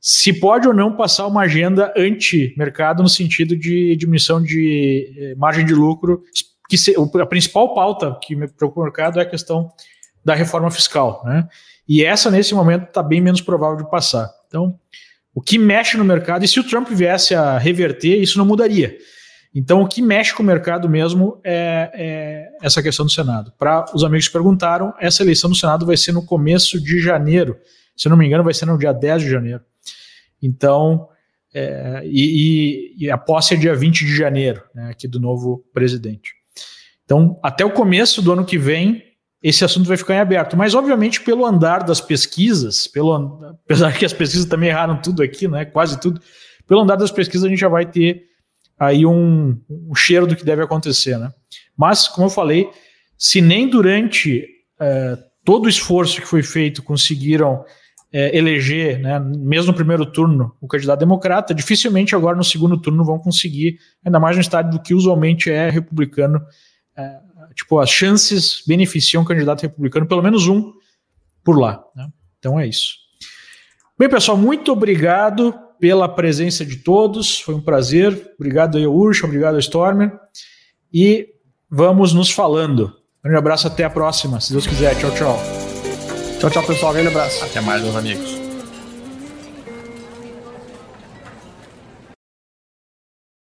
se 0.00 0.38
pode 0.38 0.68
ou 0.68 0.74
não 0.74 0.94
passar 0.94 1.26
uma 1.26 1.42
agenda 1.42 1.92
anti-mercado 1.96 3.02
no 3.02 3.08
sentido 3.08 3.56
de 3.56 3.96
diminuição 3.96 4.42
de 4.42 5.10
eh, 5.16 5.34
margem 5.36 5.64
de 5.64 5.74
lucro 5.74 6.22
que 6.68 6.76
se, 6.76 6.94
a 7.20 7.26
principal 7.26 7.74
pauta 7.74 8.18
que 8.22 8.36
me 8.36 8.46
preocupa 8.46 8.80
o 8.80 8.84
mercado 8.84 9.18
é 9.18 9.22
a 9.22 9.28
questão 9.28 9.72
da 10.24 10.34
reforma 10.34 10.70
fiscal, 10.70 11.22
né? 11.24 11.48
E 11.86 12.02
essa, 12.02 12.30
nesse 12.30 12.54
momento, 12.54 12.84
está 12.84 13.02
bem 13.02 13.20
menos 13.20 13.40
provável 13.40 13.76
de 13.76 13.90
passar. 13.90 14.30
Então, 14.46 14.78
o 15.34 15.40
que 15.40 15.58
mexe 15.58 15.96
no 15.96 16.04
mercado, 16.04 16.44
e 16.44 16.48
se 16.48 16.60
o 16.60 16.64
Trump 16.64 16.88
viesse 16.90 17.34
a 17.34 17.58
reverter, 17.58 18.20
isso 18.20 18.38
não 18.38 18.46
mudaria. 18.46 18.96
Então, 19.54 19.82
o 19.82 19.88
que 19.88 20.02
mexe 20.02 20.34
com 20.34 20.42
o 20.42 20.46
mercado 20.46 20.88
mesmo 20.88 21.40
é, 21.44 21.90
é 21.94 22.48
essa 22.62 22.82
questão 22.82 23.06
do 23.06 23.12
Senado. 23.12 23.52
Para 23.58 23.84
os 23.94 24.02
amigos 24.02 24.26
que 24.26 24.32
perguntaram, 24.32 24.92
essa 24.98 25.22
eleição 25.22 25.48
do 25.48 25.56
Senado 25.56 25.86
vai 25.86 25.96
ser 25.96 26.12
no 26.12 26.24
começo 26.24 26.80
de 26.80 27.00
janeiro. 27.00 27.56
Se 27.96 28.08
eu 28.08 28.10
não 28.10 28.16
me 28.16 28.26
engano, 28.26 28.42
vai 28.42 28.54
ser 28.54 28.66
no 28.66 28.76
dia 28.76 28.92
10 28.92 29.22
de 29.22 29.30
janeiro. 29.30 29.60
Então, 30.42 31.08
é, 31.54 32.02
e, 32.04 32.96
e, 32.98 33.10
a 33.10 33.16
posse 33.16 33.54
é 33.54 33.56
dia 33.56 33.76
20 33.76 34.04
de 34.04 34.16
janeiro, 34.16 34.60
né, 34.74 34.90
aqui 34.90 35.06
do 35.06 35.20
novo 35.20 35.64
presidente. 35.72 36.32
Então, 37.04 37.38
até 37.42 37.64
o 37.64 37.70
começo 37.70 38.20
do 38.20 38.32
ano 38.32 38.44
que 38.44 38.58
vem, 38.58 39.04
esse 39.44 39.62
assunto 39.62 39.86
vai 39.86 39.98
ficar 39.98 40.14
em 40.14 40.20
aberto. 40.20 40.56
Mas, 40.56 40.74
obviamente, 40.74 41.20
pelo 41.20 41.44
andar 41.44 41.84
das 41.84 42.00
pesquisas, 42.00 42.86
pelo, 42.86 43.44
apesar 43.66 43.92
que 43.92 44.06
as 44.06 44.12
pesquisas 44.14 44.46
também 44.46 44.70
erraram 44.70 44.96
tudo 44.96 45.22
aqui, 45.22 45.46
né, 45.46 45.66
quase 45.66 46.00
tudo, 46.00 46.18
pelo 46.66 46.80
andar 46.80 46.96
das 46.96 47.10
pesquisas 47.10 47.44
a 47.44 47.50
gente 47.50 47.60
já 47.60 47.68
vai 47.68 47.84
ter 47.84 48.22
aí 48.78 49.04
um, 49.04 49.60
um 49.68 49.94
cheiro 49.94 50.26
do 50.26 50.34
que 50.34 50.46
deve 50.46 50.62
acontecer. 50.62 51.18
Né? 51.18 51.30
Mas, 51.76 52.08
como 52.08 52.26
eu 52.26 52.30
falei, 52.30 52.70
se 53.18 53.42
nem 53.42 53.68
durante 53.68 54.46
é, 54.80 55.18
todo 55.44 55.66
o 55.66 55.68
esforço 55.68 56.22
que 56.22 56.26
foi 56.26 56.42
feito 56.42 56.82
conseguiram 56.82 57.66
é, 58.10 58.34
eleger, 58.34 58.98
né, 58.98 59.20
mesmo 59.20 59.72
no 59.72 59.76
primeiro 59.76 60.06
turno, 60.06 60.56
o 60.58 60.66
candidato 60.66 61.00
democrata, 61.00 61.54
dificilmente 61.54 62.16
agora 62.16 62.34
no 62.34 62.44
segundo 62.44 62.80
turno 62.80 63.04
vão 63.04 63.18
conseguir, 63.18 63.76
ainda 64.02 64.18
mais 64.18 64.36
no 64.36 64.40
estado 64.40 64.70
do 64.70 64.82
que 64.82 64.94
usualmente 64.94 65.50
é 65.50 65.68
republicano, 65.68 66.40
é, 66.96 67.18
tipo, 67.54 67.78
as 67.78 67.90
chances 67.90 68.62
beneficiam 68.66 69.22
o 69.22 69.26
candidato 69.26 69.62
republicano, 69.62 70.06
pelo 70.06 70.22
menos 70.22 70.46
um 70.46 70.72
por 71.42 71.58
lá. 71.58 71.82
Né? 71.94 72.08
Então 72.38 72.58
é 72.58 72.66
isso. 72.66 72.96
Bem, 73.98 74.08
pessoal, 74.08 74.36
muito 74.36 74.72
obrigado 74.72 75.54
pela 75.78 76.08
presença 76.08 76.64
de 76.64 76.76
todos. 76.76 77.40
Foi 77.40 77.54
um 77.54 77.60
prazer. 77.60 78.32
Obrigado 78.38 78.78
aí, 78.78 78.86
Urcha, 78.86 79.26
obrigado, 79.26 79.58
Stormer. 79.58 80.12
E 80.92 81.28
vamos 81.70 82.12
nos 82.12 82.30
falando. 82.30 82.86
Um 83.18 83.22
grande 83.24 83.38
abraço, 83.38 83.66
até 83.66 83.84
a 83.84 83.90
próxima, 83.90 84.40
se 84.40 84.52
Deus 84.52 84.66
quiser. 84.66 84.98
Tchau, 84.98 85.10
tchau. 85.12 85.38
Tchau, 86.40 86.50
tchau, 86.50 86.62
pessoal. 86.64 86.90
Um 86.90 86.94
grande 86.94 87.08
abraço. 87.08 87.44
Até 87.44 87.60
mais, 87.60 87.82
meus 87.82 87.96
amigos. 87.96 88.43